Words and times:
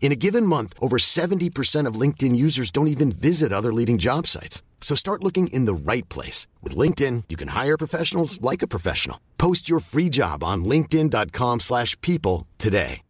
In 0.00 0.12
a 0.12 0.16
given 0.16 0.46
month, 0.46 0.72
over 0.80 0.98
70% 0.98 1.88
of 1.88 2.00
LinkedIn 2.00 2.36
users 2.36 2.70
don't 2.70 2.86
even 2.86 3.10
visit 3.10 3.52
other 3.52 3.72
leading 3.72 3.98
job 3.98 4.28
sites. 4.28 4.62
So 4.80 4.94
start 4.94 5.24
looking 5.24 5.48
in 5.48 5.64
the 5.64 5.74
right 5.74 6.08
place. 6.08 6.46
With 6.62 6.76
LinkedIn, 6.76 7.24
you 7.28 7.36
can 7.36 7.48
hire 7.48 7.76
professionals 7.76 8.40
like 8.40 8.62
a 8.62 8.68
professional. 8.68 9.18
Post 9.36 9.68
your 9.68 9.80
free 9.80 10.08
job 10.08 10.44
on 10.44 10.64
linkedin.com 10.64 11.60
slash 11.60 12.00
people 12.02 12.46
today. 12.58 13.02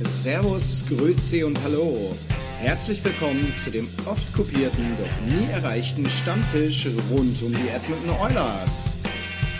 Servus, 0.00 0.84
Grüezi 0.88 1.44
und 1.44 1.56
Hallo. 1.62 2.14
Herzlich 2.58 3.02
willkommen 3.04 3.54
zu 3.54 3.70
dem 3.70 3.88
oft 4.06 4.32
kopierten, 4.34 4.84
doch 4.98 5.26
nie 5.26 5.50
erreichten 5.52 6.08
Stammtisch 6.10 6.86
rund 7.10 7.42
um 7.42 7.52
die 7.52 7.68
Edmonton 7.68 8.10
Oilers. 8.20 8.98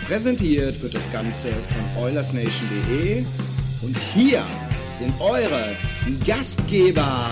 Präsentiert 0.07 0.79
wird 0.83 0.93
das 0.93 1.11
Ganze 1.11 1.49
von 1.49 2.03
OilersNation.de 2.03 3.25
und 3.81 3.97
hier 3.97 4.45
sind 4.85 5.19
eure 5.19 5.75
Gastgeber. 6.27 7.31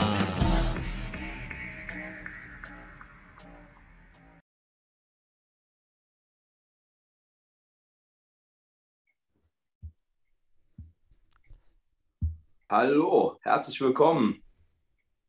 Hallo, 12.67 13.37
herzlich 13.41 13.79
willkommen 13.81 14.41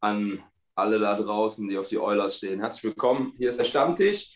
an 0.00 0.42
alle 0.74 0.98
da 0.98 1.14
draußen, 1.14 1.68
die 1.68 1.76
auf 1.76 1.88
die 1.88 1.98
Oilers 1.98 2.38
stehen. 2.38 2.60
Herzlich 2.60 2.84
willkommen. 2.84 3.34
Hier 3.36 3.50
ist 3.50 3.58
der 3.58 3.64
Stammtisch. 3.64 4.34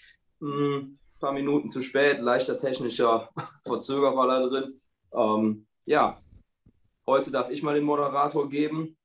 Ein 1.19 1.21
paar 1.21 1.33
Minuten 1.33 1.69
zu 1.69 1.83
spät, 1.83 2.21
leichter 2.21 2.57
technischer 2.57 3.29
Verzögerer 3.67 4.29
da 4.29 4.47
drin. 4.47 4.81
Ähm, 5.13 5.67
ja, 5.85 6.23
heute 7.09 7.33
darf 7.33 7.51
ich 7.51 7.61
mal 7.61 7.75
den 7.75 7.83
Moderator 7.83 8.49
geben. 8.49 8.97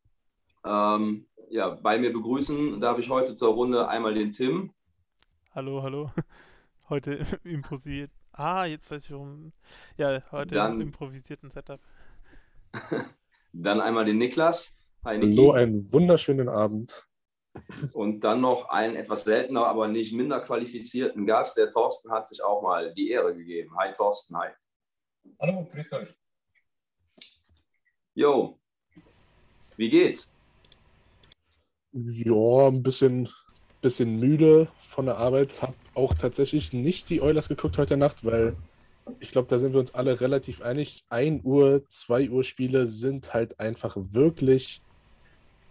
Ähm, 0.63 1.25
ja, 1.49 1.69
bei 1.71 1.97
mir 1.97 2.13
begrüßen 2.13 2.79
darf 2.79 2.99
ich 2.99 3.09
heute 3.09 3.33
zur 3.33 3.55
Runde 3.55 3.87
einmal 3.87 4.13
den 4.13 4.31
Tim. 4.31 4.71
Hallo, 5.55 5.81
hallo. 5.81 6.11
Heute 6.89 7.25
improvisiert. 7.43 8.11
Ah, 8.31 8.65
jetzt 8.65 8.91
weiß 8.91 9.05
ich 9.05 9.11
warum. 9.11 9.51
Ja, 9.97 10.21
heute 10.31 10.53
Dann- 10.53 10.73
im 10.73 10.81
improvisierten 10.81 11.49
Setup. 11.49 11.79
Dann 13.53 13.81
einmal 13.81 14.05
den 14.05 14.17
Niklas. 14.19 14.77
Hi, 15.03 15.17
Niki. 15.17 15.35
Hallo, 15.35 15.53
einen 15.53 15.91
wunderschönen 15.91 16.47
Abend. 16.49 17.07
Und 17.93 18.23
dann 18.23 18.41
noch 18.41 18.69
einen 18.69 18.95
etwas 18.95 19.23
seltener, 19.25 19.67
aber 19.67 19.87
nicht 19.87 20.13
minder 20.13 20.39
qualifizierten 20.39 21.25
Gast. 21.25 21.57
Der 21.57 21.69
Thorsten 21.69 22.11
hat 22.11 22.27
sich 22.27 22.43
auch 22.43 22.61
mal 22.61 22.93
die 22.93 23.11
Ehre 23.11 23.35
gegeben. 23.35 23.75
Hi 23.77 23.93
Thorsten, 23.93 24.35
hi. 24.37 24.49
Hallo, 25.39 25.67
grüßt 25.71 25.93
euch. 25.93 26.09
Jo, 28.15 28.59
wie 29.75 29.89
geht's? 29.89 30.35
Ja, 31.91 32.67
ein 32.67 32.83
bisschen, 32.83 33.29
bisschen 33.81 34.19
müde 34.19 34.67
von 34.87 35.05
der 35.05 35.17
Arbeit. 35.17 35.61
Hab 35.61 35.75
auch 35.95 36.13
tatsächlich 36.13 36.73
nicht 36.73 37.09
die 37.09 37.21
Oilers 37.21 37.49
geguckt 37.49 37.77
heute 37.77 37.97
Nacht, 37.97 38.25
weil 38.25 38.55
ich 39.19 39.31
glaube, 39.31 39.47
da 39.47 39.57
sind 39.57 39.73
wir 39.73 39.79
uns 39.79 39.93
alle 39.93 40.21
relativ 40.21 40.61
einig. 40.61 41.03
1 41.09 41.43
Uhr, 41.43 41.83
2 41.87 42.29
Uhr 42.29 42.43
Spiele 42.43 42.85
sind 42.87 43.33
halt 43.33 43.59
einfach 43.59 43.95
wirklich 43.97 44.81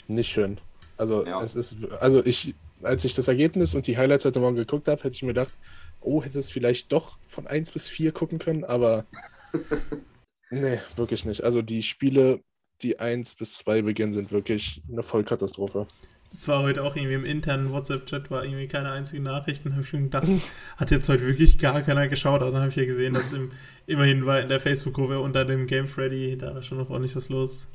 nicht 0.09 0.31
schön. 0.31 0.61
Also 0.97 1.25
Ja. 1.27 1.43
es 1.43 1.57
ist, 1.57 1.77
also 2.01 2.25
ich, 2.25 2.55
als 2.83 3.05
ich 3.05 3.15
das 3.15 3.29
Ergebnis 3.29 3.75
und 3.75 3.87
die 3.87 3.97
Highlights 3.97 4.25
heute 4.25 4.41
Morgen 4.41 4.57
geguckt 4.57 4.89
habe, 4.89 5.03
hätte 5.03 5.15
ich 5.15 5.23
mir 5.23 5.29
gedacht, 5.29 5.55
oh, 6.01 6.23
hätte 6.23 6.39
es 6.39 6.51
vielleicht 6.51 6.93
doch 6.93 7.19
von 7.27 7.47
1 7.47 7.73
bis 7.73 7.89
4 7.89 8.13
gucken 8.13 8.39
können, 8.39 8.65
aber 8.65 9.05
nee, 10.51 10.79
wirklich 10.97 11.25
nicht. 11.25 11.43
Also 11.45 11.63
die 11.63 11.83
Spiele, 11.83 12.41
die 12.83 12.99
1 12.99 13.37
bis 13.37 13.59
2 13.59 13.83
beginnen, 13.83 14.15
sind 14.15 14.33
wirklich 14.33 14.83
eine 14.91 15.03
Vollkatastrophe. 15.03 15.87
Das 16.33 16.49
war 16.49 16.63
heute 16.63 16.83
auch 16.83 16.97
irgendwie 16.97 17.15
im 17.15 17.27
internen 17.27 17.73
WhatsApp-Chat, 17.73 18.31
war 18.31 18.43
irgendwie 18.45 18.67
keine 18.67 18.91
einzige 18.91 19.23
Nachricht. 19.23 19.67
Und 19.67 19.73
habe 19.73 19.83
ich 19.83 19.89
schon 19.89 20.05
gedacht, 20.05 20.27
hat 20.79 20.91
jetzt 20.91 21.09
heute 21.09 21.27
wirklich 21.27 21.59
gar 21.59 21.83
keiner 21.83 22.09
geschaut. 22.09 22.41
Aber 22.41 22.51
dann 22.51 22.61
habe 22.63 22.71
ich 22.71 22.77
ja 22.77 22.87
gesehen, 22.87 23.15
dass 23.15 23.33
im, 23.33 23.51
immerhin 23.87 24.25
war 24.25 24.41
in 24.41 24.49
der 24.49 24.59
Facebook-Gruppe 24.59 25.21
unter 25.21 25.45
dem 25.45 25.67
Game 25.67 25.87
Freddy, 25.89 26.39
da 26.39 26.55
war 26.55 26.63
schon 26.63 26.79
noch 26.79 26.89
ordentlich 26.89 27.15
was 27.15 27.29
los. 27.29 27.69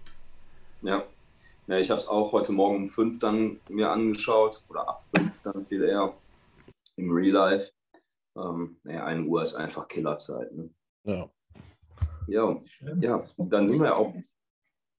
Ja. 0.81 1.06
Ja 1.67 1.78
ich 1.78 1.89
habe 1.89 2.00
es 2.00 2.07
auch 2.07 2.31
heute 2.31 2.51
Morgen 2.51 2.78
um 2.78 2.88
5 2.88 3.19
dann 3.19 3.59
mir 3.69 3.89
angeschaut. 3.89 4.63
Oder 4.69 4.88
ab 4.88 5.03
5 5.16 5.41
dann 5.44 5.66
viel 5.66 5.83
eher 5.83 6.13
im 6.95 7.11
Real 7.11 7.33
Life. 7.33 7.72
Ähm, 8.35 8.79
naja, 8.83 9.05
1 9.05 9.28
Uhr 9.28 9.41
ist 9.41 9.55
einfach 9.55 9.88
Killerzeit. 9.88 10.51
Ne? 10.53 10.69
Ja. 11.03 11.29
Ja, 12.27 12.61
ja, 13.00 13.23
dann 13.38 13.67
sind 13.69 13.79
wir 13.79 13.88
ja 13.88 13.95
auch 13.95 14.13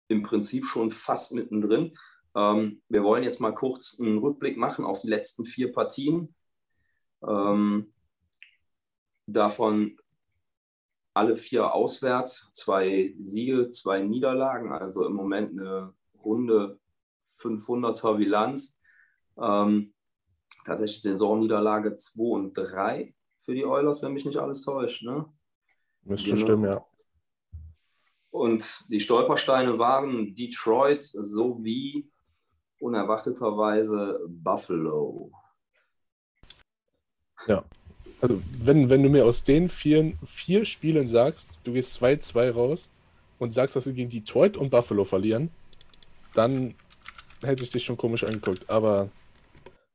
im 0.08 0.24
Prinzip 0.24 0.66
schon 0.66 0.92
fast 0.92 1.34
mittendrin. 1.34 1.98
Ähm, 2.36 2.82
wir 2.88 3.04
wollen 3.04 3.24
jetzt 3.24 3.42
mal 3.42 3.54
kurz 3.54 4.00
einen 4.00 4.20
Rückblick 4.20 4.58
machen 4.58 4.86
auf 4.86 5.02
die 5.02 5.10
letzten 5.10 5.44
vier 5.44 5.74
Partien. 5.74 6.34
Ähm, 7.28 7.94
davon 9.26 9.98
alle 11.14 11.36
vier 11.36 11.74
auswärts, 11.74 12.48
zwei 12.52 13.16
Siege, 13.20 13.70
zwei 13.70 14.02
Niederlagen, 14.04 14.72
also 14.72 15.06
im 15.06 15.14
Moment 15.14 15.60
eine 15.60 15.94
runde 16.28 16.80
500er 17.40 18.18
Bilanz. 18.18 18.78
Ähm, 19.40 19.94
tatsächlich 20.66 21.02
Saisonniederlage 21.02 21.96
2 21.96 22.22
und 22.24 22.54
3 22.54 23.14
für 23.40 23.56
die 23.56 23.66
Oilers, 23.66 24.02
wenn 24.02 24.14
mich 24.14 24.26
nicht 24.26 24.38
alles 24.38 24.64
täuscht. 24.64 25.04
Ne? 25.04 25.26
Müsste 26.04 26.32
Genau. 26.32 26.42
stimmen, 26.42 26.72
ja. 26.72 26.86
Und 28.30 28.86
die 28.90 29.00
Stolpersteine 29.00 29.80
waren 29.80 30.36
Detroit 30.36 31.02
sowie 31.02 32.10
unerwarteterweise 32.80 34.20
Buffalo. 34.28 35.32
Also, 38.20 38.42
wenn, 38.60 38.90
wenn 38.90 39.04
du 39.04 39.10
mir 39.10 39.26
aus 39.26 39.44
den 39.44 39.70
vier, 39.70 40.14
vier 40.26 40.66
Spielen 40.66 41.08
sagst, 41.08 41.60
du 41.64 41.74
gehst 41.74 42.02
2-2 42.02 42.52
raus 42.52 42.92
und 43.40 43.52
sagst, 43.52 43.76
dass 43.76 43.84
sie 43.84 43.94
gegen 43.94 44.10
Detroit 44.10 44.58
und 44.58 44.72
Buffalo 44.72 45.06
verlieren, 45.06 45.50
dann 46.38 46.76
hätte 47.44 47.64
ich 47.64 47.72
dich 47.72 47.84
schon 47.84 47.98
komisch 47.98 48.24
angeguckt. 48.24 48.70
Aber 48.70 49.10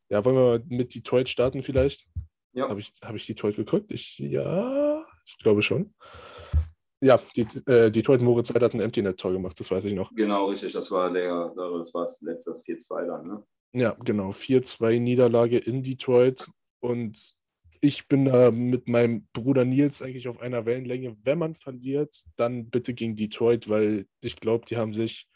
ja, 0.09 0.25
wollen 0.25 0.37
wir 0.37 0.43
mal 0.59 0.63
mit 0.69 0.95
Detroit 0.95 1.29
starten 1.29 1.63
vielleicht? 1.63 2.07
Ja, 2.53 2.69
Habe 2.69 2.81
ich, 2.81 2.93
hab 3.01 3.15
ich 3.15 3.27
Detroit 3.27 3.57
geguckt? 3.57 3.91
Ich, 3.93 4.19
ja, 4.19 5.07
ich 5.27 5.39
glaube 5.39 5.63
schon. 5.63 5.95
Ja, 7.01 7.21
die, 7.35 7.47
äh, 7.67 7.91
Detroit 7.91 8.21
Moritz 8.21 8.53
hat 8.55 8.75
ein 8.75 8.81
Empty 8.81 9.03
Net 9.03 9.19
Tor 9.19 9.33
gemacht, 9.33 9.59
das 9.59 9.71
weiß 9.71 9.85
ich 9.87 9.95
noch. 9.95 10.15
genau, 10.15 10.47
richtig. 10.47 10.73
Das 10.73 10.91
war 10.91 11.13
der, 11.13 11.53
das 11.57 11.95
war 11.95 12.03
das 12.03 12.21
letzte, 12.21 12.51
das 12.51 12.65
4-2 12.65 13.07
dann. 13.07 13.27
Ne? 13.27 13.43
Ja, 13.73 13.97
genau. 14.05 14.31
4-2 14.31 15.01
Niederlage 15.01 15.59
in 15.59 15.83
Detroit. 15.83 16.47
Und 16.81 17.35
ich 17.81 18.07
bin 18.07 18.27
da 18.27 18.51
mit 18.51 18.87
meinem 18.89 19.27
Bruder 19.33 19.65
Nils 19.65 20.03
eigentlich 20.03 20.29
auf 20.29 20.41
einer 20.41 20.67
Wellenlänge. 20.67 21.17
Wenn 21.25 21.39
man 21.39 21.55
verliert, 21.55 22.15
dann 22.37 22.71
bitte 22.71 22.95
gegen 22.95 23.17
Detroit, 23.17 23.69
weil 23.69 24.07
ich 24.21 24.37
glaube, 24.37 24.67
die 24.67 24.77
haben 24.77 24.95
sich 24.95 25.27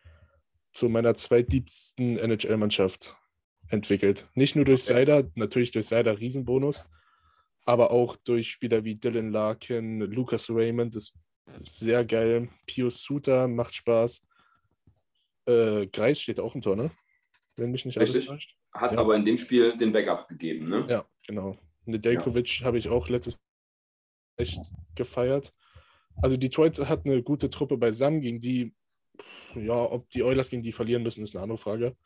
zu 0.76 0.88
meiner 0.90 1.14
zweitliebsten 1.14 2.18
NHL-Mannschaft 2.18 3.16
entwickelt. 3.68 4.28
Nicht 4.34 4.56
nur 4.56 4.64
durch 4.66 4.82
Okay. 4.82 4.92
Seider, 4.92 5.30
natürlich 5.34 5.70
durch 5.70 5.86
Seider 5.86 6.20
Riesenbonus, 6.20 6.84
aber 7.64 7.90
auch 7.90 8.16
durch 8.16 8.50
Spieler 8.50 8.84
wie 8.84 8.94
Dylan 8.94 9.32
Larkin, 9.32 10.00
Lucas 10.00 10.50
Raymond, 10.50 10.94
ist 10.94 11.14
sehr 11.58 12.04
geil. 12.04 12.48
Pius 12.66 13.02
Suter 13.02 13.48
macht 13.48 13.74
Spaß. 13.74 14.22
Äh, 15.46 15.86
Greis 15.86 16.20
steht 16.20 16.40
auch 16.40 16.54
im 16.54 16.60
Tor, 16.62 16.76
ne? 16.76 16.90
Wenn 17.56 17.70
mich 17.70 17.86
nicht 17.86 17.96
alles 17.96 18.10
Richtig. 18.10 18.26
täuscht. 18.26 18.56
Hat 18.72 18.92
Ja. 18.92 18.98
aber 18.98 19.16
in 19.16 19.24
dem 19.24 19.38
Spiel 19.38 19.78
den 19.78 19.92
Backup 19.92 20.28
gegeben. 20.28 20.68
Ne? 20.68 20.86
Ja, 20.90 21.06
genau. 21.26 21.56
Nedeljkovic 21.86 22.60
ja. 22.60 22.66
habe 22.66 22.76
ich 22.78 22.88
auch 22.88 23.08
letztes 23.08 23.40
echt 24.36 24.60
gefeiert. 24.94 25.54
Also 26.20 26.36
Detroit 26.36 26.78
hat 26.86 27.06
eine 27.06 27.22
gute 27.22 27.48
Truppe 27.48 27.78
beisammen, 27.78 28.20
gegen 28.20 28.40
die, 28.40 28.74
ja, 29.54 29.74
ob 29.74 30.08
die 30.10 30.22
Oilers 30.22 30.50
gegen 30.50 30.62
die 30.62 30.72
verlieren 30.72 31.02
müssen, 31.02 31.22
ist 31.22 31.34
eine 31.34 31.42
andere 31.42 31.58
Frage. 31.58 31.96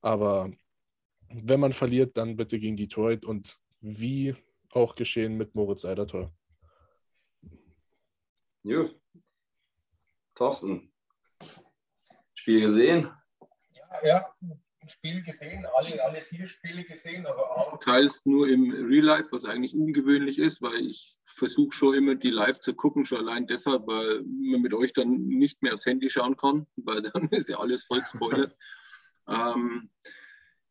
Aber 0.00 0.50
wenn 1.28 1.60
man 1.60 1.72
verliert, 1.72 2.16
dann 2.16 2.36
bitte 2.36 2.58
gegen 2.58 2.76
Detroit 2.76 3.24
und 3.24 3.58
wie 3.80 4.34
auch 4.70 4.94
geschehen 4.94 5.36
mit 5.36 5.54
Moritz 5.54 5.82
Seidertor. 5.82 6.32
Gut. 8.62 9.00
Thorsten, 10.34 10.92
Spiel 12.34 12.60
gesehen? 12.60 13.10
Ja, 13.72 14.06
ja, 14.06 14.36
Spiel 14.88 15.22
gesehen, 15.22 15.66
alle, 15.74 16.02
alle 16.02 16.20
vier 16.20 16.46
Spiele 16.46 16.84
gesehen, 16.84 17.26
aber 17.26 17.56
auch. 17.56 17.80
Teils 17.80 18.24
nur 18.26 18.48
im 18.48 18.70
Real 18.70 19.04
Life, 19.04 19.28
was 19.32 19.44
eigentlich 19.44 19.74
ungewöhnlich 19.74 20.38
ist, 20.38 20.62
weil 20.62 20.86
ich 20.86 21.18
versuche 21.24 21.72
schon 21.72 21.94
immer 21.94 22.14
die 22.14 22.30
live 22.30 22.60
zu 22.60 22.74
gucken, 22.74 23.04
schon 23.04 23.18
allein 23.18 23.46
deshalb, 23.46 23.86
weil 23.86 24.22
man 24.22 24.62
mit 24.62 24.74
euch 24.74 24.92
dann 24.92 25.26
nicht 25.26 25.62
mehr 25.62 25.74
aufs 25.74 25.86
Handy 25.86 26.10
schauen 26.10 26.36
kann, 26.36 26.66
weil 26.76 27.02
dann 27.02 27.28
ist 27.30 27.48
ja 27.48 27.58
alles 27.58 27.84
voll 27.84 28.00
gespoilert. 28.00 28.56
ähm, 29.28 29.90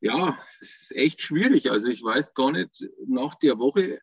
ja, 0.02 0.38
es 0.62 0.82
ist 0.82 0.96
echt 0.96 1.22
schwierig. 1.22 1.72
Also 1.72 1.88
ich 1.88 2.04
weiß 2.04 2.34
gar 2.34 2.52
nicht, 2.52 2.86
nach 3.08 3.36
der 3.36 3.58
Woche, 3.60 4.00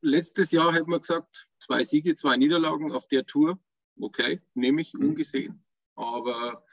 letztes 0.00 0.50
Jahr 0.50 0.72
hätte 0.72 0.90
man 0.90 1.00
gesagt, 1.00 1.48
zwei 1.58 1.84
Siege, 1.84 2.14
zwei 2.14 2.36
Niederlagen 2.36 2.92
auf 2.92 3.08
der 3.08 3.26
Tour. 3.26 3.58
Okay, 4.00 4.40
nehme 4.54 4.80
ich 4.80 4.94
mhm. 4.94 5.10
ungesehen. 5.10 5.64
Aber 5.94 6.64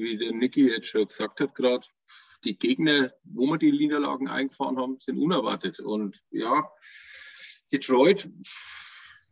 wie 0.00 0.16
der 0.16 0.32
Niki 0.32 0.68
jetzt 0.68 0.88
schon 0.88 1.06
gesagt 1.06 1.40
hat, 1.40 1.54
gerade 1.54 1.86
die 2.44 2.58
Gegner, 2.58 3.12
wo 3.24 3.46
wir 3.46 3.58
die 3.58 3.72
Niederlagen 3.72 4.28
eingefahren 4.28 4.78
haben, 4.78 4.98
sind 5.00 5.18
unerwartet. 5.18 5.80
Und 5.80 6.22
ja, 6.30 6.70
Detroit 7.72 8.30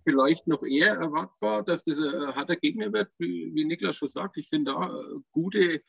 vielleicht 0.04 0.46
noch 0.46 0.62
eher 0.62 0.94
erwartbar, 0.94 1.64
dass 1.64 1.84
das 1.84 1.98
ein 1.98 2.34
harter 2.34 2.56
Gegner 2.56 2.92
wird, 2.92 3.10
wie, 3.18 3.64
Niklas 3.64 3.96
schon 3.96 4.08
sagt. 4.08 4.36
Ich 4.36 4.48
finde 4.48 4.72
da 4.72 5.02
gute, 5.32 5.82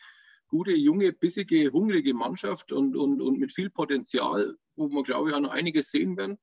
gute, 0.48 0.72
junge, 0.72 1.14
bissige, 1.14 1.72
hungrige 1.72 2.14
Mannschaft 2.14 2.72
und, 2.72 2.96
und, 2.96 3.22
und 3.22 3.40
mit 3.40 3.54
viel 3.54 3.70
Potenzial, 3.70 4.56
wo 4.76 4.90
wir, 4.90 5.04
glaube 5.04 5.30
ich, 5.30 5.36
auch 5.36 5.40
noch 5.40 5.52
einiges 5.52 5.92
sehen 5.92 6.18
werden. 6.18 6.38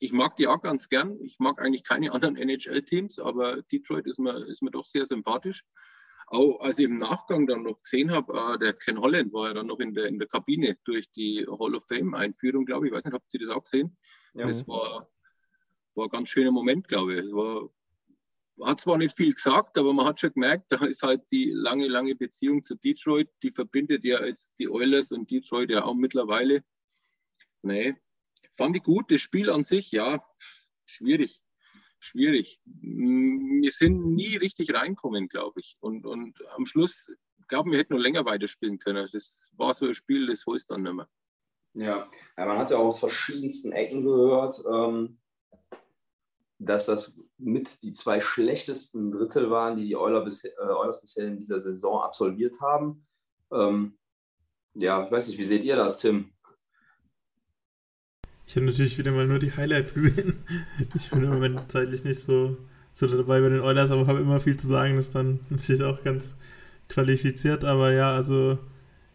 Ich 0.00 0.12
mag 0.12 0.34
die 0.36 0.48
auch 0.48 0.60
ganz 0.60 0.88
gern. 0.88 1.20
Ich 1.22 1.38
mag 1.38 1.60
eigentlich 1.60 1.84
keine 1.84 2.12
anderen 2.12 2.36
NHL-Teams, 2.36 3.18
aber 3.18 3.62
Detroit 3.62 4.06
ist 4.06 4.18
mir, 4.18 4.46
ist 4.46 4.62
mir 4.62 4.70
doch 4.70 4.86
sehr 4.86 5.06
sympathisch 5.06 5.62
auch 6.30 6.60
als 6.60 6.78
ich 6.78 6.84
im 6.84 6.98
Nachgang 6.98 7.46
dann 7.46 7.64
noch 7.64 7.82
gesehen 7.82 8.12
habe, 8.12 8.32
äh, 8.32 8.58
der 8.58 8.72
Ken 8.72 9.00
Holland 9.00 9.32
war 9.32 9.48
ja 9.48 9.54
dann 9.54 9.66
noch 9.66 9.80
in 9.80 9.94
der, 9.94 10.06
in 10.06 10.18
der 10.18 10.28
Kabine 10.28 10.78
durch 10.84 11.10
die 11.10 11.44
Hall 11.46 11.74
of 11.74 11.84
Fame-Einführung, 11.88 12.64
glaube 12.64 12.86
ich. 12.86 12.92
Ich 12.92 12.96
weiß 12.96 13.04
nicht, 13.04 13.14
habt 13.14 13.34
ihr 13.34 13.40
das 13.40 13.48
auch 13.48 13.64
gesehen? 13.64 13.96
Ja. 14.34 14.46
Das 14.46 14.66
war, 14.68 15.10
war 15.94 16.06
ein 16.06 16.10
ganz 16.10 16.28
schöner 16.28 16.52
Moment, 16.52 16.86
glaube 16.86 17.14
ich. 17.14 17.24
Es 17.26 17.32
war, 17.32 17.68
hat 18.62 18.80
zwar 18.80 18.96
nicht 18.98 19.16
viel 19.16 19.34
gesagt, 19.34 19.76
aber 19.76 19.92
man 19.92 20.06
hat 20.06 20.20
schon 20.20 20.32
gemerkt, 20.32 20.70
da 20.70 20.84
ist 20.84 21.02
halt 21.02 21.22
die 21.32 21.50
lange, 21.50 21.88
lange 21.88 22.14
Beziehung 22.14 22.62
zu 22.62 22.76
Detroit, 22.76 23.28
die 23.42 23.50
verbindet 23.50 24.04
ja 24.04 24.24
jetzt 24.24 24.54
die 24.60 24.68
Oilers 24.68 25.10
und 25.10 25.28
Detroit 25.28 25.70
ja 25.70 25.84
auch 25.84 25.94
mittlerweile. 25.94 26.62
Nee, 27.62 27.96
fand 28.52 28.76
ich 28.76 28.84
gut. 28.84 29.10
Das 29.10 29.20
Spiel 29.20 29.50
an 29.50 29.64
sich, 29.64 29.90
ja, 29.90 30.24
schwierig 30.86 31.40
schwierig. 32.00 32.60
Wir 32.64 33.70
sind 33.70 34.04
nie 34.14 34.36
richtig 34.36 34.74
reinkommen, 34.74 35.28
glaube 35.28 35.60
ich. 35.60 35.76
Und, 35.80 36.06
und 36.06 36.36
am 36.56 36.66
Schluss, 36.66 37.10
glauben 37.46 37.70
wir 37.70 37.78
hätten 37.78 37.92
nur 37.92 38.02
länger 38.02 38.24
weiterspielen 38.24 38.78
können. 38.78 39.08
Das 39.12 39.50
war 39.56 39.74
so 39.74 39.86
ein 39.86 39.94
Spiel, 39.94 40.26
das 40.26 40.44
holst 40.46 40.70
dann 40.70 40.82
nicht 40.82 40.94
mehr. 40.94 41.08
Ja. 41.74 42.10
ja, 42.36 42.46
man 42.46 42.58
hat 42.58 42.70
ja 42.70 42.78
auch 42.78 42.86
aus 42.86 42.98
verschiedensten 42.98 43.70
Ecken 43.70 44.02
gehört, 44.02 44.60
ähm, 44.68 45.20
dass 46.58 46.86
das 46.86 47.16
mit 47.38 47.82
die 47.82 47.92
zwei 47.92 48.20
schlechtesten 48.20 49.12
Drittel 49.12 49.50
waren, 49.50 49.76
die 49.76 49.86
die 49.86 49.96
Oilers, 49.96 50.24
bis, 50.24 50.44
äh, 50.44 50.52
Oilers 50.58 51.00
bisher 51.00 51.28
in 51.28 51.38
dieser 51.38 51.60
Saison 51.60 52.02
absolviert 52.02 52.60
haben. 52.60 53.06
Ähm, 53.52 53.98
ja, 54.74 55.04
ich 55.04 55.12
weiß 55.12 55.28
nicht, 55.28 55.38
wie 55.38 55.44
seht 55.44 55.64
ihr 55.64 55.76
das, 55.76 55.98
Tim? 55.98 56.32
Ich 58.50 58.56
habe 58.56 58.66
natürlich 58.66 58.98
wieder 58.98 59.12
mal 59.12 59.28
nur 59.28 59.38
die 59.38 59.52
Highlights 59.52 59.94
gesehen. 59.94 60.34
Ich 60.96 61.08
bin 61.08 61.22
im 61.22 61.30
Moment 61.30 61.70
zeitlich 61.70 62.02
nicht 62.02 62.18
so, 62.18 62.56
so 62.94 63.06
dabei 63.06 63.40
bei 63.40 63.48
den 63.48 63.60
Oilers, 63.60 63.92
aber 63.92 64.08
habe 64.08 64.18
immer 64.18 64.40
viel 64.40 64.56
zu 64.56 64.66
sagen. 64.66 64.96
Das 64.96 65.06
ist 65.06 65.14
dann 65.14 65.38
natürlich 65.50 65.84
auch 65.84 66.02
ganz 66.02 66.34
qualifiziert. 66.88 67.64
Aber 67.64 67.92
ja, 67.92 68.12
also 68.12 68.58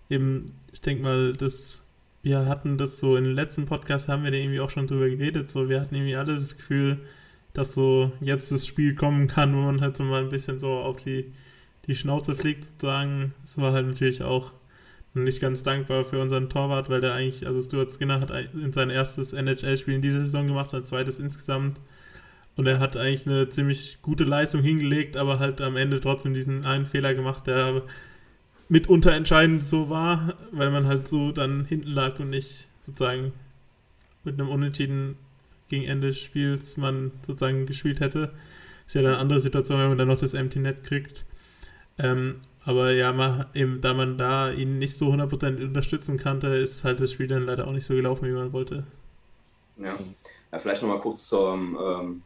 eben, 0.10 0.46
ich 0.72 0.80
denke 0.80 1.04
mal, 1.04 1.34
dass 1.34 1.84
wir 2.24 2.46
hatten 2.46 2.78
das 2.78 2.98
so 2.98 3.18
in 3.18 3.26
den 3.26 3.34
letzten 3.34 3.66
Podcast 3.66 4.08
haben 4.08 4.24
wir 4.24 4.32
da 4.32 4.38
irgendwie 4.38 4.62
auch 4.62 4.70
schon 4.70 4.88
drüber 4.88 5.10
geredet. 5.10 5.50
So, 5.50 5.68
wir 5.68 5.82
hatten 5.82 5.96
irgendwie 5.96 6.16
alle 6.16 6.36
das 6.36 6.56
Gefühl, 6.56 7.00
dass 7.52 7.76
so 7.76 8.14
jetzt 8.22 8.54
das 8.54 8.66
Spiel 8.66 8.96
kommen 8.96 9.28
kann, 9.28 9.54
wo 9.54 9.60
man 9.60 9.82
halt 9.82 9.98
so 9.98 10.04
mal 10.04 10.24
ein 10.24 10.30
bisschen 10.30 10.60
so 10.60 10.70
auf 10.70 11.04
die, 11.04 11.34
die 11.88 11.96
Schnauze 11.96 12.36
fliegt, 12.36 12.64
sozusagen. 12.64 13.34
Das 13.42 13.58
war 13.58 13.74
halt 13.74 13.86
natürlich 13.86 14.24
auch 14.24 14.54
nicht 15.24 15.40
ganz 15.40 15.64
dankbar 15.64 16.06
für 16.06 16.20
unseren 16.20 16.50
Torwart, 16.50 16.90
weil 16.90 17.02
der 17.02 17.14
eigentlich, 17.14 17.48
also 17.48 17.62
Stuart 17.62 17.90
Skinner 17.92 18.20
hat 18.20 18.32
in 18.54 18.74
sein 18.74 18.90
erstes 18.90 19.34
NHL-Spiel 19.34 19.96
in 19.96 20.02
dieser 20.02 20.20
Saison 20.20 20.48
gemacht, 20.48 20.70
sein 20.70 20.86
zweites 20.86 21.20
insgesamt. 21.20 21.80
Und 22.58 22.68
er 22.68 22.80
hat 22.80 22.96
eigentlich 22.96 23.26
eine 23.26 23.50
ziemlich 23.50 24.00
gute 24.02 24.24
Leistung 24.24 24.62
hingelegt, 24.62 25.18
aber 25.18 25.40
halt 25.40 25.62
am 25.62 25.78
Ende 25.78 26.00
trotzdem 26.00 26.34
diesen 26.34 26.66
einen 26.66 26.86
Fehler 26.86 27.14
gemacht, 27.14 27.48
der 27.48 27.84
mitunter 28.70 29.14
entscheidend 29.14 29.68
so 29.68 29.90
war, 29.90 30.36
weil 30.52 30.72
man 30.72 30.86
halt 30.86 31.08
so 31.08 31.32
dann 31.32 31.66
hinten 31.66 31.92
lag 31.92 32.20
und 32.20 32.30
nicht 32.30 32.68
sozusagen 32.86 33.34
mit 34.24 34.40
einem 34.40 34.50
Unentschieden 34.50 35.18
gegen 35.70 35.86
Ende 35.86 36.08
des 36.08 36.20
Spiels 36.20 36.78
man 36.78 37.12
sozusagen 37.26 37.66
gespielt 37.66 38.00
hätte. 38.00 38.34
Ist 38.86 38.96
ja 38.96 39.02
dann 39.02 39.14
eine 39.14 39.22
andere 39.22 39.40
Situation, 39.40 39.80
wenn 39.80 39.90
man 39.90 39.98
dann 39.98 40.08
noch 40.08 40.20
das 40.20 40.34
Empty 40.34 40.60
Net 40.60 40.84
kriegt. 40.84 41.26
Ähm, 41.98 42.36
aber 42.66 42.92
ja, 42.92 43.14
mal, 43.14 43.50
eben, 43.54 43.80
da 43.80 43.94
man 43.94 44.18
da 44.18 44.52
ihn 44.52 44.80
nicht 44.80 44.96
so 44.96 45.08
100% 45.08 45.64
unterstützen 45.64 46.18
konnte, 46.18 46.48
ist 46.48 46.84
halt 46.84 47.00
das 47.00 47.12
Spiel 47.12 47.28
dann 47.28 47.46
leider 47.46 47.68
auch 47.68 47.72
nicht 47.72 47.86
so 47.86 47.94
gelaufen, 47.94 48.28
wie 48.28 48.34
man 48.34 48.54
wollte. 48.54 48.86
Ja, 49.78 49.96
ja 50.52 50.60
vielleicht 50.60 50.82
nochmal 50.82 51.02
kurz 51.02 51.30
zur, 51.30 51.54
ähm, 51.54 52.24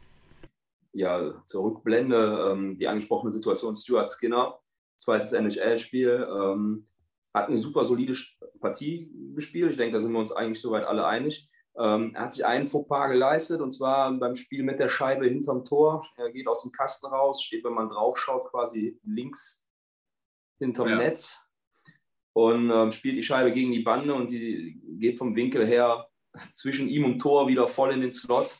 ja, 0.92 1.34
zur 1.44 1.64
Rückblende. 1.64 2.52
Ähm, 2.52 2.78
die 2.78 2.88
angesprochene 2.88 3.32
Situation 3.32 3.76
Stuart 3.76 4.10
Skinner, 4.10 4.58
zweites 4.96 5.34
NHL-Spiel, 5.34 6.26
ähm, 6.30 6.86
hat 7.34 7.48
eine 7.48 7.58
super 7.58 7.84
solide 7.84 8.14
Partie 8.60 9.10
gespielt. 9.34 9.72
Ich 9.72 9.76
denke, 9.76 9.98
da 9.98 10.00
sind 10.00 10.12
wir 10.12 10.18
uns 10.18 10.32
eigentlich 10.32 10.60
soweit 10.60 10.84
alle 10.84 11.06
einig. 11.06 11.50
Ähm, 11.78 12.12
er 12.14 12.22
hat 12.22 12.32
sich 12.32 12.44
einen 12.44 12.66
Fauxpas 12.66 13.10
geleistet 13.10 13.60
und 13.60 13.72
zwar 13.72 14.10
beim 14.12 14.34
Spiel 14.34 14.62
mit 14.62 14.80
der 14.80 14.88
Scheibe 14.88 15.26
hinterm 15.26 15.64
Tor. 15.64 16.06
Er 16.16 16.30
geht 16.30 16.48
aus 16.48 16.62
dem 16.62 16.72
Kasten 16.72 17.06
raus, 17.06 17.42
steht, 17.42 17.64
wenn 17.64 17.74
man 17.74 17.88
draufschaut, 17.88 18.50
quasi 18.50 18.98
links 19.04 19.59
hinterm 20.60 20.88
ja. 20.88 20.96
Netz 20.96 21.50
und 22.32 22.70
ähm, 22.70 22.92
spielt 22.92 23.16
die 23.16 23.22
Scheibe 23.22 23.52
gegen 23.52 23.72
die 23.72 23.80
Bande 23.80 24.14
und 24.14 24.30
die 24.30 24.80
geht 24.98 25.18
vom 25.18 25.34
Winkel 25.34 25.66
her 25.66 26.08
zwischen 26.54 26.88
ihm 26.88 27.04
und 27.04 27.18
Tor 27.18 27.48
wieder 27.48 27.66
voll 27.66 27.92
in 27.92 28.00
den 28.00 28.12
Slot. 28.12 28.56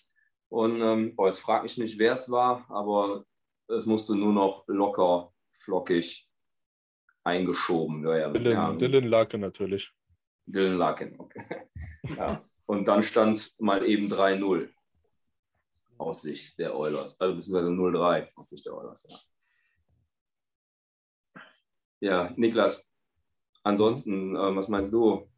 Und 0.49 0.81
ähm, 0.81 1.15
boah, 1.15 1.27
jetzt 1.27 1.39
frag 1.39 1.63
mich 1.63 1.79
nicht, 1.79 1.99
wer 1.99 2.15
es 2.15 2.29
war, 2.29 2.67
aber 2.69 3.25
es 3.69 3.87
musste 3.87 4.17
nur 4.17 4.33
noch 4.33 4.65
locker, 4.67 5.33
flockig 5.59 6.29
eingeschoben 7.23 8.03
werden. 8.05 8.35
Dylan, 8.35 8.53
ja, 8.53 8.73
Dylan 8.73 9.05
Larkin 9.05 9.41
natürlich. 9.41 9.93
Dylan 10.47 10.77
Larkin, 10.77 11.15
okay. 11.21 11.45
ja. 12.17 12.45
Und 12.67 12.87
dann 12.87 13.03
stand 13.03 13.35
es 13.35 13.61
mal 13.61 13.87
eben 13.87 14.07
3-0 14.07 14.69
aus 15.99 16.23
Sicht 16.23 16.59
der 16.59 16.77
Oilers, 16.77 17.21
also 17.21 17.37
beziehungsweise 17.37 17.71
0-3 17.71 18.29
aus 18.35 18.51
Sicht 18.51 18.67
der 18.67 18.75
Oilers, 18.75 19.07
ja. 19.09 19.17
Ja, 22.01 22.33
Niklas, 22.37 22.91
ansonsten, 23.63 24.35
äh, 24.35 24.57
was 24.57 24.69
meinst 24.69 24.93
du? 24.93 25.29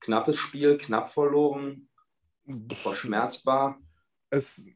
Knappes 0.00 0.38
Spiel, 0.38 0.78
knapp 0.78 1.10
verloren, 1.10 1.88
verschmerzbar? 2.72 3.78
Es, 4.30 4.68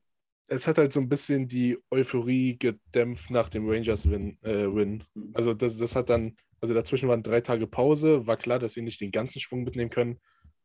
es 0.47 0.67
hat 0.67 0.79
halt 0.79 0.93
so 0.93 1.01
ein 1.01 1.09
bisschen 1.09 1.49
die 1.49 1.79
Euphorie 1.91 2.59
gedämpft 2.59 3.31
nach 3.31 3.49
dem 3.49 3.69
Rangers-Win. 3.69 4.39
Äh, 4.43 4.75
Win. 4.75 5.05
Mhm. 5.15 5.31
Also 5.35 5.55
das, 5.55 5.79
das 5.79 5.97
hat 5.97 6.11
dann, 6.11 6.37
also 6.61 6.75
dazwischen 6.75 7.09
waren 7.09 7.23
drei 7.23 7.41
Tage 7.41 7.67
Pause, 7.67 8.27
war 8.27 8.37
klar, 8.37 8.59
dass 8.59 8.75
sie 8.75 8.83
nicht 8.83 9.01
den 9.01 9.13
ganzen 9.13 9.41
Schwung 9.41 9.65
mitnehmen 9.65 9.91
können. 9.91 10.21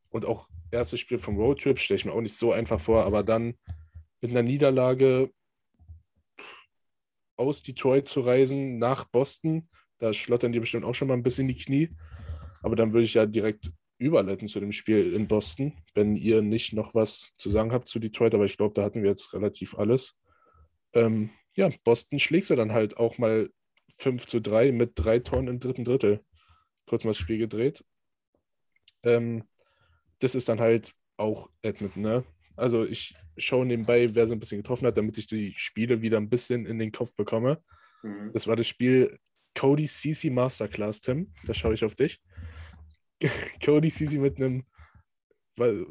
Und 0.09 0.25
auch 0.25 0.49
erstes 0.71 0.99
Spiel 0.99 1.17
vom 1.17 1.37
Roadtrip 1.37 1.79
stelle 1.79 1.97
ich 1.97 2.05
mir 2.05 2.13
auch 2.13 2.21
nicht 2.21 2.37
so 2.37 2.51
einfach 2.51 2.79
vor, 2.79 3.05
aber 3.05 3.23
dann 3.23 3.55
mit 4.21 4.31
einer 4.31 4.43
Niederlage 4.43 5.31
aus 7.37 7.61
Detroit 7.63 8.07
zu 8.07 8.21
reisen 8.21 8.77
nach 8.77 9.05
Boston 9.05 9.69
da 9.99 10.13
schlottern 10.13 10.51
die 10.51 10.59
bestimmt 10.59 10.85
auch 10.85 10.95
schon 10.95 11.07
mal 11.07 11.13
ein 11.13 11.23
bisschen 11.23 11.47
die 11.47 11.55
Knie. 11.55 11.89
Aber 12.61 12.75
dann 12.75 12.93
würde 12.93 13.05
ich 13.05 13.13
ja 13.13 13.25
direkt 13.25 13.71
überleiten 13.97 14.47
zu 14.47 14.59
dem 14.59 14.71
Spiel 14.71 15.13
in 15.13 15.27
Boston, 15.27 15.73
wenn 15.93 16.15
ihr 16.15 16.41
nicht 16.41 16.73
noch 16.73 16.95
was 16.95 17.33
zu 17.37 17.49
sagen 17.49 17.71
habt 17.71 17.87
zu 17.89 17.99
Detroit. 17.99 18.33
Aber 18.33 18.45
ich 18.45 18.57
glaube, 18.57 18.73
da 18.73 18.83
hatten 18.83 19.03
wir 19.03 19.09
jetzt 19.09 19.33
relativ 19.33 19.77
alles. 19.77 20.19
Ähm, 20.93 21.29
ja, 21.55 21.69
Boston 21.83 22.19
schlägt 22.19 22.47
sie 22.47 22.55
dann 22.55 22.73
halt 22.73 22.97
auch 22.97 23.17
mal 23.17 23.49
5 23.97 24.27
zu 24.27 24.41
3 24.41 24.71
mit 24.71 24.93
drei 24.95 25.19
Toren 25.19 25.47
im 25.47 25.59
dritten 25.59 25.85
Drittel. 25.85 26.21
Kurz 26.85 27.03
mal 27.03 27.11
das 27.11 27.17
Spiel 27.17 27.37
gedreht. 27.37 27.83
Ähm, 29.03 29.43
das 30.19 30.35
ist 30.35 30.49
dann 30.49 30.59
halt 30.59 30.93
auch 31.17 31.49
Edmonton, 31.61 32.01
ne? 32.01 32.23
Also 32.57 32.85
ich 32.85 33.15
schaue 33.37 33.65
nebenbei, 33.65 34.15
wer 34.15 34.27
so 34.27 34.33
ein 34.33 34.39
bisschen 34.39 34.61
getroffen 34.61 34.87
hat, 34.87 34.97
damit 34.97 35.17
ich 35.17 35.27
die 35.27 35.53
Spiele 35.57 36.01
wieder 36.01 36.17
ein 36.17 36.29
bisschen 36.29 36.65
in 36.65 36.79
den 36.79 36.91
Kopf 36.91 37.15
bekomme. 37.15 37.61
Mhm. 38.03 38.31
Das 38.33 38.47
war 38.47 38.55
das 38.55 38.67
Spiel 38.67 39.17
Cody 39.55 39.87
CC 39.87 40.29
Masterclass, 40.29 41.01
Tim. 41.01 41.33
Da 41.45 41.53
schaue 41.53 41.73
ich 41.73 41.83
auf 41.83 41.95
dich. 41.95 42.21
Cody 43.63 43.89
CC 43.89 44.17
mit 44.17 44.37
einem 44.37 44.65
weil, 45.57 45.85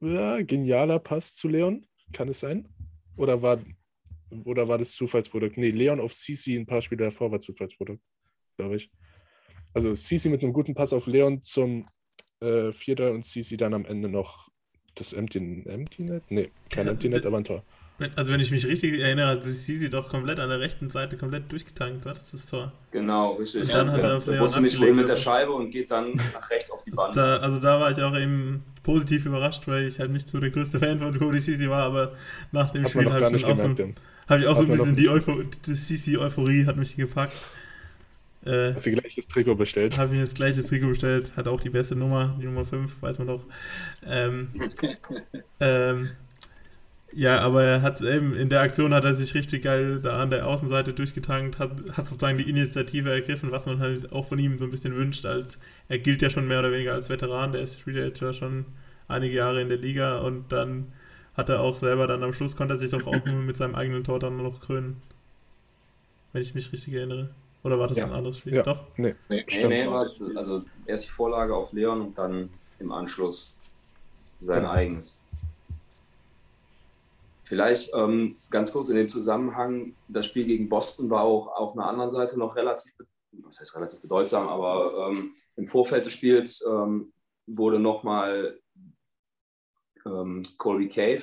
ja, 0.00 0.42
genialer 0.42 0.98
Pass 0.98 1.34
zu 1.34 1.48
Leon. 1.48 1.86
Kann 2.12 2.28
es 2.28 2.40
sein? 2.40 2.68
Oder 3.16 3.42
war, 3.42 3.60
oder 4.44 4.68
war 4.68 4.78
das 4.78 4.92
Zufallsprodukt? 4.92 5.56
Nee, 5.56 5.70
Leon 5.70 6.00
auf 6.00 6.12
CC 6.12 6.56
ein 6.56 6.66
paar 6.66 6.82
Spiele 6.82 7.04
davor 7.04 7.30
war 7.30 7.40
Zufallsprodukt, 7.40 8.02
glaube 8.56 8.76
ich. 8.76 8.90
Also 9.72 9.94
CC 9.94 10.28
mit 10.28 10.42
einem 10.42 10.52
guten 10.52 10.74
Pass 10.74 10.92
auf 10.92 11.06
Leon 11.06 11.42
zum 11.42 11.86
äh, 12.40 12.72
Vierter 12.72 13.12
und 13.12 13.24
CC 13.24 13.56
dann 13.56 13.74
am 13.74 13.84
Ende 13.84 14.08
noch 14.08 14.48
das 14.94 15.12
Empty, 15.12 15.64
Empty 15.66 16.04
Net? 16.04 16.22
Nee, 16.28 16.50
kein 16.70 16.86
Empty 16.86 17.08
Net, 17.08 17.26
aber 17.26 17.38
ein 17.38 17.44
Tor. 17.44 17.64
Also 18.16 18.32
wenn 18.32 18.40
ich 18.40 18.50
mich 18.50 18.66
richtig 18.66 18.98
erinnere, 18.98 19.28
hat 19.28 19.44
Sisi 19.44 19.88
doch 19.88 20.08
komplett 20.08 20.40
an 20.40 20.48
der 20.48 20.58
rechten 20.58 20.90
Seite 20.90 21.16
komplett 21.16 21.50
durchgetankt, 21.52 22.04
war 22.04 22.14
das 22.14 22.32
das 22.32 22.46
Tor? 22.46 22.72
Genau, 22.90 23.34
richtig. 23.34 23.62
Und 23.62 23.72
dann 23.72 23.92
hat 23.92 24.00
er 24.02 24.16
auf 24.16 24.24
der 24.24 24.34
Leon 24.34 24.42
wusste 24.42 24.60
nicht 24.62 24.80
wohin 24.80 24.96
mit 24.96 25.06
der 25.06 25.12
also. 25.12 25.22
Scheibe 25.22 25.52
und 25.52 25.70
geht 25.70 25.92
dann 25.92 26.12
nach 26.12 26.50
rechts 26.50 26.72
auf 26.72 26.82
die 26.82 26.90
Bande. 26.90 27.20
da, 27.20 27.36
also 27.36 27.60
da 27.60 27.78
war 27.78 27.92
ich 27.92 28.02
auch 28.02 28.16
eben 28.16 28.64
positiv 28.82 29.26
überrascht, 29.26 29.68
weil 29.68 29.86
ich 29.86 30.00
halt 30.00 30.10
nicht 30.10 30.28
so 30.28 30.40
der 30.40 30.50
größte 30.50 30.80
Fan 30.80 30.98
von 30.98 31.16
Cody 31.16 31.38
Sisi 31.38 31.70
war, 31.70 31.84
aber 31.84 32.14
nach 32.50 32.70
dem 32.70 32.82
Hat 32.82 32.90
Spiel 32.90 33.12
habe 33.12 33.36
ich, 33.36 33.44
auch 33.44 33.56
so, 33.56 33.68
hab 33.68 34.40
ich 34.40 34.46
auch 34.46 34.56
so 34.56 34.62
Hat 34.62 34.70
ein 34.70 34.76
man 34.76 34.94
bisschen 34.94 35.54
die 35.66 35.74
Sisi-Euphorie 35.74 36.66
hat 36.66 36.76
mich 36.76 36.96
gepackt. 36.96 37.38
Äh, 38.44 38.74
Hast 38.74 38.86
du 38.86 38.90
gleich 38.90 39.14
das 39.14 39.26
Trikot 39.26 39.54
bestellt? 39.54 39.96
habe 39.98 40.12
mir 40.12 40.20
das 40.20 40.34
gleiche 40.34 40.62
Trikot 40.62 40.88
bestellt, 40.88 41.32
hat 41.36 41.48
auch 41.48 41.60
die 41.60 41.70
beste 41.70 41.96
Nummer, 41.96 42.36
die 42.40 42.44
Nummer 42.44 42.64
5, 42.64 43.00
weiß 43.00 43.18
man 43.18 43.28
doch. 43.28 43.44
Ähm, 44.04 44.50
ähm, 45.60 46.10
ja, 47.14 47.38
aber 47.38 47.62
er 47.62 47.82
hat 47.82 48.00
eben, 48.00 48.34
in 48.34 48.48
der 48.48 48.60
Aktion 48.60 48.92
hat 48.94 49.04
er 49.04 49.14
sich 49.14 49.34
richtig 49.34 49.62
geil 49.62 50.00
da 50.02 50.20
an 50.20 50.30
der 50.30 50.46
Außenseite 50.46 50.92
durchgetankt, 50.92 51.58
hat, 51.58 51.70
hat 51.92 52.08
sozusagen 52.08 52.38
die 52.38 52.48
Initiative 52.48 53.10
ergriffen, 53.10 53.52
was 53.52 53.66
man 53.66 53.78
halt 53.78 54.12
auch 54.12 54.26
von 54.26 54.38
ihm 54.38 54.58
so 54.58 54.64
ein 54.64 54.70
bisschen 54.70 54.94
wünscht, 54.96 55.24
als 55.26 55.58
er 55.88 55.98
gilt 55.98 56.22
ja 56.22 56.30
schon 56.30 56.48
mehr 56.48 56.60
oder 56.60 56.72
weniger 56.72 56.94
als 56.94 57.08
Veteran, 57.10 57.52
der 57.52 57.62
ist, 57.62 57.80
ja 57.86 58.32
schon 58.32 58.64
einige 59.08 59.34
Jahre 59.36 59.60
in 59.60 59.68
der 59.68 59.78
Liga 59.78 60.18
und 60.18 60.50
dann 60.50 60.92
hat 61.36 61.48
er 61.48 61.60
auch 61.60 61.74
selber 61.76 62.06
dann 62.06 62.22
am 62.22 62.32
Schluss 62.32 62.56
konnte 62.56 62.74
er 62.74 62.78
sich 62.78 62.90
doch 62.90 63.06
auch 63.06 63.24
mit 63.24 63.56
seinem 63.56 63.74
eigenen 63.74 64.04
Tor 64.04 64.18
dann 64.18 64.36
noch 64.36 64.60
krönen. 64.60 65.02
Wenn 66.32 66.42
ich 66.42 66.54
mich 66.54 66.72
richtig 66.72 66.94
erinnere. 66.94 67.30
Oder 67.62 67.78
war 67.78 67.88
das 67.88 67.96
Ja. 67.96 68.04
ein 68.04 68.12
anderes 68.12 68.38
Spiel? 68.38 68.54
Ja. 68.54 68.62
Doch. 68.62 68.84
Nee, 68.96 69.14
Nee, 69.28 69.44
stimmt. 69.48 69.68
Nee, 69.70 69.84
nee, 69.84 69.90
war, 69.90 70.06
also 70.36 70.64
erst 70.86 71.06
die 71.06 71.10
Vorlage 71.10 71.54
auf 71.54 71.72
Leon 71.72 72.00
und 72.02 72.18
dann 72.18 72.50
im 72.78 72.92
Anschluss 72.92 73.56
sein 74.40 74.60
Genau. 74.60 74.72
eigenes. 74.72 75.20
Vielleicht 77.44 77.92
ähm, 77.94 78.36
ganz 78.50 78.72
kurz 78.72 78.88
in 78.88 78.96
dem 78.96 79.10
Zusammenhang, 79.10 79.94
das 80.08 80.26
Spiel 80.26 80.46
gegen 80.46 80.68
Boston 80.68 81.10
war 81.10 81.22
auch 81.22 81.48
auf 81.48 81.74
einer 81.74 81.86
anderen 81.86 82.10
Seite 82.10 82.38
noch 82.38 82.56
relativ, 82.56 82.92
was 83.32 83.60
heißt 83.60 83.76
relativ 83.76 84.00
bedeutsam, 84.00 84.48
aber 84.48 85.10
ähm, 85.10 85.34
im 85.56 85.66
Vorfeld 85.66 86.06
des 86.06 86.14
Spiels 86.14 86.64
ähm, 86.66 87.12
wurde 87.46 87.78
nochmal 87.78 88.58
ähm, 90.06 90.46
Corey 90.56 90.88
Cave 90.88 91.22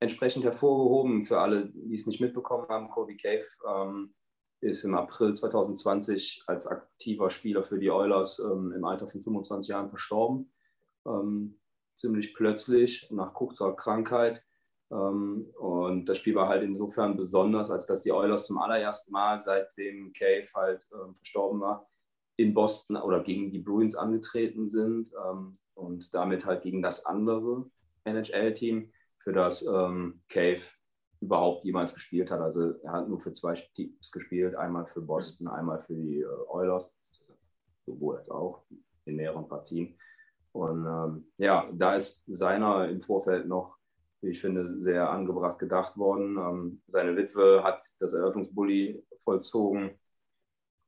entsprechend 0.00 0.44
hervorgehoben. 0.44 1.24
Für 1.24 1.40
alle, 1.40 1.70
die 1.74 1.94
es 1.94 2.06
nicht 2.06 2.20
mitbekommen 2.20 2.68
haben, 2.68 2.90
Corey 2.90 3.16
Cave 3.16 3.46
ähm, 3.68 4.14
ist 4.60 4.84
im 4.84 4.94
April 4.94 5.34
2020 5.34 6.42
als 6.46 6.66
aktiver 6.66 7.30
Spieler 7.30 7.62
für 7.62 7.78
die 7.78 7.90
Oilers 7.90 8.40
ähm, 8.40 8.72
im 8.72 8.84
Alter 8.84 9.06
von 9.06 9.22
25 9.22 9.70
Jahren 9.70 9.88
verstorben. 9.88 10.52
Ähm, 11.06 11.60
ziemlich 11.96 12.34
plötzlich 12.34 13.08
nach 13.10 13.32
kurzer 13.32 13.74
Krankheit. 13.74 14.44
Ähm, 14.90 15.46
und 15.58 16.06
das 16.06 16.18
Spiel 16.18 16.34
war 16.34 16.48
halt 16.48 16.62
insofern 16.62 17.16
besonders, 17.16 17.70
als 17.70 17.86
dass 17.86 18.02
die 18.02 18.12
Oilers 18.12 18.46
zum 18.46 18.58
allerersten 18.58 19.12
Mal 19.12 19.40
seitdem 19.40 20.12
Cave 20.12 20.46
halt 20.54 20.86
ähm, 20.92 21.14
verstorben 21.14 21.60
war, 21.60 21.88
in 22.36 22.54
Boston 22.54 22.96
oder 22.96 23.22
gegen 23.22 23.50
die 23.50 23.60
Bruins 23.60 23.94
angetreten 23.94 24.68
sind 24.68 25.10
ähm, 25.26 25.52
und 25.74 26.14
damit 26.14 26.46
halt 26.46 26.62
gegen 26.62 26.82
das 26.82 27.06
andere 27.06 27.66
NHL-Team, 28.04 28.90
für 29.22 29.34
das 29.34 29.62
Cave 29.66 30.62
überhaupt 31.20 31.64
jemals 31.64 31.94
gespielt 31.94 32.30
hat. 32.30 32.40
Also 32.40 32.74
er 32.82 32.92
hat 32.92 33.08
nur 33.08 33.20
für 33.20 33.32
zwei 33.32 33.54
Teams 33.54 34.10
gespielt, 34.10 34.54
einmal 34.56 34.86
für 34.86 35.02
Boston, 35.02 35.48
einmal 35.48 35.80
für 35.80 35.94
die 35.94 36.20
äh, 36.20 36.26
Oilers, 36.48 36.96
sowohl 37.86 38.16
als 38.16 38.30
auch 38.30 38.64
in 39.04 39.16
mehreren 39.16 39.46
Partien. 39.46 39.98
Und 40.52 40.86
ähm, 40.86 41.26
ja, 41.38 41.70
da 41.72 41.94
ist 41.94 42.24
seiner 42.26 42.88
im 42.88 43.00
Vorfeld 43.00 43.46
noch, 43.46 43.76
wie 44.22 44.30
ich 44.30 44.40
finde, 44.40 44.78
sehr 44.78 45.10
angebracht 45.10 45.58
gedacht 45.58 45.96
worden. 45.96 46.36
Ähm, 46.36 46.82
seine 46.88 47.16
Witwe 47.16 47.62
hat 47.64 47.82
das 48.00 48.12
Eröffnungsbully 48.12 49.02
vollzogen. 49.24 49.98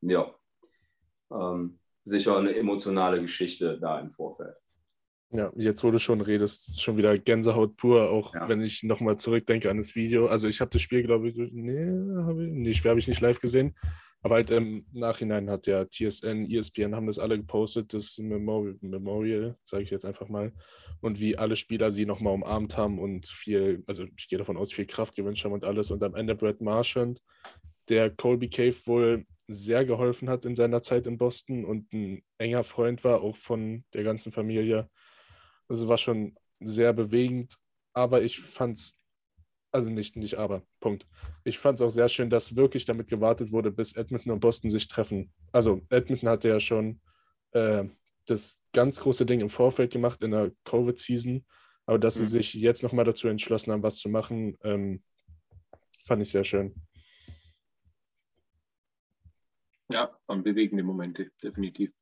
Ja, 0.00 0.34
ähm, 1.30 1.78
sicher 2.04 2.36
eine 2.36 2.54
emotionale 2.54 3.20
Geschichte 3.20 3.78
da 3.80 4.00
im 4.00 4.10
Vorfeld. 4.10 4.54
Ja, 5.30 5.50
jetzt 5.56 5.82
wo 5.82 5.90
du 5.90 5.98
schon 5.98 6.20
redest, 6.20 6.82
schon 6.82 6.98
wieder 6.98 7.16
Gänsehaut 7.16 7.76
pur, 7.76 8.10
auch 8.10 8.34
Ja. 8.34 8.48
wenn 8.50 8.60
ich 8.60 8.82
nochmal 8.82 9.16
zurückdenke 9.16 9.70
an 9.70 9.78
das 9.78 9.94
Video. 9.94 10.26
Also 10.26 10.46
ich 10.46 10.60
habe 10.60 10.70
das 10.70 10.82
Spiel, 10.82 11.02
glaube 11.04 11.28
ich, 11.28 11.36
nee, 11.54 11.86
hab 12.18 12.36
ich, 12.38 12.50
nee, 12.50 12.68
das 12.68 12.76
Spiel 12.76 12.90
habe 12.90 13.00
ich 13.00 13.08
nicht 13.08 13.22
live 13.22 13.40
gesehen. 13.40 13.74
Aber 14.22 14.36
halt 14.36 14.52
im 14.52 14.86
Nachhinein 14.92 15.50
hat 15.50 15.66
ja 15.66 15.84
TSN, 15.84 16.48
ESPN 16.48 16.94
haben 16.94 17.08
das 17.08 17.18
alle 17.18 17.36
gepostet, 17.36 17.92
das 17.92 18.18
Memorial, 18.18 18.76
Memorial 18.80 19.56
sage 19.64 19.82
ich 19.82 19.90
jetzt 19.90 20.04
einfach 20.04 20.28
mal. 20.28 20.52
Und 21.00 21.20
wie 21.20 21.36
alle 21.36 21.56
Spieler 21.56 21.90
sie 21.90 22.06
nochmal 22.06 22.34
umarmt 22.34 22.76
haben 22.76 23.00
und 23.00 23.26
viel, 23.26 23.82
also 23.88 24.04
ich 24.16 24.28
gehe 24.28 24.38
davon 24.38 24.56
aus, 24.56 24.72
viel 24.72 24.86
Kraft 24.86 25.16
gewünscht 25.16 25.44
haben 25.44 25.52
und 25.52 25.64
alles. 25.64 25.90
Und 25.90 26.04
am 26.04 26.14
Ende 26.14 26.36
Brad 26.36 26.60
Marchand, 26.60 27.20
der 27.88 28.10
Colby 28.10 28.48
Cave 28.48 28.76
wohl 28.86 29.26
sehr 29.48 29.84
geholfen 29.84 30.30
hat 30.30 30.44
in 30.44 30.54
seiner 30.54 30.82
Zeit 30.82 31.08
in 31.08 31.18
Boston 31.18 31.64
und 31.64 31.92
ein 31.92 32.22
enger 32.38 32.62
Freund 32.62 33.02
war, 33.02 33.22
auch 33.22 33.36
von 33.36 33.84
der 33.92 34.04
ganzen 34.04 34.30
Familie. 34.30 34.88
Also 35.68 35.88
war 35.88 35.98
schon 35.98 36.36
sehr 36.60 36.92
bewegend, 36.92 37.56
aber 37.92 38.22
ich 38.22 38.38
fand's, 38.38 38.96
also 39.72 39.90
nicht, 39.90 40.16
nicht 40.16 40.36
aber, 40.38 40.62
Punkt. 40.80 41.06
Ich 41.44 41.58
fand 41.58 41.76
es 41.80 41.82
auch 41.82 41.90
sehr 41.90 42.08
schön, 42.08 42.30
dass 42.30 42.56
wirklich 42.56 42.84
damit 42.84 43.08
gewartet 43.08 43.52
wurde, 43.52 43.72
bis 43.72 43.94
Edmonton 43.94 44.32
und 44.32 44.40
Boston 44.40 44.70
sich 44.70 44.88
treffen. 44.88 45.32
Also 45.52 45.82
Edmonton 45.90 46.28
hatte 46.28 46.48
ja 46.48 46.60
schon 46.60 47.00
äh, 47.52 47.84
das 48.26 48.62
ganz 48.72 49.00
große 49.00 49.26
Ding 49.26 49.40
im 49.40 49.50
Vorfeld 49.50 49.92
gemacht 49.92 50.22
in 50.24 50.32
der 50.32 50.52
Covid-Season, 50.64 51.44
aber 51.86 51.98
dass 51.98 52.16
sie 52.16 52.24
Mhm. 52.24 52.28
sich 52.28 52.54
jetzt 52.54 52.82
nochmal 52.82 53.04
dazu 53.06 53.28
entschlossen 53.28 53.72
haben, 53.72 53.82
was 53.82 53.96
zu 53.98 54.08
machen, 54.10 54.56
ähm, 54.64 55.02
fand 56.04 56.22
ich 56.22 56.30
sehr 56.30 56.44
schön. 56.44 56.74
Ja, 59.90 60.18
waren 60.26 60.42
bewegende 60.42 60.82
Momente, 60.82 61.30
definitiv. 61.42 61.92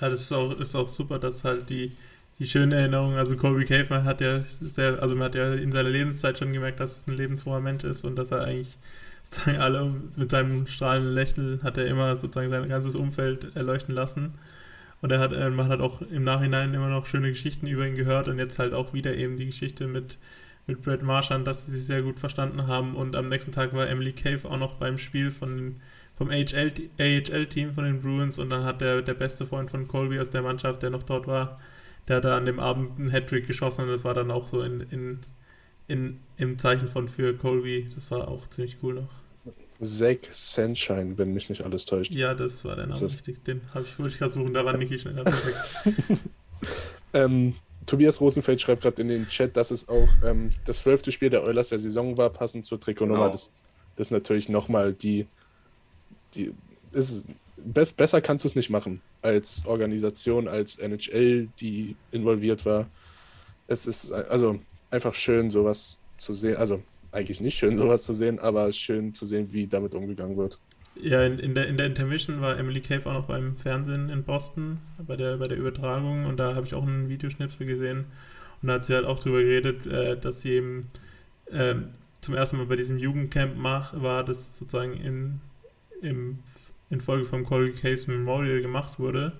Ja, 0.00 0.08
das 0.10 0.20
ist 0.22 0.32
auch, 0.32 0.52
ist 0.58 0.74
auch 0.76 0.88
super, 0.88 1.18
dass 1.18 1.44
halt 1.44 1.70
die, 1.70 1.96
die 2.38 2.46
schöne 2.46 2.76
Erinnerung, 2.76 3.14
also 3.14 3.36
Colby 3.36 3.64
Cave 3.64 4.04
hat 4.04 4.20
ja 4.20 4.42
sehr, 4.42 5.02
also 5.02 5.14
man 5.14 5.26
hat 5.26 5.34
ja 5.34 5.54
in 5.54 5.72
seiner 5.72 5.88
Lebenszeit 5.88 6.38
schon 6.38 6.52
gemerkt, 6.52 6.80
dass 6.80 6.98
es 6.98 7.06
ein 7.06 7.16
lebensfroher 7.16 7.60
Mensch 7.60 7.84
ist 7.84 8.04
und 8.04 8.16
dass 8.16 8.30
er 8.30 8.42
eigentlich 8.42 8.76
sozusagen 9.28 9.58
alle 9.58 9.94
mit 10.16 10.30
seinem 10.30 10.66
strahlenden 10.66 11.14
Lächeln 11.14 11.62
hat 11.62 11.78
er 11.78 11.86
immer 11.86 12.14
sozusagen 12.16 12.50
sein 12.50 12.68
ganzes 12.68 12.94
Umfeld 12.94 13.56
erleuchten 13.56 13.94
lassen. 13.94 14.34
Und 15.02 15.12
er 15.12 15.18
hat, 15.18 15.32
äh, 15.32 15.50
man 15.50 15.68
hat 15.68 15.80
auch 15.80 16.02
im 16.02 16.24
Nachhinein 16.24 16.72
immer 16.74 16.88
noch 16.88 17.06
schöne 17.06 17.28
Geschichten 17.28 17.66
über 17.66 17.86
ihn 17.86 17.96
gehört 17.96 18.28
und 18.28 18.38
jetzt 18.38 18.58
halt 18.58 18.72
auch 18.72 18.92
wieder 18.92 19.14
eben 19.14 19.36
die 19.36 19.46
Geschichte 19.46 19.86
mit, 19.86 20.16
mit 20.66 20.82
Brad 20.82 21.02
Marchand, 21.02 21.46
dass 21.46 21.66
sie 21.66 21.72
sich 21.72 21.84
sehr 21.84 22.02
gut 22.02 22.18
verstanden 22.18 22.66
haben. 22.66 22.94
Und 22.94 23.14
am 23.16 23.28
nächsten 23.28 23.52
Tag 23.52 23.74
war 23.74 23.88
Emily 23.88 24.12
Cave 24.12 24.48
auch 24.48 24.58
noch 24.58 24.74
beim 24.74 24.98
Spiel 24.98 25.30
von 25.30 25.76
vom 26.16 26.30
AHL-Team 26.30 27.74
von 27.74 27.84
den 27.84 28.00
Bruins 28.00 28.38
und 28.38 28.48
dann 28.48 28.64
hat 28.64 28.80
der, 28.80 29.02
der 29.02 29.12
beste 29.12 29.44
Freund 29.44 29.70
von 29.70 29.86
Colby 29.86 30.18
aus 30.18 30.30
der 30.30 30.40
Mannschaft, 30.40 30.82
der 30.82 30.88
noch 30.88 31.02
dort 31.02 31.26
war, 31.26 31.60
der 32.08 32.16
hat 32.16 32.24
da 32.24 32.36
an 32.36 32.46
dem 32.46 32.60
Abend 32.60 32.98
einen 32.98 33.10
Hattrick 33.10 33.46
geschossen 33.46 33.82
und 33.82 33.88
das 33.88 34.04
war 34.04 34.14
dann 34.14 34.30
auch 34.30 34.48
so 34.48 34.62
in, 34.62 34.80
in, 34.90 35.18
in, 35.88 36.20
im 36.36 36.58
Zeichen 36.58 36.88
von 36.88 37.08
für 37.08 37.34
Colby. 37.36 37.88
Das 37.94 38.10
war 38.10 38.28
auch 38.28 38.48
ziemlich 38.48 38.76
cool 38.82 38.94
noch. 38.94 39.08
Zach 39.80 40.16
Sunshine, 40.30 41.18
wenn 41.18 41.34
mich 41.34 41.50
nicht 41.50 41.62
alles 41.62 41.84
täuscht. 41.84 42.12
Ja, 42.12 42.34
das 42.34 42.64
war 42.64 42.76
der 42.76 42.86
Name 42.86 42.98
Das- 43.00 43.12
richtig. 43.12 43.44
Den 43.44 43.60
habe 43.74 43.84
ich, 43.84 43.98
wollte 43.98 44.12
ich 44.12 44.18
gerade 44.18 44.32
suchen, 44.32 44.54
da 44.54 44.64
war 44.64 44.76
Niki 44.76 44.98
schneller. 44.98 45.24
Perfekt. 45.24 46.22
Ähm, 47.12 47.54
Tobias 47.86 48.20
Rosenfeld 48.20 48.60
schreibt 48.60 48.82
gerade 48.82 49.00
in 49.00 49.08
den 49.08 49.28
Chat, 49.28 49.56
dass 49.56 49.70
es 49.70 49.88
auch 49.88 50.08
ähm, 50.24 50.50
das 50.64 50.80
zwölfte 50.80 51.12
Spiel 51.12 51.30
der 51.30 51.44
Oilers 51.46 51.68
der 51.70 51.78
Saison 51.78 52.18
war, 52.18 52.30
passend 52.30 52.66
zur 52.66 52.80
Trikotnummer. 52.80 53.20
Genau. 53.20 53.30
Das, 53.32 53.64
das 53.94 54.08
ist 54.08 54.10
natürlich 54.10 54.48
nochmal 54.48 54.92
die, 54.92 55.26
die 56.34 56.52
ist, 56.92 57.26
bess, 57.56 57.92
besser 57.92 58.20
kannst 58.20 58.44
du 58.44 58.48
es 58.48 58.54
nicht 58.54 58.70
machen 58.70 59.00
als 59.22 59.64
Organisation, 59.66 60.48
als 60.48 60.78
NHL, 60.78 61.48
die 61.60 61.96
involviert 62.12 62.64
war. 62.64 62.86
Es 63.66 63.86
ist 63.86 64.12
also 64.12 64.60
einfach 64.90 65.14
schön, 65.14 65.50
sowas 65.50 65.98
zu 66.18 66.34
sehen. 66.34 66.56
Also 66.56 66.82
eigentlich 67.12 67.40
nicht 67.40 67.58
schön, 67.58 67.76
sowas 67.78 68.04
zu 68.04 68.14
sehen, 68.14 68.38
aber 68.38 68.72
schön 68.72 69.14
zu 69.14 69.26
sehen, 69.26 69.52
wie 69.52 69.66
damit 69.66 69.94
umgegangen 69.94 70.36
wird. 70.36 70.58
Ja, 71.00 71.22
in, 71.24 71.38
in, 71.38 71.54
der, 71.54 71.68
in 71.68 71.76
der 71.76 71.86
Intermission 71.86 72.40
war 72.40 72.58
Emily 72.58 72.80
Cave 72.80 73.06
auch 73.06 73.12
noch 73.12 73.26
beim 73.26 73.56
Fernsehen 73.56 74.08
in 74.08 74.22
Boston, 74.22 74.78
bei 75.06 75.16
der, 75.16 75.36
bei 75.36 75.46
der 75.46 75.58
Übertragung 75.58 76.24
und 76.24 76.38
da 76.38 76.54
habe 76.54 76.66
ich 76.66 76.72
auch 76.72 76.86
einen 76.86 77.10
Videoschnipsel 77.10 77.66
gesehen. 77.66 78.06
Und 78.62 78.68
da 78.68 78.74
hat 78.74 78.86
sie 78.86 78.94
halt 78.94 79.04
auch 79.04 79.18
drüber 79.18 79.42
geredet, 79.42 79.86
äh, 79.86 80.18
dass 80.18 80.40
sie 80.40 80.52
eben 80.52 80.88
äh, 81.50 81.74
zum 82.22 82.34
ersten 82.34 82.56
Mal 82.56 82.66
bei 82.66 82.76
diesem 82.76 82.98
Jugendcamp 82.98 83.56
mach, 83.56 84.00
war, 84.00 84.24
das 84.24 84.58
sozusagen 84.58 84.94
in, 84.94 85.40
im, 86.00 86.38
Folge 87.00 87.24
vom 87.24 87.44
Corey 87.44 87.72
Case 87.72 88.10
Memorial 88.10 88.62
gemacht 88.62 88.98
wurde. 88.98 89.32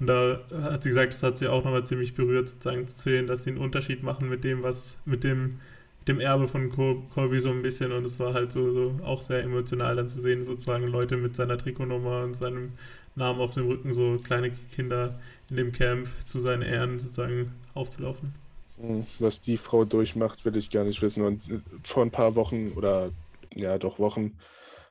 Und 0.00 0.06
da 0.06 0.40
hat 0.62 0.82
sie 0.82 0.90
gesagt, 0.90 1.12
das 1.12 1.22
hat 1.22 1.38
sie 1.38 1.48
auch 1.48 1.64
nochmal 1.64 1.84
ziemlich 1.84 2.14
berührt, 2.14 2.48
sozusagen 2.48 2.86
zu 2.86 3.00
sehen, 3.00 3.26
dass 3.26 3.42
sie 3.42 3.50
einen 3.50 3.58
Unterschied 3.58 4.02
machen 4.02 4.28
mit 4.28 4.44
dem, 4.44 4.62
was, 4.62 4.96
mit 5.04 5.24
dem, 5.24 5.58
dem 6.06 6.20
Erbe 6.20 6.46
von 6.46 6.70
Colby 6.70 7.40
so 7.40 7.50
ein 7.50 7.62
bisschen. 7.62 7.92
Und 7.92 8.04
es 8.04 8.20
war 8.20 8.32
halt 8.34 8.52
so, 8.52 8.72
so 8.72 9.00
auch 9.04 9.22
sehr 9.22 9.42
emotional 9.42 9.96
dann 9.96 10.08
zu 10.08 10.20
sehen, 10.20 10.44
sozusagen 10.44 10.86
Leute 10.86 11.16
mit 11.16 11.34
seiner 11.34 11.58
Trikotnummer 11.58 12.22
und 12.22 12.34
seinem 12.34 12.72
Namen 13.16 13.40
auf 13.40 13.54
dem 13.54 13.66
Rücken, 13.66 13.92
so 13.92 14.16
kleine 14.22 14.52
Kinder 14.74 15.18
in 15.50 15.56
dem 15.56 15.72
Camp 15.72 16.08
zu 16.26 16.38
seinen 16.38 16.62
Ehren 16.62 16.98
sozusagen 17.00 17.52
aufzulaufen. 17.74 18.34
Hm, 18.80 19.04
was 19.18 19.40
die 19.40 19.56
Frau 19.56 19.84
durchmacht, 19.84 20.44
will 20.44 20.56
ich 20.56 20.70
gar 20.70 20.84
nicht 20.84 21.02
wissen. 21.02 21.24
Und 21.24 21.42
vor 21.82 22.04
ein 22.04 22.12
paar 22.12 22.36
Wochen 22.36 22.72
oder 22.76 23.10
ja, 23.54 23.78
doch 23.78 23.98
Wochen 23.98 24.34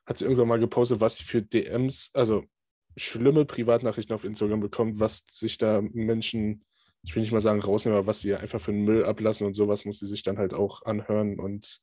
hat 0.07 0.17
sie 0.17 0.25
irgendwann 0.25 0.47
mal 0.47 0.59
gepostet, 0.59 1.01
was 1.01 1.17
sie 1.17 1.23
für 1.23 1.41
DMs, 1.41 2.09
also 2.13 2.45
schlimme 2.95 3.45
Privatnachrichten 3.45 4.15
auf 4.15 4.23
Instagram 4.23 4.61
bekommt, 4.61 4.99
was 4.99 5.25
sich 5.29 5.57
da 5.57 5.81
Menschen, 5.81 6.65
ich 7.03 7.15
will 7.15 7.21
nicht 7.21 7.31
mal 7.31 7.41
sagen 7.41 7.61
rausnehmen, 7.61 7.97
aber 7.97 8.07
was 8.07 8.21
sie 8.21 8.33
einfach 8.33 8.61
für 8.61 8.71
den 8.71 8.85
Müll 8.85 9.05
ablassen 9.05 9.45
und 9.45 9.53
sowas 9.53 9.85
muss 9.85 9.99
sie 9.99 10.07
sich 10.07 10.23
dann 10.23 10.37
halt 10.37 10.53
auch 10.53 10.83
anhören 10.85 11.39
und 11.39 11.81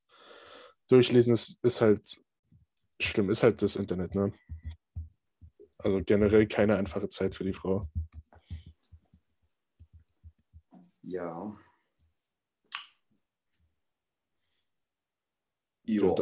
durchlesen. 0.89 1.35
Ist, 1.35 1.63
ist 1.63 1.81
halt 1.81 2.21
schlimm, 3.01 3.31
ist 3.31 3.43
halt 3.43 3.63
das 3.63 3.77
Internet, 3.77 4.15
ne? 4.15 4.33
Also 5.79 6.03
generell 6.03 6.47
keine 6.47 6.77
einfache 6.77 7.11
Zeit 7.11 7.37
für 7.37 7.45
die 7.45 7.53
Frau. 7.53 7.89
Ja. 11.03 11.55
Jo. 15.85 16.15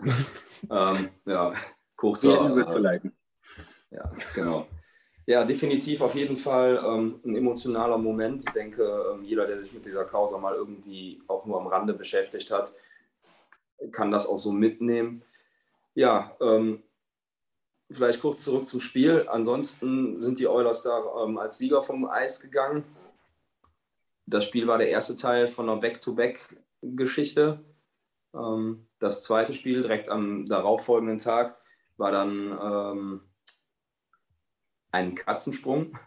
ähm, 0.70 1.08
ja, 1.26 1.54
kurzer. 1.96 2.50
überzuleiten. 2.50 3.12
Ja, 3.90 4.12
genau. 4.34 4.66
Ja, 5.26 5.44
definitiv 5.44 6.00
auf 6.00 6.14
jeden 6.14 6.36
Fall 6.36 6.82
ähm, 6.84 7.20
ein 7.24 7.36
emotionaler 7.36 7.98
Moment. 7.98 8.44
Ich 8.44 8.52
denke, 8.52 8.82
ähm, 9.12 9.22
jeder, 9.22 9.46
der 9.46 9.60
sich 9.60 9.72
mit 9.72 9.84
dieser 9.84 10.04
Causa 10.04 10.36
mal 10.38 10.54
irgendwie 10.54 11.22
auch 11.28 11.46
nur 11.46 11.60
am 11.60 11.68
Rande 11.68 11.94
beschäftigt 11.94 12.50
hat, 12.50 12.72
kann 13.92 14.10
das 14.10 14.26
auch 14.26 14.38
so 14.38 14.50
mitnehmen. 14.50 15.22
Ja, 15.94 16.36
ähm, 16.40 16.82
vielleicht 17.90 18.20
kurz 18.20 18.44
zurück 18.44 18.66
zum 18.66 18.80
Spiel. 18.80 19.28
Ansonsten 19.28 20.22
sind 20.22 20.38
die 20.38 20.48
Oilers 20.48 20.82
da 20.82 21.02
ähm, 21.24 21.38
als 21.38 21.58
Sieger 21.58 21.82
vom 21.82 22.06
Eis 22.06 22.40
gegangen. 22.40 22.84
Das 24.26 24.44
Spiel 24.44 24.66
war 24.66 24.78
der 24.78 24.88
erste 24.88 25.16
Teil 25.16 25.46
von 25.46 25.68
einer 25.68 25.80
Back-to-Back-Geschichte. 25.80 27.64
Ähm, 28.34 28.86
das 29.02 29.24
zweite 29.24 29.52
Spiel 29.52 29.82
direkt 29.82 30.08
am 30.08 30.46
darauffolgenden 30.46 31.18
Tag 31.18 31.58
war 31.96 32.12
dann 32.12 32.58
ähm, 32.62 33.20
einen 34.92 35.16
Katzensprung, 35.16 35.98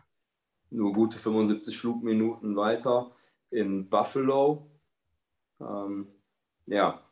nur 0.70 0.94
gute 0.94 1.20
75 1.20 1.78
Flugminuten 1.78 2.56
weiter 2.56 3.12
in 3.50 3.90
Buffalo. 3.90 4.72
Ähm, 5.60 6.08
ja, 6.68 7.04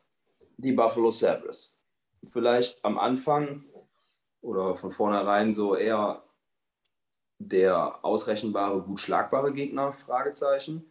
die 0.56 0.72
Buffalo 0.72 1.12
Sabres. 1.12 1.84
Vielleicht 2.30 2.84
am 2.86 2.98
Anfang 2.98 3.66
oder 4.40 4.78
von 4.78 4.94
vornherein 4.94 5.54
so 5.54 5.76
eher 5.76 6.24
der 7.40 8.06
ausrechenbare, 8.06 8.82
gut 8.84 9.02
schlagbare 9.02 9.52
Gegner, 9.52 9.92
Fragezeichen. 9.92 10.90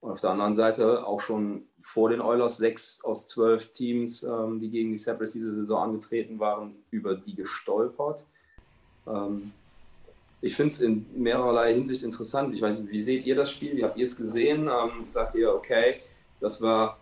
Und 0.00 0.12
auf 0.12 0.20
der 0.20 0.30
anderen 0.30 0.54
Seite 0.54 1.06
auch 1.06 1.20
schon 1.20 1.64
vor 1.80 2.08
den 2.08 2.20
Oilers 2.20 2.56
sechs 2.56 3.04
aus 3.04 3.28
zwölf 3.28 3.72
Teams, 3.72 4.22
ähm, 4.22 4.60
die 4.60 4.70
gegen 4.70 4.92
die 4.92 4.98
Sabres 4.98 5.32
diese 5.32 5.54
Saison 5.54 5.82
angetreten 5.82 6.38
waren, 6.38 6.76
über 6.90 7.14
die 7.14 7.34
gestolpert. 7.34 8.24
Ähm, 9.06 9.52
ich 10.40 10.56
finde 10.56 10.72
es 10.72 10.80
in 10.80 11.04
mehrerlei 11.14 11.74
Hinsicht 11.74 12.02
interessant. 12.02 12.54
Ich 12.54 12.62
weiß 12.62 12.78
nicht, 12.78 12.90
wie 12.90 13.02
seht 13.02 13.26
ihr 13.26 13.34
das 13.34 13.50
Spiel? 13.50 13.76
Wie 13.76 13.84
habt 13.84 13.98
ihr 13.98 14.04
es 14.04 14.16
gesehen? 14.16 14.68
Ähm, 14.68 15.06
sagt 15.10 15.34
ihr, 15.34 15.52
okay, 15.52 15.96
das 16.40 16.62
war 16.62 16.98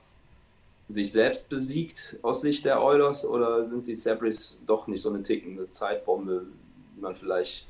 sich 0.89 1.13
selbst 1.13 1.49
besiegt 1.49 2.19
aus 2.23 2.41
Sicht 2.41 2.65
der 2.65 2.83
Oilers 2.83 3.25
oder 3.25 3.65
sind 3.67 3.87
die 3.87 3.95
Sabres 3.95 4.63
doch 4.67 4.87
nicht 4.89 5.03
so 5.03 5.11
eine 5.11 5.23
tickende 5.23 5.71
Zeitbombe, 5.71 6.47
wie 6.95 7.01
man 7.01 7.15
vielleicht 7.15 7.67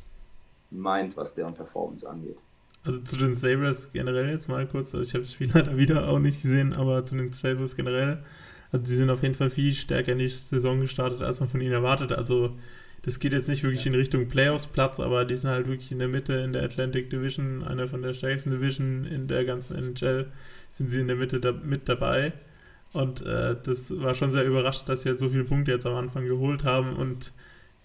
meint, 0.70 1.16
was 1.16 1.34
deren 1.34 1.54
Performance 1.54 2.08
angeht? 2.08 2.38
Also 2.88 3.01
zu 3.03 3.18
den 3.18 3.35
Sabres 3.35 3.90
generell 3.92 4.31
jetzt 4.31 4.48
mal 4.48 4.66
kurz, 4.66 4.94
also 4.94 5.07
ich 5.07 5.12
habe 5.12 5.20
das 5.20 5.35
Spiel 5.35 5.51
leider 5.53 5.77
wieder 5.77 6.09
auch 6.09 6.18
nicht 6.18 6.40
gesehen, 6.40 6.72
aber 6.72 7.05
zu 7.05 7.16
den 7.16 7.31
Sabres 7.33 7.77
generell, 7.77 8.24
also 8.72 8.87
sie 8.87 8.96
sind 8.96 9.11
auf 9.11 9.22
jeden 9.22 9.35
Fall 9.35 9.51
viel 9.51 9.74
stärker 9.74 10.12
in 10.12 10.18
die 10.20 10.29
Saison 10.29 10.81
gestartet, 10.81 11.20
als 11.20 11.40
man 11.40 11.51
von 11.51 11.61
ihnen 11.61 11.74
erwartet. 11.74 12.12
Also 12.12 12.57
das 13.03 13.20
geht 13.20 13.35
jetzt 13.35 13.51
nicht 13.51 13.62
wirklich 13.62 13.85
in 13.87 13.94
Richtung 13.94 14.27
Playoffs-Platz, 14.27 15.01
aber 15.01 15.27
die 15.27 15.37
sind 15.37 15.51
halt 15.51 15.68
wirklich 15.68 15.92
in 15.92 15.98
der 15.98 16.09
Mitte 16.09 16.37
in 16.37 16.55
der 16.55 16.62
Atlantic 16.62 17.11
Division, 17.11 17.62
einer 17.62 17.88
von 17.88 18.01
der 18.01 18.14
stärksten 18.14 18.53
Division 18.53 19.05
in 19.05 19.27
der 19.27 19.44
ganzen 19.44 19.77
NHL, 19.77 20.33
sind 20.72 20.88
sie 20.88 21.01
in 21.01 21.09
der 21.09 21.16
Mitte 21.16 21.40
da, 21.40 21.53
mit 21.53 21.90
dabei. 21.90 22.33
Und 22.94 23.20
äh, 23.20 23.55
das 23.62 24.01
war 24.01 24.14
schon 24.14 24.31
sehr 24.31 24.46
überrascht, 24.46 24.88
dass 24.88 25.03
sie 25.03 25.11
halt 25.11 25.18
so 25.18 25.29
viele 25.29 25.44
Punkte 25.44 25.72
jetzt 25.72 25.85
am 25.85 25.94
Anfang 25.94 26.24
geholt 26.24 26.64
haben. 26.64 26.96
Und 26.96 27.35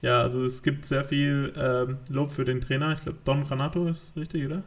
ja, 0.01 0.21
also 0.21 0.45
es 0.45 0.63
gibt 0.63 0.85
sehr 0.85 1.03
viel 1.03 1.51
äh, 1.57 1.93
Lob 2.09 2.31
für 2.31 2.45
den 2.45 2.61
Trainer. 2.61 2.93
Ich 2.93 3.01
glaube, 3.01 3.17
Don 3.25 3.43
Granato 3.43 3.85
ist 3.87 4.15
richtig, 4.15 4.45
oder? 4.45 4.63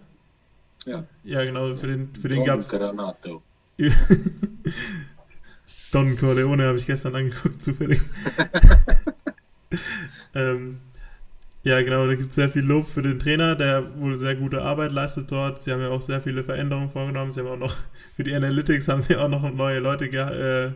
Ja. 0.87 1.05
Ja, 1.25 1.45
genau, 1.45 1.77
für 1.77 1.89
den, 1.89 2.15
für 2.15 2.29
den 2.29 2.45
gab 2.45 2.61
es. 2.61 2.71
Granato. 2.71 3.43
Don 5.93 6.17
Corleone 6.17 6.67
habe 6.67 6.79
ich 6.79 6.87
gestern 6.87 7.15
angeguckt, 7.15 7.63
zufällig. 7.65 8.01
ähm, 10.35 10.79
ja, 11.63 11.83
genau, 11.83 12.07
da 12.07 12.15
gibt 12.15 12.29
es 12.29 12.35
sehr 12.37 12.49
viel 12.49 12.63
Lob 12.63 12.89
für 12.89 13.03
den 13.03 13.19
Trainer, 13.19 13.57
der 13.57 13.99
wohl 13.99 14.17
sehr 14.19 14.37
gute 14.37 14.63
Arbeit 14.63 14.93
leistet 14.93 15.31
dort. 15.33 15.63
Sie 15.63 15.73
haben 15.73 15.81
ja 15.81 15.89
auch 15.89 16.01
sehr 16.01 16.21
viele 16.21 16.45
Veränderungen 16.45 16.91
vorgenommen. 16.91 17.33
Sie 17.33 17.41
haben 17.41 17.49
auch 17.49 17.59
noch, 17.59 17.77
für 18.15 18.23
die 18.23 18.35
Analytics 18.35 18.87
haben 18.89 19.01
sie 19.01 19.17
auch 19.17 19.29
noch 19.29 19.53
neue 19.53 19.81
Leute 19.81 20.07
äh, 20.07 20.73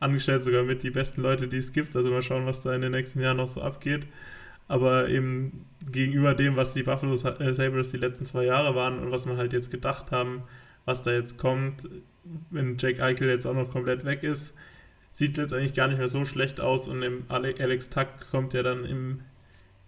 angestellt, 0.00 0.42
sogar 0.42 0.62
mit 0.62 0.82
die 0.82 0.90
besten 0.90 1.20
Leute, 1.20 1.46
die 1.46 1.58
es 1.58 1.72
gibt. 1.72 1.94
Also 1.94 2.10
mal 2.10 2.22
schauen, 2.22 2.46
was 2.46 2.62
da 2.62 2.74
in 2.74 2.80
den 2.80 2.92
nächsten 2.92 3.20
Jahren 3.20 3.36
noch 3.36 3.48
so 3.48 3.60
abgeht. 3.60 4.06
Aber 4.70 5.08
eben 5.08 5.66
gegenüber 5.90 6.32
dem, 6.32 6.54
was 6.54 6.74
die 6.74 6.84
Buffalo 6.84 7.14
äh, 7.14 7.54
Sabres 7.54 7.90
die 7.90 7.96
letzten 7.96 8.24
zwei 8.24 8.44
Jahre 8.44 8.76
waren 8.76 9.00
und 9.00 9.10
was 9.10 9.26
man 9.26 9.36
halt 9.36 9.52
jetzt 9.52 9.72
gedacht 9.72 10.12
haben, 10.12 10.44
was 10.84 11.02
da 11.02 11.10
jetzt 11.10 11.38
kommt, 11.38 11.88
wenn 12.50 12.76
Jake 12.78 13.02
Eichel 13.02 13.28
jetzt 13.28 13.46
auch 13.46 13.54
noch 13.54 13.68
komplett 13.68 14.04
weg 14.04 14.22
ist, 14.22 14.54
sieht 15.10 15.38
jetzt 15.38 15.52
eigentlich 15.52 15.74
gar 15.74 15.88
nicht 15.88 15.98
mehr 15.98 16.06
so 16.06 16.24
schlecht 16.24 16.60
aus 16.60 16.86
und 16.86 17.04
Alex 17.28 17.90
Tuck 17.90 18.06
kommt 18.30 18.52
ja 18.52 18.62
dann 18.62 18.84
im, 18.84 19.22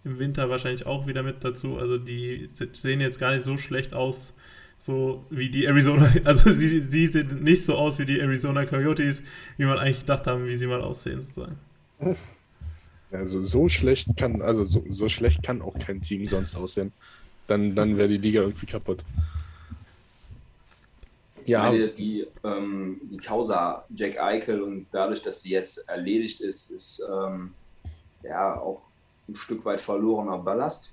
im 0.02 0.18
Winter 0.18 0.50
wahrscheinlich 0.50 0.84
auch 0.84 1.06
wieder 1.06 1.22
mit 1.22 1.44
dazu. 1.44 1.76
Also 1.76 1.96
die 1.96 2.48
sehen 2.72 3.00
jetzt 3.00 3.20
gar 3.20 3.34
nicht 3.34 3.44
so 3.44 3.58
schlecht 3.58 3.94
aus, 3.94 4.34
so 4.78 5.24
wie 5.30 5.48
die 5.48 5.66
Arizona, 5.66 6.12
also 6.24 6.50
sie, 6.50 6.80
sie 6.80 7.06
sehen 7.06 7.44
nicht 7.44 7.64
so 7.64 7.76
aus 7.76 8.00
wie 8.00 8.04
die 8.04 8.18
Arizona 8.18 8.66
Coyotes, 8.66 9.22
wie 9.58 9.64
man 9.64 9.78
eigentlich 9.78 10.00
gedacht 10.00 10.26
haben, 10.26 10.46
wie 10.46 10.56
sie 10.56 10.66
mal 10.66 10.80
aussehen 10.80 11.22
sozusagen. 11.22 11.60
Also 13.12 13.42
so 13.42 13.68
schlecht 13.68 14.08
kann, 14.16 14.40
also 14.42 14.64
so, 14.64 14.82
so 14.88 15.08
schlecht 15.08 15.42
kann 15.42 15.60
auch 15.62 15.78
kein 15.78 16.00
Team 16.00 16.26
sonst 16.26 16.56
aussehen. 16.56 16.92
Dann, 17.46 17.74
dann 17.74 17.96
wäre 17.96 18.08
die 18.08 18.18
Liga 18.18 18.40
irgendwie 18.40 18.66
kaputt. 18.66 19.04
Ja. 21.44 21.64
Meine, 21.64 21.88
die, 21.88 22.26
ähm, 22.44 23.00
die 23.10 23.18
Causa 23.18 23.84
Jack 23.94 24.18
Eichel 24.18 24.62
und 24.62 24.86
dadurch, 24.92 25.22
dass 25.22 25.42
sie 25.42 25.50
jetzt 25.50 25.88
erledigt 25.88 26.40
ist, 26.40 26.70
ist 26.70 27.04
ähm, 27.12 27.52
ja 28.22 28.58
auch 28.60 28.82
ein 29.28 29.36
Stück 29.36 29.64
weit 29.64 29.80
verlorener 29.80 30.38
Ballast 30.38 30.92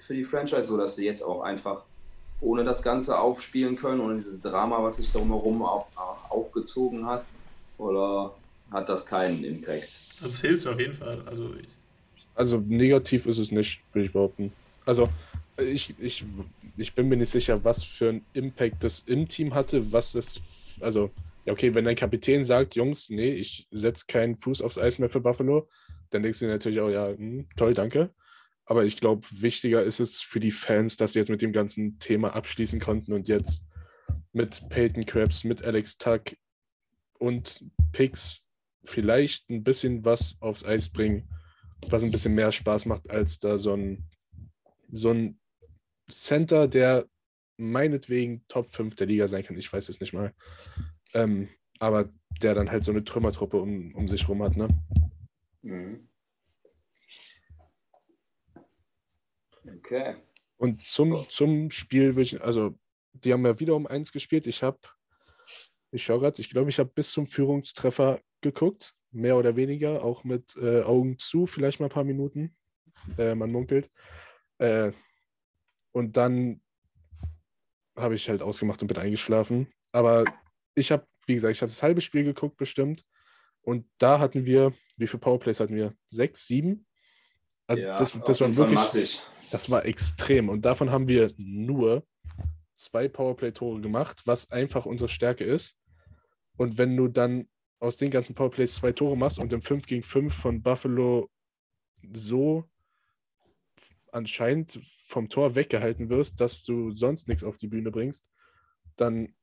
für 0.00 0.14
die 0.14 0.24
Franchise, 0.24 0.64
sodass 0.64 0.96
sie 0.96 1.06
jetzt 1.06 1.22
auch 1.22 1.42
einfach 1.42 1.84
ohne 2.40 2.64
das 2.64 2.82
Ganze 2.82 3.18
aufspielen 3.18 3.76
können, 3.76 4.00
ohne 4.00 4.16
dieses 4.16 4.42
Drama, 4.42 4.82
was 4.82 4.96
sich 4.96 5.10
drumherum 5.10 5.62
auf, 5.62 5.86
aufgezogen 6.28 7.06
hat? 7.06 7.24
Oder 7.78 8.34
hat 8.74 8.88
das 8.88 9.06
keinen 9.06 9.42
Impact? 9.44 9.88
Also 10.20 10.26
es 10.26 10.40
hilft 10.40 10.66
auf 10.66 10.78
jeden 10.78 10.94
Fall. 10.94 11.22
Also, 11.26 11.54
also 12.34 12.58
negativ 12.58 13.26
ist 13.26 13.38
es 13.38 13.50
nicht, 13.50 13.80
würde 13.92 14.06
ich 14.06 14.12
behaupten. 14.12 14.52
Also 14.84 15.08
ich, 15.56 15.94
ich, 15.98 16.24
ich 16.76 16.94
bin 16.94 17.08
mir 17.08 17.16
nicht 17.16 17.30
sicher, 17.30 17.64
was 17.64 17.84
für 17.84 18.10
einen 18.10 18.26
Impact 18.34 18.82
das 18.82 19.00
im 19.06 19.28
Team 19.28 19.54
hatte, 19.54 19.92
was 19.92 20.14
es, 20.14 20.40
also, 20.80 21.10
ja, 21.44 21.52
okay, 21.52 21.74
wenn 21.74 21.84
dein 21.84 21.96
Kapitän 21.96 22.44
sagt, 22.44 22.74
Jungs, 22.74 23.08
nee, 23.10 23.32
ich 23.32 23.68
setze 23.70 24.04
keinen 24.08 24.36
Fuß 24.36 24.62
aufs 24.62 24.78
Eis 24.78 24.98
mehr 24.98 25.08
für 25.08 25.20
Buffalo, 25.20 25.68
dann 26.10 26.22
denkst 26.22 26.40
du 26.40 26.46
natürlich 26.46 26.80
auch, 26.80 26.90
ja, 26.90 27.08
hm, 27.08 27.46
toll, 27.56 27.74
danke. 27.74 28.10
Aber 28.66 28.84
ich 28.84 28.96
glaube, 28.96 29.26
wichtiger 29.30 29.82
ist 29.82 30.00
es 30.00 30.20
für 30.20 30.40
die 30.40 30.50
Fans, 30.50 30.96
dass 30.96 31.12
sie 31.12 31.18
jetzt 31.18 31.28
mit 31.28 31.42
dem 31.42 31.52
ganzen 31.52 31.98
Thema 31.98 32.34
abschließen 32.34 32.80
konnten 32.80 33.12
und 33.12 33.28
jetzt 33.28 33.64
mit 34.32 34.68
Peyton 34.70 35.04
Krabs, 35.04 35.44
mit 35.44 35.62
Alex 35.62 35.98
Tuck 35.98 36.22
und 37.18 37.64
Picks 37.92 38.43
vielleicht 38.84 39.48
ein 39.50 39.64
bisschen 39.64 40.04
was 40.04 40.36
aufs 40.40 40.64
Eis 40.64 40.90
bringen, 40.90 41.28
was 41.88 42.02
ein 42.02 42.10
bisschen 42.10 42.34
mehr 42.34 42.52
Spaß 42.52 42.86
macht, 42.86 43.10
als 43.10 43.38
da 43.38 43.58
so 43.58 43.74
ein, 43.74 44.08
so 44.90 45.10
ein 45.10 45.38
Center, 46.08 46.68
der 46.68 47.06
meinetwegen 47.56 48.44
Top 48.48 48.68
5 48.68 48.94
der 48.96 49.06
Liga 49.06 49.28
sein 49.28 49.42
kann, 49.42 49.56
ich 49.56 49.72
weiß 49.72 49.88
es 49.88 50.00
nicht 50.00 50.12
mal. 50.12 50.34
Ähm, 51.14 51.48
aber 51.78 52.10
der 52.42 52.54
dann 52.54 52.70
halt 52.70 52.84
so 52.84 52.92
eine 52.92 53.04
Trümmertruppe 53.04 53.58
um, 53.60 53.94
um 53.94 54.08
sich 54.08 54.28
rum 54.28 54.42
hat, 54.42 54.56
ne? 54.56 54.68
Mhm. 55.62 56.08
Okay. 59.78 60.16
Und 60.56 60.84
zum, 60.84 61.16
zum 61.28 61.70
Spiel 61.70 62.16
würde 62.16 62.22
ich, 62.22 62.40
also 62.42 62.78
die 63.12 63.32
haben 63.32 63.44
ja 63.44 63.58
wieder 63.60 63.74
um 63.74 63.86
eins 63.86 64.12
gespielt. 64.12 64.46
Ich 64.46 64.62
habe, 64.62 64.78
ich 65.94 66.04
schaue 66.04 66.20
gerade, 66.20 66.40
ich 66.40 66.50
glaube, 66.50 66.70
ich 66.70 66.78
habe 66.78 66.90
bis 66.92 67.12
zum 67.12 67.26
Führungstreffer 67.26 68.20
geguckt, 68.40 68.94
mehr 69.12 69.36
oder 69.36 69.54
weniger, 69.54 70.02
auch 70.02 70.24
mit 70.24 70.56
äh, 70.56 70.82
Augen 70.82 71.18
zu, 71.18 71.46
vielleicht 71.46 71.78
mal 71.78 71.86
ein 71.86 71.92
paar 71.92 72.04
Minuten. 72.04 72.56
Äh, 73.16 73.34
man 73.34 73.50
munkelt. 73.50 73.90
Äh, 74.58 74.90
und 75.92 76.16
dann 76.16 76.60
habe 77.96 78.16
ich 78.16 78.28
halt 78.28 78.42
ausgemacht 78.42 78.82
und 78.82 78.88
bin 78.88 78.98
eingeschlafen. 78.98 79.68
Aber 79.92 80.24
ich 80.74 80.90
habe, 80.90 81.06
wie 81.26 81.34
gesagt, 81.34 81.54
ich 81.54 81.62
habe 81.62 81.70
das 81.70 81.82
halbe 81.82 82.00
Spiel 82.00 82.24
geguckt 82.24 82.56
bestimmt. 82.56 83.04
Und 83.62 83.86
da 83.98 84.18
hatten 84.18 84.44
wir, 84.44 84.72
wie 84.96 85.06
viele 85.06 85.20
Powerplays 85.20 85.60
hatten 85.60 85.76
wir? 85.76 85.94
Sechs, 86.06 86.48
sieben? 86.48 86.86
Also 87.68 87.82
ja, 87.82 87.96
das, 87.96 88.12
das 88.26 88.40
war 88.40 88.56
wirklich, 88.56 88.74
massig. 88.74 89.22
das 89.52 89.70
war 89.70 89.84
extrem. 89.84 90.48
Und 90.48 90.64
davon 90.64 90.90
haben 90.90 91.06
wir 91.06 91.30
nur 91.36 92.04
zwei 92.74 93.06
Powerplay-Tore 93.06 93.80
gemacht, 93.80 94.22
was 94.26 94.50
einfach 94.50 94.86
unsere 94.86 95.08
Stärke 95.08 95.44
ist. 95.44 95.76
Und 96.56 96.78
wenn 96.78 96.96
du 96.96 97.08
dann 97.08 97.48
aus 97.80 97.96
den 97.96 98.10
ganzen 98.10 98.34
Powerplays 98.34 98.76
zwei 98.76 98.92
Tore 98.92 99.16
machst 99.16 99.38
und 99.38 99.52
im 99.52 99.62
5 99.62 99.86
gegen 99.86 100.02
5 100.02 100.34
von 100.34 100.62
Buffalo 100.62 101.30
so 102.12 102.68
anscheinend 104.12 104.80
vom 105.04 105.28
Tor 105.28 105.54
weggehalten 105.54 106.08
wirst, 106.08 106.40
dass 106.40 106.64
du 106.64 106.92
sonst 106.92 107.28
nichts 107.28 107.44
auf 107.44 107.56
die 107.56 107.66
Bühne 107.66 107.90
bringst, 107.90 108.30
dann 108.96 109.34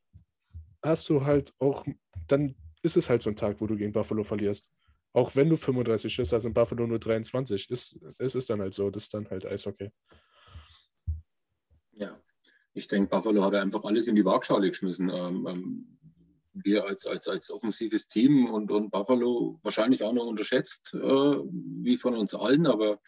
hast 0.81 1.09
du 1.09 1.25
halt 1.25 1.53
auch, 1.59 1.85
dann 2.27 2.55
ist 2.81 2.97
es 2.97 3.09
halt 3.09 3.21
so 3.21 3.29
ein 3.29 3.35
Tag, 3.35 3.61
wo 3.61 3.67
du 3.67 3.75
gegen 3.75 3.91
Buffalo 3.91 4.23
verlierst. 4.23 4.71
Auch 5.13 5.35
wenn 5.35 5.49
du 5.49 5.57
35 5.57 6.13
Schüsse 6.13 6.37
hast 6.37 6.45
und 6.45 6.53
Buffalo 6.53 6.87
nur 6.87 6.99
23, 6.99 7.69
ist, 7.69 7.99
es 8.17 8.33
ist 8.33 8.49
dann 8.49 8.61
halt 8.61 8.73
so, 8.73 8.89
das 8.89 9.03
ist 9.03 9.13
dann 9.13 9.29
halt 9.29 9.45
Eishockey. 9.45 9.91
Ja, 11.91 12.17
ich 12.73 12.87
denke, 12.87 13.09
Buffalo 13.09 13.43
hat 13.43 13.55
einfach 13.55 13.83
alles 13.83 14.07
in 14.07 14.15
die 14.15 14.23
Waagschale 14.23 14.69
geschmissen. 14.69 15.09
Ähm, 15.09 15.47
ähm, 15.47 15.97
wir 16.53 16.85
als, 16.85 17.05
als, 17.05 17.27
als 17.27 17.49
offensives 17.49 18.07
Team 18.07 18.51
und, 18.51 18.71
und 18.71 18.91
Buffalo 18.91 19.59
wahrscheinlich 19.63 20.03
auch 20.03 20.13
noch 20.13 20.25
unterschätzt, 20.25 20.93
äh, 20.93 20.97
wie 20.97 21.97
von 21.97 22.15
uns 22.15 22.35
allen, 22.35 22.67
aber 22.67 22.99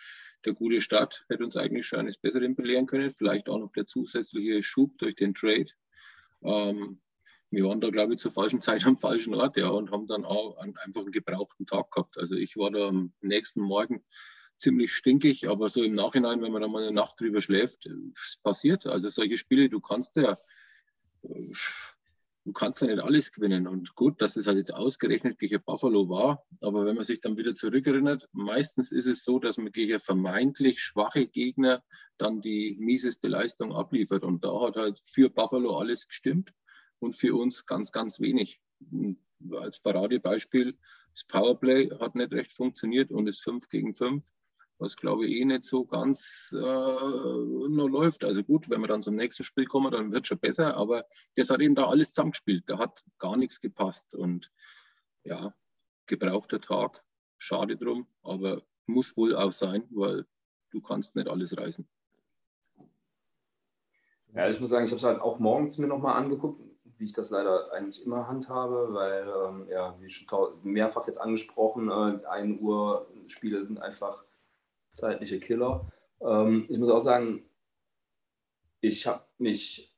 der 0.46 0.54
gute 0.54 0.82
Start 0.82 1.26
hätte 1.30 1.44
uns 1.44 1.58
eigentlich 1.58 1.88
schon 1.88 2.00
eines 2.00 2.18
Besseren 2.18 2.56
belehren 2.56 2.86
können. 2.86 3.12
Vielleicht 3.12 3.48
auch 3.48 3.60
noch 3.60 3.72
der 3.72 3.86
zusätzliche 3.86 4.62
Schub 4.62 4.98
durch 4.98 5.16
den 5.16 5.34
Trade. 5.34 5.68
Ähm, 6.44 7.02
wir 7.50 7.66
waren 7.66 7.82
da, 7.82 7.90
glaube 7.90 8.14
ich, 8.14 8.20
zur 8.20 8.32
falschen 8.32 8.62
Zeit 8.62 8.86
am 8.86 8.98
falschen 8.98 9.36
Ort 9.36 9.58
ja, 9.58 9.70
und 9.70 9.92
haben 9.92 10.08
dann 10.08 10.26
auch 10.26 10.58
einen, 10.58 10.76
einfach 10.78 11.02
einen 11.02 11.12
gebrauchten 11.12 11.66
Tag 11.66 11.92
gehabt. 11.92 12.18
Also 12.18 12.36
ich 12.36 12.58
war 12.58 12.72
da 12.72 12.88
am 12.88 13.14
nächsten 13.22 13.62
Morgen 13.62 14.04
ziemlich 14.58 14.92
stinkig, 14.92 15.48
aber 15.48 15.70
so 15.70 15.84
im 15.84 15.94
Nachhinein, 15.94 16.42
wenn 16.42 16.52
man 16.52 16.62
da 16.62 16.68
mal 16.68 16.84
eine 16.84 16.92
Nacht 16.92 17.20
drüber 17.20 17.42
schläft, 17.42 17.86
es 17.86 18.40
passiert. 18.42 18.88
Also 18.88 19.10
solche 19.10 19.38
Spiele, 19.38 19.70
du 19.70 19.80
kannst 19.80 20.16
ja, 20.16 20.38
du 22.46 22.52
kannst 22.52 22.82
ja 22.82 22.88
nicht 22.88 23.00
alles 23.00 23.32
gewinnen. 23.32 23.68
Und 23.68 23.96
gut, 23.96 24.22
dass 24.22 24.36
es 24.36 24.48
halt 24.48 24.58
jetzt 24.58 24.74
ausgerechnet 24.74 25.40
gegen 25.40 25.62
Buffalo 25.64 26.10
war, 26.10 26.44
aber 26.62 26.86
wenn 26.86 26.96
man 26.96 27.04
sich 27.04 27.22
dann 27.22 27.38
wieder 27.38 27.56
zurückerinnert, 27.56 28.28
meistens 28.32 28.92
ist 28.92 29.06
es 29.06 29.24
so, 29.24 29.40
dass 29.40 29.58
man 29.58 29.72
gegen 29.72 30.00
vermeintlich 30.00 30.80
schwache 30.80 31.28
Gegner 31.28 31.84
dann 32.18 32.42
die 32.42 32.78
mieseste 32.80 33.28
Leistung 33.28 33.74
abliefert. 33.74 34.24
Und 34.24 34.44
da 34.44 34.60
hat 34.62 34.76
halt 34.76 35.02
für 35.04 35.30
Buffalo 35.30 35.78
alles 35.78 36.08
gestimmt 36.08 36.52
und 37.00 37.16
für 37.16 37.36
uns 37.36 37.66
ganz, 37.66 37.92
ganz 37.92 38.20
wenig. 38.20 38.62
Als 39.52 39.80
Paradebeispiel, 39.80 40.78
das 41.12 41.26
Powerplay 41.26 41.90
hat 42.00 42.16
nicht 42.16 42.32
recht 42.32 42.54
funktioniert 42.54 43.12
und 43.12 43.28
ist 43.28 43.44
5 43.44 43.68
gegen 43.70 43.94
5, 43.94 44.24
was 44.84 44.98
glaube 44.98 45.26
ich 45.26 45.40
eh 45.40 45.46
nicht 45.46 45.64
so 45.64 45.86
ganz 45.86 46.54
äh, 46.54 46.60
noch 46.60 47.88
läuft. 47.88 48.26
Also 48.26 48.44
gut, 48.44 48.70
wenn 48.70 48.82
wir 48.82 48.88
dann 48.88 49.02
zum 49.02 49.16
nächsten 49.16 49.44
Spiel 49.44 49.66
kommen, 49.66 49.92
dann 49.92 50.12
wird 50.12 50.26
es 50.26 50.28
schon 50.28 50.40
besser, 50.40 50.76
aber 50.76 51.06
das 51.36 51.50
hat 51.50 51.62
eben 51.62 51.74
da 51.74 51.88
alles 51.88 52.10
zusammengespielt. 52.10 52.66
Da 52.68 52.78
hat 52.78 53.02
gar 53.18 53.38
nichts 53.38 53.62
gepasst 53.62 54.14
und 54.14 54.52
ja, 55.24 55.54
gebrauchter 56.06 56.60
Tag, 56.60 57.02
schade 57.38 57.78
drum, 57.78 58.08
aber 58.24 58.62
muss 58.86 59.16
wohl 59.16 59.36
auch 59.36 59.54
sein, 59.54 59.88
weil 59.92 60.26
du 60.72 60.82
kannst 60.82 61.16
nicht 61.16 61.30
alles 61.30 61.58
reißen. 61.58 61.88
Ja, 64.34 64.50
ich 64.50 64.60
muss 64.60 64.72
sagen, 64.72 64.86
ich 64.86 64.92
habe 64.92 64.98
es 64.98 65.04
halt 65.04 65.22
auch 65.22 65.40
morgens 65.40 65.78
mir 65.78 65.88
nochmal 65.88 66.18
angeguckt 66.22 66.62
wie 66.98 67.06
ich 67.06 67.14
das 67.14 67.32
leider 67.32 67.72
eigentlich 67.74 68.06
immer 68.06 68.28
handhabe, 68.28 68.94
weil, 68.94 69.28
ähm, 69.46 69.68
ja, 69.70 69.96
wie 70.00 70.10
schon 70.10 70.28
mehrfach 70.64 71.06
jetzt 71.08 71.20
angesprochen, 71.20 71.90
äh, 71.90 72.26
1 72.26 72.62
Uhr 72.62 73.08
Spiele 73.28 73.62
sind 73.64 73.82
einfach 73.82 74.24
zeitliche 74.94 75.40
Killer. 75.40 75.92
Ähm, 76.22 76.66
ich 76.70 76.78
muss 76.78 76.90
auch 76.90 77.00
sagen, 77.00 77.50
ich 78.82 79.06
habe 79.08 79.26
mich 79.38 79.94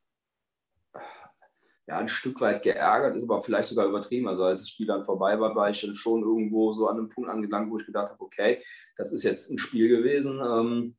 ja, 1.86 1.98
ein 1.98 2.08
Stück 2.08 2.40
weit 2.40 2.62
geärgert, 2.62 3.16
ist 3.16 3.22
aber 3.22 3.42
vielleicht 3.42 3.68
sogar 3.68 3.86
übertrieben. 3.86 4.28
Also 4.28 4.44
als 4.44 4.62
das 4.62 4.70
Spiel 4.70 4.86
dann 4.86 5.04
vorbei 5.04 5.38
war, 5.38 5.54
war 5.54 5.70
ich 5.70 5.80
dann 5.80 5.94
schon 5.94 6.22
irgendwo 6.22 6.72
so 6.72 6.88
an 6.88 6.98
einem 6.98 7.08
Punkt 7.08 7.30
angelangt, 7.30 7.70
wo 7.70 7.78
ich 7.78 7.86
gedacht 7.86 8.10
habe, 8.10 8.20
okay, 8.20 8.62
das 8.96 9.12
ist 9.12 9.22
jetzt 9.22 9.50
ein 9.50 9.58
Spiel 9.58 9.88
gewesen. 9.88 10.40
Ähm, 10.40 10.96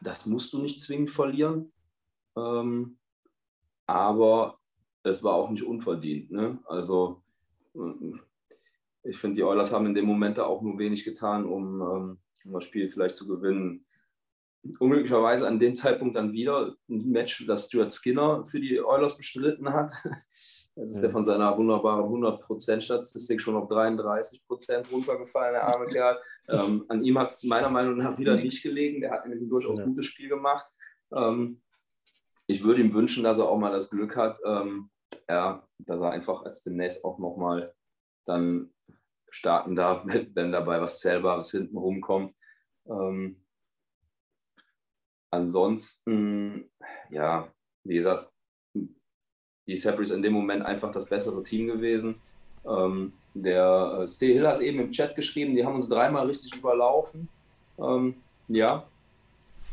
das 0.00 0.26
musst 0.26 0.52
du 0.52 0.60
nicht 0.60 0.80
zwingend 0.80 1.10
verlieren. 1.10 1.72
Ähm, 2.36 2.98
aber 3.86 4.58
es 5.02 5.24
war 5.24 5.34
auch 5.34 5.50
nicht 5.50 5.64
unverdient. 5.64 6.30
Ne? 6.30 6.58
Also 6.66 7.22
ich 9.04 9.18
finde, 9.18 9.36
die 9.36 9.42
Oilers 9.42 9.72
haben 9.72 9.86
in 9.86 9.94
dem 9.94 10.06
Moment 10.06 10.38
da 10.38 10.44
auch 10.44 10.62
nur 10.62 10.78
wenig 10.78 11.04
getan, 11.04 11.44
um, 11.44 11.80
ähm, 11.80 12.18
um 12.44 12.52
das 12.52 12.64
Spiel 12.64 12.88
vielleicht 12.88 13.16
zu 13.16 13.26
gewinnen. 13.26 13.84
Unglücklicherweise 14.78 15.48
an 15.48 15.58
dem 15.58 15.74
Zeitpunkt 15.74 16.14
dann 16.14 16.32
wieder 16.32 16.76
ein 16.88 17.10
Match, 17.10 17.44
das 17.48 17.66
Stuart 17.66 17.90
Skinner 17.90 18.46
für 18.46 18.60
die 18.60 18.80
Oilers 18.80 19.16
bestritten 19.16 19.72
hat. 19.72 19.92
Das 20.74 20.88
ist 20.88 20.96
ja. 20.96 21.02
der 21.02 21.10
von 21.10 21.22
seiner 21.22 21.54
wunderbaren 21.58 22.06
100%-Statistik 22.06 23.42
schon 23.42 23.56
auf 23.56 23.68
33% 23.68 24.90
runtergefallen, 24.90 25.52
der 25.52 25.68
arme 25.68 25.86
Kerl. 25.92 26.18
Ähm, 26.48 26.86
an 26.88 27.04
ihm 27.04 27.18
hat 27.18 27.28
es 27.28 27.42
meiner 27.42 27.68
Meinung 27.68 27.98
nach 27.98 28.18
wieder 28.18 28.36
nicht 28.36 28.62
gelegen. 28.62 29.02
Der 29.02 29.10
hat 29.10 29.26
nämlich 29.26 29.42
ein 29.42 29.50
durchaus 29.50 29.78
ja. 29.78 29.84
gutes 29.84 30.06
Spiel 30.06 30.30
gemacht. 30.30 30.66
Ähm, 31.14 31.60
ich 32.46 32.64
würde 32.64 32.80
ihm 32.80 32.94
wünschen, 32.94 33.22
dass 33.22 33.38
er 33.38 33.50
auch 33.50 33.58
mal 33.58 33.70
das 33.70 33.90
Glück 33.90 34.16
hat, 34.16 34.38
ähm, 34.46 34.88
ja, 35.28 35.68
dass 35.78 36.00
er 36.00 36.10
einfach 36.10 36.42
als 36.42 36.62
demnächst 36.62 37.04
auch 37.04 37.18
nochmal 37.18 37.74
dann 38.24 38.72
starten 39.34 39.74
darf, 39.74 40.04
wenn 40.34 40.52
dabei 40.52 40.80
was 40.80 41.00
Zählbares 41.00 41.50
hinten 41.50 41.76
rumkommt. 41.76 42.34
Ähm, 42.86 43.42
ansonsten, 45.30 46.70
ja, 47.10 47.52
wie 47.84 47.96
gesagt, 47.96 48.30
die 49.66 49.76
Sabres 49.76 50.10
in 50.10 50.22
dem 50.22 50.32
Moment 50.32 50.64
einfach 50.64 50.90
das 50.90 51.08
bessere 51.08 51.42
Team 51.42 51.68
gewesen. 51.68 52.20
Ähm, 52.66 53.12
der 53.34 54.00
äh, 54.00 54.08
Steve 54.08 54.34
Hill 54.34 54.46
hat 54.46 54.56
es 54.56 54.62
eben 54.62 54.80
im 54.80 54.92
Chat 54.92 55.16
geschrieben, 55.16 55.54
die 55.54 55.64
haben 55.64 55.76
uns 55.76 55.88
dreimal 55.88 56.26
richtig 56.26 56.54
überlaufen. 56.56 57.28
Ähm, 57.78 58.16
ja, 58.48 58.86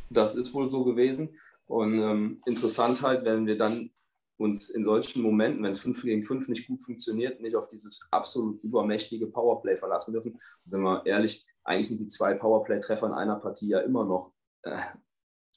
das 0.10 0.36
ist 0.36 0.54
wohl 0.54 0.70
so 0.70 0.84
gewesen. 0.84 1.38
Und 1.68 2.00
ähm, 2.00 2.42
interessant 2.46 3.02
halt, 3.02 3.26
wenn 3.26 3.46
wir 3.46 3.58
dann 3.58 3.92
uns 4.40 4.70
in 4.70 4.86
solchen 4.86 5.22
Momenten, 5.22 5.64
wenn 5.64 5.72
es 5.72 5.80
5 5.80 6.02
gegen 6.02 6.24
5 6.24 6.48
nicht 6.48 6.68
gut 6.68 6.82
funktioniert, 6.82 7.42
nicht 7.42 7.56
auf 7.56 7.68
dieses 7.68 8.08
absolut 8.12 8.64
übermächtige 8.64 9.28
Powerplay 9.28 9.76
verlassen 9.76 10.14
dürfen. 10.14 10.32
Und 10.34 10.42
sind 10.64 10.82
wir 10.82 11.06
ehrlich, 11.06 11.46
eigentlich 11.64 11.90
sind 11.90 12.00
die 12.00 12.08
zwei 12.08 12.34
Powerplay-Treffer 12.34 13.08
in 13.08 13.14
einer 13.14 13.36
Partie 13.36 13.68
ja 13.68 13.80
immer 13.80 14.06
noch 14.06 14.32
äh, 14.64 14.78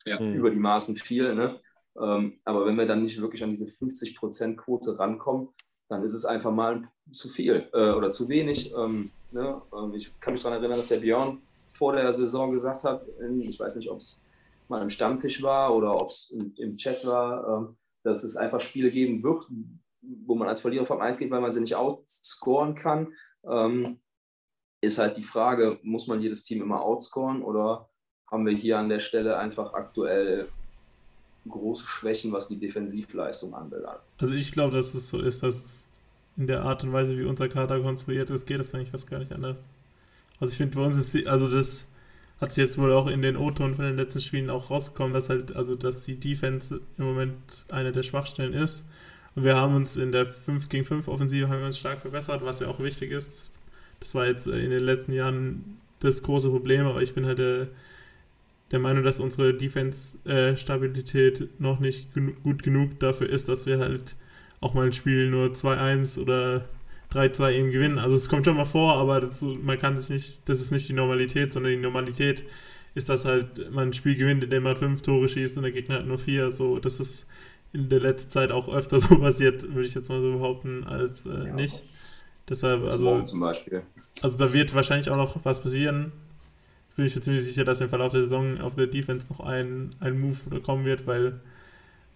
ja. 0.05 0.21
über 0.21 0.51
die 0.51 0.59
Maßen 0.59 0.97
viel. 0.97 1.35
Ne? 1.35 1.61
Ähm, 2.01 2.41
aber 2.45 2.67
wenn 2.67 2.77
wir 2.77 2.87
dann 2.87 3.03
nicht 3.03 3.21
wirklich 3.21 3.45
an 3.45 3.53
diese 3.53 3.67
50%-Quote 3.67 4.99
rankommen, 4.99 5.49
dann 5.89 6.03
ist 6.05 6.15
es 6.15 6.25
einfach 6.25 6.51
mal 6.51 6.89
zu 7.13 7.29
viel 7.29 7.69
äh, 7.73 7.93
oder 7.93 8.11
zu 8.11 8.29
wenig. 8.29 8.75
Ähm, 8.75 9.13
ne? 9.31 9.63
Ähm, 9.77 9.95
ich 9.95 10.19
kann 10.19 10.33
mich 10.33 10.43
daran 10.43 10.59
erinnern, 10.59 10.79
dass 10.79 10.89
der 10.89 11.01
Björn 11.01 11.43
vor 11.51 11.95
der 11.95 12.13
Saison 12.15 12.51
gesagt 12.53 12.85
hat, 12.85 13.07
in, 13.21 13.41
ich 13.43 13.61
weiß 13.61 13.77
nicht, 13.77 13.91
ob 13.91 13.99
es 13.99 14.25
mal 14.69 14.83
im 14.83 14.91
Stammtisch 14.91 15.43
war 15.43 15.75
oder 15.75 15.95
ob 15.95 16.09
es 16.09 16.31
im, 16.31 16.53
im, 16.57 16.77
Chat 16.77 17.07
war, 17.07 17.47
ähm, 17.47 17.77
dass 18.03 18.25
es 18.25 18.37
einfach 18.37 18.61
Spiele 18.61 18.91
geben 18.91 19.23
wird, 19.23 19.45
wo 20.01 20.35
man 20.35 20.49
als 20.49 20.61
Verlierer 20.61 20.85
vom 20.85 21.01
Eis 21.01 21.19
geht, 21.19 21.31
weil 21.31 21.41
man 21.41 21.53
sie 21.53 21.61
nicht 21.61 21.77
outscoren 21.77 22.75
kann. 22.75 23.13
Ähm, 23.45 24.01
ist 24.81 24.99
halt 24.99 25.17
die 25.17 25.23
Frage, 25.23 25.79
muss 25.83 26.09
man 26.09 26.21
jedes 26.21 26.45
Team 26.45 26.61
immer 26.61 26.83
outscoren 26.83 27.43
oder 27.43 27.89
haben 28.31 28.47
wir 28.47 28.55
hier 28.55 28.79
an 28.79 28.89
der 28.89 28.99
Stelle 28.99 29.39
einfach 29.39 29.75
aktuell 29.75 30.49
große 31.49 31.87
Schwächen, 31.87 32.33
was 32.33 32.49
die 32.49 32.59
Defensivleistung 32.59 33.55
anbelangt? 33.55 34.01
Also 34.19 34.35
ich 34.35 34.53
glaube, 34.53 34.77
dass 34.77 34.95
es 34.95 35.09
so 35.09 35.21
ist, 35.21 35.43
dass 35.43 35.89
in 36.37 36.47
der 36.47 36.63
Art 36.63 36.83
und 36.83 36.93
Weise, 36.93 37.17
wie 37.17 37.25
unser 37.25 37.49
Kader 37.49 37.81
konstruiert 37.81 38.31
ist, 38.31 38.47
geht 38.47 38.61
es 38.61 38.75
eigentlich 38.75 38.91
fast 38.91 39.09
gar 39.09 39.19
nicht 39.19 39.33
anders. 39.33 39.69
Also 40.41 40.53
ich 40.53 40.59
finde, 40.59 40.77
bei 40.77 40.85
uns 40.85 40.97
ist 40.97 41.13
die, 41.15 41.27
also 41.27 41.49
das 41.49 41.87
hat 42.43 42.53
sich 42.53 42.65
jetzt 42.65 42.77
wohl 42.77 42.93
auch 42.93 43.07
in 43.07 43.23
den 43.23 43.37
O-Ton 43.37 43.77
von 43.77 43.85
den 43.85 43.95
letzten 43.95 44.21
Spielen 44.21 44.51
auch 44.51 44.69
rausgekommen, 44.69 45.13
dass 45.13 45.29
halt, 45.29 45.55
also 45.55 45.77
dass 45.77 46.05
die 46.05 46.17
Defense 46.17 46.81
im 46.99 47.05
Moment 47.05 47.37
eine 47.71 47.93
der 47.93 48.03
Schwachstellen 48.03 48.53
ist. 48.53 48.85
Und 49.37 49.45
wir 49.45 49.55
haben 49.55 49.77
uns 49.77 49.95
in 49.95 50.11
der 50.11 50.27
5 50.27 50.69
gegen 50.69 50.85
5 50.85 51.07
Offensive 51.07 51.49
haben 51.49 51.61
wir 51.61 51.67
uns 51.67 51.79
stark 51.79 52.01
verbessert, 52.01 52.45
was 52.45 52.59
ja 52.59 52.67
auch 52.67 52.81
wichtig 52.81 53.13
ist. 53.13 53.33
Das, 53.33 53.51
das 54.01 54.15
war 54.17 54.27
jetzt 54.27 54.49
in 54.49 54.71
den 54.71 54.83
letzten 54.83 55.13
Jahren 55.13 55.79
das 56.01 56.25
große 56.25 56.51
Problem, 56.51 56.85
aber 56.85 57.01
ich 57.01 57.15
bin 57.15 57.27
halt 57.27 57.39
der, 57.39 57.69
der 58.73 58.81
Meinung, 58.81 59.05
dass 59.05 59.21
unsere 59.21 59.55
Defense-Stabilität 59.55 61.61
noch 61.61 61.79
nicht 61.79 62.13
genu 62.13 62.33
gut 62.43 62.65
genug 62.65 62.99
dafür 62.99 63.31
ist, 63.31 63.49
dass 63.49 63.67
wir 63.67 63.79
halt 63.79 64.17
auch 64.61 64.75
mal 64.75 64.87
ein 64.87 64.93
Spiel 64.93 65.31
nur 65.31 65.51
2-1 65.51 66.21
oder 66.21 66.65
3-2 67.15 67.53
eben 67.53 67.71
gewinnen. 67.71 67.99
Also 67.99 68.17
es 68.17 68.29
kommt 68.29 68.47
schon 68.47 68.57
mal 68.57 68.65
vor, 68.65 68.95
aber 68.95 69.21
das, 69.21 69.43
man 69.43 69.79
kann 69.79 69.99
sich 69.99 70.11
nicht, 70.11 70.49
das 70.49 70.61
ist 70.61 70.71
nicht 70.71 70.89
die 70.89 70.93
Normalität, 70.93 71.53
sondern 71.53 71.73
die 71.73 71.79
Normalität 71.79 72.45
ist, 72.95 73.09
dass 73.09 73.25
halt 73.25 73.71
man 73.73 73.89
ein 73.89 73.93
Spiel 73.93 74.17
gewinnt, 74.17 74.45
in 74.45 74.51
dem 74.51 74.63
man 74.63 74.77
fünf 74.77 75.03
Tore 75.03 75.29
schießt 75.29 75.57
und 75.57 75.63
der 75.63 75.73
Gegner 75.73 75.97
hat 75.97 76.07
nur 76.07 76.19
vier. 76.19 76.53
So, 76.53 76.79
das 76.79 77.01
ist 77.01 77.27
in 77.73 77.89
der 77.89 78.01
letzten 78.01 78.31
Zeit 78.31 78.53
auch 78.53 78.69
öfter 78.69 79.01
so 79.01 79.19
passiert, 79.19 79.63
würde 79.75 79.87
ich 79.87 79.95
jetzt 79.95 80.09
mal 80.09 80.21
so 80.21 80.33
behaupten, 80.33 80.85
als 80.85 81.27
äh, 81.27 81.31
ja. 81.31 81.55
nicht. 81.55 81.83
Deshalb, 82.49 82.85
also, 82.85 83.23
zum 83.23 83.41
Beispiel. 83.41 83.83
also 84.21 84.37
da 84.37 84.53
wird 84.53 84.75
wahrscheinlich 84.75 85.09
auch 85.11 85.17
noch 85.17 85.45
was 85.45 85.61
passieren. 85.61 86.13
Bin 86.97 87.07
ich 87.07 87.15
mir 87.15 87.23
ziemlich 87.23 87.45
sicher, 87.45 87.65
dass 87.65 87.81
im 87.81 87.89
Verlauf 87.89 88.13
der 88.13 88.23
Saison 88.23 88.61
auf 88.61 88.75
der 88.75 88.87
Defense 88.87 89.27
noch 89.31 89.41
ein, 89.41 89.95
ein 90.01 90.21
Move 90.21 90.61
kommen 90.61 90.85
wird, 90.85 91.07
weil 91.07 91.41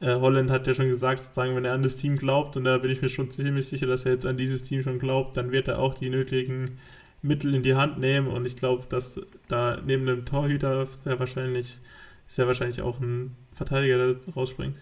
Holland 0.01 0.51
hat 0.51 0.67
ja 0.67 0.75
schon 0.75 0.89
gesagt, 0.89 1.23
sozusagen, 1.23 1.57
wenn 1.57 1.65
er 1.65 1.73
an 1.73 1.83
das 1.83 1.97
Team 1.97 2.17
glaubt, 2.17 2.57
und 2.57 2.65
da 2.65 2.77
bin 2.79 2.91
ich 2.91 3.01
mir 3.01 3.09
schon 3.09 3.31
ziemlich 3.31 3.67
sicher, 3.69 3.87
dass 3.87 4.05
er 4.05 4.13
jetzt 4.13 4.27
an 4.27 4.37
dieses 4.37 4.63
Team 4.63 4.83
schon 4.83 4.99
glaubt, 4.99 5.37
dann 5.37 5.53
wird 5.53 5.69
er 5.69 5.79
auch 5.79 5.95
die 5.95 6.11
nötigen 6.11 6.79
Mittel 7.23 7.55
in 7.55 7.63
die 7.63 7.75
Hand 7.75 7.99
nehmen. 7.99 8.29
Und 8.29 8.45
ich 8.45 8.57
glaube, 8.57 8.85
dass 8.89 9.21
da 9.49 9.81
neben 9.85 10.05
dem 10.07 10.27
Torhüter 10.27 10.87
sehr 10.87 11.19
wahrscheinlich, 11.19 11.81
sehr 12.27 12.47
wahrscheinlich 12.47 12.83
auch 12.83 13.01
ein 13.01 13.35
Verteidiger 13.53 14.17
rausspringt. 14.35 14.77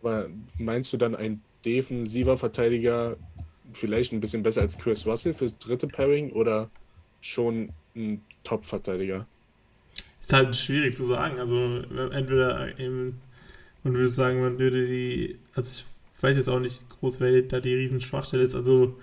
Aber 0.00 0.28
meinst 0.56 0.92
du 0.92 0.96
dann 0.96 1.14
ein 1.14 1.42
defensiver 1.64 2.36
Verteidiger 2.36 3.16
vielleicht 3.74 4.12
ein 4.12 4.20
bisschen 4.20 4.42
besser 4.42 4.62
als 4.62 4.78
Chris 4.78 5.06
Russell 5.06 5.34
fürs 5.34 5.58
dritte 5.58 5.86
Pairing 5.86 6.32
oder 6.32 6.70
schon 7.20 7.70
ein 7.94 8.22
Top-Verteidiger? 8.42 9.26
Ist 10.20 10.32
halt 10.32 10.56
schwierig 10.56 10.96
zu 10.96 11.04
sagen. 11.04 11.38
Also 11.38 11.82
entweder 12.10 12.78
eben 12.78 13.20
und 13.84 13.94
würde 13.94 14.08
sagen, 14.08 14.40
man 14.40 14.58
würde 14.58 14.86
die, 14.86 15.38
also 15.54 15.84
ich 16.16 16.22
weiß 16.22 16.36
jetzt 16.36 16.48
auch 16.48 16.60
nicht 16.60 16.88
groß, 16.88 17.20
wer 17.20 17.42
da 17.42 17.60
die 17.60 17.74
Riesenschwachstelle 17.74 18.42
ist. 18.42 18.54
Also 18.54 18.96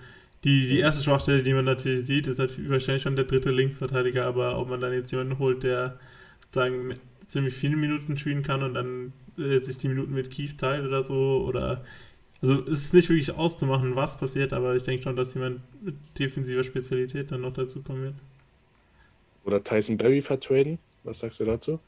die, 0.44 0.68
die 0.68 0.78
erste 0.78 1.02
Schwachstelle, 1.02 1.42
die 1.42 1.54
man 1.54 1.64
natürlich 1.64 2.06
sieht, 2.06 2.26
ist 2.26 2.38
natürlich 2.38 2.70
wahrscheinlich 2.70 3.02
schon 3.02 3.16
der 3.16 3.24
dritte 3.24 3.50
Linksverteidiger, 3.50 4.26
aber 4.26 4.58
ob 4.58 4.68
man 4.68 4.80
dann 4.80 4.92
jetzt 4.92 5.10
jemanden 5.10 5.38
holt, 5.38 5.62
der 5.62 5.98
sozusagen 6.40 6.94
ziemlich 7.26 7.54
viele 7.54 7.76
Minuten 7.76 8.16
spielen 8.16 8.42
kann 8.42 8.62
und 8.62 8.74
dann 8.74 9.12
äh, 9.38 9.60
sich 9.60 9.78
die 9.78 9.88
Minuten 9.88 10.14
mit 10.14 10.30
Keith 10.30 10.58
teilt 10.58 10.86
oder 10.86 11.02
so, 11.02 11.44
oder 11.46 11.84
also 12.42 12.62
es 12.66 12.84
ist 12.84 12.94
nicht 12.94 13.08
wirklich 13.08 13.32
auszumachen, 13.32 13.96
was 13.96 14.18
passiert, 14.18 14.52
aber 14.52 14.76
ich 14.76 14.82
denke 14.82 15.02
schon, 15.02 15.16
dass 15.16 15.34
jemand 15.34 15.60
mit 15.82 15.96
defensiver 16.18 16.64
Spezialität 16.64 17.32
dann 17.32 17.40
noch 17.40 17.52
dazu 17.52 17.82
kommen 17.82 18.02
wird. 18.02 18.14
Oder 19.44 19.62
Tyson 19.62 19.96
Berry 19.96 20.20
vertraden? 20.20 20.78
Was 21.02 21.20
sagst 21.20 21.40
du 21.40 21.44
dazu? 21.44 21.80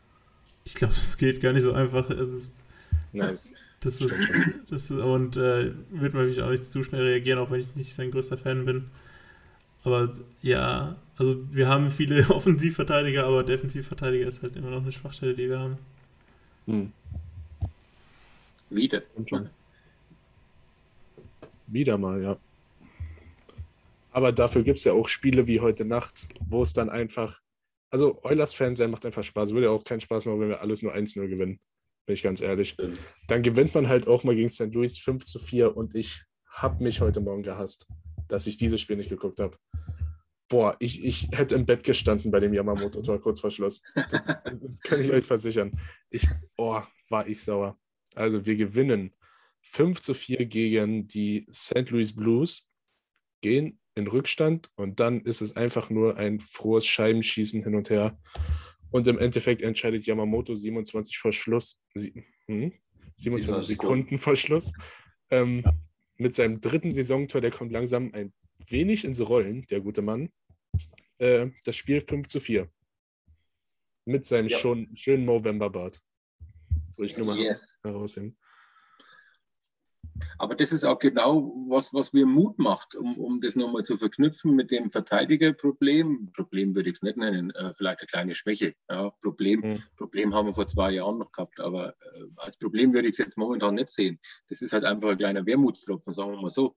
Ich 0.65 0.75
glaube, 0.75 0.95
das 0.95 1.19
geht 1.19 1.41
gar 1.41 1.53
nicht 1.53 1.65
so 1.65 1.73
einfach. 1.73 2.09
Also, 2.09 2.51
Nice. 3.13 3.51
Das 3.81 4.01
ist, 4.01 4.13
das 4.69 4.91
ist 4.91 4.99
und 4.99 5.37
äh, 5.37 5.73
wird 5.91 6.15
natürlich 6.15 6.43
auch 6.43 6.51
nicht 6.51 6.65
zu 6.65 6.83
schnell 6.83 7.03
reagieren, 7.03 7.39
auch 7.39 7.53
wenn 7.53 7.61
ich 7.61 7.77
nicht 7.77 7.95
sein 7.95 8.11
größter 8.11 8.37
Fan 8.37 8.65
bin. 8.65 8.91
Aber 9.85 10.17
ja, 10.43 10.97
also 11.17 11.37
wir 11.53 11.69
haben 11.69 11.93
viele 11.93 12.29
Offensivverteidiger, 12.31 13.25
aber 13.25 13.45
Defensivverteidiger 13.45 14.27
ist 14.27 14.43
halt 14.43 14.57
immer 14.57 14.71
noch 14.71 14.83
eine 14.83 14.91
Schwachstelle, 14.91 15.35
die 15.35 15.49
wir 15.49 15.61
haben. 15.61 15.79
Hm. 16.67 16.93
Wieder. 18.71 19.03
Wieder 21.69 21.99
mal, 21.99 22.21
ja. 22.21 22.37
Aber 24.11 24.33
dafür 24.33 24.65
gibt 24.65 24.79
es 24.79 24.85
ja 24.85 24.93
auch 24.93 25.07
Spiele 25.07 25.47
wie 25.47 25.61
heute 25.61 25.85
Nacht, 25.85 26.27
wo 26.49 26.63
es 26.63 26.73
dann 26.73 26.91
einfach. 26.91 27.41
Also 27.91 28.19
Eulers-Fans 28.25 28.81
macht 28.89 29.07
einfach 29.07 29.23
Spaß. 29.23 29.53
Würde 29.53 29.67
ja 29.67 29.73
auch 29.73 29.85
keinen 29.85 30.01
Spaß 30.01 30.27
machen, 30.27 30.41
wenn 30.41 30.49
wir 30.49 30.61
alles 30.61 30.83
nur 30.83 30.93
1-0 30.93 31.29
gewinnen 31.29 31.61
bin 32.09 32.15
ich 32.15 32.23
ganz 32.23 32.41
ehrlich. 32.41 32.75
Dann 33.27 33.43
gewinnt 33.43 33.75
man 33.75 33.87
halt 33.87 34.09
auch 34.09 34.25
mal 34.25 34.35
gegen 34.35 34.49
St. 34.49 34.73
Louis 34.73 34.99
5 34.99 35.27
zu 35.27 35.39
4 35.39 35.77
und 35.77 35.95
ich 35.95 36.25
habe 36.51 36.83
mich 36.83 37.03
heute 37.03 37.21
Morgen 37.21 37.43
gehasst, 37.43 37.87
dass 38.29 38.47
ich 38.47 38.57
dieses 38.57 38.81
Spiel 38.81 38.97
nicht 38.97 39.11
geguckt 39.11 39.41
habe. 39.41 39.59
Boah, 40.49 40.75
ich, 40.79 41.05
ich 41.05 41.29
hätte 41.33 41.55
im 41.55 41.67
Bett 41.67 41.85
gestanden 41.85 42.31
bei 42.31 42.41
dem 42.41 42.55
Yamamoto-Tor 42.55 43.21
kurz 43.21 43.41
vor 43.41 43.51
Schluss. 43.51 43.83
Das, 43.95 44.25
das, 44.61 44.81
kann 44.81 45.03
ich 45.03 45.13
euch 45.13 45.25
versichern. 45.25 45.79
Ich, 46.09 46.27
oh, 46.57 46.81
war 47.11 47.29
ich 47.29 47.43
sauer. 47.43 47.79
Also 48.15 48.47
wir 48.47 48.57
gewinnen 48.57 49.15
5 49.61 50.01
zu 50.01 50.15
4 50.15 50.47
gegen 50.47 51.09
die 51.09 51.47
St. 51.53 51.91
Louis 51.91 52.17
Blues, 52.17 52.67
gehen 53.43 53.79
in 53.95 54.07
Rückstand 54.07 54.71
und 54.77 54.99
dann 54.99 55.21
ist 55.21 55.43
es 55.43 55.57
einfach 55.57 55.91
nur 55.91 56.17
ein 56.17 56.41
frohes 56.41 56.87
Scheibenschießen 56.87 57.63
hin 57.65 57.75
und 57.75 57.91
her. 57.91 58.19
Und 58.91 59.07
im 59.07 59.19
Endeffekt 59.19 59.63
entscheidet 59.63 60.07
Yamamoto 60.07 60.55
27 60.55 61.19
vor 61.19 61.33
Schluss, 61.33 61.79
hm, 62.47 62.73
27 63.17 63.67
Sekunden 63.67 64.19
vor 64.19 64.37
Schluss. 64.37 64.73
Ähm, 65.31 65.63
mit 66.17 66.35
seinem 66.35 66.61
dritten 66.61 66.91
Saisontor, 66.91 67.41
der 67.41 67.51
kommt 67.51 67.73
langsam 67.73 68.13
ein 68.15 68.33
wenig 68.69 69.05
ins 69.05 69.21
Rollen, 69.21 69.67
der 69.67 69.81
gute 69.81 70.03
Mann. 70.03 70.31
Äh, 71.19 71.51
das 71.65 71.77
Spiel 71.77 72.01
5 72.01 72.27
zu 72.29 72.41
4. 72.41 72.69
Mit 74.05 74.25
seinem 74.25 74.49
ja. 74.49 74.57
schon 74.57 74.97
schönen 74.97 75.25
Movember-Bart. 75.27 76.01
Wo 76.97 77.03
ich 77.03 77.17
nur 77.17 77.27
mal 77.27 77.39
yes. 77.39 77.79
heraushängen. 77.83 78.37
Aber 80.39 80.55
das 80.55 80.73
ist 80.73 80.85
auch 80.85 80.99
genau, 80.99 81.53
was, 81.69 81.93
was 81.93 82.13
mir 82.13 82.27
Mut 82.27 82.59
macht, 82.59 82.95
um, 82.95 83.19
um 83.19 83.41
das 83.41 83.57
nochmal 83.57 83.85
zu 83.85 83.97
verknüpfen 83.97 84.55
mit 84.55 84.71
dem 84.71 84.91
Verteidigerproblem. 84.91 86.31
Problem 86.33 86.75
würde 86.75 86.91
ich 86.91 86.97
es 86.97 87.03
nicht 87.03 87.17
nennen, 87.17 87.51
äh, 87.51 87.75
vielleicht 87.75 88.01
eine 88.01 88.07
kleine 88.07 88.35
Schwäche. 88.35 88.75
Ja, 88.89 89.11
Problem, 89.23 89.61
mhm. 89.61 89.83
Problem 89.97 90.35
haben 90.35 90.47
wir 90.47 90.53
vor 90.53 90.67
zwei 90.67 90.93
Jahren 90.93 91.19
noch 91.19 91.33
gehabt, 91.33 91.61
aber 91.61 91.91
äh, 91.91 92.25
als 92.37 92.57
Problem 92.57 92.93
würde 92.93 93.09
ich 93.09 93.13
es 93.13 93.19
jetzt 93.19 93.39
momentan 93.39 93.75
nicht 93.75 93.89
sehen. 93.89 94.21
Das 94.49 94.63
ist 94.63 94.73
halt 94.73 94.85
einfach 94.85 95.11
ein 95.11 95.19
kleiner 95.19 95.47
Wermutstropfen, 95.47 96.13
sagen 96.13 96.33
wir 96.33 96.43
mal 96.43 96.51
so. 96.51 96.77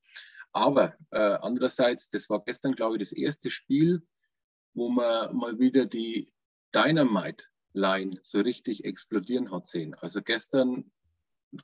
Aber 0.54 0.96
äh, 1.12 1.18
andererseits, 1.18 2.10
das 2.10 2.30
war 2.30 2.44
gestern, 2.44 2.74
glaube 2.74 2.96
ich, 2.96 3.00
das 3.00 3.12
erste 3.12 3.50
Spiel, 3.50 4.02
wo 4.74 4.90
man 4.90 5.36
mal 5.36 5.60
wieder 5.60 5.86
die 5.86 6.32
Dynamite-Line 6.74 8.20
so 8.22 8.40
richtig 8.40 8.86
explodieren 8.86 9.52
hat 9.52 9.66
sehen. 9.66 9.94
Also 9.96 10.22
gestern 10.22 10.92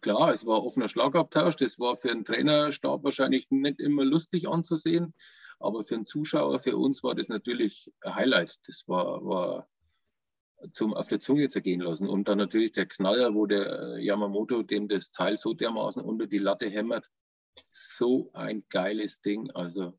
klar, 0.01 0.31
es 0.31 0.45
war 0.45 0.63
offener 0.63 0.89
Schlagabtausch. 0.89 1.55
Das 1.57 1.79
war 1.79 1.95
für 1.97 2.11
einen 2.11 2.25
Trainerstab 2.25 3.03
wahrscheinlich 3.03 3.49
nicht 3.49 3.79
immer 3.79 4.05
lustig 4.05 4.47
anzusehen. 4.47 5.13
Aber 5.59 5.83
für 5.83 5.95
einen 5.95 6.05
Zuschauer, 6.05 6.59
für 6.59 6.77
uns 6.77 7.03
war 7.03 7.15
das 7.15 7.29
natürlich 7.29 7.91
ein 8.01 8.15
Highlight. 8.15 8.59
Das 8.67 8.87
war, 8.87 9.25
war 9.25 9.67
zum 10.73 10.93
auf 10.93 11.07
der 11.07 11.19
Zunge 11.19 11.47
zergehen 11.49 11.81
lassen. 11.81 12.07
Und 12.07 12.27
dann 12.27 12.37
natürlich 12.37 12.73
der 12.73 12.85
Knaller, 12.85 13.33
wo 13.33 13.45
der 13.45 13.97
Yamamoto 13.99 14.63
dem 14.63 14.87
das 14.87 15.11
Teil 15.11 15.37
so 15.37 15.53
dermaßen 15.53 16.03
unter 16.03 16.27
die 16.27 16.39
Latte 16.39 16.69
hämmert. 16.69 17.09
So 17.71 18.31
ein 18.33 18.63
geiles 18.69 19.21
Ding. 19.21 19.51
Also 19.51 19.97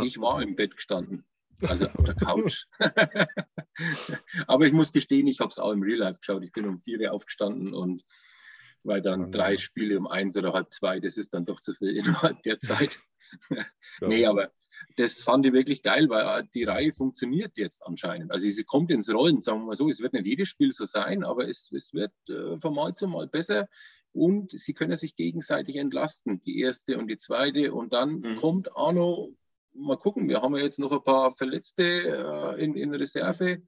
ich 0.00 0.20
war 0.20 0.42
im 0.42 0.56
Bett 0.56 0.76
gestanden. 0.76 1.24
Also 1.68 1.86
auf 1.86 2.04
der 2.04 2.14
Couch. 2.14 2.66
Aber 4.46 4.66
ich 4.66 4.72
muss 4.72 4.92
gestehen, 4.92 5.26
ich 5.26 5.40
habe 5.40 5.50
es 5.50 5.58
auch 5.58 5.72
im 5.72 5.82
Real 5.82 5.98
Life 5.98 6.20
geschaut. 6.20 6.42
Ich 6.44 6.52
bin 6.52 6.66
um 6.66 6.78
vier 6.78 7.00
Uhr 7.00 7.12
aufgestanden 7.12 7.74
und 7.74 8.04
weil 8.84 9.02
dann 9.02 9.30
drei 9.30 9.56
Spiele 9.56 9.98
um 9.98 10.06
eins 10.06 10.36
oder 10.36 10.52
halb 10.52 10.72
zwei, 10.72 11.00
das 11.00 11.16
ist 11.16 11.34
dann 11.34 11.44
doch 11.44 11.60
zu 11.60 11.72
viel 11.74 11.96
innerhalb 11.96 12.42
der 12.42 12.58
Zeit. 12.58 12.98
nee, 14.00 14.26
aber 14.26 14.52
das 14.96 15.22
fand 15.22 15.46
ich 15.46 15.52
wirklich 15.52 15.82
geil, 15.82 16.08
weil 16.08 16.48
die 16.54 16.64
Reihe 16.64 16.92
funktioniert 16.92 17.56
jetzt 17.56 17.84
anscheinend. 17.86 18.32
Also 18.32 18.48
sie 18.48 18.64
kommt 18.64 18.90
ins 18.90 19.12
Rollen, 19.12 19.40
sagen 19.40 19.60
wir 19.60 19.66
mal 19.66 19.76
so. 19.76 19.88
Es 19.88 20.00
wird 20.00 20.12
nicht 20.12 20.26
jedes 20.26 20.48
Spiel 20.48 20.72
so 20.72 20.84
sein, 20.84 21.24
aber 21.24 21.48
es, 21.48 21.70
es 21.72 21.94
wird 21.94 22.12
äh, 22.28 22.58
von 22.58 22.74
Mal 22.74 22.94
zu 22.94 23.06
Mal 23.06 23.28
besser 23.28 23.68
und 24.12 24.58
sie 24.58 24.74
können 24.74 24.96
sich 24.96 25.16
gegenseitig 25.16 25.76
entlasten, 25.76 26.42
die 26.42 26.60
erste 26.60 26.98
und 26.98 27.08
die 27.08 27.16
zweite. 27.16 27.72
Und 27.72 27.92
dann 27.92 28.20
mhm. 28.20 28.34
kommt 28.36 28.76
Arno, 28.76 29.34
mal 29.72 29.96
gucken, 29.96 30.28
wir 30.28 30.42
haben 30.42 30.54
ja 30.56 30.62
jetzt 30.62 30.78
noch 30.78 30.92
ein 30.92 31.02
paar 31.02 31.32
Verletzte 31.32 31.82
äh, 31.82 32.62
in, 32.62 32.74
in 32.74 32.94
Reserve. 32.94 33.62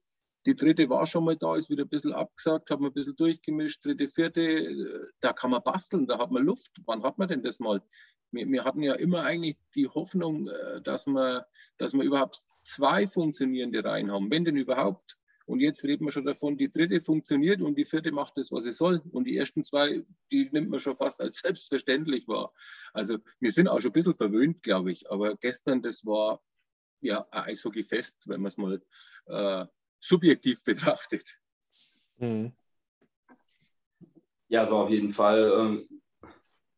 Die 0.45 0.55
dritte 0.55 0.89
war 0.89 1.07
schon 1.07 1.25
mal 1.25 1.35
da, 1.35 1.55
ist 1.55 1.69
wieder 1.69 1.83
ein 1.83 1.89
bisschen 1.89 2.13
abgesagt, 2.13 2.69
hat 2.69 2.79
man 2.79 2.91
ein 2.91 2.93
bisschen 2.93 3.15
durchgemischt. 3.15 3.83
Dritte, 3.83 4.07
vierte, 4.07 4.41
äh, 4.41 5.07
da 5.19 5.33
kann 5.33 5.51
man 5.51 5.63
basteln, 5.63 6.05
da 6.05 6.19
hat 6.19 6.31
man 6.31 6.43
Luft. 6.43 6.71
Wann 6.85 7.03
hat 7.03 7.17
man 7.17 7.27
denn 7.27 7.41
das 7.41 7.59
mal? 7.59 7.81
Wir, 8.31 8.47
wir 8.47 8.63
hatten 8.63 8.83
ja 8.83 8.93
immer 8.93 9.23
eigentlich 9.23 9.57
die 9.73 9.87
Hoffnung, 9.87 10.47
äh, 10.47 10.81
dass 10.81 11.07
wir, 11.07 11.47
dass 11.77 11.93
wir 11.93 12.03
überhaupt 12.03 12.37
zwei 12.63 13.07
funktionierende 13.07 13.83
Reihen 13.83 14.11
haben, 14.11 14.29
wenn 14.29 14.45
denn 14.45 14.57
überhaupt. 14.57 15.17
Und 15.47 15.59
jetzt 15.59 15.83
reden 15.83 16.05
wir 16.05 16.11
schon 16.11 16.25
davon, 16.25 16.57
die 16.57 16.71
dritte 16.71 17.01
funktioniert 17.01 17.61
und 17.61 17.75
die 17.75 17.85
vierte 17.85 18.11
macht 18.11 18.33
das, 18.35 18.51
was 18.51 18.63
sie 18.63 18.71
soll. 18.71 19.01
Und 19.11 19.25
die 19.25 19.37
ersten 19.37 19.63
zwei, 19.63 20.03
die 20.31 20.49
nimmt 20.51 20.69
man 20.69 20.79
schon 20.79 20.95
fast 20.95 21.21
als 21.21 21.37
selbstverständlich 21.43 22.27
wahr. 22.27 22.53
Also 22.93 23.17
wir 23.39 23.51
sind 23.51 23.67
auch 23.67 23.79
schon 23.79 23.91
ein 23.91 23.93
bisschen 23.93 24.15
verwöhnt, 24.15 24.63
glaube 24.63 24.91
ich. 24.91 25.09
Aber 25.11 25.35
gestern, 25.35 25.81
das 25.81 26.05
war 26.05 26.41
ja 27.01 27.27
ein 27.31 27.43
Eishockey-Fest, 27.43 28.27
wenn 28.27 28.41
man 28.41 28.47
es 28.47 28.57
mal 28.57 28.81
äh, 29.27 29.65
subjektiv 30.07 30.63
betrachtet. 30.63 31.37
Mhm. 32.17 32.53
Ja, 34.47 34.61
es 34.61 34.69
war 34.69 34.83
auf 34.83 34.89
jeden 34.89 35.09
Fall 35.09 35.51
ähm, 35.57 36.01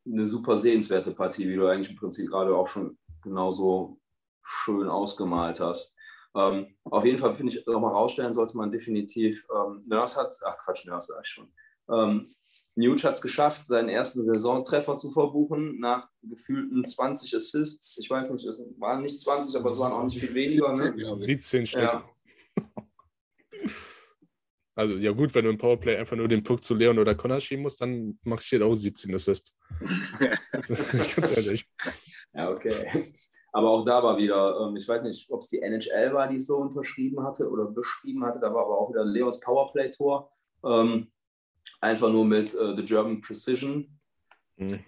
eine 0.05 0.27
super 0.27 0.55
sehenswerte 0.55 1.11
Partie, 1.11 1.47
wie 1.47 1.55
du 1.55 1.67
eigentlich 1.67 1.89
im 1.89 1.97
Prinzip 1.97 2.29
gerade 2.29 2.55
auch 2.55 2.67
schon 2.67 2.97
genauso 3.21 3.99
schön 4.43 4.87
ausgemalt 4.87 5.59
hast. 5.59 5.95
Ähm, 6.33 6.75
auf 6.85 7.03
jeden 7.03 7.17
Fall 7.17 7.33
finde 7.33 7.53
ich, 7.53 7.65
nochmal 7.65 7.93
rausstellen 7.93 8.33
sollte 8.33 8.55
man 8.55 8.71
definitiv, 8.71 9.45
ähm, 9.53 9.81
Nurse 9.87 10.19
hat, 10.19 10.33
ach 10.45 10.57
Quatsch, 10.63 10.85
Nurse 10.85 11.13
sag 11.13 11.25
ich 11.25 11.29
schon. 11.29 11.51
Ähm, 11.89 12.29
Nuge 12.75 13.03
hat 13.03 13.15
es 13.15 13.21
geschafft, 13.21 13.65
seinen 13.65 13.89
ersten 13.89 14.23
Saisontreffer 14.25 14.97
zu 14.97 15.11
verbuchen 15.11 15.79
nach 15.79 16.09
gefühlten 16.21 16.83
20 16.83 17.35
Assists. 17.35 17.97
Ich 17.97 18.09
weiß 18.09 18.31
nicht, 18.31 18.45
es 18.45 18.59
waren 18.77 19.03
nicht 19.03 19.19
20, 19.19 19.59
aber 19.59 19.71
es 19.71 19.79
waren 19.79 19.93
auch 19.93 20.03
nicht 20.03 20.19
viel 20.19 20.33
weniger. 20.33 20.73
Ne? 20.73 20.93
17 20.97 21.65
Stück. 21.65 21.81
Ja. 21.81 22.09
Also 24.77 24.99
ja 24.99 25.11
gut, 25.11 25.33
wenn 25.33 25.43
du 25.43 25.49
im 25.49 25.57
Powerplay 25.57 25.97
einfach 25.97 26.15
nur 26.15 26.27
den 26.27 26.43
Puck 26.43 26.63
zu 26.63 26.75
Leon 26.75 26.99
oder 26.99 27.15
Connor 27.15 27.39
schieben 27.39 27.63
musst, 27.63 27.81
dann 27.81 28.19
hier 28.41 28.63
auch 28.63 28.75
17 28.75 29.13
Assists. 29.15 29.57
Ganz 30.51 31.35
ehrlich. 31.35 31.67
Ja, 32.31 32.51
okay. 32.51 33.11
Aber 33.51 33.71
auch 33.71 33.85
da 33.85 34.03
war 34.03 34.19
wieder, 34.19 34.59
ähm, 34.61 34.75
ich 34.75 34.87
weiß 34.87 35.01
nicht, 35.05 35.31
ob 35.31 35.41
es 35.41 35.49
die 35.49 35.63
NHL 35.63 36.13
war, 36.13 36.27
die 36.27 36.35
es 36.35 36.45
so 36.45 36.57
unterschrieben 36.57 37.23
hatte 37.23 37.49
oder 37.49 37.65
beschrieben 37.65 38.23
hatte, 38.23 38.39
da 38.39 38.53
war 38.53 38.65
aber 38.65 38.77
auch 38.77 38.91
wieder 38.91 39.03
Leons 39.03 39.39
Powerplay-Tor. 39.39 40.31
Ähm, 40.63 41.11
einfach 41.81 42.11
nur 42.11 42.25
mit 42.25 42.53
äh, 42.53 42.75
The 42.75 42.83
German 42.83 43.19
Precision. 43.21 43.99
Mhm. 44.57 44.81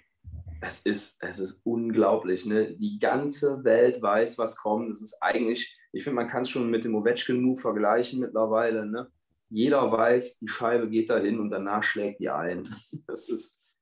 Es, 0.61 0.81
ist, 0.81 1.17
es 1.23 1.39
ist 1.39 1.61
unglaublich. 1.65 2.45
Ne? 2.45 2.75
Die 2.75 2.99
ganze 2.99 3.63
Welt 3.63 4.03
weiß, 4.03 4.37
was 4.37 4.55
kommt. 4.55 4.91
Es 4.91 5.01
ist 5.01 5.17
eigentlich, 5.19 5.75
ich 5.91 6.03
finde, 6.03 6.17
man 6.17 6.27
kann 6.27 6.41
es 6.41 6.51
schon 6.51 6.69
mit 6.69 6.83
dem 6.83 6.93
Ovechkin-Move 6.93 7.59
vergleichen 7.59 8.19
mittlerweile. 8.19 8.85
Ne? 8.85 9.11
Jeder 9.49 9.91
weiß, 9.91 10.39
die 10.39 10.47
Scheibe 10.47 10.89
geht 10.89 11.09
dahin 11.09 11.39
und 11.39 11.49
danach 11.49 11.83
schlägt 11.83 12.19
die 12.19 12.29
ein. 12.29 12.69
Das 13.07 13.29
ist, 13.29 13.75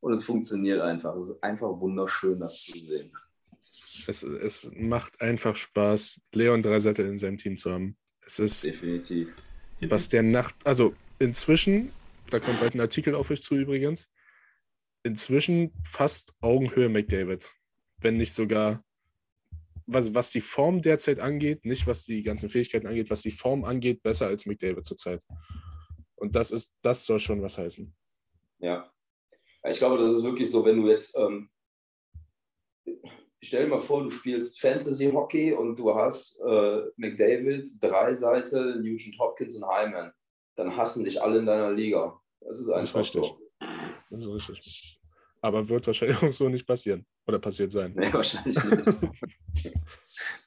und 0.00 0.12
es 0.12 0.24
funktioniert 0.24 0.80
einfach. 0.80 1.16
Es 1.16 1.30
ist 1.30 1.42
einfach 1.42 1.80
wunderschön, 1.80 2.38
das 2.38 2.62
zu 2.62 2.78
sehen. 2.78 3.12
Es, 4.06 4.22
es 4.22 4.70
macht 4.76 5.20
einfach 5.20 5.56
Spaß, 5.56 6.20
Leon 6.32 6.60
Dreiseite 6.60 7.02
in 7.02 7.18
seinem 7.18 7.38
Team 7.38 7.56
zu 7.56 7.72
haben. 7.72 7.96
Es 8.26 8.38
ist 8.38 8.64
definitiv. 8.64 9.28
Was 9.80 10.08
der 10.08 10.22
Nacht, 10.22 10.54
also 10.66 10.94
inzwischen, 11.18 11.90
da 12.30 12.40
kommt 12.40 12.60
bald 12.60 12.74
ein 12.74 12.80
Artikel 12.80 13.14
auf 13.14 13.30
euch 13.30 13.42
zu 13.42 13.56
übrigens, 13.56 14.10
inzwischen 15.02 15.72
fast 15.82 16.34
Augenhöhe 16.40 16.88
McDavid. 16.88 17.50
Wenn 17.98 18.16
nicht 18.16 18.32
sogar, 18.32 18.84
was, 19.86 20.14
was 20.14 20.30
die 20.30 20.40
Form 20.40 20.82
derzeit 20.82 21.20
angeht, 21.20 21.64
nicht 21.64 21.86
was 21.86 22.04
die 22.04 22.22
ganzen 22.22 22.48
Fähigkeiten 22.48 22.86
angeht, 22.86 23.10
was 23.10 23.22
die 23.22 23.30
Form 23.30 23.64
angeht, 23.64 24.02
besser 24.02 24.26
als 24.26 24.46
McDavid 24.46 24.86
zurzeit. 24.86 25.22
Und 26.16 26.36
das 26.36 26.50
ist, 26.50 26.74
das 26.82 27.04
soll 27.04 27.20
schon 27.20 27.42
was 27.42 27.58
heißen. 27.58 27.94
Ja. 28.58 28.90
Ich 29.68 29.78
glaube, 29.78 29.98
das 29.98 30.12
ist 30.12 30.24
wirklich 30.24 30.50
so, 30.50 30.64
wenn 30.64 30.82
du 30.82 30.88
jetzt 30.88 31.16
ähm, 31.16 31.50
stell 33.44 33.64
dir 33.64 33.70
mal 33.70 33.80
vor, 33.80 34.02
du 34.02 34.10
spielst 34.10 34.60
Fantasy 34.60 35.10
Hockey 35.10 35.52
und 35.52 35.78
du 35.78 35.94
hast 35.94 36.40
äh, 36.40 36.82
McDavid, 36.96 37.68
drei 37.80 38.14
Seite, 38.14 38.76
Nugent 38.76 39.18
Hopkins 39.18 39.56
und 39.56 39.68
Hyman. 39.68 40.12
Dann 40.56 40.76
hassen 40.76 41.04
dich 41.04 41.20
alle 41.22 41.38
in 41.38 41.46
deiner 41.46 41.72
Liga. 41.72 42.18
Das 42.40 42.58
ist 42.58 42.68
einfach 42.68 43.00
das 43.00 43.08
ist 43.08 43.12
so. 43.12 43.38
Das 44.10 44.20
ist 44.20 44.48
richtig. 44.48 44.93
Aber 45.44 45.68
wird 45.68 45.86
wahrscheinlich 45.86 46.16
auch 46.22 46.32
so 46.32 46.48
nicht 46.48 46.66
passieren. 46.66 47.04
Oder 47.26 47.38
passiert 47.38 47.70
sein. 47.70 47.92
Nee, 47.94 48.10
wahrscheinlich 48.10 48.56
nicht. 48.64 48.96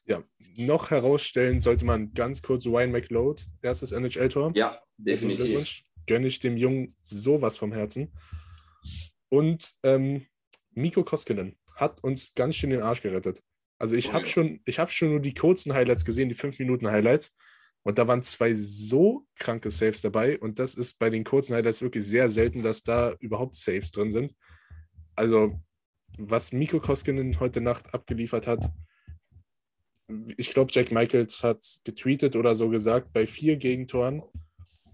ja, 0.06 0.24
noch 0.56 0.90
herausstellen 0.90 1.60
sollte 1.60 1.84
man 1.84 2.12
ganz 2.14 2.42
kurz 2.42 2.66
Ryan 2.66 2.90
McLeod, 2.90 3.46
erstes 3.62 3.92
NHL-Tor. 3.92 4.50
Ja, 4.56 4.82
definitiv. 4.96 5.82
Gönne 6.08 6.26
ich 6.26 6.40
dem 6.40 6.56
Jungen 6.56 6.96
sowas 7.00 7.56
vom 7.56 7.70
Herzen. 7.72 8.12
Und 9.28 9.72
ähm, 9.84 10.26
Miko 10.72 11.04
Koskinen 11.04 11.56
hat 11.76 12.02
uns 12.02 12.34
ganz 12.34 12.56
schön 12.56 12.70
den 12.70 12.82
Arsch 12.82 13.02
gerettet. 13.02 13.40
Also 13.78 13.94
ich 13.94 14.08
oh, 14.08 14.14
habe 14.14 14.24
ja. 14.24 14.30
schon, 14.30 14.60
ich 14.64 14.80
habe 14.80 14.90
schon 14.90 15.10
nur 15.10 15.20
die 15.20 15.34
kurzen 15.34 15.74
Highlights 15.74 16.04
gesehen, 16.04 16.28
die 16.28 16.34
5 16.34 16.58
Minuten 16.58 16.88
Highlights. 16.88 17.36
Und 17.84 18.00
da 18.00 18.08
waren 18.08 18.24
zwei 18.24 18.52
so 18.52 19.28
kranke 19.36 19.70
Saves 19.70 20.00
dabei. 20.00 20.40
Und 20.40 20.58
das 20.58 20.74
ist 20.74 20.98
bei 20.98 21.08
den 21.08 21.22
kurzen 21.22 21.54
Highlights 21.54 21.82
wirklich 21.82 22.04
sehr 22.04 22.28
selten, 22.28 22.62
dass 22.62 22.82
da 22.82 23.14
überhaupt 23.20 23.54
Saves 23.54 23.92
drin 23.92 24.10
sind. 24.10 24.34
Also, 25.18 25.58
was 26.16 26.52
Miko 26.52 26.78
Koskinen 26.78 27.40
heute 27.40 27.60
Nacht 27.60 27.92
abgeliefert 27.92 28.46
hat, 28.46 28.70
ich 30.36 30.50
glaube, 30.50 30.70
Jack 30.72 30.92
Michaels 30.92 31.42
hat 31.42 31.60
getweetet 31.82 32.36
oder 32.36 32.54
so 32.54 32.68
gesagt, 32.68 33.12
bei 33.12 33.26
vier 33.26 33.56
Gegentoren 33.56 34.22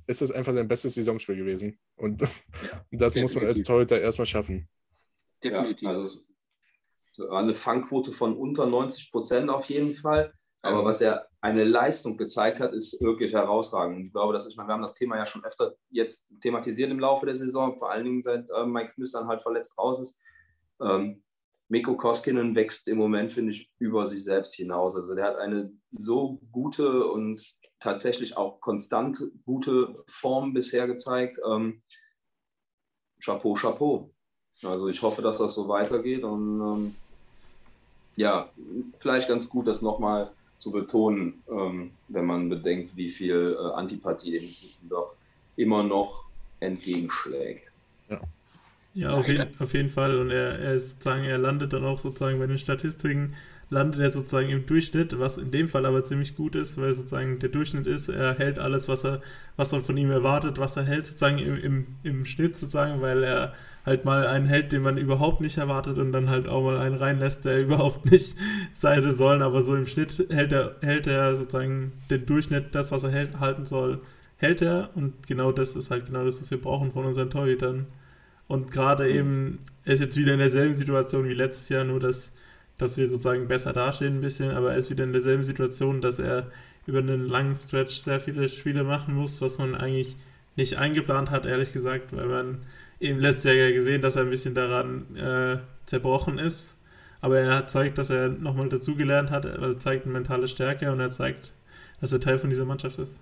ist 0.06 0.22
es 0.22 0.32
einfach 0.32 0.54
sein 0.54 0.66
bestes 0.66 0.94
Saisonspiel 0.94 1.36
gewesen. 1.36 1.78
Und 1.96 2.22
ja, 2.22 2.28
das 2.90 3.12
definitiv. 3.12 3.22
muss 3.22 3.34
man 3.34 3.44
als 3.44 3.62
Torhüter 3.64 4.00
erstmal 4.00 4.24
schaffen. 4.24 4.66
Definitiv. 5.42 5.82
Ja, 5.82 5.90
also 5.90 6.24
eine 7.30 7.52
Fangquote 7.52 8.10
von 8.10 8.34
unter 8.34 8.64
90 8.64 9.12
Prozent 9.12 9.50
auf 9.50 9.68
jeden 9.68 9.92
Fall. 9.92 10.32
Aber 10.62 10.86
was 10.86 11.02
er 11.02 11.28
eine 11.44 11.64
Leistung 11.64 12.16
gezeigt 12.16 12.58
hat, 12.58 12.72
ist 12.72 13.02
wirklich 13.02 13.34
herausragend. 13.34 14.06
Ich 14.06 14.12
glaube, 14.12 14.32
dass 14.32 14.48
ich 14.48 14.56
meine, 14.56 14.70
wir 14.70 14.72
haben 14.72 14.80
das 14.80 14.94
Thema 14.94 15.18
ja 15.18 15.26
schon 15.26 15.44
öfter 15.44 15.74
jetzt 15.90 16.24
thematisiert 16.40 16.90
im 16.90 16.98
Laufe 16.98 17.26
der 17.26 17.36
Saison, 17.36 17.78
vor 17.78 17.90
allen 17.90 18.04
Dingen 18.04 18.22
seit 18.22 18.48
äh, 18.48 18.64
Mike 18.64 18.90
Smith 18.90 19.12
dann 19.12 19.28
halt 19.28 19.42
verletzt 19.42 19.76
raus 19.76 20.00
ist. 20.00 20.16
Ähm, 20.80 21.22
Mikko 21.68 21.98
Koskinen 21.98 22.54
wächst 22.54 22.88
im 22.88 22.96
Moment, 22.96 23.34
finde 23.34 23.52
ich, 23.52 23.70
über 23.78 24.06
sich 24.06 24.24
selbst 24.24 24.54
hinaus. 24.54 24.96
Also 24.96 25.14
der 25.14 25.26
hat 25.26 25.36
eine 25.36 25.70
so 25.92 26.40
gute 26.50 27.06
und 27.08 27.54
tatsächlich 27.78 28.38
auch 28.38 28.62
konstant 28.62 29.22
gute 29.44 30.02
Form 30.06 30.54
bisher 30.54 30.86
gezeigt. 30.86 31.38
Ähm, 31.46 31.82
Chapeau, 33.22 33.52
Chapeau. 33.52 34.10
Also 34.62 34.88
ich 34.88 35.02
hoffe, 35.02 35.20
dass 35.20 35.36
das 35.36 35.54
so 35.54 35.68
weitergeht 35.68 36.24
und 36.24 36.60
ähm, 36.60 36.94
ja, 38.16 38.48
vielleicht 38.98 39.28
ganz 39.28 39.50
gut, 39.50 39.66
das 39.66 39.82
nochmal 39.82 40.30
zu 40.56 40.72
betonen, 40.72 41.42
ähm, 41.50 41.90
wenn 42.08 42.24
man 42.24 42.48
bedenkt, 42.48 42.96
wie 42.96 43.08
viel 43.08 43.56
äh, 43.58 43.74
Antipathie 43.74 44.36
dem 44.36 44.80
doch 44.88 45.14
immer 45.56 45.82
noch 45.82 46.26
entgegenschlägt. 46.60 47.72
Ja. 48.08 48.20
Ja, 48.94 49.10
auf, 49.10 49.26
jeden, 49.26 49.48
auf 49.58 49.74
jeden 49.74 49.90
Fall. 49.90 50.18
Und 50.18 50.30
er, 50.30 50.58
er 50.58 50.74
ist 50.74 50.92
sozusagen, 50.92 51.24
er 51.24 51.38
landet 51.38 51.72
dann 51.72 51.84
auch 51.84 51.98
sozusagen 51.98 52.38
bei 52.38 52.46
den 52.46 52.58
Statistiken, 52.58 53.34
landet 53.68 54.00
er 54.00 54.12
sozusagen 54.12 54.50
im 54.50 54.66
Durchschnitt, 54.66 55.18
was 55.18 55.36
in 55.36 55.50
dem 55.50 55.68
Fall 55.68 55.84
aber 55.84 56.04
ziemlich 56.04 56.36
gut 56.36 56.54
ist, 56.54 56.78
weil 56.78 56.94
sozusagen 56.94 57.40
der 57.40 57.48
Durchschnitt 57.48 57.88
ist, 57.88 58.08
er 58.08 58.38
hält 58.38 58.60
alles, 58.60 58.88
was 58.88 59.04
er, 59.04 59.20
was 59.56 59.72
man 59.72 59.82
von 59.82 59.96
ihm 59.96 60.10
erwartet, 60.12 60.58
was 60.58 60.76
er 60.76 60.84
hält, 60.84 61.06
sozusagen 61.06 61.38
im, 61.38 61.56
im, 61.56 61.86
im 62.04 62.24
Schnitt 62.24 62.56
sozusagen, 62.56 63.00
weil 63.00 63.24
er 63.24 63.54
halt 63.84 64.04
mal 64.04 64.26
einen 64.26 64.46
hält, 64.46 64.72
den 64.72 64.82
man 64.82 64.96
überhaupt 64.96 65.40
nicht 65.40 65.58
erwartet 65.58 65.98
und 65.98 66.12
dann 66.12 66.30
halt 66.30 66.48
auch 66.48 66.62
mal 66.62 66.78
einen 66.78 66.96
reinlässt, 66.96 67.44
der 67.44 67.60
überhaupt 67.62 68.10
nicht 68.10 68.34
sein 68.72 69.12
soll. 69.12 69.42
Aber 69.42 69.62
so 69.62 69.74
im 69.74 69.86
Schnitt 69.86 70.26
hält 70.30 70.52
er, 70.52 70.76
hält 70.80 71.06
er 71.06 71.36
sozusagen 71.36 71.92
den 72.10 72.26
Durchschnitt, 72.26 72.74
das, 72.74 72.92
was 72.92 73.02
er 73.02 73.10
hält, 73.10 73.40
halten 73.40 73.64
soll, 73.64 74.00
hält 74.36 74.62
er. 74.62 74.90
Und 74.94 75.26
genau 75.26 75.52
das 75.52 75.76
ist 75.76 75.90
halt 75.90 76.06
genau 76.06 76.24
das, 76.24 76.40
was 76.40 76.50
wir 76.50 76.60
brauchen 76.60 76.92
von 76.92 77.04
unseren 77.04 77.30
Torhütern. 77.30 77.86
Und 78.46 78.72
gerade 78.72 79.08
eben, 79.10 79.60
er 79.84 79.94
ist 79.94 80.00
jetzt 80.00 80.16
wieder 80.16 80.32
in 80.32 80.38
derselben 80.38 80.74
Situation 80.74 81.28
wie 81.28 81.34
letztes 81.34 81.68
Jahr, 81.68 81.84
nur 81.84 82.00
dass, 82.00 82.30
dass 82.78 82.96
wir 82.96 83.08
sozusagen 83.08 83.48
besser 83.48 83.72
dastehen 83.72 84.16
ein 84.16 84.20
bisschen, 84.20 84.50
aber 84.50 84.72
er 84.72 84.78
ist 84.78 84.90
wieder 84.90 85.04
in 85.04 85.12
derselben 85.12 85.44
Situation, 85.44 86.00
dass 86.00 86.18
er 86.18 86.50
über 86.86 86.98
einen 86.98 87.26
langen 87.26 87.54
Stretch 87.54 87.96
sehr 87.96 88.20
viele 88.20 88.48
Spiele 88.48 88.84
machen 88.84 89.14
muss, 89.14 89.40
was 89.40 89.58
man 89.58 89.74
eigentlich 89.74 90.16
nicht 90.56 90.76
eingeplant 90.76 91.30
hat, 91.30 91.46
ehrlich 91.46 91.72
gesagt, 91.72 92.14
weil 92.14 92.26
man 92.26 92.58
im 92.98 93.18
letzten 93.18 93.56
Jahr 93.56 93.72
gesehen, 93.72 94.02
dass 94.02 94.16
er 94.16 94.22
ein 94.22 94.30
bisschen 94.30 94.54
daran 94.54 95.16
äh, 95.16 95.58
zerbrochen 95.86 96.38
ist. 96.38 96.76
Aber 97.20 97.38
er 97.38 97.66
zeigt, 97.66 97.98
dass 97.98 98.10
er 98.10 98.28
nochmal 98.28 98.68
dazugelernt 98.68 99.30
hat. 99.30 99.44
Er 99.46 99.78
zeigt 99.78 100.04
eine 100.04 100.12
mentale 100.12 100.46
Stärke 100.46 100.92
und 100.92 101.00
er 101.00 101.10
zeigt, 101.10 101.52
dass 102.00 102.12
er 102.12 102.20
Teil 102.20 102.38
von 102.38 102.50
dieser 102.50 102.66
Mannschaft 102.66 102.98
ist. 102.98 103.20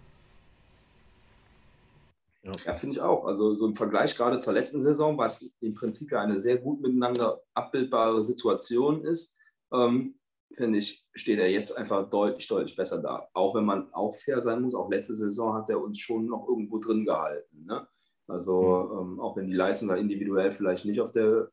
Ja, 2.42 2.52
ja 2.64 2.74
finde 2.74 2.96
ich 2.96 3.00
auch. 3.00 3.24
Also 3.24 3.54
so 3.54 3.66
im 3.66 3.76
Vergleich 3.76 4.16
gerade 4.16 4.38
zur 4.38 4.54
letzten 4.54 4.82
Saison, 4.82 5.16
was 5.16 5.42
im 5.60 5.74
Prinzip 5.74 6.10
ja 6.10 6.20
eine 6.20 6.40
sehr 6.40 6.58
gut 6.58 6.80
miteinander 6.80 7.42
abbildbare 7.54 8.24
Situation 8.24 9.04
ist, 9.04 9.36
ähm, 9.72 10.16
finde 10.54 10.78
ich, 10.78 11.04
steht 11.14 11.38
er 11.38 11.50
jetzt 11.50 11.76
einfach 11.78 12.10
deutlich, 12.10 12.46
deutlich 12.48 12.76
besser 12.76 13.00
da. 13.00 13.28
Auch 13.32 13.54
wenn 13.54 13.64
man 13.64 13.92
auch 13.92 14.14
fair 14.14 14.40
sein 14.40 14.62
muss, 14.62 14.74
auch 14.74 14.90
letzte 14.90 15.14
Saison 15.14 15.54
hat 15.54 15.70
er 15.70 15.80
uns 15.80 15.98
schon 16.00 16.26
noch 16.26 16.46
irgendwo 16.48 16.78
drin 16.78 17.04
gehalten. 17.04 17.64
Ne? 17.64 17.86
Also 18.32 18.98
ähm, 18.98 19.20
auch 19.20 19.36
wenn 19.36 19.46
die 19.46 19.52
Leistung 19.52 19.88
da 19.88 19.96
individuell 19.96 20.52
vielleicht 20.52 20.86
nicht 20.86 21.00
auf 21.00 21.12
der 21.12 21.50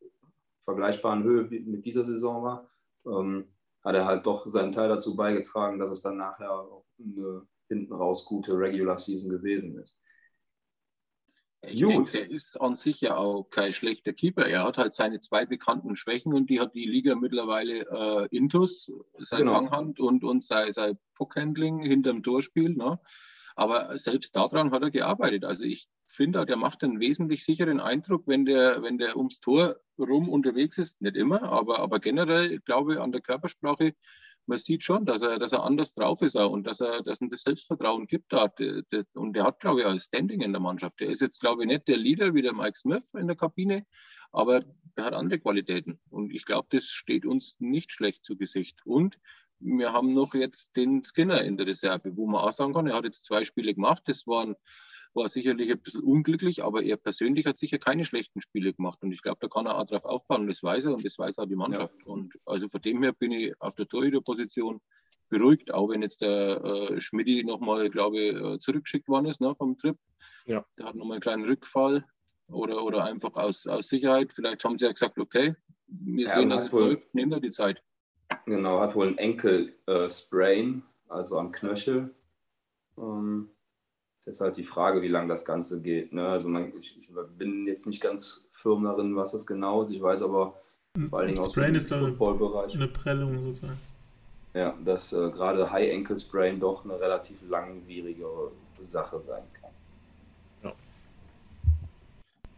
vergleichbaren 0.62 1.24
Höhe 1.24 1.44
mit 1.44 1.86
dieser 1.86 2.06
Saison 2.06 2.42
war, 2.44 2.70
ähm, 3.06 3.50
hat 3.84 3.96
er 3.96 4.06
halt 4.06 4.26
doch 4.26 4.48
seinen 4.48 4.72
Teil 4.72 4.88
dazu 4.88 5.16
beigetragen, 5.16 5.78
dass 5.78 5.92
es 5.92 6.02
dann 6.02 6.18
nachher 6.18 6.52
auch 6.52 6.86
eine 6.98 7.46
hinten 7.68 7.94
raus 7.94 8.26
gute 8.26 8.58
Regular 8.58 8.98
Season 8.98 9.30
gewesen 9.30 9.78
ist. 9.78 10.02
Ich 11.62 11.82
Gut. 11.82 12.14
Denke, 12.14 12.20
er 12.20 12.32
ist 12.32 12.60
an 12.62 12.76
sich 12.76 13.02
ja 13.02 13.18
auch 13.18 13.50
kein 13.50 13.74
schlechter 13.74 14.14
Keeper. 14.14 14.48
Er 14.48 14.64
hat 14.64 14.78
halt 14.78 14.94
seine 14.94 15.20
zwei 15.20 15.46
bekannten 15.46 15.98
Schwächen 15.98 16.34
und 16.34 16.50
die 16.50 16.62
hat 16.62 16.74
die 16.74 16.86
Liga 16.86 17.16
mittlerweile 17.16 17.82
äh, 17.92 18.28
Intus, 18.36 18.90
sein 19.18 19.40
genau. 19.40 19.56
Fanghand 19.56 20.00
und, 20.00 20.24
und 20.24 20.46
sein, 20.46 20.72
sein 20.72 20.98
Puckhandling 21.16 21.82
hinterm 21.82 22.24
Torspiel. 22.24 22.76
Ne? 22.76 23.00
Aber 23.56 23.98
selbst 23.98 24.38
daran 24.38 24.72
hat 24.72 24.84
er 24.84 24.92
gearbeitet. 24.92 25.44
Also 25.44 25.66
ich 25.66 25.90
finde, 26.10 26.46
der 26.46 26.58
macht 26.58 26.84
einen 26.84 27.00
wesentlich 27.00 27.46
sicheren 27.46 27.80
Eindruck, 27.80 28.24
wenn 28.26 28.46
der, 28.46 28.82
wenn 28.82 28.98
der 28.98 29.16
ums 29.18 29.40
Tor 29.40 29.78
rum 29.98 30.30
unterwegs 30.30 30.78
ist. 30.78 31.02
Nicht 31.02 31.16
immer, 31.16 31.44
aber, 31.44 31.80
aber 31.80 32.00
generell 32.00 32.60
glaube 32.60 32.94
ich 32.94 33.00
an 33.00 33.12
der 33.12 33.22
Körpersprache, 33.22 33.94
man 34.50 34.58
sieht 34.58 34.84
schon, 34.84 35.06
dass 35.06 35.22
er, 35.22 35.38
dass 35.38 35.52
er 35.52 35.64
anders 35.64 35.94
drauf 35.94 36.22
ist 36.24 36.36
auch 36.36 36.52
und 36.52 36.66
dass 36.66 36.82
er, 36.82 37.04
dass 37.04 37.22
ihm 37.22 37.30
das 37.30 37.44
Selbstvertrauen 37.44 38.08
gibt. 38.08 38.34
Da. 38.34 38.52
Und 39.14 39.34
der 39.34 39.44
hat, 39.44 39.60
glaube 39.60 39.82
ich, 39.82 39.86
auch 39.86 39.98
Standing 40.00 40.42
in 40.42 40.52
der 40.52 40.60
Mannschaft. 40.60 41.00
Der 41.00 41.10
ist 41.10 41.22
jetzt, 41.22 41.40
glaube 41.40 41.62
ich, 41.62 41.68
nicht 41.68 41.88
der 41.88 41.98
Leader 41.98 42.34
wie 42.34 42.42
der 42.42 42.54
Mike 42.54 42.78
Smith 42.78 43.14
in 43.14 43.28
der 43.28 43.36
Kabine, 43.36 43.86
aber 44.32 44.64
er 44.96 45.06
hat 45.06 45.14
andere 45.14 45.40
Qualitäten. 45.40 46.00
Und 46.10 46.34
ich 46.34 46.46
glaube, 46.46 46.68
das 46.72 46.86
steht 46.86 47.26
uns 47.26 47.56
nicht 47.60 47.92
schlecht 47.92 48.26
zu 48.26 48.38
Gesicht. 48.38 48.80
Und 48.86 49.20
wir 49.60 49.94
haben 49.94 50.14
noch 50.14 50.34
jetzt 50.34 50.76
den 50.76 51.04
Skinner 51.04 51.42
in 51.42 51.58
der 51.58 51.68
Reserve, 51.68 52.18
wo 52.18 52.26
man 52.26 52.42
auch 52.42 52.52
sagen 52.52 52.74
kann, 52.74 52.88
er 52.88 52.96
hat 52.96 53.06
jetzt 53.06 53.26
zwei 53.26 53.46
Spiele 53.46 53.76
gemacht. 53.76 54.04
Das 54.08 54.26
waren 54.26 54.56
war 55.14 55.30
sicherlich 55.30 55.72
ein 55.72 55.80
bisschen 55.80 56.04
unglücklich, 56.04 56.64
aber 56.64 56.84
er 56.84 56.98
persönlich 56.98 57.46
hat 57.46 57.58
sicher 57.58 57.78
keine 57.78 58.06
schlechten 58.06 58.42
Spiele 58.42 58.74
gemacht. 58.74 59.00
Und 59.02 59.12
ich 59.12 59.22
glaube, 59.22 59.40
da 59.42 59.48
kann 59.48 59.66
er 59.66 59.78
auch 59.78 59.86
drauf 59.86 60.06
aufbauen. 60.06 60.42
Und 60.42 60.48
das 60.48 60.64
weiß 60.64 60.86
er 60.86 60.94
und 60.94 61.06
das 61.06 61.18
weiß 61.18 61.40
auch 61.40 61.48
die 61.48 61.56
Mannschaft. 61.56 61.98
Ja. 62.06 62.12
Und 62.12 62.34
also 62.46 62.70
von 62.70 62.82
dem 62.82 63.04
her 63.04 63.14
bin 63.14 63.32
ich 63.32 63.54
auf 63.60 63.76
der 63.76 63.88
Torhüterposition 63.88 64.80
beruhigt, 65.30 65.74
auch 65.74 65.90
wenn 65.90 66.02
jetzt 66.02 66.22
der 66.22 66.64
äh, 66.64 67.02
Schmidti 67.02 67.44
nochmal, 67.44 67.90
glaube 67.90 68.20
ich, 68.20 68.36
äh, 68.36 68.60
zurückgeschickt 68.60 69.08
worden 69.08 69.28
ist 69.28 69.42
ne, 69.42 69.54
vom 69.56 69.78
Trip. 69.78 69.98
Ja. 70.46 70.66
Der 70.78 70.88
hat 70.88 70.96
nochmal 70.96 71.16
einen 71.16 71.22
kleinen 71.22 71.46
Rückfall 71.46 72.06
oder, 72.48 72.84
oder 72.84 73.04
einfach 73.06 73.36
aus, 73.36 73.68
aus 73.68 73.88
Sicherheit. 73.88 74.34
Vielleicht 74.34 74.64
haben 74.64 74.78
sie 74.78 74.86
ja 74.86 74.92
gesagt, 74.92 75.18
okay, 75.18 75.56
wir 75.88 76.28
ja, 76.28 76.34
sehen, 76.34 76.50
dass 76.50 76.64
es 76.64 76.72
läuft, 76.72 77.14
nehmen 77.14 77.32
wir 77.32 77.40
die 77.40 77.52
Zeit. 77.52 77.82
Genau, 78.46 78.80
hat 78.80 78.96
wohl 78.96 79.08
einen 79.08 79.18
Enkel-Sprain, 79.18 80.84
äh, 81.08 81.12
also 81.12 81.38
am 81.38 81.52
Knöchel. 81.52 82.16
Ähm, 82.98 83.50
ist 84.30 84.42
halt 84.42 84.58
die 84.58 84.64
Frage, 84.64 85.02
wie 85.02 85.08
lange 85.08 85.28
das 85.28 85.46
Ganze 85.46 85.82
geht. 85.82 86.14
Ne? 86.14 86.28
Also 86.28 86.50
man, 86.50 86.72
ich, 86.80 86.98
ich, 87.00 87.10
bin 87.38 87.66
jetzt 87.68 87.88
nicht 87.88 88.02
ganz 88.02 88.50
firm 88.52 88.84
darin, 88.84 89.16
was 89.16 89.32
das 89.32 89.46
genau 89.46 89.84
ist. 89.84 89.92
Ich 89.92 90.02
weiß 90.02 90.24
aber 90.24 90.54
vor 91.10 91.20
allen 91.20 91.30
Dingen 91.30 91.40
aus 91.40 91.52
dem 91.54 91.76
Football-Bereich. 91.76 92.74
Eine 92.74 92.88
Prellung 92.88 93.42
sozusagen. 93.42 93.80
Ja, 94.54 94.76
dass 94.84 95.14
äh, 95.14 95.30
gerade 95.30 95.72
High 95.72 95.94
Ankle 95.94 96.18
Sprain 96.18 96.60
doch 96.60 96.84
eine 96.84 97.00
relativ 97.00 97.38
langwierige 97.48 98.26
Sache 98.84 99.20
sein 99.20 99.44
kann. 99.54 99.59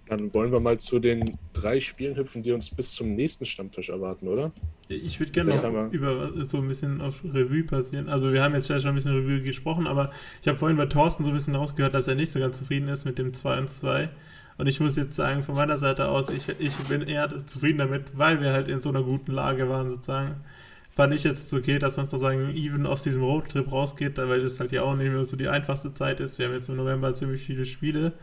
Dann 0.07 0.33
wollen 0.33 0.51
wir 0.51 0.59
mal 0.59 0.77
zu 0.77 0.99
den 0.99 1.37
drei 1.53 1.79
Spielen 1.79 2.17
hüpfen, 2.17 2.43
die 2.43 2.51
uns 2.51 2.69
bis 2.69 2.93
zum 2.93 3.15
nächsten 3.15 3.45
Stammtisch 3.45 3.89
erwarten, 3.89 4.27
oder? 4.27 4.51
Ich 4.89 5.19
würde 5.19 5.31
gerne 5.31 5.53
noch 5.55 5.91
über 5.93 6.43
so 6.43 6.57
ein 6.57 6.67
bisschen 6.67 6.99
auf 6.99 7.23
Revue 7.23 7.63
passieren. 7.63 8.09
Also 8.09 8.33
wir 8.33 8.43
haben 8.43 8.53
jetzt 8.53 8.67
schon 8.67 8.85
ein 8.85 8.95
bisschen 8.95 9.15
Revue 9.15 9.41
gesprochen, 9.41 9.87
aber 9.87 10.11
ich 10.41 10.47
habe 10.49 10.57
vorhin 10.57 10.77
bei 10.77 10.87
Thorsten 10.87 11.23
so 11.23 11.29
ein 11.29 11.33
bisschen 11.33 11.55
rausgehört, 11.55 11.93
dass 11.93 12.07
er 12.07 12.15
nicht 12.15 12.31
so 12.31 12.39
ganz 12.39 12.57
zufrieden 12.57 12.89
ist 12.89 13.05
mit 13.05 13.17
dem 13.17 13.33
2 13.33 13.59
und 13.59 13.69
2. 13.69 14.09
Und 14.57 14.67
ich 14.67 14.79
muss 14.79 14.95
jetzt 14.95 15.15
sagen, 15.15 15.43
von 15.43 15.55
meiner 15.55 15.77
Seite 15.77 16.07
aus, 16.09 16.29
ich, 16.29 16.47
ich 16.59 16.75
bin 16.87 17.01
eher 17.01 17.47
zufrieden 17.47 17.79
damit, 17.79 18.17
weil 18.17 18.41
wir 18.41 18.51
halt 18.51 18.67
in 18.67 18.81
so 18.81 18.89
einer 18.89 19.03
guten 19.03 19.31
Lage 19.31 19.69
waren 19.69 19.89
sozusagen. 19.89 20.35
Fand 20.93 21.13
ich 21.13 21.23
jetzt 21.23 21.53
okay, 21.53 21.79
dass 21.79 21.95
man 21.95 22.07
sozusagen 22.07 22.53
even 22.53 22.85
aus 22.85 23.03
diesem 23.03 23.23
Roadtrip 23.23 23.71
rausgeht, 23.71 24.17
weil 24.17 24.41
das 24.41 24.59
halt 24.59 24.73
ja 24.73 24.83
auch 24.83 24.95
nicht 24.95 25.09
mehr 25.09 25.23
so 25.23 25.37
die 25.37 25.47
einfachste 25.47 25.93
Zeit 25.93 26.19
ist. 26.19 26.37
Wir 26.37 26.47
haben 26.47 26.53
jetzt 26.53 26.67
im 26.67 26.75
November 26.75 27.15
ziemlich 27.15 27.41
viele 27.41 27.65
Spiele. 27.65 28.13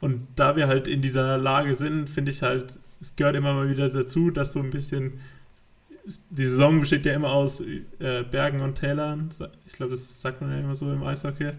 Und 0.00 0.26
da 0.36 0.56
wir 0.56 0.68
halt 0.68 0.86
in 0.86 1.02
dieser 1.02 1.38
Lage 1.38 1.74
sind, 1.74 2.08
finde 2.08 2.30
ich 2.30 2.42
halt, 2.42 2.78
es 3.00 3.16
gehört 3.16 3.36
immer 3.36 3.54
mal 3.54 3.70
wieder 3.70 3.88
dazu, 3.88 4.30
dass 4.30 4.52
so 4.52 4.60
ein 4.60 4.70
bisschen, 4.70 5.20
die 6.30 6.46
Saison 6.46 6.80
besteht 6.80 7.04
ja 7.04 7.14
immer 7.14 7.32
aus 7.32 7.60
äh, 7.60 8.22
Bergen 8.22 8.60
und 8.60 8.76
Tälern. 8.76 9.28
Ich 9.66 9.72
glaube, 9.72 9.90
das 9.92 10.20
sagt 10.20 10.40
man 10.40 10.50
ja 10.50 10.58
immer 10.58 10.74
so 10.74 10.90
im 10.92 11.02
Eishockey. 11.02 11.52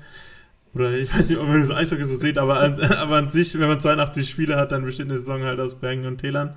Oder 0.73 0.93
ich 0.93 1.13
weiß 1.13 1.29
nicht, 1.29 1.39
ob 1.39 1.47
man 1.47 1.59
das 1.59 1.71
Eishockey 1.71 2.05
so 2.05 2.15
sieht, 2.15 2.37
aber 2.37 2.59
an, 2.59 2.79
aber 2.81 3.17
an 3.17 3.29
sich, 3.29 3.57
wenn 3.59 3.67
man 3.67 3.79
82 3.79 4.29
Spiele 4.29 4.55
hat, 4.55 4.71
dann 4.71 4.85
besteht 4.85 5.07
eine 5.07 5.17
Saison 5.17 5.43
halt 5.43 5.59
aus 5.59 5.79
Bergen 5.79 6.05
und 6.05 6.19
Tälern. 6.19 6.55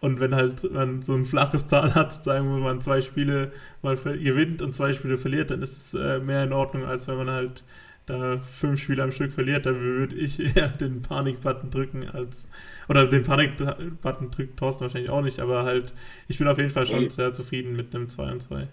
Und 0.00 0.20
wenn 0.20 0.34
halt 0.34 0.70
man 0.72 1.02
so 1.02 1.14
ein 1.14 1.26
flaches 1.26 1.66
Tal 1.66 1.94
hat, 1.94 2.22
sagen 2.22 2.48
wir 2.48 2.58
mal, 2.58 2.78
zwei 2.80 3.02
Spiele 3.02 3.50
mal 3.82 3.96
gewinnt 3.96 4.62
und 4.62 4.74
zwei 4.74 4.92
Spiele 4.92 5.18
verliert, 5.18 5.50
dann 5.50 5.60
ist 5.60 5.94
es 5.94 5.94
äh, 5.94 6.20
mehr 6.20 6.44
in 6.44 6.52
Ordnung, 6.52 6.84
als 6.84 7.08
wenn 7.08 7.16
man 7.16 7.30
halt 7.30 7.64
da 8.08 8.38
fünf 8.38 8.80
Spiele 8.80 9.02
am 9.02 9.12
Stück 9.12 9.32
verliert, 9.32 9.66
da 9.66 9.74
würde 9.74 10.14
ich 10.16 10.40
eher 10.56 10.68
den 10.68 11.02
Panik-Button 11.02 11.70
drücken 11.70 12.08
als. 12.08 12.48
Oder 12.88 13.06
den 13.06 13.22
Panik-Button 13.22 14.30
drückt 14.30 14.58
Thorsten 14.58 14.82
wahrscheinlich 14.82 15.10
auch 15.10 15.22
nicht, 15.22 15.40
aber 15.40 15.64
halt, 15.64 15.92
ich 16.26 16.38
bin 16.38 16.48
auf 16.48 16.58
jeden 16.58 16.70
Fall 16.70 16.86
schon 16.86 17.02
nee. 17.02 17.08
sehr 17.08 17.32
zufrieden 17.32 17.76
mit 17.76 17.94
einem 17.94 18.08
2 18.08 18.32
und 18.32 18.40
2. 18.40 18.68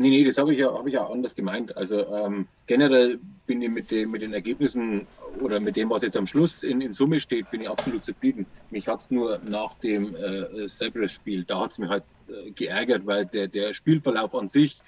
Nee, 0.00 0.10
nee, 0.10 0.24
das 0.24 0.38
habe 0.38 0.52
ich, 0.52 0.60
ja, 0.60 0.72
hab 0.72 0.86
ich 0.86 0.92
ja 0.92 1.04
anders 1.04 1.34
gemeint. 1.34 1.76
Also 1.76 2.06
ähm, 2.14 2.46
generell 2.68 3.18
bin 3.46 3.60
ich 3.60 3.68
mit, 3.68 3.90
dem, 3.90 4.12
mit 4.12 4.22
den 4.22 4.32
Ergebnissen 4.32 5.08
oder 5.40 5.58
mit 5.58 5.76
dem, 5.76 5.90
was 5.90 6.02
jetzt 6.02 6.16
am 6.16 6.26
Schluss 6.26 6.62
in, 6.62 6.80
in 6.80 6.92
Summe 6.92 7.18
steht, 7.18 7.50
bin 7.50 7.62
ich 7.62 7.68
absolut 7.68 8.04
zufrieden. 8.04 8.46
Mich 8.70 8.86
hat 8.86 9.00
es 9.00 9.10
nur 9.10 9.40
nach 9.40 9.74
dem 9.80 10.14
äh, 10.14 10.68
Cerberus-Spiel, 10.68 11.44
da 11.44 11.60
hat 11.60 11.72
es 11.72 11.78
mich 11.78 11.88
halt 11.88 12.04
äh, 12.28 12.52
geärgert, 12.52 13.06
weil 13.06 13.26
der, 13.26 13.48
der 13.48 13.72
Spielverlauf 13.74 14.36
an 14.36 14.46
sich 14.46 14.78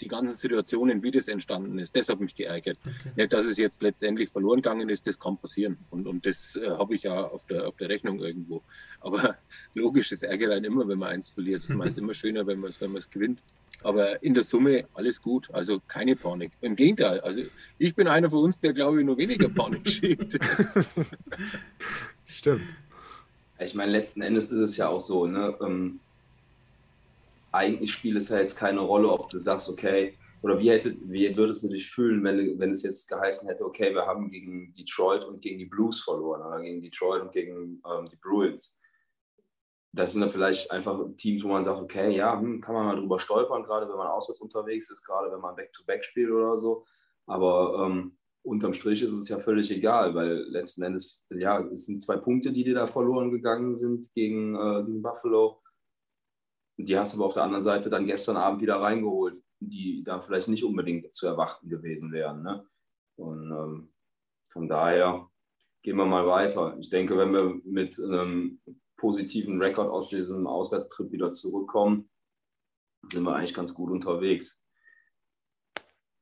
die 0.00 0.08
ganzen 0.08 0.34
Situationen, 0.34 1.02
wie 1.02 1.10
das 1.10 1.28
entstanden 1.28 1.78
ist, 1.78 1.96
das 1.96 2.08
hat 2.08 2.20
mich 2.20 2.34
geärgert. 2.34 2.78
Okay. 2.84 3.12
Nicht, 3.16 3.32
dass 3.32 3.44
es 3.44 3.58
jetzt 3.58 3.82
letztendlich 3.82 4.30
verloren 4.30 4.62
gegangen 4.62 4.88
ist, 4.88 5.06
das 5.06 5.18
kann 5.18 5.36
passieren. 5.36 5.78
Und, 5.90 6.06
und 6.06 6.24
das 6.26 6.56
äh, 6.56 6.70
habe 6.70 6.94
ich 6.94 7.04
ja 7.04 7.24
auf 7.24 7.46
der, 7.46 7.66
auf 7.66 7.76
der 7.76 7.88
Rechnung 7.88 8.20
irgendwo. 8.20 8.62
Aber 9.00 9.36
logisch, 9.74 10.12
es 10.12 10.22
ärgert 10.22 10.52
einen 10.52 10.64
immer, 10.64 10.88
wenn 10.88 10.98
man 10.98 11.10
eins 11.10 11.30
verliert. 11.30 11.64
Es 11.64 11.70
ist 11.70 11.98
immer 11.98 12.14
schöner, 12.14 12.46
wenn 12.46 12.60
man 12.60 12.70
es 12.70 12.80
wenn 12.80 12.94
gewinnt. 13.10 13.42
Aber 13.82 14.22
in 14.22 14.34
der 14.34 14.42
Summe 14.42 14.86
alles 14.94 15.22
gut, 15.22 15.48
also 15.52 15.80
keine 15.86 16.16
Panik. 16.16 16.52
Im 16.60 16.74
Gegenteil, 16.74 17.20
also 17.20 17.42
ich 17.78 17.94
bin 17.94 18.08
einer 18.08 18.30
von 18.30 18.44
uns, 18.44 18.58
der 18.58 18.72
glaube 18.72 19.00
ich 19.00 19.06
nur 19.06 19.16
weniger 19.18 19.48
Panik 19.48 19.88
schiebt. 19.88 20.38
Stimmt. 22.24 22.62
Ich 23.60 23.74
meine, 23.74 23.92
letzten 23.92 24.22
Endes 24.22 24.50
ist 24.50 24.60
es 24.60 24.76
ja 24.76 24.88
auch 24.88 25.00
so, 25.00 25.26
ne? 25.26 25.56
Ähm, 25.60 26.00
eigentlich 27.52 27.92
spielt 27.92 28.16
es 28.16 28.28
ja 28.28 28.38
jetzt 28.38 28.56
keine 28.56 28.80
Rolle, 28.80 29.08
ob 29.08 29.28
du 29.28 29.38
sagst, 29.38 29.68
okay, 29.68 30.14
oder 30.42 30.58
wie, 30.58 30.70
hätte, 30.70 30.96
wie 31.02 31.36
würdest 31.36 31.64
du 31.64 31.68
dich 31.68 31.90
fühlen, 31.90 32.22
wenn, 32.22 32.58
wenn 32.58 32.70
es 32.70 32.82
jetzt 32.82 33.08
geheißen 33.08 33.48
hätte, 33.48 33.64
okay, 33.64 33.92
wir 33.92 34.06
haben 34.06 34.30
gegen 34.30 34.74
Detroit 34.74 35.24
und 35.24 35.40
gegen 35.40 35.58
die 35.58 35.66
Blues 35.66 36.02
verloren 36.02 36.42
oder 36.42 36.60
gegen 36.60 36.80
Detroit 36.80 37.22
und 37.22 37.32
gegen 37.32 37.82
ähm, 37.84 38.08
die 38.10 38.16
Bruins. 38.16 38.80
Das 39.92 40.12
sind 40.12 40.20
dann 40.20 40.30
vielleicht 40.30 40.70
einfach 40.70 41.00
Teams, 41.16 41.42
wo 41.42 41.48
man 41.48 41.62
sagt, 41.62 41.80
okay, 41.80 42.14
ja, 42.14 42.38
hm, 42.38 42.60
kann 42.60 42.74
man 42.74 42.86
mal 42.86 42.96
drüber 42.96 43.18
stolpern, 43.18 43.64
gerade 43.64 43.88
wenn 43.88 43.96
man 43.96 44.06
auswärts 44.06 44.40
unterwegs 44.40 44.90
ist, 44.90 45.04
gerade 45.04 45.32
wenn 45.32 45.40
man 45.40 45.56
Back-to-Back 45.56 46.00
-back 46.00 46.04
spielt 46.04 46.30
oder 46.30 46.58
so. 46.58 46.84
Aber 47.26 47.86
ähm, 47.86 48.16
unterm 48.42 48.74
Strich 48.74 49.02
ist 49.02 49.12
es 49.12 49.28
ja 49.28 49.38
völlig 49.38 49.70
egal, 49.70 50.14
weil 50.14 50.44
letzten 50.50 50.82
Endes, 50.82 51.24
ja, 51.30 51.60
es 51.72 51.86
sind 51.86 52.00
zwei 52.00 52.16
Punkte, 52.16 52.52
die 52.52 52.64
dir 52.64 52.74
da 52.74 52.86
verloren 52.86 53.30
gegangen 53.30 53.76
sind 53.76 54.12
gegen, 54.14 54.54
äh, 54.54 54.84
gegen 54.84 55.02
Buffalo 55.02 55.60
die 56.78 56.96
hast 56.96 57.12
du 57.12 57.18
aber 57.18 57.26
auf 57.26 57.34
der 57.34 57.42
anderen 57.42 57.62
Seite 57.62 57.90
dann 57.90 58.06
gestern 58.06 58.36
Abend 58.36 58.62
wieder 58.62 58.80
reingeholt, 58.80 59.42
die 59.60 60.04
da 60.04 60.20
vielleicht 60.20 60.48
nicht 60.48 60.64
unbedingt 60.64 61.12
zu 61.12 61.26
erwarten 61.26 61.68
gewesen 61.68 62.12
wären. 62.12 62.42
Ne? 62.42 62.66
Und 63.16 63.50
ähm, 63.50 63.92
von 64.48 64.68
daher 64.68 65.28
gehen 65.82 65.96
wir 65.96 66.06
mal 66.06 66.26
weiter. 66.26 66.76
Ich 66.78 66.90
denke, 66.90 67.18
wenn 67.18 67.32
wir 67.32 67.60
mit 67.64 68.00
einem 68.00 68.60
positiven 68.96 69.60
Rekord 69.60 69.90
aus 69.90 70.08
diesem 70.08 70.46
Auswärtstrip 70.46 71.10
wieder 71.10 71.32
zurückkommen, 71.32 72.08
sind 73.12 73.24
wir 73.24 73.34
eigentlich 73.34 73.54
ganz 73.54 73.74
gut 73.74 73.90
unterwegs. 73.90 74.64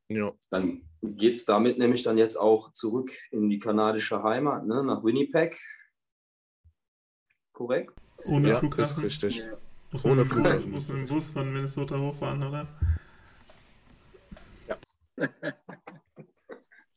Ja. 0.08 0.32
Dann 0.50 0.88
geht 1.02 1.34
es 1.34 1.44
damit 1.44 1.78
nämlich 1.78 2.02
dann 2.02 2.16
jetzt 2.16 2.36
auch 2.36 2.72
zurück 2.72 3.10
in 3.30 3.50
die 3.50 3.58
kanadische 3.58 4.22
Heimat, 4.22 4.66
ne, 4.66 4.82
nach 4.82 5.04
Winnipeg. 5.04 5.58
Korrekt? 7.52 7.92
Ohne 8.26 8.50
ja, 8.50 8.58
Flughafen. 8.58 9.04
Ist 9.04 9.22
richtig. 9.22 9.36
Ja. 9.38 9.58
Muss 9.96 10.04
Ohne 10.04 10.26
Flughafen. 10.26 10.70
Muss 10.70 10.88
mit 10.90 10.98
dem 10.98 11.06
Bus 11.06 11.30
von 11.30 11.50
Minnesota 11.50 11.98
hochfahren, 11.98 12.42
oder? 12.42 12.68
Ja. 14.68 14.78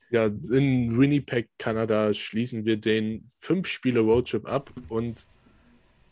ja, 0.10 0.26
in 0.26 1.00
Winnipeg, 1.00 1.48
Kanada, 1.58 2.14
schließen 2.14 2.66
wir 2.66 2.76
den 2.76 3.24
fünf 3.40 3.68
Spiele 3.70 4.02
Roadtrip 4.02 4.46
ab 4.50 4.74
und 4.90 5.28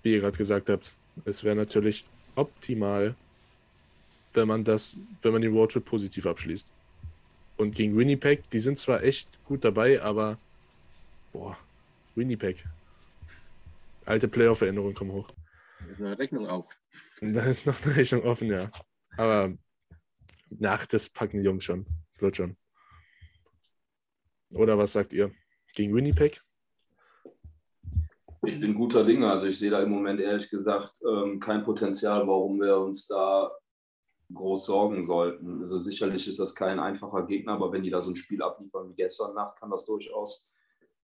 wie 0.01 0.13
ihr 0.13 0.21
gerade 0.21 0.37
gesagt 0.37 0.69
habt, 0.69 0.95
es 1.25 1.43
wäre 1.43 1.57
natürlich 1.57 2.05
optimal, 2.35 3.15
wenn 4.31 4.47
man 4.47 4.63
das, 4.63 5.01
wenn 5.21 5.33
man 5.33 5.41
den 5.41 5.51
Roadtrip 5.51 5.83
positiv 5.83 6.25
abschließt. 6.25 6.69
Und 7.57 7.75
gegen 7.75 7.97
Winnipeg, 7.97 8.49
die 8.49 8.59
sind 8.59 8.77
zwar 8.77 9.03
echt 9.03 9.43
gut 9.43 9.65
dabei, 9.65 10.01
aber 10.01 10.37
boah, 11.33 11.57
Winnipeg. 12.15 12.63
Alte 14.05 14.29
Playoff-Erinnerungen 14.29 14.93
kommen 14.93 15.11
hoch. 15.11 15.33
Da 15.87 15.93
ist 15.93 16.01
eine 16.01 16.19
Rechnung 16.19 16.47
auf. 16.47 16.67
Da 17.21 17.43
ist 17.43 17.65
noch 17.65 17.81
eine 17.81 17.95
Rechnung 17.95 18.23
offen, 18.23 18.49
ja. 18.49 18.69
Aber 19.15 19.53
nach 20.49 20.85
das 20.85 21.09
packen 21.09 21.39
die 21.39 21.45
Jungs 21.45 21.63
schon. 21.63 21.85
Es 22.11 22.21
wird 22.21 22.35
schon. 22.35 22.57
Oder 24.55 24.77
was 24.77 24.93
sagt 24.93 25.13
ihr? 25.13 25.31
Gegen 25.73 25.95
Winnipeg? 25.95 26.41
Ich 28.45 28.59
bin 28.59 28.75
guter 28.75 29.05
Dinge. 29.05 29.29
Also 29.29 29.45
ich 29.45 29.57
sehe 29.57 29.71
da 29.71 29.81
im 29.81 29.89
Moment 29.89 30.19
ehrlich 30.19 30.49
gesagt 30.49 30.97
ähm, 31.07 31.39
kein 31.39 31.63
Potenzial, 31.63 32.27
warum 32.27 32.59
wir 32.59 32.77
uns 32.77 33.07
da 33.07 33.51
groß 34.33 34.65
sorgen 34.65 35.05
sollten. 35.05 35.61
Also 35.61 35.79
sicherlich 35.79 36.27
ist 36.27 36.39
das 36.39 36.53
kein 36.53 36.79
einfacher 36.79 37.25
Gegner, 37.25 37.53
aber 37.53 37.71
wenn 37.71 37.83
die 37.83 37.89
da 37.89 38.01
so 38.01 38.11
ein 38.11 38.15
Spiel 38.17 38.41
abliefern 38.41 38.89
wie 38.89 38.95
gestern 38.95 39.35
Nacht, 39.35 39.57
kann 39.57 39.69
das 39.69 39.85
durchaus 39.85 40.51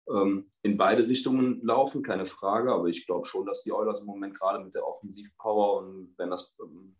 ähm, 0.08 0.50
in 0.62 0.76
beide 0.76 1.06
Richtungen 1.06 1.60
laufen, 1.62 2.02
keine 2.02 2.26
Frage. 2.26 2.72
Aber 2.72 2.88
ich 2.88 3.06
glaube 3.06 3.26
schon, 3.26 3.46
dass 3.46 3.62
die 3.62 3.72
Oilers 3.72 4.00
im 4.00 4.06
Moment 4.06 4.34
gerade 4.38 4.62
mit 4.64 4.74
der 4.74 4.86
Offensivpower 4.86 5.78
und 5.78 6.14
wenn 6.16 6.30
das 6.30 6.56
ähm, 6.60 6.96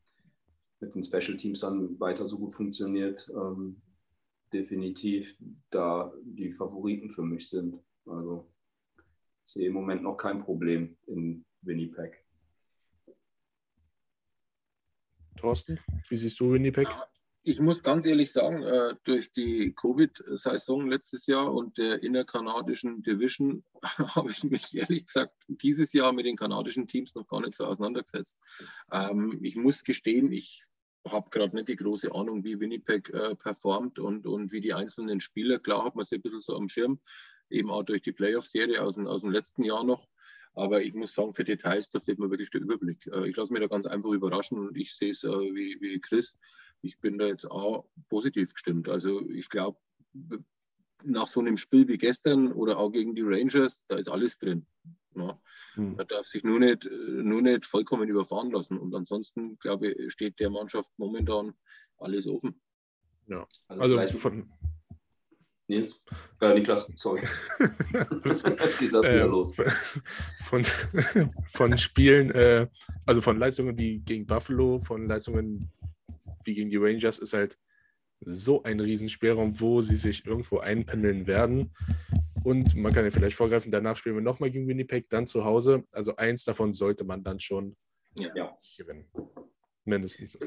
mit 0.81 0.95
den 0.95 1.03
Special 1.03 1.37
Teams 1.37 1.61
dann 1.61 1.99
weiter 2.01 2.27
so 2.27 2.39
gut 2.39 2.55
funktioniert, 2.55 3.31
ähm, 3.35 3.79
definitiv 4.53 5.37
da 5.71 6.13
die 6.23 6.53
Favoriten 6.53 7.11
für 7.11 7.23
mich 7.23 7.49
sind. 7.49 7.79
Also 8.07 8.51
ich 9.47 9.53
sehe 9.53 9.69
im 9.69 9.75
Moment 9.75 10.03
noch 10.03 10.17
kein 10.17 10.43
Problem 10.43 10.97
in 11.07 11.45
Winnipeg. 11.63 12.25
Thorsten, 15.37 15.81
wie 16.09 16.17
siehst 16.17 16.39
du 16.41 16.53
Winnipeg? 16.53 16.89
Ich 17.47 17.61
muss 17.61 17.83
ganz 17.83 18.07
ehrlich 18.07 18.33
sagen, 18.33 18.63
äh, 18.63 18.95
durch 19.05 19.31
die 19.31 19.75
Covid-Saison 19.75 20.89
letztes 20.89 21.27
Jahr 21.27 21.53
und 21.53 21.77
der 21.77 22.03
innerkanadischen 22.03 23.03
Division 23.03 23.63
habe 24.15 24.31
ich 24.31 24.45
mich 24.45 24.75
ehrlich 24.75 25.05
gesagt 25.05 25.35
dieses 25.49 25.93
Jahr 25.93 26.15
mit 26.15 26.25
den 26.25 26.37
kanadischen 26.37 26.89
Teams 26.89 27.15
noch 27.15 27.27
gar 27.27 27.43
nicht 27.43 27.55
so 27.55 27.67
auseinandergesetzt. 27.67 28.39
Ähm, 28.91 29.41
ich 29.43 29.57
muss 29.57 29.85
gestehen, 29.85 30.33
ich 30.33 30.65
habe 31.07 31.29
gerade 31.29 31.55
nicht 31.55 31.69
die 31.69 31.77
große 31.77 32.15
Ahnung, 32.15 32.45
wie 32.45 32.61
Winnipeg 32.61 33.11
äh, 33.11 33.35
performt 33.35 33.99
und, 33.99 34.27
und 34.27 34.51
wie 34.51 34.63
die 34.63 34.73
einzelnen 34.73 35.21
Spieler. 35.21 35.59
Klar 35.59 35.85
hat 35.85 35.97
man 35.97 36.07
sie 36.07 36.15
ein 36.15 36.23
bisschen 36.23 36.41
so 36.41 36.57
am 36.57 36.71
Schirm, 36.71 36.99
eben 37.51 37.71
auch 37.71 37.83
durch 37.83 38.01
die 38.01 38.13
Playoff-Serie 38.13 38.83
aus, 38.83 38.97
aus 38.97 39.21
dem 39.21 39.31
letzten 39.31 39.65
Jahr 39.65 39.85
noch. 39.85 40.09
Aber 40.55 40.81
ich 40.81 40.95
muss 40.95 41.13
sagen, 41.13 41.35
für 41.35 41.45
Details, 41.45 41.91
da 41.91 42.01
fehlt 42.01 42.19
mir 42.19 42.31
wirklich 42.31 42.49
der 42.49 42.63
Überblick. 42.63 43.07
Äh, 43.09 43.29
ich 43.29 43.37
lasse 43.37 43.53
mich 43.53 43.61
da 43.61 43.69
ganz 43.69 43.85
einfach 43.85 44.13
überraschen 44.13 44.59
und 44.59 44.79
ich 44.79 44.95
sehe 44.95 45.11
es 45.11 45.25
wie, 45.25 45.77
wie 45.83 46.01
Chris. 46.01 46.39
Ich 46.85 47.01
bin 47.01 47.19
da 47.19 47.27
jetzt 47.27 47.51
auch 47.51 47.87
positiv 48.09 48.53
gestimmt. 48.53 48.89
Also 48.89 49.27
ich 49.31 49.49
glaube, 49.49 49.79
nach 51.03 51.29
so 51.29 51.41
einem 51.41 51.57
Spiel 51.57 51.89
wie 51.89 51.99
gestern 51.99 52.53
oder 52.53 52.79
auch 52.79 52.91
gegen 52.91 53.15
die 53.15 53.23
Rangers, 53.23 53.85
da 53.89 53.97
ist 53.97 54.09
alles 54.09 54.39
drin. 54.39 54.67
Ja. 55.17 55.41
Hm. 55.75 55.97
Man 55.97 56.07
darf 56.07 56.27
sich 56.27 56.45
nur 56.45 56.61
nicht, 56.61 56.89
nur 56.91 57.43
nicht 57.43 57.67
vollkommen 57.67 58.09
überfahren 58.09 58.51
lassen. 58.51 58.79
Und 58.79 58.95
ansonsten, 58.95 59.59
glaube 59.59 59.93
ich, 59.93 60.13
steht 60.13 60.39
der 60.41 60.51
Mannschaft 60.51 60.93
momentan 60.99 61.55
alles 61.99 62.27
offen. 62.27 62.61
Ja, 63.27 63.47
also, 63.69 63.97
also 63.97 64.19
von, 64.19 64.53
Nils? 65.67 66.03
Äh, 66.41 66.55
Niklas, 66.55 66.91
sorry. 66.97 67.23
Jetzt 68.25 68.45
geht 68.45 68.61
das 68.61 68.81
wieder 68.81 69.03
äh, 69.03 69.23
los. 69.23 69.57
Von, 70.41 70.63
von 71.53 71.79
Spielen, 71.79 72.31
äh, 72.33 72.69
also 73.07 73.23
von 73.23 73.39
Leistungen 73.39 73.79
wie 73.79 74.01
gegen 74.01 74.27
Buffalo, 74.27 74.79
von 74.79 75.09
Leistungen 75.09 75.71
wie 76.47 76.55
gegen 76.55 76.71
die 76.71 76.77
Rangers 76.77 77.19
ist 77.19 77.33
halt 77.33 77.57
so 78.21 78.63
ein 78.63 78.81
Riesenspielraum, 78.81 79.61
wo 79.61 79.81
sie 79.81 79.97
sich 79.97 80.25
irgendwo 80.27 80.59
einpendeln 80.59 81.27
werden. 81.27 81.75
Und 82.43 82.75
man 82.77 82.93
kann 82.93 83.05
ja 83.05 83.11
vielleicht 83.11 83.37
vorgreifen, 83.37 83.73
danach 83.73 83.97
spielen 83.97 84.17
wir 84.17 84.23
nochmal 84.23 84.51
gegen 84.51 84.69
Winnipeg, 84.69 85.09
dann 85.09 85.27
zu 85.27 85.45
Hause. 85.45 85.85
Also 85.93 86.17
eins 86.17 86.45
davon 86.45 86.73
sollte 86.73 87.05
man 87.05 87.23
dann 87.23 87.41
schon 87.41 87.77
ja. 88.15 88.57
gewinnen. 88.79 89.07
Mindestens. 89.85 90.39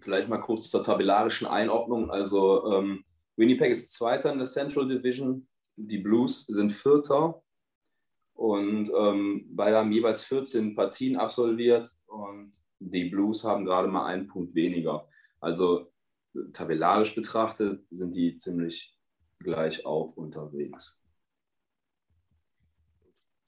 Vielleicht 0.00 0.28
mal 0.28 0.38
kurz 0.38 0.70
zur 0.70 0.84
tabellarischen 0.84 1.46
Einordnung. 1.46 2.10
Also 2.10 2.72
ähm, 2.72 3.04
Winnipeg 3.36 3.70
ist 3.70 3.92
Zweiter 3.92 4.32
in 4.32 4.38
der 4.38 4.46
Central 4.46 4.88
Division. 4.88 5.46
Die 5.76 5.98
Blues 5.98 6.44
sind 6.46 6.72
Vierter. 6.72 7.42
Und 8.34 8.90
ähm, 8.96 9.46
beide 9.50 9.76
haben 9.76 9.92
jeweils 9.92 10.24
14 10.24 10.74
Partien 10.74 11.16
absolviert. 11.16 11.88
Und 12.06 12.52
die 12.80 13.04
Blues 13.04 13.44
haben 13.44 13.64
gerade 13.64 13.88
mal 13.88 14.06
einen 14.06 14.28
Punkt 14.28 14.54
weniger. 14.54 15.08
Also 15.40 15.90
tabellarisch 16.52 17.14
betrachtet 17.14 17.82
sind 17.90 18.14
die 18.14 18.36
ziemlich 18.36 18.94
gleich 19.40 19.84
auf 19.84 20.16
unterwegs. 20.16 21.02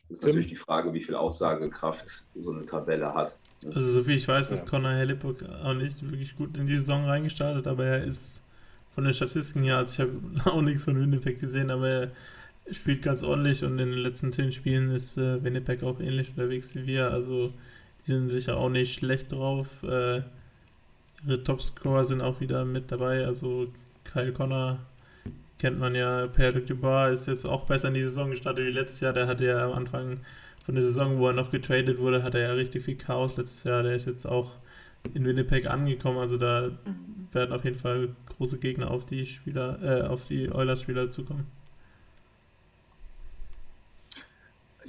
Das 0.09 0.19
ist 0.19 0.25
natürlich 0.25 0.49
die 0.49 0.57
Frage, 0.57 0.93
wie 0.93 1.03
viel 1.03 1.15
Aussagekraft 1.15 2.05
so 2.35 2.51
eine 2.51 2.67
Tabelle 2.67 3.15
hat. 3.15 3.39
Also, 3.65 3.93
so 3.93 4.03
viel 4.03 4.17
ich 4.17 4.27
weiß, 4.27 4.51
ist 4.51 4.67
Connor 4.67 4.93
Hellebuck 4.93 5.45
auch 5.45 5.75
nicht 5.75 6.03
wirklich 6.03 6.37
gut 6.37 6.57
in 6.57 6.67
die 6.67 6.77
Saison 6.77 7.05
reingestartet, 7.05 7.69
aber 7.69 7.85
er 7.85 8.05
ist 8.05 8.43
von 8.93 9.05
den 9.05 9.15
Statistiken 9.15 9.63
her, 9.63 9.77
also 9.77 9.93
ich 9.93 10.01
habe 10.01 10.21
auch 10.51 10.63
nichts 10.63 10.85
von 10.85 10.99
Winnipeg 10.99 11.39
gesehen, 11.39 11.71
aber 11.71 11.89
er 11.89 12.13
spielt 12.73 13.03
ganz 13.03 13.23
ordentlich 13.23 13.63
und 13.63 13.79
in 13.79 13.91
den 13.91 13.99
letzten 13.99 14.33
zehn 14.33 14.51
Spielen 14.51 14.91
ist 14.91 15.17
äh, 15.17 15.45
Winnipeg 15.45 15.85
auch 15.85 16.01
ähnlich 16.01 16.31
unterwegs 16.31 16.75
wie 16.75 16.87
wir. 16.87 17.13
Also 17.13 17.53
die 18.07 18.13
sind 18.13 18.29
sicher 18.29 18.57
auch 18.57 18.69
nicht 18.69 18.95
schlecht 18.95 19.33
drauf. 19.33 19.83
Äh, 19.83 20.23
ihre 21.27 21.43
Topscorer 21.45 22.05
sind 22.05 22.23
auch 22.23 22.41
wieder 22.41 22.65
mit 22.65 22.91
dabei. 22.91 23.27
Also 23.27 23.69
Kyle 24.05 24.33
Connor 24.33 24.79
kennt 25.59 25.79
man 25.79 25.95
ja. 25.95 26.27
Pierre 26.27 26.61
Dubois 26.61 27.13
ist 27.13 27.27
jetzt 27.27 27.47
auch 27.47 27.67
besser 27.67 27.89
in 27.89 27.95
die 27.95 28.03
Saison 28.03 28.31
gestartet 28.31 28.67
wie 28.67 28.73
letztes 28.73 29.01
Jahr. 29.01 29.13
Der 29.13 29.27
hatte 29.27 29.45
ja 29.45 29.67
am 29.67 29.73
Anfang 29.73 30.21
von 30.65 30.75
der 30.75 30.85
Saison, 30.85 31.19
wo 31.19 31.29
er 31.29 31.33
noch 31.33 31.51
getradet 31.51 31.99
wurde, 31.99 32.23
hat 32.23 32.35
er 32.35 32.43
ja 32.43 32.53
richtig 32.53 32.85
viel 32.85 32.97
Chaos 32.97 33.37
letztes 33.37 33.65
Jahr. 33.65 33.83
Der 33.83 33.95
ist 33.95 34.07
jetzt 34.07 34.27
auch 34.27 34.53
in 35.15 35.25
Winnipeg 35.25 35.67
angekommen. 35.67 36.19
Also 36.19 36.37
da 36.37 36.71
werden 37.33 37.53
auf 37.53 37.65
jeden 37.65 37.79
Fall 37.79 38.09
große 38.37 38.59
Gegner 38.59 38.91
auf 38.91 39.05
die 39.05 39.27
Spieler, 39.27 39.79
äh, 39.83 40.03
auf 40.07 40.27
die 40.27 40.51
Oilers-Spieler 40.51 41.11
zukommen. 41.11 41.47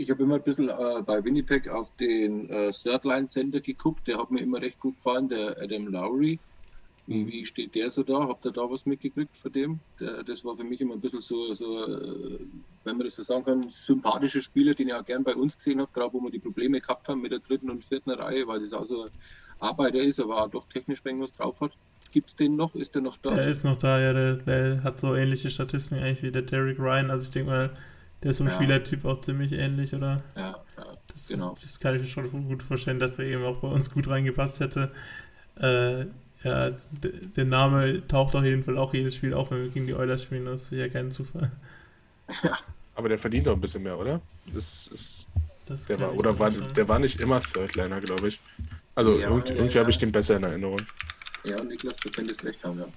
Ich 0.02 0.10
habe 0.10 0.24
immer 0.24 0.36
ein 0.36 0.42
bisschen 0.42 0.68
äh, 0.68 1.02
bei 1.06 1.24
Winnipeg 1.24 1.70
auf 1.70 1.96
den 1.98 2.50
äh, 2.50 2.72
Third-Line-Center 2.72 3.62
geguckt. 3.62 4.08
Der 4.08 4.18
hat 4.18 4.32
mir 4.32 4.40
immer 4.40 4.60
recht 4.60 4.80
gut 4.80 4.96
gefallen, 4.96 5.30
der 5.30 5.56
Adam 5.62 5.88
Lowry. 5.88 6.40
Wie, 7.06 7.28
wie 7.28 7.46
steht 7.46 7.76
der 7.76 7.92
so 7.92 8.02
da? 8.02 8.28
Habt 8.28 8.44
ihr 8.46 8.52
da 8.52 8.62
was 8.62 8.88
mitgekriegt 8.88 9.38
von 9.38 9.52
dem? 9.52 9.80
Der, 10.00 10.24
das 10.24 10.44
war 10.44 10.58
für 10.58 10.64
mich 10.64 10.82
immer 10.82 10.96
ein 10.96 11.02
bisschen 11.02 11.22
so, 11.22 11.54
so 11.54 11.86
äh, 11.86 12.40
wenn 12.84 12.98
man 12.98 13.06
das 13.06 13.16
so 13.16 13.22
sagen 13.22 13.46
kann, 13.46 13.70
sympathische 13.70 14.42
Spieler, 14.42 14.74
den 14.74 14.88
ich 14.88 14.94
auch 14.96 15.06
gern 15.06 15.24
bei 15.24 15.36
uns 15.36 15.56
gesehen 15.56 15.80
habe, 15.80 15.92
gerade 15.94 16.14
wo 16.14 16.20
wir 16.20 16.32
die 16.32 16.40
Probleme 16.40 16.82
gehabt 16.82 17.08
haben 17.08 17.22
mit 17.22 17.32
der 17.32 17.40
dritten 17.40 17.70
und 17.70 17.84
vierten 17.84 18.10
Reihe, 18.10 18.48
weil 18.48 18.62
das 18.62 18.74
auch 18.74 18.86
so 18.86 19.06
Arbeiter 19.60 20.00
ist, 20.00 20.20
aber 20.20 20.44
auch 20.44 20.50
doch 20.50 20.68
technisch 20.70 21.02
irgendwas 21.04 21.36
drauf 21.36 21.62
hat. 21.62 21.74
Gibt 22.12 22.30
es 22.30 22.36
den 22.36 22.56
noch? 22.56 22.74
Ist 22.74 22.96
der 22.96 23.04
noch 23.04 23.18
da? 23.18 23.36
Der 23.36 23.48
ist 23.48 23.64
noch 23.64 23.78
da, 23.78 24.02
ja. 24.02 24.14
Der, 24.14 24.36
der, 24.38 24.84
hat 24.84 25.00
so 25.00 25.16
ähnliche 25.16 25.52
Statistiken 25.52 26.02
eigentlich 26.02 26.24
wie 26.24 26.32
der 26.32 26.42
Derek 26.42 26.80
Ryan. 26.80 27.12
Also 27.12 27.26
ich 27.26 27.32
denke 27.32 27.52
mal, 27.52 27.78
der 28.24 28.32
ist 28.32 28.38
vom 28.38 28.48
ja. 28.48 28.54
Spielertyp 28.54 29.06
auch 29.06 29.20
ziemlich 29.22 29.52
ähnlich, 29.54 29.94
oder? 29.94 30.22
Ja, 30.36 30.64
ja 30.78 30.86
das, 31.08 31.28
genau. 31.28 31.56
Das, 31.62 31.80
kann 31.80 31.96
ich 31.96 32.02
mir 32.02 32.08
schon 32.08 32.48
gut 32.48 32.64
vorstellen, 32.64 33.00
dass 33.00 33.18
er 33.20 33.26
eben 33.26 33.44
auch 33.44 33.58
bei 33.58 33.68
uns 33.68 33.92
gut 33.92 34.08
reingepasst 34.08 34.60
hätte. 34.60 34.92
Äh, 35.60 36.06
ja, 36.44 36.72
der 36.92 37.46
Name 37.46 38.06
taucht 38.08 38.36
auf 38.36 38.44
jeden 38.44 38.64
Fall 38.64 38.78
auch 38.78 38.94
jedes 38.94 39.16
Spiel 39.16 39.34
auf, 39.34 39.52
wenn 39.52 39.64
wir 39.64 39.70
gegen 39.70 39.88
die 39.88 39.94
Oilers 39.94 40.24
spielen. 40.24 40.46
Das 40.46 40.64
ist 40.64 40.72
ja 40.72 40.90
kein 40.90 41.12
Zufall. 41.12 41.52
Ja. 42.44 42.58
Aber 42.96 43.10
der 43.10 43.18
verdient 43.18 43.48
doch 43.48 43.54
ein 43.54 43.62
bisschen 43.62 43.84
mehr, 43.84 43.98
oder? 43.98 44.22
Das 44.54 44.88
ist, 44.88 45.30
das 45.66 45.86
der 45.86 46.00
war, 46.00 46.14
oder 46.16 46.38
war, 46.40 46.50
der 46.52 46.88
war 46.88 47.00
nicht 47.00 47.20
immer 47.20 47.40
Thirdliner, 47.40 48.00
glaube 48.02 48.28
ich. 48.28 48.40
Also 48.96 49.18
ja, 49.20 49.30
irgendwie, 49.30 49.54
irgendwie 49.54 49.80
habe 49.80 49.90
ich 49.90 49.98
den 49.98 50.12
besser 50.12 50.38
in 50.38 50.44
Erinnerung. 50.44 50.82
Ja, 51.44 51.64
Niklas, 51.64 51.96
du 51.98 52.12
könntest 52.12 52.44
recht 52.44 52.64
haben, 52.64 52.80
ja. 52.80 52.88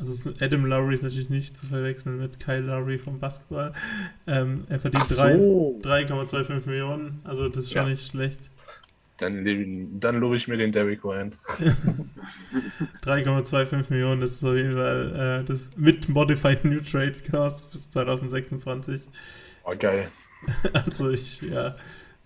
Also 0.00 0.30
Adam 0.40 0.64
Lowry 0.64 0.94
ist 0.94 1.02
natürlich 1.02 1.28
nicht 1.28 1.56
zu 1.56 1.66
verwechseln 1.66 2.18
mit 2.18 2.40
Kyle 2.40 2.60
Lowry 2.60 2.98
vom 2.98 3.20
Basketball. 3.20 3.72
Ähm, 4.26 4.64
er 4.68 4.80
verdient 4.80 5.06
so. 5.06 5.22
3,25 5.22 6.66
Millionen, 6.66 7.20
also 7.24 7.48
das 7.48 7.64
ist 7.64 7.72
schon 7.72 7.82
ja. 7.82 7.88
nicht 7.90 8.10
schlecht. 8.10 8.50
Dann, 9.18 10.00
dann 10.00 10.18
lobe 10.18 10.36
ich 10.36 10.48
mir 10.48 10.56
den 10.56 10.72
Derrick 10.72 11.04
Ryan. 11.04 11.34
3,25 13.04 13.90
Millionen, 13.90 14.22
das 14.22 14.32
ist 14.32 14.44
auf 14.44 14.54
jeden 14.54 14.74
Fall 14.74 15.42
äh, 15.42 15.46
das 15.46 15.70
mit 15.76 16.08
Modified 16.08 16.64
New 16.64 16.80
Trade 16.80 17.16
Cost 17.30 17.70
bis 17.70 17.90
2026. 17.90 19.02
Oh, 19.64 19.74
geil. 19.78 20.08
Also 20.72 21.10
ich, 21.10 21.42
ja, 21.42 21.76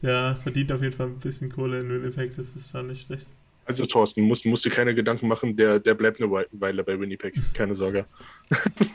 der 0.00 0.36
verdient 0.36 0.70
auf 0.70 0.80
jeden 0.80 0.92
Fall 0.92 1.08
ein 1.08 1.18
bisschen 1.18 1.50
Kohle 1.50 1.80
in 1.80 1.88
Winnipeg, 1.88 2.36
das 2.36 2.54
ist 2.54 2.70
schon 2.70 2.86
nicht 2.86 3.06
schlecht. 3.06 3.26
Also 3.66 3.84
Thorsten, 3.86 4.22
musst, 4.22 4.44
musst 4.44 4.64
du 4.64 4.70
keine 4.70 4.94
Gedanken 4.94 5.26
machen, 5.28 5.56
der, 5.56 5.80
der 5.80 5.94
bleibt 5.94 6.20
eine 6.20 6.30
Weile 6.30 6.84
bei 6.84 6.98
Winnipeg, 6.98 7.34
keine 7.54 7.74
Sorge. 7.74 8.06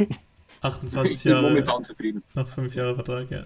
28 0.62 1.24
Jahre. 1.24 1.50
momentan 1.50 1.84
zufrieden. 1.84 2.24
Noch 2.34 2.48
5 2.48 2.76
Jahre 2.76 2.96
Vertrag, 2.96 3.32
ja. 3.32 3.46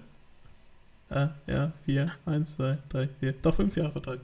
Ah, 1.09 1.29
ja, 1.45 1.71
4, 1.85 2.11
1, 2.25 2.55
2, 2.55 2.77
3, 2.89 3.09
4. 3.19 3.33
Doch 3.41 3.55
5 3.55 3.75
Jahre 3.75 3.91
Vertrag. 3.91 4.19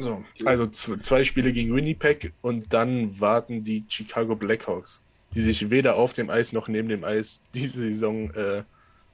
So, 0.00 0.22
also 0.44 0.68
zwei 0.68 1.24
Spiele 1.24 1.52
gegen 1.52 1.74
Winnipeg 1.74 2.32
und 2.40 2.72
dann 2.72 3.18
warten 3.20 3.64
die 3.64 3.84
Chicago 3.88 4.36
Blackhawks, 4.36 5.02
die 5.34 5.40
sich 5.40 5.70
weder 5.70 5.96
auf 5.96 6.12
dem 6.12 6.30
Eis 6.30 6.52
noch 6.52 6.68
neben 6.68 6.88
dem 6.88 7.02
Eis 7.02 7.42
diese 7.52 7.80
Saison 7.80 8.30
äh, 8.30 8.62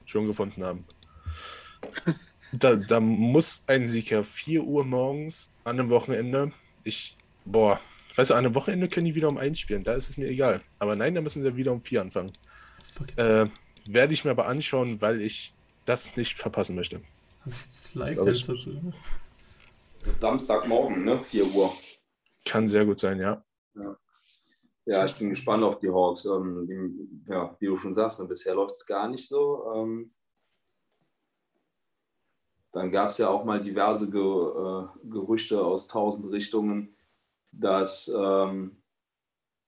schon 0.05 0.27
gefunden 0.27 0.63
haben. 0.63 0.85
Da, 2.51 2.75
da 2.75 2.99
muss 2.99 3.63
ein 3.67 3.85
Sieg 3.85 4.11
ja 4.11 4.23
4 4.23 4.63
Uhr 4.63 4.85
morgens 4.85 5.51
an 5.63 5.79
einem 5.79 5.89
Wochenende. 5.89 6.51
Ich, 6.83 7.15
boah, 7.43 7.79
weißt 8.15 8.29
du, 8.29 8.33
an 8.35 8.45
einem 8.45 8.55
Wochenende 8.55 8.87
können 8.87 9.05
die 9.05 9.15
wieder 9.15 9.27
um 9.27 9.37
1 9.37 9.59
spielen, 9.59 9.83
da 9.83 9.93
ist 9.93 10.09
es 10.09 10.17
mir 10.17 10.27
egal. 10.27 10.61
Aber 10.79 10.95
nein, 10.95 11.15
da 11.15 11.21
müssen 11.21 11.43
sie 11.43 11.55
wieder 11.55 11.71
um 11.71 11.81
4 11.81 12.01
anfangen. 12.01 12.31
Äh, 13.17 13.45
Werde 13.87 14.13
ich 14.13 14.23
mir 14.25 14.31
aber 14.31 14.47
anschauen, 14.47 15.01
weil 15.01 15.21
ich 15.21 15.53
das 15.85 16.15
nicht 16.15 16.39
verpassen 16.39 16.75
möchte. 16.75 17.01
Ich 17.45 17.53
das 17.67 17.95
Live-Fenster 17.95 18.53
dazu? 18.53 18.93
Samstagmorgen, 19.99 21.03
ne? 21.03 21.23
4 21.23 21.45
Uhr. 21.53 21.71
Kann 22.45 22.67
sehr 22.67 22.85
gut 22.85 22.99
sein, 22.99 23.19
ja. 23.19 23.43
Ja. 23.75 23.97
Ja, 24.87 25.05
ich 25.05 25.15
bin 25.15 25.29
gespannt 25.29 25.63
auf 25.63 25.79
die 25.79 25.89
Hawks. 25.89 26.25
Ähm, 26.25 26.67
die, 26.67 27.31
ja, 27.31 27.55
wie 27.59 27.65
du 27.65 27.77
schon 27.77 27.95
sagst, 27.95 28.19
ne, 28.19 28.27
bisher 28.27 28.53
läuft 28.53 28.75
es 28.75 28.85
gar 28.85 29.09
nicht 29.09 29.27
so. 29.27 29.71
Ähm, 29.75 30.13
dann 32.75 32.91
gab 32.91 33.07
es 33.07 33.17
ja 33.19 33.29
auch 33.29 33.45
mal 33.45 33.61
diverse 33.61 34.11
Ge 34.11 34.19
äh, 34.21 35.09
Gerüchte 35.09 35.63
aus 35.63 35.87
tausend 35.87 36.29
Richtungen, 36.29 36.93
dass 37.53 38.13
ähm, 38.13 38.83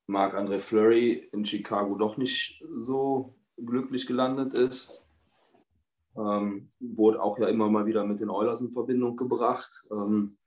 Marc-André 0.07 0.59
Fleury 0.59 1.29
in 1.31 1.45
Chicago 1.45 1.95
doch 1.95 2.17
nicht 2.17 2.61
so 2.75 3.33
glücklich 3.55 4.07
gelandet 4.07 4.53
ist. 4.53 5.01
Ähm, 6.17 6.69
wurde 6.81 7.23
auch 7.23 7.39
ja 7.39 7.47
immer 7.47 7.69
mal 7.69 7.85
wieder 7.85 8.03
mit 8.03 8.19
den 8.19 8.29
Oilers 8.29 8.59
in 8.59 8.73
Verbindung 8.73 9.15
gebracht. 9.15 9.71
Ähm, 9.89 10.37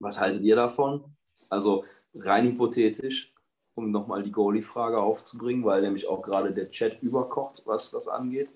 was 0.00 0.20
haltet 0.20 0.42
ihr 0.42 0.56
davon? 0.56 1.16
Also 1.48 1.86
rein 2.12 2.46
hypothetisch, 2.46 3.32
um 3.74 3.90
nochmal 3.90 4.22
die 4.22 4.32
Goalie-Frage 4.32 4.98
aufzubringen, 5.00 5.64
weil 5.64 5.80
nämlich 5.80 6.06
auch 6.06 6.20
gerade 6.20 6.52
der 6.52 6.68
Chat 6.68 7.02
überkocht, 7.02 7.62
was 7.64 7.90
das 7.90 8.06
angeht. 8.06 8.50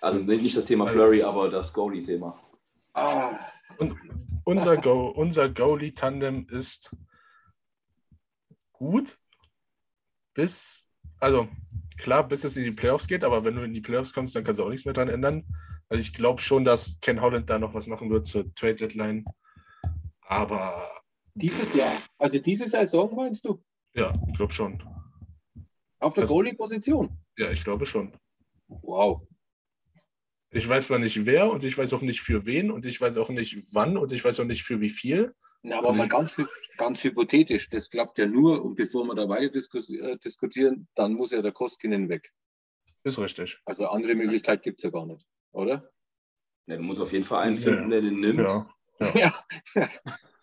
Also 0.00 0.18
nicht 0.18 0.56
das 0.56 0.66
Thema 0.66 0.86
Flurry, 0.86 1.22
aber 1.22 1.48
das 1.48 1.72
Goalie-Thema. 1.72 2.38
Ah. 2.94 3.38
Und 3.78 3.96
unser, 4.44 4.76
Go, 4.76 5.08
unser 5.08 5.48
Goalie-Tandem 5.48 6.46
ist 6.50 6.94
gut 8.72 9.16
bis, 10.34 10.88
also 11.20 11.48
klar, 11.96 12.26
bis 12.26 12.44
es 12.44 12.56
in 12.56 12.64
die 12.64 12.72
Playoffs 12.72 13.06
geht, 13.06 13.22
aber 13.22 13.44
wenn 13.44 13.54
du 13.54 13.62
in 13.62 13.72
die 13.72 13.80
Playoffs 13.80 14.12
kommst, 14.12 14.34
dann 14.34 14.44
kannst 14.44 14.58
du 14.58 14.64
auch 14.64 14.70
nichts 14.70 14.84
mehr 14.84 14.94
dran 14.94 15.08
ändern. 15.08 15.44
Also 15.88 16.00
ich 16.00 16.12
glaube 16.12 16.40
schon, 16.40 16.64
dass 16.64 16.98
Ken 17.00 17.20
Holland 17.20 17.48
da 17.48 17.58
noch 17.58 17.74
was 17.74 17.86
machen 17.86 18.10
wird 18.10 18.26
zur 18.26 18.52
Trade 18.54 18.74
Deadline. 18.74 19.24
Aber. 20.22 20.90
Dieses 21.34 21.74
Jahr, 21.74 21.92
also 22.18 22.38
diese 22.38 22.66
Saison 22.66 23.14
meinst 23.14 23.44
du? 23.44 23.62
Ja, 23.94 24.12
ich 24.28 24.36
glaube 24.36 24.52
schon. 24.52 24.82
Auf 26.00 26.14
der 26.14 26.22
also, 26.22 26.34
Goalie-Position? 26.34 27.16
Ja, 27.38 27.50
ich 27.50 27.62
glaube 27.62 27.86
schon. 27.86 28.12
Wow. 28.68 29.26
Ich 30.54 30.68
weiß 30.68 30.86
zwar 30.86 30.98
nicht 30.98 31.24
wer 31.24 31.50
und 31.50 31.64
ich 31.64 31.76
weiß 31.78 31.94
auch 31.94 32.02
nicht 32.02 32.20
für 32.20 32.44
wen 32.44 32.70
und 32.70 32.84
ich 32.84 33.00
weiß 33.00 33.16
auch 33.16 33.30
nicht 33.30 33.56
wann 33.72 33.96
und 33.96 34.12
ich 34.12 34.22
weiß 34.22 34.38
auch 34.40 34.44
nicht 34.44 34.62
für 34.62 34.80
wie 34.80 34.90
viel. 34.90 35.34
Na, 35.62 35.78
aber 35.78 35.88
also 35.88 35.98
mal 35.98 36.08
ganz, 36.08 36.36
ganz 36.76 37.02
hypothetisch, 37.02 37.70
das 37.70 37.88
klappt 37.88 38.18
ja 38.18 38.26
nur 38.26 38.62
und 38.62 38.74
bevor 38.74 39.06
wir 39.06 39.14
da 39.14 39.28
weiter 39.28 39.48
diskus 39.48 39.88
äh, 39.88 40.18
diskutieren, 40.18 40.88
dann 40.94 41.14
muss 41.14 41.30
ja 41.30 41.40
der 41.40 41.52
Koskinen 41.52 42.10
weg. 42.10 42.32
Ist 43.02 43.18
richtig. 43.18 43.60
Also 43.64 43.86
andere 43.86 44.14
Möglichkeit 44.14 44.62
gibt 44.62 44.78
es 44.78 44.84
ja 44.84 44.90
gar 44.90 45.06
nicht, 45.06 45.26
oder? 45.52 45.90
Ja, 46.66 46.76
du 46.76 46.82
musst 46.82 47.00
auf 47.00 47.12
jeden 47.12 47.24
Fall 47.24 47.44
einen 47.44 47.56
finden, 47.56 47.88
der 47.88 48.02
den 48.02 48.20
nimmt. 48.20 48.40
Ja, 48.40 48.66
ja. 49.00 49.32
ja. 49.74 49.88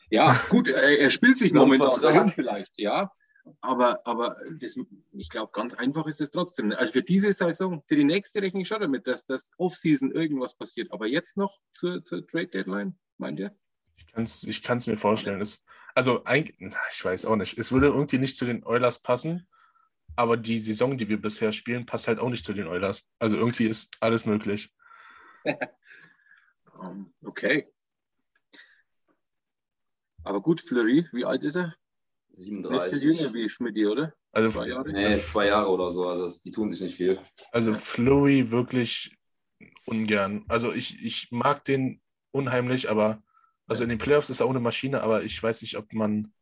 ja 0.09 0.41
gut, 0.49 0.67
er, 0.69 0.99
er, 0.99 1.09
spielt 1.11 1.37
sich 1.37 1.53
momentan 1.53 2.29
vielleicht, 2.29 2.73
ja. 2.77 3.11
Aber, 3.61 4.05
aber 4.05 4.37
das, 4.59 4.77
ich 5.11 5.29
glaube, 5.29 5.51
ganz 5.53 5.73
einfach 5.73 6.05
ist 6.07 6.21
es 6.21 6.31
trotzdem. 6.31 6.71
Also 6.71 6.93
für 6.93 7.03
diese 7.03 7.31
Saison, 7.33 7.83
für 7.87 7.95
die 7.95 8.03
nächste 8.03 8.41
rechne 8.41 8.61
ich 8.61 8.67
schon 8.67 8.81
damit, 8.81 9.07
dass 9.07 9.25
das 9.25 9.51
Offseason 9.57 10.11
irgendwas 10.11 10.55
passiert. 10.55 10.91
Aber 10.91 11.07
jetzt 11.07 11.37
noch 11.37 11.59
zur, 11.73 12.03
zur 12.03 12.25
Trade 12.25 12.47
Deadline, 12.47 12.97
meint 13.17 13.39
ihr? 13.39 13.55
Ich 13.97 14.07
kann 14.07 14.23
es 14.23 14.43
ich 14.43 14.63
kann's 14.63 14.87
mir 14.87 14.97
vorstellen. 14.97 15.41
Es, 15.41 15.63
also, 15.95 16.23
eigentlich, 16.25 16.55
ich 16.91 17.03
weiß 17.03 17.25
auch 17.25 17.35
nicht. 17.35 17.57
Es 17.57 17.71
würde 17.71 17.87
irgendwie 17.87 18.19
nicht 18.19 18.37
zu 18.37 18.45
den 18.45 18.63
Oilers 18.63 19.01
passen, 19.01 19.47
aber 20.15 20.37
die 20.37 20.57
Saison, 20.57 20.97
die 20.97 21.09
wir 21.09 21.21
bisher 21.21 21.51
spielen, 21.51 21.85
passt 21.85 22.07
halt 22.07 22.19
auch 22.19 22.29
nicht 22.29 22.45
zu 22.45 22.53
den 22.53 22.67
Oilers. 22.67 23.09
Also 23.19 23.37
irgendwie 23.37 23.67
ist 23.67 23.95
alles 23.99 24.25
möglich. 24.25 24.73
okay. 27.23 27.67
Aber 30.23 30.41
gut, 30.41 30.61
Fleury, 30.61 31.07
wie 31.11 31.25
alt 31.25 31.43
ist 31.43 31.55
er? 31.55 31.75
37. 32.31 32.91
Nicht 32.91 33.01
viel 33.01 33.13
jünger 33.13 33.33
wie 33.33 33.49
Schmidt, 33.49 33.85
oder? 33.85 34.13
Also 34.31 34.59
zwei 34.59 34.67
Jahre? 34.67 34.91
Nee, 34.91 35.19
zwei 35.19 35.47
Jahre 35.47 35.69
oder 35.69 35.91
so. 35.91 36.07
Also 36.07 36.23
das, 36.23 36.41
die 36.41 36.51
tun 36.51 36.69
sich 36.69 36.81
nicht 36.81 36.95
viel. 36.95 37.19
Also 37.51 37.73
Flurry 37.73 38.51
wirklich 38.51 39.17
ungern. 39.85 40.45
Also 40.47 40.71
ich, 40.71 41.03
ich 41.03 41.31
mag 41.31 41.65
den 41.65 42.01
unheimlich, 42.31 42.89
aber 42.89 43.23
also 43.67 43.83
in 43.83 43.89
den 43.89 43.97
Playoffs 43.97 44.29
ist 44.29 44.39
er 44.39 44.49
ohne 44.49 44.59
Maschine, 44.59 45.01
aber 45.01 45.23
ich 45.23 45.41
weiß 45.41 45.61
nicht, 45.61 45.77
ob 45.77 45.93
man. 45.93 46.33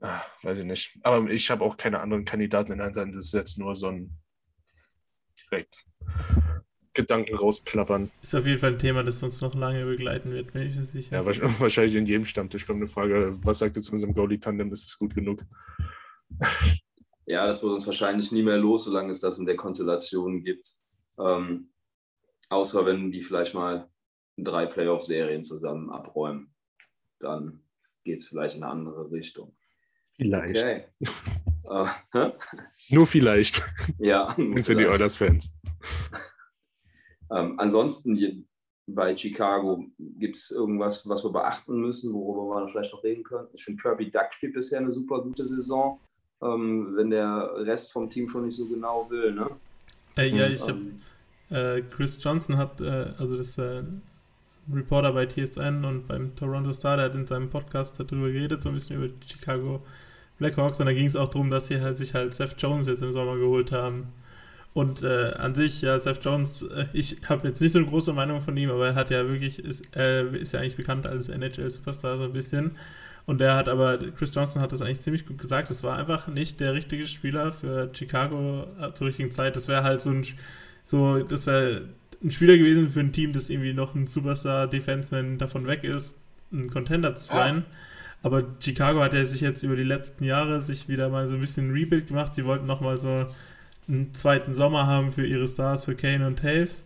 Ach, 0.00 0.24
weiß 0.42 0.60
ich 0.60 0.64
nicht. 0.64 0.98
Aber 1.02 1.30
ich 1.30 1.50
habe 1.50 1.64
auch 1.64 1.76
keine 1.76 2.00
anderen 2.00 2.24
Kandidaten 2.24 2.72
in 2.72 2.80
Einsatz. 2.80 3.14
Das 3.14 3.24
ist 3.26 3.34
jetzt 3.34 3.58
nur 3.58 3.74
so 3.74 3.88
ein 3.88 4.18
direkt 5.50 5.86
Gedanken 6.96 7.36
rausplappern. 7.36 8.10
Ist 8.22 8.34
auf 8.34 8.46
jeden 8.46 8.58
Fall 8.58 8.72
ein 8.72 8.78
Thema, 8.78 9.02
das 9.02 9.22
uns 9.22 9.40
noch 9.40 9.54
lange 9.54 9.84
begleiten 9.84 10.32
wird, 10.32 10.52
bin 10.52 10.62
ich 10.62 10.74
mir 10.74 10.82
sicher. 10.82 11.16
Ja, 11.16 11.26
wahrscheinlich 11.60 11.94
in 11.94 12.06
jedem 12.06 12.24
Stammtisch 12.24 12.66
kommt 12.66 12.78
eine 12.78 12.86
Frage, 12.86 13.30
was 13.44 13.60
sagt 13.60 13.76
ihr 13.76 13.82
zu 13.82 13.92
unserem 13.92 14.14
Goalie-Tandem, 14.14 14.72
ist 14.72 14.86
es 14.86 14.98
gut 14.98 15.14
genug? 15.14 15.42
Ja, 17.28 17.44
das 17.44 17.60
wird 17.60 17.72
uns 17.72 17.84
wahrscheinlich 17.88 18.30
nie 18.30 18.44
mehr 18.44 18.56
los, 18.56 18.84
solange 18.84 19.10
es 19.10 19.18
das 19.18 19.40
in 19.40 19.46
der 19.46 19.56
Konstellation 19.56 20.44
gibt. 20.44 20.68
Ähm, 21.18 21.72
außer 22.50 22.86
wenn 22.86 23.10
die 23.10 23.20
vielleicht 23.20 23.52
mal 23.52 23.90
drei 24.36 24.66
Playoff-Serien 24.66 25.44
zusammen 25.44 25.90
abräumen. 25.90 26.54
Dann 27.18 27.62
geht 28.04 28.20
es 28.20 28.28
vielleicht 28.28 28.56
in 28.56 28.62
eine 28.62 28.72
andere 28.72 29.10
Richtung. 29.10 29.56
Vielleicht. 30.14 30.62
Okay. 30.62 30.84
uh, 31.64 31.88
Nur 32.90 33.06
vielleicht. 33.06 33.62
Ja. 33.98 34.34
Sind 34.36 34.78
die 34.78 34.86
Oilers-Fans. 34.86 35.52
Ähm, 37.30 37.58
ansonsten 37.58 38.46
bei 38.86 39.16
Chicago 39.16 39.84
gibt 39.98 40.36
es 40.36 40.50
irgendwas, 40.50 41.08
was 41.08 41.24
wir 41.24 41.30
beachten 41.30 41.80
müssen, 41.80 42.14
worüber 42.14 42.60
wir 42.60 42.68
vielleicht 42.68 42.92
noch 42.92 43.02
reden 43.02 43.24
können. 43.24 43.48
Ich 43.52 43.64
finde, 43.64 43.82
Kirby 43.82 44.10
Duck 44.10 44.32
spielt 44.32 44.54
bisher 44.54 44.78
eine 44.78 44.92
super 44.92 45.20
gute 45.22 45.44
Saison, 45.44 45.98
ähm, 46.40 46.94
wenn 46.96 47.10
der 47.10 47.50
Rest 47.56 47.92
vom 47.92 48.08
Team 48.08 48.28
schon 48.28 48.46
nicht 48.46 48.56
so 48.56 48.66
genau 48.66 49.08
will. 49.10 49.32
Ne? 49.32 49.50
Äh, 50.16 50.28
ja, 50.28 50.48
ich 50.48 50.66
ähm, 50.68 51.00
habe 51.50 51.78
äh, 51.78 51.82
Chris 51.82 52.18
Johnson 52.22 52.56
hat, 52.56 52.80
äh, 52.80 53.12
also 53.18 53.36
das 53.36 53.58
äh, 53.58 53.82
Reporter 54.72 55.12
bei 55.12 55.26
TSN 55.26 55.84
und 55.84 56.06
beim 56.06 56.34
Toronto 56.36 56.72
Star, 56.72 56.96
der 56.96 57.06
hat 57.06 57.14
in 57.14 57.26
seinem 57.26 57.50
Podcast 57.50 57.98
darüber 57.98 58.30
geredet, 58.30 58.62
so 58.62 58.68
ein 58.68 58.74
bisschen 58.74 58.96
über 58.96 59.08
die 59.08 59.28
Chicago 59.28 59.82
Blackhawks 60.38 60.78
und 60.80 60.86
da 60.86 60.92
ging 60.92 61.06
es 61.06 61.16
auch 61.16 61.28
darum, 61.28 61.50
dass 61.50 61.68
sie 61.68 61.80
halt 61.80 61.96
sich 61.96 62.14
halt 62.14 62.34
Seth 62.34 62.54
Jones 62.58 62.86
jetzt 62.86 63.02
im 63.02 63.12
Sommer 63.12 63.36
geholt 63.36 63.72
haben 63.72 64.12
und 64.76 65.02
äh, 65.02 65.32
an 65.38 65.54
sich, 65.54 65.80
ja, 65.80 65.98
Seth 65.98 66.22
Jones, 66.22 66.60
äh, 66.60 66.84
ich 66.92 67.16
habe 67.30 67.48
jetzt 67.48 67.62
nicht 67.62 67.72
so 67.72 67.78
eine 67.78 67.88
große 67.88 68.12
Meinung 68.12 68.42
von 68.42 68.54
ihm, 68.58 68.70
aber 68.70 68.88
er 68.88 68.94
hat 68.94 69.10
ja 69.10 69.26
wirklich, 69.26 69.58
ist, 69.58 69.96
äh, 69.96 70.28
ist 70.36 70.52
ja 70.52 70.60
eigentlich 70.60 70.76
bekannt 70.76 71.08
als 71.08 71.30
NHL-Superstar 71.30 72.18
so 72.18 72.24
ein 72.24 72.34
bisschen. 72.34 72.72
Und 73.24 73.40
er 73.40 73.54
hat 73.56 73.70
aber, 73.70 73.96
Chris 73.96 74.34
Johnson 74.34 74.60
hat 74.60 74.72
das 74.72 74.82
eigentlich 74.82 75.00
ziemlich 75.00 75.24
gut 75.24 75.38
gesagt, 75.38 75.70
es 75.70 75.82
war 75.82 75.96
einfach 75.96 76.26
nicht 76.26 76.60
der 76.60 76.74
richtige 76.74 77.06
Spieler 77.06 77.52
für 77.52 77.88
Chicago 77.94 78.66
äh, 78.78 78.92
zur 78.92 79.06
richtigen 79.06 79.30
Zeit. 79.30 79.56
Das 79.56 79.66
wäre 79.66 79.82
halt 79.82 80.02
so 80.02 80.10
ein, 80.10 80.26
so, 80.84 81.20
das 81.20 81.46
wäre 81.46 81.88
ein 82.22 82.30
Spieler 82.30 82.58
gewesen 82.58 82.90
für 82.90 83.00
ein 83.00 83.12
Team, 83.12 83.32
das 83.32 83.48
irgendwie 83.48 83.72
noch 83.72 83.94
ein 83.94 84.06
Superstar-Defenseman 84.06 85.38
davon 85.38 85.66
weg 85.66 85.84
ist, 85.84 86.18
ein 86.52 86.68
Contender 86.68 87.14
zu 87.14 87.28
sein. 87.28 87.64
Ah. 87.66 88.26
Aber 88.26 88.44
Chicago 88.60 89.00
hat 89.00 89.14
ja 89.14 89.24
sich 89.24 89.40
jetzt 89.40 89.62
über 89.62 89.74
die 89.74 89.84
letzten 89.84 90.24
Jahre 90.24 90.60
sich 90.60 90.86
wieder 90.86 91.08
mal 91.08 91.28
so 91.28 91.34
ein 91.36 91.40
bisschen 91.40 91.70
ein 91.70 91.72
Rebuild 91.72 92.08
gemacht. 92.08 92.34
Sie 92.34 92.44
wollten 92.44 92.66
nochmal 92.66 92.98
so 92.98 93.26
einen 93.88 94.12
zweiten 94.14 94.54
Sommer 94.54 94.86
haben 94.86 95.12
für 95.12 95.26
ihre 95.26 95.46
Stars, 95.48 95.84
für 95.84 95.94
Kane 95.94 96.26
und 96.26 96.38
Taves. 96.38 96.84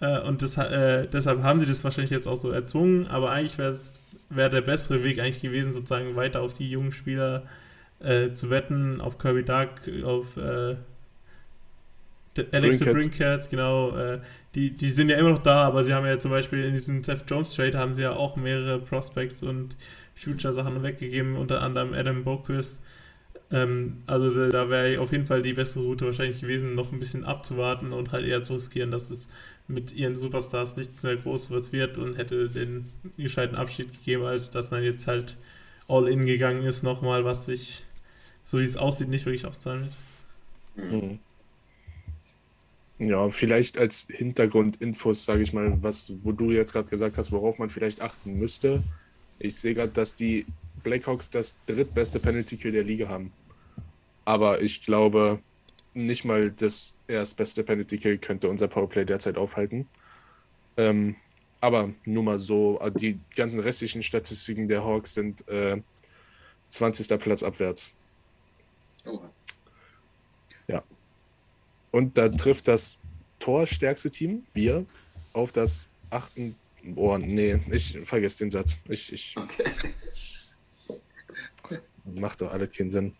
Äh, 0.00 0.20
und 0.20 0.42
das, 0.42 0.56
äh, 0.56 1.06
deshalb 1.08 1.42
haben 1.42 1.60
sie 1.60 1.66
das 1.66 1.84
wahrscheinlich 1.84 2.10
jetzt 2.10 2.28
auch 2.28 2.36
so 2.36 2.50
erzwungen, 2.50 3.06
aber 3.06 3.30
eigentlich 3.30 3.58
wäre 3.58 3.78
wär 4.30 4.48
der 4.48 4.62
bessere 4.62 5.04
Weg 5.04 5.20
eigentlich 5.20 5.42
gewesen, 5.42 5.72
sozusagen 5.72 6.16
weiter 6.16 6.42
auf 6.42 6.52
die 6.52 6.68
jungen 6.68 6.92
Spieler 6.92 7.44
äh, 8.00 8.32
zu 8.32 8.50
wetten, 8.50 9.00
auf 9.00 9.18
Kirby 9.18 9.44
Duck, 9.44 9.70
auf 10.04 10.36
äh, 10.36 10.76
Alex 12.52 12.80
Brinket, 12.80 13.48
genau. 13.50 13.96
Äh, 13.96 14.20
die, 14.54 14.70
die 14.76 14.88
sind 14.88 15.08
ja 15.08 15.16
immer 15.16 15.30
noch 15.30 15.42
da, 15.42 15.64
aber 15.64 15.84
sie 15.84 15.94
haben 15.94 16.06
ja 16.06 16.18
zum 16.18 16.30
Beispiel 16.30 16.64
in 16.64 16.72
diesem 16.72 17.02
Seth 17.02 17.24
Jones 17.28 17.54
Trade 17.54 17.78
haben 17.78 17.92
sie 17.92 18.02
ja 18.02 18.14
auch 18.14 18.36
mehrere 18.36 18.78
Prospects 18.78 19.42
und 19.42 19.76
Future-Sachen 20.14 20.82
weggegeben, 20.82 21.36
unter 21.36 21.62
anderem 21.62 21.92
Adam 21.92 22.24
Boquist 22.24 22.80
ähm, 23.54 24.02
also 24.06 24.50
da 24.50 24.68
wäre 24.68 25.00
auf 25.00 25.12
jeden 25.12 25.26
Fall 25.26 25.40
die 25.40 25.52
bessere 25.52 25.84
Route 25.84 26.06
wahrscheinlich 26.06 26.40
gewesen, 26.40 26.74
noch 26.74 26.90
ein 26.90 26.98
bisschen 26.98 27.24
abzuwarten 27.24 27.92
und 27.92 28.10
halt 28.10 28.26
eher 28.26 28.42
zu 28.42 28.54
riskieren, 28.54 28.90
dass 28.90 29.10
es 29.10 29.28
mit 29.68 29.92
ihren 29.92 30.16
Superstars 30.16 30.76
nicht 30.76 31.04
mehr 31.04 31.16
groß 31.16 31.52
was 31.52 31.72
wird 31.72 31.96
und 31.96 32.16
hätte 32.16 32.48
den 32.48 32.86
gescheiten 33.16 33.54
Abschied 33.54 33.92
gegeben, 33.92 34.24
als 34.24 34.50
dass 34.50 34.72
man 34.72 34.82
jetzt 34.82 35.06
halt 35.06 35.36
all 35.86 36.08
in 36.08 36.26
gegangen 36.26 36.64
ist, 36.64 36.82
nochmal, 36.82 37.24
was 37.24 37.44
sich, 37.44 37.84
so 38.42 38.58
wie 38.58 38.64
es 38.64 38.76
aussieht, 38.76 39.08
nicht 39.08 39.24
wirklich 39.24 39.46
auszahlen 39.46 39.88
wird. 40.76 40.92
Mhm. 40.92 41.18
Ja, 42.98 43.30
vielleicht 43.30 43.78
als 43.78 44.08
Hintergrundinfos, 44.10 45.24
sage 45.24 45.42
ich 45.42 45.52
mal, 45.52 45.80
was, 45.82 46.12
wo 46.20 46.32
du 46.32 46.50
jetzt 46.50 46.72
gerade 46.72 46.88
gesagt 46.88 47.18
hast, 47.18 47.30
worauf 47.30 47.58
man 47.58 47.70
vielleicht 47.70 48.00
achten 48.00 48.36
müsste. 48.38 48.82
Ich 49.38 49.56
sehe 49.56 49.74
gerade, 49.74 49.92
dass 49.92 50.16
die 50.16 50.44
Blackhawks 50.82 51.30
das 51.30 51.54
drittbeste 51.66 52.18
Penalty 52.18 52.56
Kill 52.56 52.72
der 52.72 52.84
Liga 52.84 53.08
haben. 53.08 53.32
Aber 54.24 54.62
ich 54.62 54.82
glaube, 54.82 55.40
nicht 55.94 56.24
mal 56.24 56.50
das 56.50 56.94
erstbeste 57.06 57.62
Penalty 57.62 57.98
Kill 57.98 58.18
könnte 58.18 58.48
unser 58.48 58.68
Powerplay 58.68 59.04
derzeit 59.04 59.36
aufhalten. 59.36 59.88
Ähm, 60.76 61.16
Aber 61.60 61.90
nur 62.04 62.22
mal 62.22 62.38
so, 62.38 62.78
äh, 62.80 62.90
die 62.90 63.18
ganzen 63.36 63.60
restlichen 63.60 64.02
Statistiken 64.02 64.68
der 64.68 64.84
Hawks 64.84 65.14
sind 65.14 65.46
äh, 65.48 65.80
20. 66.68 67.18
Platz 67.20 67.42
abwärts. 67.42 67.92
Oh. 69.06 69.20
Ja. 70.66 70.82
Und 71.90 72.18
da 72.18 72.28
trifft 72.28 72.68
das 72.68 72.98
torstärkste 73.38 74.10
Team, 74.10 74.44
wir, 74.52 74.84
auf 75.32 75.52
das 75.52 75.88
achten. 76.10 76.56
Oh, 76.96 77.16
nee, 77.18 77.60
ich 77.70 77.98
vergesse 78.04 78.38
den 78.38 78.50
Satz. 78.50 78.78
Ich, 78.88 79.12
ich 79.12 79.36
okay. 79.36 79.64
Macht 82.04 82.40
doch 82.40 82.52
alles 82.52 82.76
keinen 82.76 82.90
Sinn. 82.90 83.14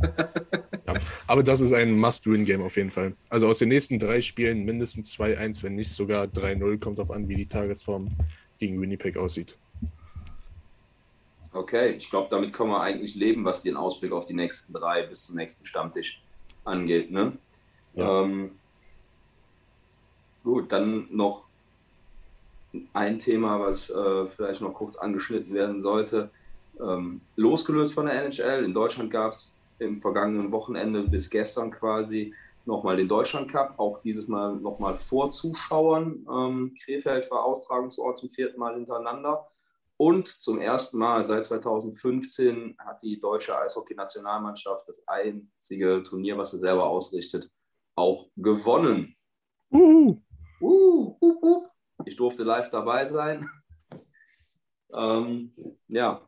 Ja. 0.00 0.94
Aber 1.26 1.42
das 1.42 1.60
ist 1.60 1.72
ein 1.72 1.98
Must-Win-Game 1.98 2.62
auf 2.62 2.76
jeden 2.76 2.90
Fall. 2.90 3.14
Also 3.28 3.48
aus 3.48 3.58
den 3.58 3.68
nächsten 3.68 3.98
drei 3.98 4.20
Spielen 4.20 4.64
mindestens 4.64 5.16
2-1, 5.18 5.62
wenn 5.62 5.74
nicht 5.74 5.90
sogar 5.90 6.24
3-0. 6.26 6.78
Kommt 6.78 7.00
auf 7.00 7.10
an, 7.10 7.28
wie 7.28 7.34
die 7.34 7.46
Tagesform 7.46 8.10
gegen 8.58 8.80
Winnipeg 8.80 9.16
aussieht. 9.16 9.56
Okay, 11.52 11.92
ich 11.92 12.10
glaube, 12.10 12.28
damit 12.30 12.52
können 12.52 12.70
wir 12.70 12.80
eigentlich 12.80 13.14
leben, 13.14 13.44
was 13.44 13.62
den 13.62 13.76
Ausblick 13.76 14.12
auf 14.12 14.26
die 14.26 14.34
nächsten 14.34 14.72
drei 14.72 15.06
bis 15.06 15.26
zum 15.26 15.36
nächsten 15.36 15.64
Stammtisch 15.64 16.22
angeht. 16.64 17.10
Ne? 17.10 17.32
Ja. 17.94 18.22
Ähm, 18.22 18.50
gut, 20.44 20.70
dann 20.70 21.08
noch 21.10 21.46
ein 22.92 23.18
Thema, 23.18 23.58
was 23.58 23.88
äh, 23.88 24.26
vielleicht 24.26 24.60
noch 24.60 24.74
kurz 24.74 24.96
angeschnitten 24.96 25.54
werden 25.54 25.80
sollte. 25.80 26.30
Ähm, 26.78 27.22
losgelöst 27.36 27.94
von 27.94 28.04
der 28.04 28.22
NHL. 28.22 28.64
In 28.64 28.74
Deutschland 28.74 29.10
gab 29.10 29.32
es 29.32 29.55
im 29.78 30.00
vergangenen 30.00 30.52
Wochenende 30.52 31.02
bis 31.02 31.30
gestern 31.30 31.70
quasi 31.70 32.34
nochmal 32.64 32.96
den 32.96 33.08
Deutschland 33.08 33.50
Cup, 33.50 33.78
auch 33.78 34.00
dieses 34.02 34.26
Mal 34.28 34.56
nochmal 34.56 34.96
vor 34.96 35.30
Zuschauern. 35.30 36.26
Ähm, 36.30 36.74
Krefeld 36.84 37.30
war 37.30 37.44
Austragungsort 37.44 38.18
zum 38.18 38.30
vierten 38.30 38.58
Mal 38.58 38.74
hintereinander. 38.74 39.46
Und 39.98 40.28
zum 40.28 40.60
ersten 40.60 40.98
Mal 40.98 41.24
seit 41.24 41.44
2015 41.44 42.76
hat 42.78 43.02
die 43.02 43.18
deutsche 43.18 43.58
Eishockey-Nationalmannschaft 43.58 44.86
das 44.88 45.06
einzige 45.08 46.02
Turnier, 46.02 46.36
was 46.36 46.50
sie 46.50 46.58
selber 46.58 46.86
ausrichtet, 46.86 47.50
auch 47.94 48.28
gewonnen. 48.36 49.16
Uh. 49.72 50.20
Uh, 50.60 51.16
uh, 51.20 51.38
uh. 51.42 51.66
Ich 52.04 52.16
durfte 52.16 52.44
live 52.44 52.68
dabei 52.68 53.06
sein. 53.06 53.48
ähm, 54.92 55.54
ja, 55.88 56.20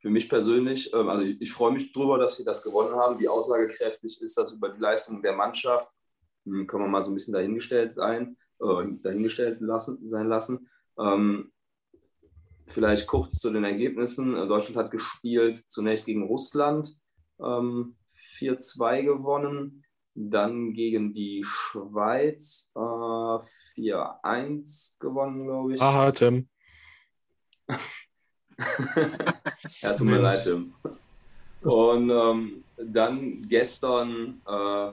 für 0.00 0.10
mich 0.10 0.28
persönlich, 0.28 0.92
ähm, 0.94 1.08
also 1.08 1.24
ich, 1.24 1.40
ich, 1.40 1.52
freue 1.52 1.72
mich 1.72 1.92
darüber, 1.92 2.18
dass 2.18 2.36
sie 2.36 2.44
das 2.44 2.64
gewonnen 2.64 2.94
haben. 2.94 3.20
Wie 3.20 3.28
aussagekräftig 3.28 4.20
ist 4.20 4.36
das 4.36 4.50
über 4.52 4.70
die 4.70 4.80
Leistung 4.80 5.22
der 5.22 5.34
Mannschaft? 5.34 5.88
Hm, 6.46 6.66
können 6.66 6.84
wir 6.84 6.88
mal 6.88 7.04
so 7.04 7.10
ein 7.10 7.14
bisschen 7.14 7.34
dahingestellt 7.34 7.92
sein, 7.92 8.38
äh, 8.60 8.84
dahingestellt 9.02 9.60
lassen, 9.60 10.08
sein 10.08 10.28
lassen. 10.28 10.70
Ähm, 10.98 11.52
vielleicht 12.66 13.06
kurz 13.06 13.40
zu 13.40 13.52
den 13.52 13.64
Ergebnissen. 13.64 14.34
Äh, 14.34 14.48
Deutschland 14.48 14.78
hat 14.78 14.90
gespielt 14.90 15.58
zunächst 15.58 16.06
gegen 16.06 16.22
Russland, 16.22 16.96
ähm, 17.38 17.96
4-2 18.38 19.02
gewonnen, 19.02 19.84
dann 20.14 20.72
gegen 20.72 21.12
die 21.12 21.44
Schweiz 21.44 22.72
äh, 22.74 22.78
4-1 22.78 24.98
gewonnen, 24.98 25.44
glaube 25.44 25.74
ich. 25.74 25.82
Aha, 25.82 26.10
Tim. 26.10 26.48
ja, 29.80 29.92
tut 29.92 30.06
mir 30.06 30.18
leid, 30.18 30.44
Tim. 30.44 30.74
Und 31.62 32.10
ähm, 32.10 32.64
dann 32.76 33.46
gestern 33.48 34.40
äh, 34.46 34.90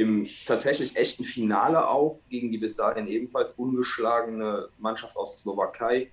im 0.00 0.26
tatsächlich 0.46 0.96
echten 0.96 1.24
Finale 1.24 1.88
auch 1.88 2.20
gegen 2.28 2.50
die 2.52 2.58
bis 2.58 2.76
dahin 2.76 3.08
ebenfalls 3.08 3.52
ungeschlagene 3.52 4.68
Mannschaft 4.78 5.16
aus 5.16 5.32
der 5.32 5.38
Slowakei 5.38 6.10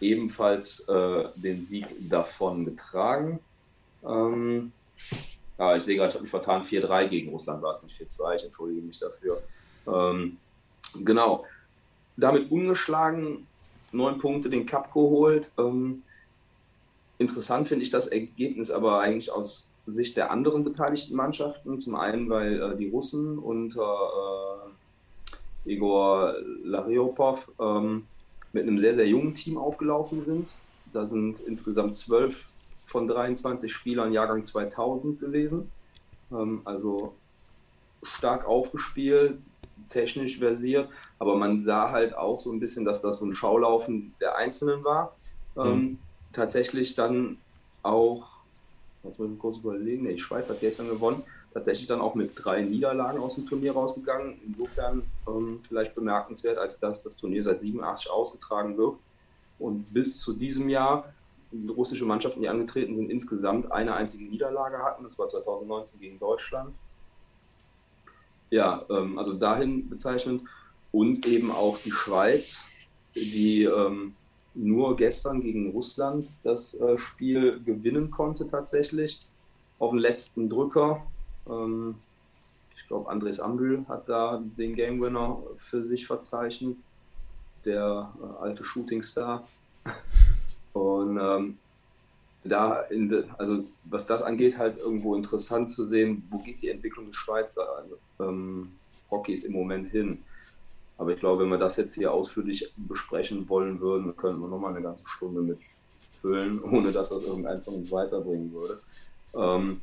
ebenfalls 0.00 0.80
äh, 0.88 1.24
den 1.36 1.62
Sieg 1.62 1.86
davon 2.08 2.64
getragen. 2.64 3.40
Ähm, 4.04 4.72
ja, 5.58 5.76
ich 5.76 5.84
sehe 5.84 5.96
gerade, 5.96 6.08
ich 6.10 6.14
habe 6.14 6.22
mich 6.22 6.30
vertan, 6.30 6.62
4-3 6.62 7.08
gegen 7.08 7.30
Russland 7.30 7.62
war 7.62 7.72
es 7.72 7.82
nicht 7.82 8.00
4-2, 8.00 8.36
ich 8.36 8.44
entschuldige 8.44 8.82
mich 8.82 8.98
dafür. 8.98 9.42
Ähm, 9.86 10.36
genau. 11.02 11.46
Damit 12.16 12.50
ungeschlagen, 12.50 13.46
neun 13.94 14.18
Punkte 14.18 14.50
den 14.50 14.66
Cup 14.66 14.92
geholt. 14.92 15.52
Ähm, 15.58 16.02
interessant 17.18 17.68
finde 17.68 17.84
ich 17.84 17.90
das 17.90 18.06
Ergebnis 18.06 18.70
aber 18.70 19.00
eigentlich 19.00 19.30
aus 19.30 19.68
Sicht 19.86 20.16
der 20.16 20.30
anderen 20.30 20.64
beteiligten 20.64 21.14
Mannschaften. 21.14 21.78
Zum 21.78 21.94
einen, 21.94 22.28
weil 22.28 22.60
äh, 22.60 22.76
die 22.76 22.88
Russen 22.88 23.38
unter 23.38 24.68
äh, 25.66 25.72
Igor 25.72 26.34
Lariopov 26.62 27.50
ähm, 27.58 28.06
mit 28.52 28.62
einem 28.62 28.78
sehr, 28.78 28.94
sehr 28.94 29.06
jungen 29.06 29.34
Team 29.34 29.58
aufgelaufen 29.58 30.22
sind. 30.22 30.54
Da 30.92 31.06
sind 31.06 31.40
insgesamt 31.40 31.96
zwölf 31.96 32.48
von 32.84 33.08
23 33.08 33.72
Spielern 33.72 34.12
Jahrgang 34.12 34.44
2000 34.44 35.20
gewesen. 35.20 35.70
Ähm, 36.30 36.62
also 36.64 37.14
stark 38.02 38.46
aufgespielt, 38.46 39.38
technisch 39.88 40.38
versiert, 40.38 40.88
aber 41.18 41.36
man 41.36 41.60
sah 41.60 41.90
halt 41.90 42.14
auch 42.14 42.38
so 42.38 42.52
ein 42.52 42.60
bisschen, 42.60 42.84
dass 42.84 43.02
das 43.02 43.18
so 43.18 43.26
ein 43.26 43.34
Schaulaufen 43.34 44.14
der 44.20 44.36
Einzelnen 44.36 44.84
war. 44.84 45.16
Ähm, 45.56 45.64
mhm. 45.64 45.98
Tatsächlich 46.32 46.94
dann 46.94 47.38
auch 47.82 48.34
Jetzt 49.04 49.18
muss 49.18 49.30
ich 49.30 49.38
kurz 49.38 49.58
überlegen. 49.58 50.04
Nee, 50.04 50.14
die 50.14 50.20
Schweiz 50.20 50.48
hat 50.48 50.60
gestern 50.60 50.88
gewonnen. 50.88 51.22
Tatsächlich 51.52 51.86
dann 51.86 52.00
auch 52.00 52.14
mit 52.14 52.32
drei 52.34 52.62
Niederlagen 52.62 53.20
aus 53.20 53.36
dem 53.36 53.46
Turnier 53.46 53.72
rausgegangen. 53.72 54.40
Insofern 54.46 55.02
ähm, 55.28 55.60
vielleicht 55.66 55.94
bemerkenswert, 55.94 56.58
als 56.58 56.80
dass 56.80 57.04
das 57.04 57.16
Turnier 57.16 57.44
seit 57.44 57.60
87 57.60 58.10
ausgetragen 58.10 58.76
wird. 58.76 58.96
Und 59.58 59.92
bis 59.92 60.18
zu 60.20 60.32
diesem 60.32 60.68
Jahr 60.68 61.12
die 61.52 61.68
russische 61.68 62.04
Mannschaften, 62.04 62.40
die 62.40 62.48
angetreten 62.48 62.96
sind, 62.96 63.10
insgesamt 63.10 63.70
eine 63.70 63.94
einzige 63.94 64.24
Niederlage 64.24 64.78
hatten. 64.78 65.04
Das 65.04 65.18
war 65.18 65.28
2019 65.28 66.00
gegen 66.00 66.18
Deutschland. 66.18 66.74
Ja, 68.54 68.84
ähm, 68.88 69.18
also 69.18 69.32
dahin 69.32 69.88
bezeichnend. 69.88 70.42
Und 70.92 71.26
eben 71.26 71.50
auch 71.50 71.76
die 71.78 71.90
Schweiz, 71.90 72.66
die 73.16 73.64
ähm, 73.64 74.14
nur 74.54 74.94
gestern 74.94 75.40
gegen 75.40 75.72
Russland 75.72 76.30
das 76.44 76.74
äh, 76.74 76.96
Spiel 76.96 77.60
gewinnen 77.64 78.12
konnte 78.12 78.46
tatsächlich. 78.46 79.26
Auf 79.80 79.90
den 79.90 79.98
letzten 79.98 80.48
Drücker. 80.48 81.04
Ähm, 81.48 81.96
ich 82.76 82.86
glaube, 82.86 83.10
Andres 83.10 83.40
Ambül 83.40 83.84
hat 83.88 84.08
da 84.08 84.40
den 84.56 84.76
Game 84.76 85.02
Winner 85.02 85.42
für 85.56 85.82
sich 85.82 86.06
verzeichnet. 86.06 86.76
Der 87.64 88.12
äh, 88.22 88.40
alte 88.40 88.64
Shootingstar. 88.64 89.48
Und 90.74 91.18
ähm, 91.20 91.58
da, 92.44 92.84
de, 92.90 93.24
also 93.38 93.64
was 93.84 94.06
das 94.06 94.22
angeht, 94.22 94.58
halt 94.58 94.78
irgendwo 94.78 95.16
interessant 95.16 95.70
zu 95.70 95.86
sehen, 95.86 96.24
wo 96.30 96.38
geht 96.38 96.62
die 96.62 96.68
Entwicklung 96.68 97.06
des 97.06 97.16
Schweizer 97.16 97.66
also, 97.76 97.96
ähm, 98.20 98.72
Hockeys 99.10 99.44
im 99.44 99.54
Moment 99.54 99.90
hin. 99.90 100.22
Aber 100.98 101.12
ich 101.12 101.18
glaube, 101.18 101.42
wenn 101.42 101.50
wir 101.50 101.58
das 101.58 101.76
jetzt 101.76 101.94
hier 101.94 102.12
ausführlich 102.12 102.72
besprechen 102.76 103.48
wollen 103.48 103.80
würden, 103.80 104.16
könnten 104.16 104.40
wir 104.40 104.48
nochmal 104.48 104.72
eine 104.72 104.82
ganze 104.82 105.08
Stunde 105.08 105.40
mitfüllen, 105.40 106.62
ohne 106.70 106.92
dass 106.92 107.08
das 107.08 107.22
irgendein 107.22 107.62
von 107.62 107.74
uns 107.74 107.90
weiterbringen 107.90 108.52
würde. 108.52 108.80
Ähm, 109.34 109.80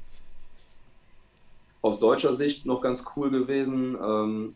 aus 1.81 1.99
deutscher 1.99 2.33
Sicht 2.33 2.65
noch 2.65 2.81
ganz 2.81 3.05
cool 3.15 3.31
gewesen, 3.31 3.97
ähm, 4.01 4.55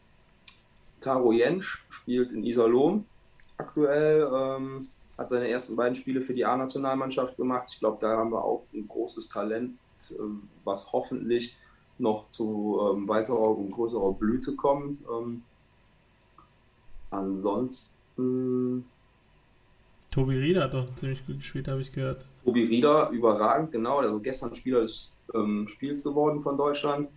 Taro 1.01 1.31
Jensch 1.31 1.83
spielt 1.89 2.31
in 2.31 2.43
Iserlohn 2.43 3.05
aktuell, 3.57 4.29
ähm, 4.33 4.89
hat 5.17 5.29
seine 5.29 5.47
ersten 5.47 5.75
beiden 5.75 5.95
Spiele 5.95 6.21
für 6.21 6.33
die 6.33 6.45
A-Nationalmannschaft 6.45 7.37
gemacht. 7.37 7.69
Ich 7.71 7.79
glaube, 7.79 7.97
da 8.01 8.17
haben 8.17 8.31
wir 8.31 8.43
auch 8.43 8.65
ein 8.73 8.87
großes 8.87 9.29
Talent, 9.29 9.77
äh, 10.11 10.15
was 10.63 10.91
hoffentlich 10.91 11.57
noch 11.97 12.29
zu 12.29 12.79
ähm, 12.81 13.07
weiterer 13.07 13.57
und 13.57 13.71
größerer 13.71 14.13
Blüte 14.13 14.55
kommt. 14.55 14.97
Ähm, 15.09 15.43
Ansonsten. 17.15 18.85
Tobi 20.11 20.37
Rieder 20.37 20.63
hat 20.63 20.73
doch 20.73 20.93
ziemlich 20.95 21.25
gut 21.25 21.37
gespielt, 21.37 21.67
habe 21.67 21.81
ich 21.81 21.91
gehört. 21.91 22.25
Tobi 22.43 22.63
Rieder, 22.63 23.09
überragend, 23.09 23.71
genau. 23.71 23.99
Also 23.99 24.19
gestern 24.19 24.53
Spieler 24.53 24.81
des 24.81 25.15
ähm, 25.33 25.67
Spiels 25.67 26.03
geworden 26.03 26.41
von 26.41 26.57
Deutschland. 26.57 27.09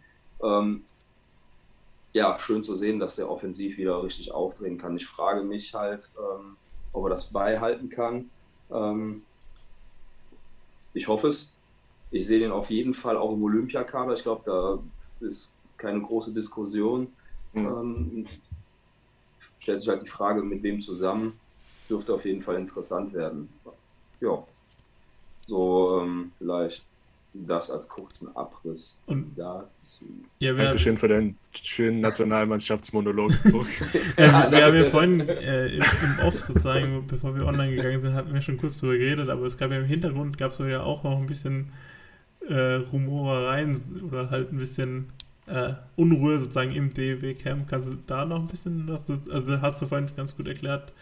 Ähm, 0.42 0.84
ja, 2.12 2.36
schön 2.38 2.62
zu 2.62 2.74
sehen, 2.74 2.98
dass 2.98 3.18
er 3.18 3.30
offensiv 3.30 3.76
wieder 3.78 4.02
richtig 4.02 4.32
aufdrehen 4.32 4.78
kann. 4.78 4.96
Ich 4.96 5.06
frage 5.06 5.44
mich 5.44 5.74
halt, 5.74 6.10
ähm, 6.18 6.56
ob 6.92 7.04
er 7.04 7.10
das 7.10 7.32
beibehalten 7.32 7.88
kann. 7.88 8.30
Ähm, 8.70 9.22
ich 10.94 11.08
hoffe 11.08 11.28
es. 11.28 11.52
Ich 12.10 12.26
sehe 12.26 12.40
den 12.40 12.52
auf 12.52 12.70
jeden 12.70 12.94
Fall 12.94 13.16
auch 13.16 13.32
im 13.32 13.42
Olympiakader. 13.42 14.14
Ich 14.14 14.22
glaube, 14.22 14.42
da 14.46 15.26
ist 15.26 15.54
keine 15.76 16.00
große 16.00 16.32
Diskussion. 16.32 17.08
Mhm 17.52 18.26
stellt 19.68 19.80
sich 19.82 19.90
halt 19.90 20.02
die 20.02 20.10
Frage, 20.10 20.42
mit 20.42 20.62
wem 20.62 20.80
zusammen, 20.80 21.38
dürfte 21.90 22.14
auf 22.14 22.24
jeden 22.24 22.40
Fall 22.40 22.56
interessant 22.56 23.12
werden. 23.12 23.50
Ja, 24.18 24.42
so 25.44 26.00
ähm, 26.00 26.32
vielleicht 26.36 26.86
das 27.34 27.70
als 27.70 27.88
kurzen 27.88 28.34
Abriss 28.36 29.00
Und- 29.06 29.38
dazu. 29.38 30.06
Ja, 30.38 30.56
wir, 30.56 30.64
Dankeschön 30.64 30.96
für 30.96 31.08
deinen 31.08 31.36
schönen 31.52 32.00
Nationalmannschaftsmonolog. 32.00 33.32
äh, 34.16 34.26
Ja, 34.26 34.50
wir 34.50 34.64
haben 34.64 34.76
ja 34.76 34.84
vorhin 34.84 35.20
äh, 35.20 35.68
im, 35.68 35.82
Off 36.26 36.40
sozusagen, 36.40 37.06
bevor 37.06 37.34
wir 37.34 37.46
online 37.46 37.74
gegangen 37.76 38.02
sind, 38.02 38.14
hatten 38.14 38.32
wir 38.32 38.42
schon 38.42 38.56
kurz 38.56 38.78
drüber 38.78 38.96
geredet, 38.96 39.28
aber 39.28 39.46
es 39.46 39.56
gab 39.56 39.70
ja 39.70 39.78
im 39.78 39.84
Hintergrund, 39.84 40.38
gab 40.38 40.52
es 40.52 40.58
ja 40.58 40.82
auch 40.82 41.04
noch 41.04 41.18
ein 41.18 41.26
bisschen 41.26 41.72
äh, 42.48 42.74
Rumorereien 42.74 44.02
oder 44.08 44.30
halt 44.30 44.52
ein 44.52 44.58
bisschen 44.58 45.10
äh, 45.46 45.74
Unruhe 45.96 46.38
sozusagen 46.38 46.72
im 46.72 46.92
DEW-Camp. 46.94 47.68
Kannst 47.68 47.88
du 47.88 47.96
da 48.06 48.24
noch 48.24 48.40
ein 48.40 48.46
bisschen, 48.46 48.88
was 48.88 49.04
also 49.30 49.60
hast 49.60 49.82
du 49.82 49.86
vorhin 49.86 50.08
ganz 50.16 50.36
gut 50.36 50.46
erklärt, 50.46 50.92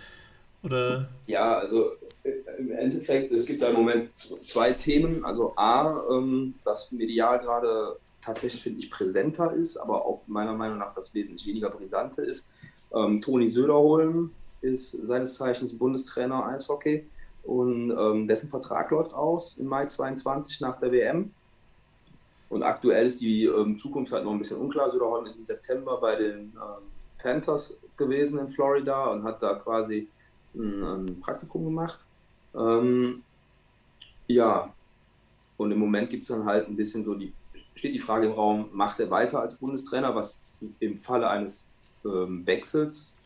oder 0.67 1.09
Ja, 1.27 1.59
also 1.59 1.93
äh, 2.23 2.33
im 2.59 2.73
Endeffekt, 2.73 3.33
es 3.33 3.47
gibt 3.47 3.63
da 3.63 3.69
im 3.69 3.77
Moment 3.77 4.15
zwei 4.17 4.73
Themen. 4.73 5.25
Also 5.25 5.55
A, 5.57 6.03
ähm, 6.11 6.55
das 6.65 6.93
medial 6.93 7.39
gerade 7.39 7.97
tatsächlich, 8.21 8.63
finde 8.63 8.81
ich, 8.81 8.91
präsenter 8.91 9.53
ist, 9.53 9.77
aber 9.77 10.05
auch 10.05 10.23
meiner 10.27 10.53
Meinung 10.53 10.79
nach 10.79 10.95
das 10.95 11.15
wesentlich 11.15 11.47
weniger 11.47 11.71
brisante 11.71 12.23
ist. 12.23 12.53
Ähm, 12.93 13.21
Toni 13.23 13.49
Söderholm 13.49 14.33
ist 14.61 14.91
seines 15.07 15.37
Zeichens 15.37 15.79
Bundestrainer 15.79 16.47
Eishockey 16.47 17.07
und 17.45 17.91
ähm, 17.91 18.27
dessen 18.27 18.49
Vertrag 18.49 18.91
läuft 18.91 19.15
aus 19.15 19.59
im 19.59 19.67
Mai 19.67 19.87
22 19.87 20.61
nach 20.61 20.81
der 20.81 20.93
WM. 20.93 21.31
Und 22.49 22.63
aktuell 22.63 23.07
ist 23.07 23.21
die 23.21 23.45
ähm, 23.45 23.79
Zukunft 23.79 24.13
halt 24.13 24.25
noch 24.25 24.33
ein 24.33 24.39
bisschen 24.39 24.61
unklar. 24.61 24.91
Söderholm 24.91 25.27
ist 25.27 25.37
im 25.37 25.45
September 25.45 25.99
bei 26.01 26.17
den 26.17 26.53
ähm, 26.55 26.85
Panthers 27.19 27.81
gewesen 27.97 28.39
in 28.39 28.49
Florida 28.49 29.07
und 29.07 29.25
hat 29.25 29.43
da 29.43 29.55
quasi 29.55 30.09
ein, 30.57 30.83
ein 30.83 31.21
Praktikum 31.21 31.65
gemacht. 31.65 32.01
Ähm, 32.55 33.23
ja, 34.27 34.73
und 35.57 35.71
im 35.71 35.79
Moment 35.79 36.11
gibt 36.11 36.23
es 36.23 36.29
dann 36.29 36.45
halt 36.45 36.69
ein 36.69 36.77
bisschen 36.77 37.05
so 37.05 37.15
die, 37.15 37.33
steht 37.75 37.95
die 37.95 37.99
Frage 37.99 38.27
im 38.27 38.33
Raum, 38.33 38.69
macht 38.73 39.01
er 39.01 39.11
weiter 39.11 39.41
als 39.41 39.57
Bundestrainer, 39.57 40.15
was 40.15 40.45
im 40.81 40.99
Falle 40.99 41.29
eines 41.29 41.71
ähm, 42.05 42.47
Wechsels, 42.47 43.17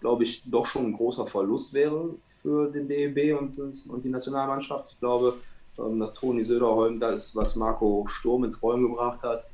glaube 0.00 0.24
ich, 0.24 0.42
doch 0.46 0.66
schon 0.66 0.86
ein 0.86 0.92
großer 0.92 1.26
Verlust 1.26 1.72
wäre 1.72 2.14
für 2.20 2.70
den 2.70 2.88
DEB 2.88 3.38
und, 3.38 3.58
und 3.58 4.04
die 4.04 4.10
Nationalmannschaft. 4.10 4.92
Ich 4.92 5.00
glaube, 5.00 5.38
ähm, 5.78 5.98
dass 5.98 6.14
Toni 6.14 6.44
Söderholm 6.44 7.00
das, 7.00 7.34
was 7.34 7.56
Marco 7.56 8.06
Sturm 8.06 8.44
ins 8.44 8.62
Rollen 8.62 8.82
gebracht 8.82 9.22
hat, 9.22 9.46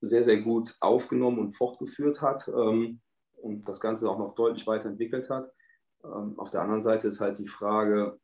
sehr, 0.00 0.22
sehr 0.22 0.40
gut 0.40 0.76
aufgenommen 0.80 1.38
und 1.38 1.52
fortgeführt 1.52 2.20
hat 2.20 2.48
ähm, 2.48 3.00
und 3.42 3.68
das 3.68 3.80
Ganze 3.80 4.10
auch 4.10 4.18
noch 4.18 4.34
deutlich 4.34 4.66
weiterentwickelt 4.66 5.30
hat. 5.30 5.50
Ähm, 6.06 6.38
auf 6.38 6.50
der 6.50 6.62
anderen 6.62 6.82
Seite 6.82 7.08
ist 7.08 7.20
halt 7.20 7.38
die 7.38 7.46
Frage, 7.46 8.18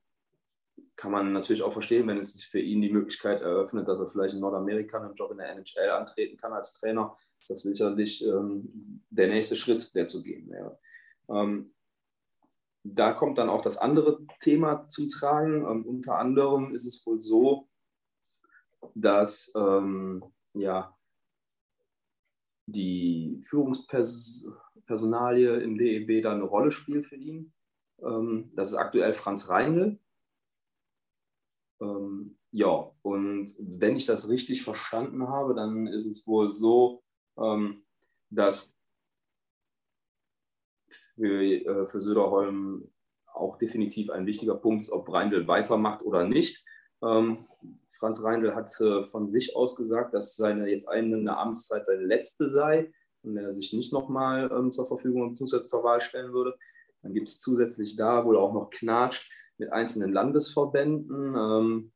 kann 0.96 1.12
man 1.12 1.32
natürlich 1.32 1.62
auch 1.62 1.72
verstehen, 1.72 2.06
wenn 2.06 2.18
es 2.18 2.34
sich 2.34 2.46
für 2.46 2.60
ihn 2.60 2.82
die 2.82 2.92
Möglichkeit 2.92 3.40
eröffnet, 3.40 3.88
dass 3.88 3.98
er 3.98 4.08
vielleicht 4.08 4.34
in 4.34 4.40
Nordamerika 4.40 5.00
einen 5.00 5.14
Job 5.14 5.32
in 5.32 5.38
der 5.38 5.50
NHL 5.50 5.90
antreten 5.90 6.36
kann 6.36 6.52
als 6.52 6.74
Trainer, 6.74 7.16
ist 7.38 7.50
das 7.50 7.62
sicherlich 7.62 8.24
ähm, 8.24 9.02
der 9.10 9.28
nächste 9.28 9.56
Schritt, 9.56 9.94
der 9.94 10.06
zu 10.06 10.22
gehen 10.22 10.50
wäre. 10.50 10.78
Ähm, 11.28 11.72
da 12.84 13.12
kommt 13.12 13.38
dann 13.38 13.48
auch 13.48 13.62
das 13.62 13.78
andere 13.78 14.26
Thema 14.40 14.88
zum 14.88 15.08
Tragen. 15.08 15.64
Ähm, 15.64 15.86
unter 15.86 16.18
anderem 16.18 16.74
ist 16.74 16.86
es 16.86 17.06
wohl 17.06 17.20
so, 17.20 17.68
dass 18.94 19.52
ähm, 19.56 20.24
ja, 20.54 20.96
die 22.66 23.40
Führungspersonalie 23.44 25.60
im 25.60 25.78
DEB 25.78 26.22
da 26.22 26.32
eine 26.32 26.44
Rolle 26.44 26.70
spielt 26.70 27.06
für 27.06 27.16
ihn. 27.16 27.52
Ähm, 28.02 28.50
das 28.54 28.72
ist 28.72 28.76
aktuell 28.76 29.14
Franz 29.14 29.48
Reindl. 29.48 29.98
Ähm, 31.80 32.38
ja, 32.50 32.90
und 33.02 33.54
wenn 33.58 33.96
ich 33.96 34.06
das 34.06 34.28
richtig 34.28 34.62
verstanden 34.62 35.28
habe, 35.28 35.54
dann 35.54 35.86
ist 35.86 36.06
es 36.06 36.26
wohl 36.26 36.52
so, 36.52 37.02
ähm, 37.38 37.84
dass 38.30 38.76
für, 40.88 41.42
äh, 41.42 41.86
für 41.86 42.00
Söderholm 42.00 42.90
auch 43.32 43.56
definitiv 43.56 44.10
ein 44.10 44.26
wichtiger 44.26 44.54
Punkt 44.54 44.82
ist, 44.82 44.92
ob 44.92 45.10
Reindl 45.10 45.48
weitermacht 45.48 46.02
oder 46.02 46.26
nicht. 46.26 46.64
Franz 47.00 48.22
Reindl 48.22 48.54
hat 48.54 48.70
von 48.70 49.26
sich 49.26 49.56
aus 49.56 49.74
gesagt, 49.74 50.14
dass 50.14 50.36
seine 50.36 50.68
jetzt 50.68 50.88
eine 50.88 51.36
Amtszeit 51.36 51.84
seine 51.84 52.02
letzte 52.02 52.46
sei 52.46 52.92
und 53.22 53.36
er 53.36 53.52
sich 53.52 53.72
nicht 53.72 53.92
nochmal 53.92 54.70
zur 54.70 54.86
Verfügung 54.86 55.30
bzw. 55.30 55.62
zur 55.62 55.82
Wahl 55.82 56.00
stellen 56.00 56.32
würde. 56.32 56.56
Dann 57.02 57.14
gibt 57.14 57.28
es 57.28 57.40
zusätzlich 57.40 57.96
da 57.96 58.24
wohl 58.24 58.36
auch 58.36 58.52
noch 58.52 58.70
Knatsch 58.70 59.28
mit 59.58 59.72
einzelnen 59.72 60.12
Landesverbänden, 60.12 61.34
ähm, 61.36 61.92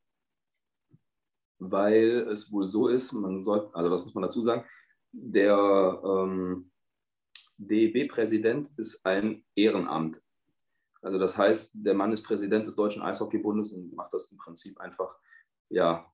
weil 1.59 2.27
es 2.31 2.51
wohl 2.51 2.69
so 2.69 2.87
ist, 2.87 3.13
man 3.13 3.43
soll, 3.43 3.69
also 3.73 3.89
das 3.89 4.05
muss 4.05 4.13
man 4.13 4.23
dazu 4.23 4.41
sagen, 4.41 4.65
der 5.11 6.01
ähm, 6.05 6.71
DEB-Präsident 7.57 8.69
ist 8.77 9.05
ein 9.05 9.43
Ehrenamt. 9.55 10.21
Also 11.01 11.17
das 11.17 11.37
heißt, 11.37 11.71
der 11.75 11.93
Mann 11.93 12.11
ist 12.11 12.23
Präsident 12.23 12.67
des 12.67 12.75
Deutschen 12.75 13.01
Eishockeybundes 13.01 13.71
und 13.71 13.93
macht 13.95 14.13
das 14.13 14.31
im 14.31 14.37
Prinzip 14.37 14.79
einfach 14.79 15.17
ja, 15.69 16.11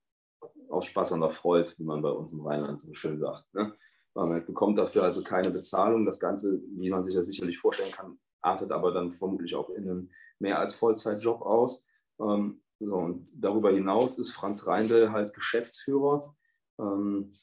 aus 0.70 0.86
Spaß 0.86 1.14
an 1.14 1.22
der 1.22 1.30
Freude, 1.30 1.72
wie 1.78 1.84
man 1.84 2.02
bei 2.02 2.10
uns 2.10 2.32
im 2.32 2.42
Rheinland 2.42 2.80
so 2.80 2.94
schön 2.94 3.20
sagt. 3.20 3.54
Ne? 3.54 3.76
Man 4.14 4.46
bekommt 4.46 4.78
dafür 4.78 5.04
also 5.04 5.24
keine 5.24 5.50
Bezahlung. 5.50 6.06
Das 6.06 6.20
Ganze, 6.20 6.62
wie 6.76 6.90
man 6.90 7.04
sich 7.04 7.16
ja 7.16 7.24
sicherlich 7.24 7.58
vorstellen 7.58 7.92
kann, 7.92 8.20
artet 8.44 8.72
aber 8.72 8.92
dann 8.92 9.12
vermutlich 9.12 9.56
auch 9.56 9.70
in 9.70 9.90
einem 9.90 10.12
mehr 10.40 10.60
als 10.60 10.76
Vollzeitjob 10.76 11.42
aus. 11.42 11.88
Ähm, 12.20 12.62
so, 12.80 12.96
und 12.96 13.30
darüber 13.34 13.72
hinaus 13.72 14.20
ist 14.20 14.32
Franz 14.32 14.68
Reindl 14.68 15.12
halt 15.12 15.34
Geschäftsführer 15.34 16.36
ähm, 16.80 17.34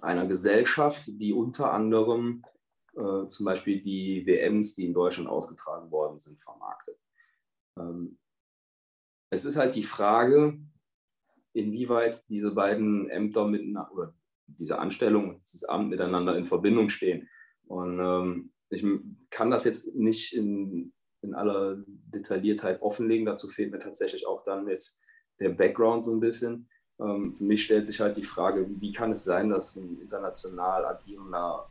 einer 0.00 0.26
Gesellschaft, 0.26 1.04
die 1.06 1.32
unter 1.32 1.72
anderem 1.72 2.42
äh, 2.94 3.26
zum 3.28 3.44
Beispiel 3.44 3.82
die 3.82 4.24
WMs, 4.26 4.74
die 4.74 4.86
in 4.86 4.94
Deutschland 4.94 5.28
ausgetragen 5.28 5.90
worden 5.90 6.18
sind, 6.18 6.42
vermarktet. 6.42 6.96
Ähm, 7.78 8.18
es 9.30 9.44
ist 9.44 9.56
halt 9.56 9.74
die 9.74 9.82
Frage, 9.82 10.58
inwieweit 11.52 12.28
diese 12.28 12.52
beiden 12.52 13.08
Ämter 13.10 13.46
miteinander 13.46 13.92
oder 13.92 14.14
diese 14.46 14.78
Anstellung 14.78 15.40
dieses 15.42 15.64
Amt 15.64 15.90
miteinander 15.90 16.36
in 16.36 16.44
Verbindung 16.44 16.88
stehen. 16.88 17.28
Und 17.66 18.00
ähm, 18.00 18.52
ich 18.70 18.84
kann 19.30 19.50
das 19.50 19.64
jetzt 19.64 19.94
nicht 19.94 20.34
in, 20.34 20.92
in 21.22 21.34
aller 21.34 21.78
Detailliertheit 21.86 22.80
offenlegen. 22.82 23.26
Dazu 23.26 23.48
fehlt 23.48 23.72
mir 23.72 23.78
tatsächlich 23.78 24.26
auch 24.26 24.44
dann 24.44 24.68
jetzt 24.68 25.00
der 25.40 25.50
Background 25.50 26.04
so 26.04 26.12
ein 26.12 26.20
bisschen. 26.20 26.68
Ähm, 27.00 27.34
für 27.34 27.44
mich 27.44 27.64
stellt 27.64 27.86
sich 27.86 28.00
halt 28.00 28.16
die 28.16 28.22
Frage, 28.22 28.66
wie 28.80 28.92
kann 28.92 29.12
es 29.12 29.24
sein, 29.24 29.50
dass 29.50 29.76
ein 29.76 29.98
international 30.00 30.84
agierender 30.86 31.68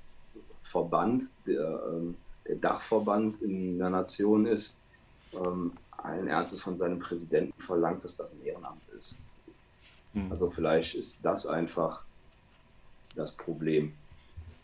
Verband, 0.62 1.24
der, 1.48 1.82
ähm, 1.88 2.16
der 2.48 2.56
Dachverband 2.58 3.42
in 3.42 3.80
der 3.80 3.90
Nation 3.90 4.46
ist, 4.46 4.78
ähm, 5.34 5.74
allen 5.92 6.28
Ernstes 6.28 6.62
von 6.62 6.76
seinem 6.76 7.00
Präsidenten 7.00 7.60
verlangt, 7.60 8.04
dass 8.04 8.18
das 8.18 8.34
ein 8.34 8.44
Ehrenamt 8.44 8.82
ist. 8.98 9.20
Hm. 10.14 10.32
Also 10.32 10.50
vielleicht 10.50 10.96
ist 10.96 11.24
das 11.24 11.46
einfach 11.46 12.04
das 13.16 13.36
Problem 13.36 13.94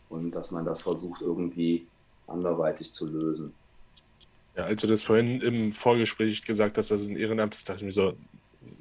und 0.09 0.31
dass 0.31 0.51
man 0.51 0.65
das 0.65 0.81
versucht 0.81 1.21
irgendwie 1.21 1.87
anderweitig 2.27 2.91
zu 2.91 3.07
lösen. 3.07 3.53
Ja, 4.55 4.63
als 4.65 4.81
du 4.81 4.87
das 4.87 5.03
vorhin 5.03 5.41
im 5.41 5.73
Vorgespräch 5.73 6.43
gesagt 6.43 6.77
hast, 6.77 6.91
dass 6.91 7.01
es 7.01 7.07
ein 7.07 7.17
Ehrenamt 7.17 7.53
ist, 7.55 7.67
dachte 7.67 7.79
ich 7.79 7.85
mir 7.85 7.91
so, 7.91 8.15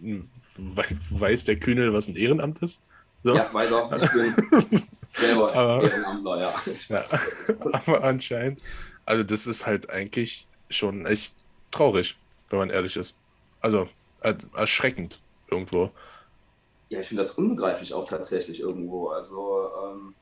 hm, 0.01 0.28
weiß, 0.57 0.99
weiß 1.11 1.45
der 1.45 1.59
Kühnel, 1.59 1.92
was 1.92 2.09
ein 2.09 2.16
Ehrenamt 2.16 2.62
ist? 2.62 2.80
So. 3.22 3.34
Ja, 3.34 3.53
weiß 3.53 3.72
auch, 3.72 3.90
ich 3.92 4.11
bin 4.12 4.82
selber 5.14 5.55
Aber- 5.55 5.82
Ehrenamtler, 5.90 6.40
ja. 6.40 6.55
Ja. 6.88 7.03
das. 7.11 7.61
Aber 7.86 8.05
anscheinend, 8.05 8.61
also 9.05 9.24
das 9.24 9.47
ist 9.47 9.66
halt 9.66 9.90
eigentlich 9.90 10.47
schon 10.70 11.07
echt 11.07 11.34
traurig, 11.70 12.16
wenn 12.51 12.59
man 12.61 12.70
ehrlich 12.70 12.97
ist. 12.97 13.16
Also 13.61 13.88
erschreckend 14.55 15.20
irgendwo. 15.51 15.90
Ja, 16.88 17.01
ich 17.01 17.09
finde 17.09 17.22
das 17.22 17.32
unbegreiflich 17.32 17.92
auch 17.95 18.07
tatsächlich 18.07 18.61
irgendwo. 18.61 19.09
Also, 19.09 19.68
ähm, 19.86 20.14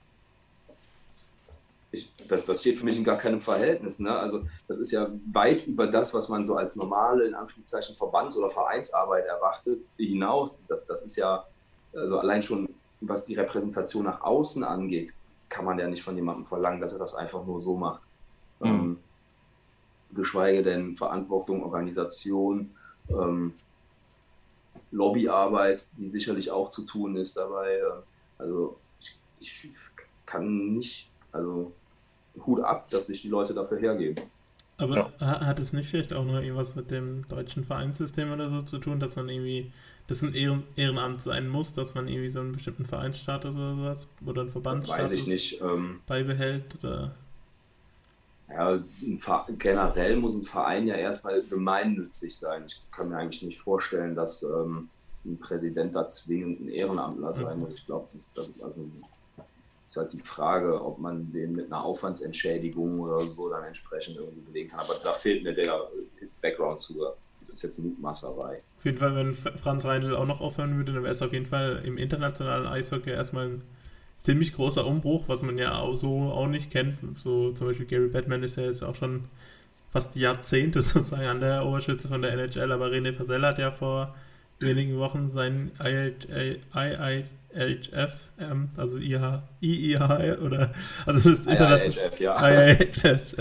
ich, 1.92 2.12
das, 2.26 2.44
das 2.44 2.60
steht 2.60 2.78
für 2.78 2.84
mich 2.86 2.96
in 2.96 3.04
gar 3.04 3.18
keinem 3.18 3.42
Verhältnis. 3.42 4.00
Ne? 4.00 4.10
Also, 4.10 4.42
das 4.66 4.78
ist 4.78 4.90
ja 4.90 5.08
weit 5.30 5.66
über 5.66 5.86
das, 5.86 6.14
was 6.14 6.28
man 6.28 6.46
so 6.46 6.56
als 6.56 6.74
normale, 6.74 7.26
in 7.26 7.34
Anführungszeichen, 7.34 7.94
Verbands- 7.94 8.36
oder 8.36 8.48
Vereinsarbeit 8.48 9.26
erwartet, 9.26 9.80
hinaus. 9.98 10.58
Das, 10.68 10.84
das 10.86 11.04
ist 11.04 11.16
ja, 11.16 11.46
also 11.94 12.18
allein 12.18 12.42
schon, 12.42 12.68
was 13.00 13.26
die 13.26 13.34
Repräsentation 13.34 14.04
nach 14.04 14.22
außen 14.22 14.64
angeht, 14.64 15.12
kann 15.50 15.66
man 15.66 15.78
ja 15.78 15.86
nicht 15.86 16.02
von 16.02 16.16
jemandem 16.16 16.46
verlangen, 16.46 16.80
dass 16.80 16.94
er 16.94 16.98
das 16.98 17.14
einfach 17.14 17.44
nur 17.44 17.60
so 17.60 17.76
macht. 17.76 18.00
Mhm. 18.60 18.66
Ähm, 18.66 18.98
geschweige 20.14 20.62
denn 20.62 20.96
Verantwortung, 20.96 21.62
Organisation, 21.62 22.74
ähm, 23.10 23.54
Lobbyarbeit, 24.90 25.88
die 25.98 26.08
sicherlich 26.08 26.50
auch 26.50 26.70
zu 26.70 26.86
tun 26.86 27.16
ist 27.16 27.36
dabei. 27.36 27.76
äh, 27.76 28.02
Also 28.38 28.78
ich, 28.98 29.18
ich 29.40 29.68
kann 30.24 30.74
nicht, 30.74 31.10
also 31.32 31.72
Hut 32.46 32.60
ab, 32.60 32.88
dass 32.90 33.06
sich 33.06 33.22
die 33.22 33.28
Leute 33.28 33.54
dafür 33.54 33.78
hergeben. 33.78 34.16
Aber 34.78 35.12
ja. 35.20 35.40
hat 35.46 35.58
es 35.60 35.72
nicht 35.72 35.88
vielleicht 35.88 36.12
auch 36.12 36.24
noch 36.24 36.40
irgendwas 36.40 36.74
mit 36.74 36.90
dem 36.90 37.26
deutschen 37.28 37.64
Vereinssystem 37.64 38.32
oder 38.32 38.48
so 38.48 38.62
zu 38.62 38.78
tun, 38.78 38.98
dass 38.98 39.16
man 39.16 39.28
irgendwie, 39.28 39.70
das 40.08 40.22
ein 40.22 40.34
Ehren, 40.34 40.64
Ehrenamt 40.76 41.20
sein 41.20 41.48
muss, 41.48 41.74
dass 41.74 41.94
man 41.94 42.08
irgendwie 42.08 42.28
so 42.28 42.40
einen 42.40 42.52
bestimmten 42.52 42.84
Vereinsstatus 42.84 43.54
oder 43.54 43.74
sowas 43.74 44.08
oder 44.26 44.42
einen 44.42 44.50
Verbandsstatus 44.50 45.04
Weiß 45.04 45.12
ich 45.12 45.26
nicht, 45.26 45.60
ähm, 45.60 46.00
beibehält? 46.06 46.78
Oder? 46.82 47.14
Ja, 48.48 48.82
generell 49.58 50.16
muss 50.16 50.34
ein 50.36 50.42
Verein 50.42 50.86
ja 50.86 50.96
erstmal 50.96 51.42
gemeinnützig 51.42 52.36
sein. 52.36 52.64
Ich 52.66 52.82
kann 52.90 53.08
mir 53.08 53.16
eigentlich 53.16 53.42
nicht 53.42 53.60
vorstellen, 53.60 54.14
dass 54.14 54.42
ähm, 54.42 54.88
ein 55.24 55.38
Präsident 55.38 55.94
da 55.94 56.08
zwingend 56.08 56.60
ein 56.60 56.68
Ehrenamtler 56.68 57.32
sein 57.32 57.60
muss. 57.60 57.74
Ich 57.74 57.86
glaube, 57.86 58.08
das, 58.12 58.30
das 58.34 58.46
also, 58.62 58.84
ist 59.92 59.96
halt 59.98 60.12
die 60.14 60.18
Frage, 60.18 60.82
ob 60.82 60.98
man 60.98 61.30
den 61.32 61.54
mit 61.54 61.66
einer 61.66 61.84
Aufwandsentschädigung 61.84 63.00
oder 63.00 63.20
so 63.20 63.50
dann 63.50 63.64
entsprechend 63.64 64.16
irgendwie 64.16 64.40
belegen 64.40 64.70
kann. 64.70 64.80
Aber 64.80 64.94
da 65.02 65.12
fehlt 65.12 65.44
mir 65.44 65.52
der 65.52 65.88
Background 66.40 66.80
zu. 66.80 66.94
Das 67.40 67.50
ist 67.50 67.62
jetzt 67.62 67.78
Mutmaßerei. 67.78 68.62
Auf 68.78 68.84
jeden 68.84 68.96
Fall, 68.96 69.14
wenn 69.14 69.34
Franz 69.34 69.84
Reindl 69.84 70.16
auch 70.16 70.26
noch 70.26 70.40
aufhören 70.40 70.76
würde, 70.76 70.92
dann 70.92 71.02
wäre 71.02 71.12
es 71.12 71.20
auf 71.20 71.32
jeden 71.32 71.46
Fall 71.46 71.82
im 71.84 71.98
internationalen 71.98 72.66
Eishockey 72.66 73.10
erstmal 73.10 73.48
ein 73.48 73.62
ziemlich 74.22 74.54
großer 74.54 74.86
Umbruch, 74.86 75.24
was 75.26 75.42
man 75.42 75.58
ja 75.58 75.78
auch 75.78 75.94
so 75.94 76.30
auch 76.30 76.46
nicht 76.46 76.70
kennt. 76.70 76.98
So 77.18 77.52
zum 77.52 77.66
Beispiel 77.66 77.86
Gary 77.86 78.08
Batman 78.08 78.42
ist 78.42 78.56
ja 78.56 78.62
jetzt 78.62 78.82
auch 78.82 78.94
schon 78.94 79.24
fast 79.90 80.16
Jahrzehnte 80.16 80.80
sozusagen 80.82 81.26
an 81.26 81.40
der 81.40 81.66
Oberschütze 81.66 82.08
von 82.08 82.22
der 82.22 82.32
NHL, 82.32 82.72
aber 82.72 82.86
René 82.86 83.12
Fasel 83.12 83.44
hat 83.44 83.58
ja 83.58 83.70
vor 83.70 84.14
wenigen 84.58 84.96
Wochen 84.98 85.28
sein 85.28 85.72
IIHF, 87.54 88.12
ähm, 88.38 88.70
also 88.76 88.98
IIH, 88.98 89.42
IIH 89.60 90.38
oder 90.42 90.72
also 91.06 91.30
das 91.30 91.46
IIHF, 91.46 92.20
ja. 92.20 92.36
IIHF, 92.36 93.34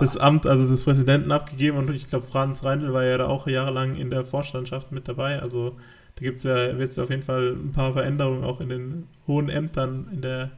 das 0.00 0.16
Amt, 0.16 0.46
also 0.46 0.70
des 0.70 0.84
Präsidenten 0.84 1.32
abgegeben 1.32 1.78
und 1.78 1.94
ich 1.94 2.08
glaube 2.08 2.26
Franz 2.26 2.64
Reindl 2.64 2.92
war 2.92 3.04
ja 3.04 3.18
da 3.18 3.26
auch 3.26 3.46
jahrelang 3.46 3.96
in 3.96 4.10
der 4.10 4.24
Vorstandschaft 4.24 4.92
mit 4.92 5.08
dabei, 5.08 5.40
also 5.40 5.76
da 6.18 6.24
gibt's 6.24 6.42
ja, 6.42 6.76
wird 6.76 6.90
es 6.90 6.98
auf 6.98 7.10
jeden 7.10 7.22
Fall 7.22 7.52
ein 7.52 7.70
paar 7.70 7.92
Veränderungen 7.92 8.42
auch 8.42 8.60
in 8.60 8.68
den 8.68 9.08
hohen 9.28 9.48
Ämtern 9.48 10.08
in 10.12 10.20
der, 10.20 10.50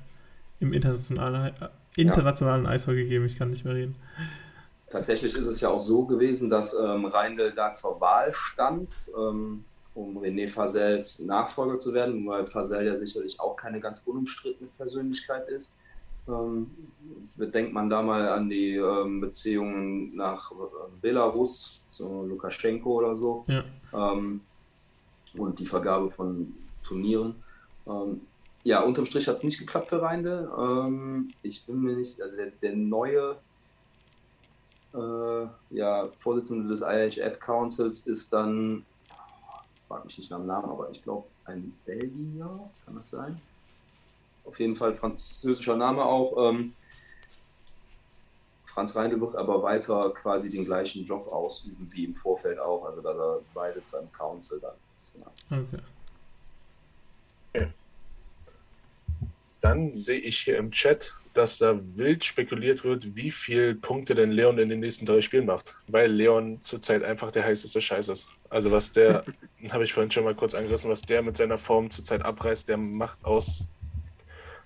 im 0.58 0.72
internationalen, 0.72 1.52
internationalen 1.96 2.64
ja. 2.64 2.70
Eishockey 2.70 3.04
geben. 3.06 3.26
Ich 3.26 3.36
kann 3.36 3.50
nicht 3.50 3.66
mehr 3.66 3.74
reden. 3.74 3.94
Tatsächlich 4.88 5.36
ist 5.36 5.46
es 5.46 5.60
ja 5.60 5.68
auch 5.68 5.82
so 5.82 6.06
gewesen, 6.06 6.48
dass 6.48 6.74
ähm, 6.74 7.04
Reindl 7.04 7.52
da 7.52 7.72
zur 7.72 8.00
Wahl 8.00 8.32
stand, 8.32 8.88
ähm, 9.16 9.64
um 9.94 10.18
René 10.18 10.48
Fasels 10.48 11.20
Nachfolger 11.20 11.78
zu 11.78 11.92
werden, 11.94 12.26
weil 12.26 12.46
Fasel 12.46 12.86
ja 12.86 12.94
sicherlich 12.94 13.38
auch 13.40 13.56
keine 13.56 13.80
ganz 13.80 14.02
unumstrittene 14.06 14.70
Persönlichkeit 14.76 15.48
ist. 15.48 15.76
Ähm, 16.28 16.70
bedenkt 17.36 17.72
man 17.72 17.88
da 17.88 18.02
mal 18.02 18.28
an 18.28 18.48
die 18.48 18.76
ähm, 18.76 19.20
Beziehungen 19.20 20.14
nach 20.14 20.52
äh, 20.52 20.54
Belarus, 21.00 21.82
so 21.90 22.24
Lukaschenko 22.24 22.98
oder 22.98 23.16
so. 23.16 23.44
Ja. 23.48 23.64
Ähm, 23.92 24.40
und 25.36 25.58
die 25.58 25.66
Vergabe 25.66 26.10
von 26.10 26.54
Turnieren. 26.82 27.36
Ähm, 27.86 28.20
ja, 28.62 28.82
unterm 28.82 29.06
Strich 29.06 29.26
hat 29.26 29.36
es 29.36 29.44
nicht 29.44 29.58
geklappt 29.58 29.88
für 29.88 30.02
Reinde. 30.02 30.50
Ähm, 30.56 31.32
ich 31.42 31.64
bin 31.64 31.80
mir 31.80 31.96
nicht, 31.96 32.20
also 32.20 32.36
der, 32.36 32.50
der 32.62 32.76
neue 32.76 33.36
äh, 34.94 35.46
ja, 35.70 36.08
Vorsitzende 36.18 36.68
des 36.68 36.82
IHF 36.82 37.40
Councils 37.40 38.06
ist 38.06 38.32
dann, 38.32 38.84
frage 39.90 40.04
mich 40.04 40.18
nicht 40.18 40.30
nach 40.30 40.38
dem 40.38 40.46
Namen, 40.46 40.70
aber 40.70 40.88
ich 40.90 41.02
glaube 41.02 41.26
ein 41.46 41.76
Belgier, 41.84 42.70
kann 42.84 42.94
das 42.94 43.10
sein? 43.10 43.40
Auf 44.44 44.60
jeden 44.60 44.76
Fall 44.76 44.94
französischer 44.94 45.76
Name 45.76 46.04
auch. 46.04 46.50
Ähm, 46.50 46.74
Franz 48.66 48.94
Reindl 48.94 49.20
wird 49.20 49.34
aber 49.34 49.64
weiter 49.64 50.10
quasi 50.10 50.48
den 50.48 50.64
gleichen 50.64 51.04
Job 51.04 51.26
ausüben 51.26 51.88
wie 51.90 52.04
im 52.04 52.14
Vorfeld 52.14 52.60
auch, 52.60 52.84
also 52.84 53.00
dass 53.00 53.16
er 53.16 53.40
beide 53.52 53.82
zu 53.82 53.98
einem 53.98 54.12
Council 54.12 54.60
dann 54.60 54.76
ist. 54.96 55.12
Ja. 55.18 55.58
Okay. 55.58 55.82
okay. 57.52 57.72
Dann 59.60 59.92
sehe 59.92 60.20
ich 60.20 60.38
hier 60.38 60.58
im 60.58 60.70
Chat, 60.70 61.16
dass 61.40 61.56
da 61.56 61.80
wild 61.96 62.22
spekuliert 62.22 62.84
wird, 62.84 63.16
wie 63.16 63.30
viele 63.30 63.74
Punkte 63.74 64.14
denn 64.14 64.30
Leon 64.30 64.58
in 64.58 64.68
den 64.68 64.80
nächsten 64.80 65.06
drei 65.06 65.22
Spielen 65.22 65.46
macht. 65.46 65.74
Weil 65.88 66.12
Leon 66.12 66.60
zurzeit 66.60 67.02
einfach 67.02 67.30
der 67.30 67.44
heißeste 67.44 67.80
Scheiß 67.80 68.10
ist. 68.10 68.28
Also 68.50 68.70
was 68.70 68.92
der, 68.92 69.24
habe 69.70 69.84
ich 69.84 69.92
vorhin 69.94 70.10
schon 70.10 70.24
mal 70.24 70.34
kurz 70.34 70.54
angerissen, 70.54 70.90
was 70.90 71.00
der 71.00 71.22
mit 71.22 71.38
seiner 71.38 71.56
Form 71.56 71.88
zurzeit 71.88 72.22
abreißt, 72.22 72.68
der 72.68 72.76
macht 72.76 73.24
aus, 73.24 73.70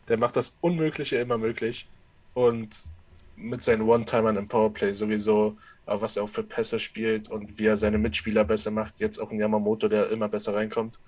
der 0.08 0.18
macht 0.18 0.34
das 0.34 0.56
Unmögliche 0.60 1.16
immer 1.16 1.38
möglich. 1.38 1.88
Und 2.34 2.74
mit 3.36 3.62
seinen 3.62 3.82
One-Timern 3.82 4.36
im 4.36 4.48
Powerplay 4.48 4.90
sowieso, 4.90 5.56
was 5.86 6.16
er 6.16 6.24
auch 6.24 6.28
für 6.28 6.42
Pässe 6.42 6.80
spielt 6.80 7.30
und 7.30 7.56
wie 7.56 7.66
er 7.66 7.76
seine 7.76 7.98
Mitspieler 7.98 8.42
besser 8.42 8.72
macht. 8.72 8.98
Jetzt 8.98 9.20
auch 9.20 9.30
ein 9.30 9.38
Yamamoto, 9.38 9.86
der 9.86 10.10
immer 10.10 10.28
besser 10.28 10.54
reinkommt. 10.54 10.98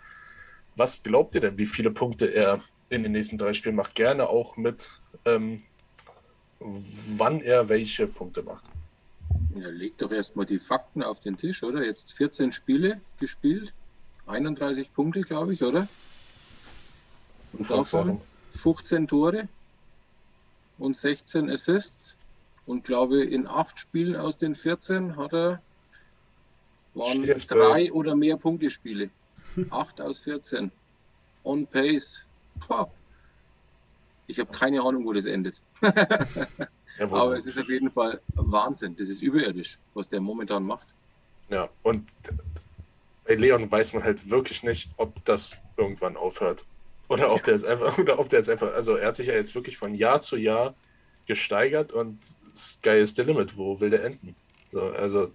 Was 0.76 1.02
glaubt 1.02 1.34
ihr 1.34 1.40
denn, 1.40 1.58
wie 1.58 1.66
viele 1.66 1.90
Punkte 1.90 2.26
er 2.26 2.60
in 2.88 3.02
den 3.02 3.12
nächsten 3.12 3.38
drei 3.38 3.52
Spielen 3.52 3.76
macht? 3.76 3.94
Gerne 3.94 4.28
auch 4.28 4.56
mit, 4.56 4.90
ähm, 5.24 5.62
wann 6.60 7.40
er 7.40 7.68
welche 7.68 8.06
Punkte 8.06 8.42
macht. 8.42 8.64
Ja, 9.54 9.68
leg 9.68 9.96
doch 9.98 10.12
erstmal 10.12 10.46
die 10.46 10.58
Fakten 10.58 11.02
auf 11.02 11.20
den 11.20 11.36
Tisch, 11.36 11.62
oder? 11.62 11.84
Jetzt 11.84 12.12
14 12.12 12.52
Spiele 12.52 13.00
gespielt, 13.18 13.72
31 14.26 14.92
Punkte, 14.92 15.22
glaube 15.22 15.54
ich, 15.54 15.62
oder? 15.62 15.88
Und 17.52 17.70
davon 17.70 18.20
15 18.56 19.08
Tore 19.08 19.48
und 20.78 20.96
16 20.96 21.50
Assists. 21.50 22.14
Und 22.66 22.84
glaube, 22.84 23.22
in 23.22 23.46
acht 23.46 23.78
Spielen 23.78 24.16
aus 24.16 24.38
den 24.38 24.56
14 24.56 25.16
hat 25.16 25.32
er 25.32 25.62
waren 26.94 27.22
drei 27.22 27.92
oder 27.92 28.16
mehr 28.16 28.36
Punktespiele. 28.36 29.10
Acht 29.70 30.00
aus 30.00 30.20
14. 30.20 30.72
On 31.44 31.66
pace. 31.66 32.20
Boah. 32.66 32.90
Ich 34.26 34.38
habe 34.40 34.52
keine 34.52 34.82
Ahnung, 34.82 35.04
wo 35.04 35.12
das 35.12 35.26
endet. 35.26 35.56
Aber 36.98 37.36
es 37.36 37.46
ist 37.46 37.58
auf 37.58 37.68
jeden 37.68 37.90
Fall 37.90 38.20
Wahnsinn. 38.34 38.96
Das 38.96 39.08
ist 39.08 39.22
überirdisch, 39.22 39.78
was 39.94 40.08
der 40.08 40.20
momentan 40.20 40.64
macht. 40.64 40.86
Ja, 41.48 41.68
und 41.82 42.10
bei 43.24 43.34
Leon 43.34 43.70
weiß 43.70 43.92
man 43.92 44.02
halt 44.02 44.30
wirklich 44.30 44.62
nicht, 44.62 44.90
ob 44.96 45.24
das 45.24 45.58
irgendwann 45.76 46.16
aufhört. 46.16 46.64
Oder 47.08 47.32
ob 47.32 47.42
der 47.44 47.54
jetzt 47.54 47.64
einfach, 47.64 47.98
oder 47.98 48.18
ob 48.18 48.28
der 48.28 48.40
jetzt 48.40 48.50
einfach, 48.50 48.72
also 48.72 48.96
er 48.96 49.08
hat 49.08 49.16
sich 49.16 49.28
ja 49.28 49.34
jetzt 49.34 49.54
wirklich 49.54 49.76
von 49.76 49.94
Jahr 49.94 50.20
zu 50.20 50.36
Jahr 50.36 50.74
gesteigert 51.26 51.92
und 51.92 52.18
Sky 52.54 52.98
is 52.98 53.14
the 53.14 53.22
limit. 53.22 53.56
Wo 53.56 53.78
will 53.80 53.90
der 53.90 54.04
enden? 54.04 54.34
So, 54.70 54.80
also 54.80 55.30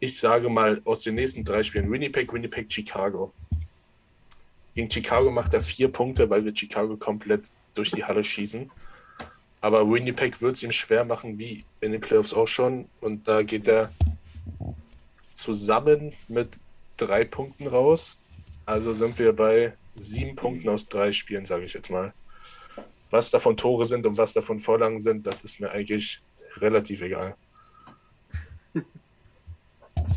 ich 0.00 0.18
sage 0.18 0.48
mal 0.48 0.80
aus 0.84 1.02
den 1.02 1.14
nächsten 1.14 1.44
drei 1.44 1.62
Spielen 1.62 1.90
Winnipeg, 1.90 2.32
Winnipeg, 2.32 2.72
Chicago. 2.72 3.32
Gegen 4.78 4.92
Chicago 4.92 5.32
macht 5.32 5.54
er 5.54 5.60
vier 5.60 5.88
Punkte, 5.88 6.30
weil 6.30 6.44
wir 6.44 6.54
Chicago 6.54 6.96
komplett 6.96 7.50
durch 7.74 7.90
die 7.90 8.04
Halle 8.04 8.22
schießen. 8.22 8.70
Aber 9.60 9.90
Winnipeg 9.90 10.40
wird 10.40 10.54
es 10.54 10.62
ihm 10.62 10.70
schwer 10.70 11.04
machen, 11.04 11.36
wie 11.36 11.64
in 11.80 11.90
den 11.90 12.00
Playoffs 12.00 12.32
auch 12.32 12.46
schon. 12.46 12.86
Und 13.00 13.26
da 13.26 13.42
geht 13.42 13.66
er 13.66 13.90
zusammen 15.34 16.12
mit 16.28 16.60
drei 16.96 17.24
Punkten 17.24 17.66
raus. 17.66 18.20
Also 18.66 18.92
sind 18.92 19.18
wir 19.18 19.32
bei 19.32 19.74
sieben 19.96 20.36
Punkten 20.36 20.68
aus 20.68 20.86
drei 20.86 21.10
Spielen, 21.10 21.44
sage 21.44 21.64
ich 21.64 21.74
jetzt 21.74 21.90
mal. 21.90 22.14
Was 23.10 23.32
davon 23.32 23.56
Tore 23.56 23.84
sind 23.84 24.06
und 24.06 24.16
was 24.16 24.32
davon 24.32 24.60
Vorlagen 24.60 25.00
sind, 25.00 25.26
das 25.26 25.42
ist 25.42 25.58
mir 25.58 25.72
eigentlich 25.72 26.20
relativ 26.58 27.02
egal. 27.02 27.34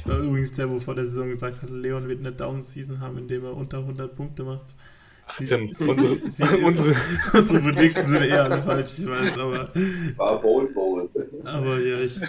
Ich 0.02 0.08
war 0.08 0.18
übrigens 0.18 0.52
der, 0.54 0.68
wo 0.68 0.80
vor 0.80 0.96
der 0.96 1.06
Saison 1.06 1.30
gesagt 1.30 1.62
hat, 1.62 1.70
Leon 1.70 2.08
wird 2.08 2.22
eine 2.22 2.32
Down-Season 2.32 3.00
haben, 3.00 3.20
indem 3.20 3.46
er 3.46 3.56
unter 3.56 3.78
100 3.78 4.16
Punkte 4.16 4.44
macht. 4.44 4.74
Tim, 5.38 5.72
sie, 5.72 5.88
unsere, 5.88 6.28
sie, 6.28 6.44
unsere, 6.64 6.96
unsere 7.34 7.62
Predictions 7.62 8.10
sind 8.10 8.24
eher 8.24 8.46
alle 8.46 8.64
falsch, 8.64 8.98
ich 8.98 9.08
weiß, 9.08 9.38
aber. 9.38 9.70
War 10.18 10.42
bold, 10.42 10.74
bold. 10.74 11.12
Aber 11.46 11.80
ja, 11.80 12.00
ich. 12.00 12.20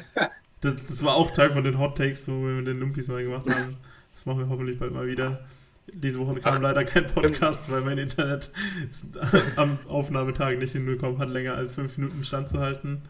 Das, 0.60 0.76
das, 0.86 1.02
war 1.02 1.16
auch 1.16 1.30
Teil 1.30 1.48
von 1.48 1.64
den 1.64 1.78
Hot 1.78 1.96
Takes, 1.96 2.28
wo 2.28 2.32
wir 2.32 2.52
mit 2.52 2.66
den 2.66 2.78
Lumpis 2.78 3.08
mal 3.08 3.22
gemacht 3.22 3.48
haben. 3.48 3.78
Das 4.12 4.26
machen 4.26 4.40
wir 4.40 4.48
hoffentlich 4.50 4.78
bald 4.78 4.92
mal 4.92 5.06
wieder. 5.06 5.40
Diese 5.92 6.18
Woche 6.18 6.40
kam 6.40 6.54
Ach, 6.56 6.60
leider 6.60 6.84
kein 6.84 7.06
Podcast, 7.06 7.72
weil 7.72 7.80
mein 7.80 7.96
Internet 7.96 8.50
am 9.56 9.78
Aufnahmetag 9.88 10.58
nicht 10.58 10.72
hingekommen 10.72 11.18
hat, 11.18 11.30
länger 11.30 11.54
als 11.54 11.74
fünf 11.74 11.96
Minuten 11.96 12.22
standzuhalten. 12.22 13.00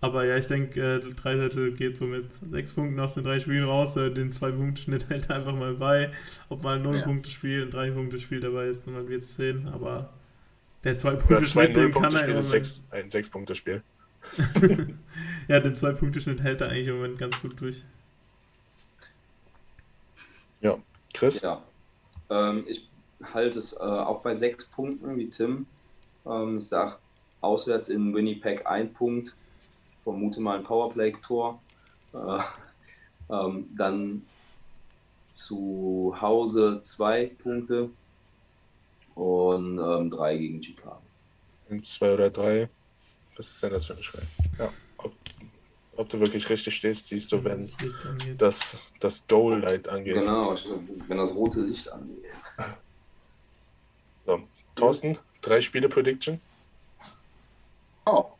Aber 0.00 0.24
ja, 0.24 0.36
ich 0.36 0.46
denke, 0.46 0.96
äh, 0.96 1.00
Dreisettel 1.00 1.72
geht 1.72 1.96
so 1.96 2.04
mit 2.04 2.30
sechs 2.50 2.74
Punkten 2.74 3.00
aus 3.00 3.14
den 3.14 3.24
drei 3.24 3.40
Spielen 3.40 3.64
raus. 3.64 3.96
Äh, 3.96 4.10
den 4.10 4.30
Zwei-Punkte-Schnitt 4.30 5.08
hält 5.08 5.30
einfach 5.30 5.54
mal 5.54 5.74
bei. 5.74 6.12
Ob 6.48 6.62
mal 6.62 6.76
ein 6.76 6.82
Null-Punkte-Spiel, 6.82 7.62
ein 7.62 7.70
Drei-Punkte-Spiel 7.70 8.40
dabei 8.40 8.66
ist, 8.66 8.86
man 8.86 9.08
wird 9.08 9.22
es 9.22 9.34
sehen. 9.36 9.68
Aber 9.68 10.12
der 10.84 10.98
Zwei-Punkte-Schnitt, 10.98 11.76
den 11.76 11.92
kann 11.92 12.14
er 12.14 12.28
ja. 12.28 12.42
Sechs, 12.42 12.84
ein 12.90 13.08
Sechs-Punkte-Spiel. 13.08 13.82
ja, 15.48 15.60
den 15.60 15.74
Zwei-Punkte-Schnitt 15.74 16.42
hält 16.42 16.60
er 16.60 16.68
eigentlich 16.68 16.88
im 16.88 16.96
Moment 16.96 17.18
ganz 17.18 17.40
gut 17.40 17.58
durch. 17.60 17.84
Ja, 20.60 20.76
Chris? 21.14 21.40
Ja, 21.40 21.62
ähm, 22.28 22.64
ich 22.66 22.88
halte 23.22 23.58
es 23.58 23.72
äh, 23.72 23.82
auch 23.82 24.20
bei 24.20 24.34
sechs 24.34 24.66
Punkten 24.66 25.16
wie 25.16 25.30
Tim. 25.30 25.66
Ähm, 26.26 26.58
ich 26.58 26.66
sage 26.66 26.96
auswärts 27.40 27.88
in 27.88 28.14
Winnipeg 28.14 28.66
ein 28.66 28.92
Punkt 28.92 29.34
vermute 30.06 30.40
mal 30.40 30.58
ein 30.58 30.64
Powerplay-Tor. 30.64 31.60
Äh, 32.14 32.38
ähm, 33.28 33.68
dann 33.76 34.22
zu 35.30 36.16
Hause 36.20 36.80
zwei 36.80 37.26
Punkte 37.42 37.90
und 39.16 39.78
ähm, 39.78 40.10
drei 40.10 40.36
gegen 40.36 40.62
Chicago. 40.62 41.02
Und 41.68 41.84
zwei 41.84 42.14
oder 42.14 42.30
drei. 42.30 42.68
Was 43.36 43.48
ist 43.48 43.62
denn 43.62 43.72
das 43.72 43.86
für 43.86 43.94
eine 43.94 44.02
Schrei? 44.04 44.22
Ja. 44.60 44.72
Ob, 44.98 45.12
ob, 45.96 46.08
du 46.08 46.20
wirklich 46.20 46.48
richtig 46.48 46.76
stehst, 46.76 47.08
siehst 47.08 47.32
du, 47.32 47.42
wenn 47.42 47.68
das, 48.38 48.92
das 49.00 49.26
Goal-Light 49.26 49.88
angeht. 49.88 50.22
Genau, 50.22 50.56
wenn 51.08 51.18
das 51.18 51.34
rote 51.34 51.62
Licht 51.62 51.88
angeht. 51.90 52.22
So. 54.24 54.40
Thorsten, 54.76 55.18
drei 55.40 55.60
Spiele-Prediction? 55.60 56.40
Oh. 58.06 58.35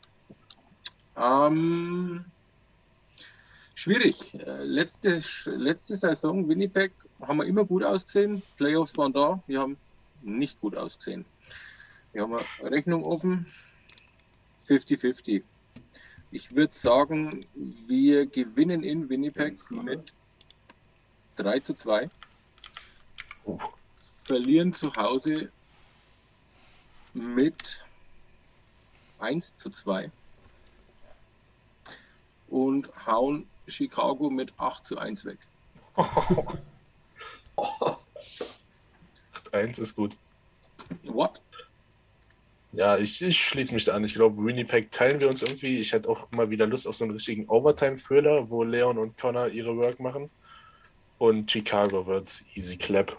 Ähm, 1.17 2.25
schwierig. 3.75 4.35
Äh, 4.35 4.65
letzte, 4.65 5.23
letzte 5.47 5.97
Saison, 5.97 6.49
Winnipeg, 6.49 6.93
haben 7.21 7.39
wir 7.39 7.47
immer 7.47 7.65
gut 7.65 7.83
ausgesehen. 7.83 8.43
Playoffs 8.57 8.97
waren 8.97 9.13
da. 9.13 9.43
Wir 9.47 9.61
haben 9.61 9.77
nicht 10.23 10.61
gut 10.61 10.77
ausgesehen. 10.77 11.25
Wir 12.13 12.23
haben 12.23 12.35
eine 12.35 12.71
Rechnung 12.71 13.05
offen. 13.05 13.47
50-50. 14.69 15.43
Ich 16.33 16.55
würde 16.55 16.75
sagen, 16.75 17.41
wir 17.87 18.27
gewinnen 18.27 18.83
in 18.83 19.09
Winnipeg 19.09 19.55
mit 19.71 20.13
3 21.37 21.61
zu 21.61 21.75
2. 21.75 22.11
Verlieren 24.25 24.73
zu 24.73 24.95
Hause 24.97 25.51
mit 27.15 27.85
1 29.21 29.57
zu 29.57 29.71
2 29.71 30.11
und 32.49 32.89
hauen 33.07 33.47
Chicago 33.67 34.31
mit 34.31 34.53
8 34.59 34.87
zu 34.87 34.99
1 34.99 35.25
weg. 35.25 35.39
8-1 37.57 39.81
ist 39.81 39.97
gut. 39.97 40.17
What? 41.05 41.41
Ja, 42.73 42.99
ich, 42.99 43.23
ich 43.23 43.39
schließe 43.39 43.73
mich 43.73 43.87
da 43.87 43.95
an. 43.95 44.05
Ich 44.05 44.15
glaube, 44.15 44.45
Winnipeg 44.45 44.91
teilen 44.91 45.19
wir 45.19 45.29
uns 45.29 45.43
irgendwie. 45.43 45.79
Ich 45.79 45.93
hätte 45.93 46.09
auch 46.09 46.31
mal 46.31 46.51
wieder 46.51 46.67
Lust 46.67 46.87
auf 46.87 46.97
so 46.97 47.05
einen 47.05 47.15
richtigen 47.15 47.49
Overtime-Thriller, 47.49 48.51
wo 48.51 48.65
Leon 48.65 48.99
und 48.99 49.17
Connor 49.17 49.49
ihre 49.49 49.77
Work 49.77 49.99
machen. 49.99 50.29
Und 51.19 51.51
Chicago 51.51 52.07
wird 52.07 52.45
easy 52.55 52.77
clap. 52.77 53.17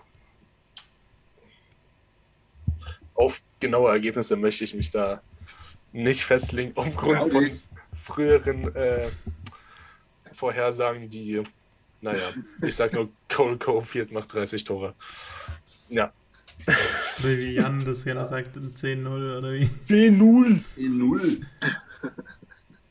Auf 3.16 3.42
genaue 3.60 3.90
Ergebnisse 3.90 4.36
möchte 4.36 4.64
ich 4.64 4.76
mich 4.76 4.92
da 4.92 5.22
nicht 5.92 6.24
festlegen, 6.24 6.74
aufgrund 6.76 7.32
von 7.32 7.60
früheren 8.08 8.74
äh, 8.74 9.10
Vorhersagen, 10.32 11.10
die, 11.10 11.43
naja, 12.01 12.30
ich 12.62 12.76
sag 12.76 12.93
nur, 12.93 13.10
Cole 13.30 13.58
Caulfield 13.58 14.12
macht 14.12 14.34
30 14.34 14.64
Tore. 14.64 14.93
Ja. 15.89 16.12
Oder 17.20 17.38
wie 17.38 17.55
Jan 17.55 17.86
das 17.86 18.03
gerne 18.03 18.28
sagt, 18.28 18.55
10-0 18.58 19.38
oder 19.38 19.53
wie? 19.53 19.66
10-0! 19.66 20.62
10-0. 20.78 21.41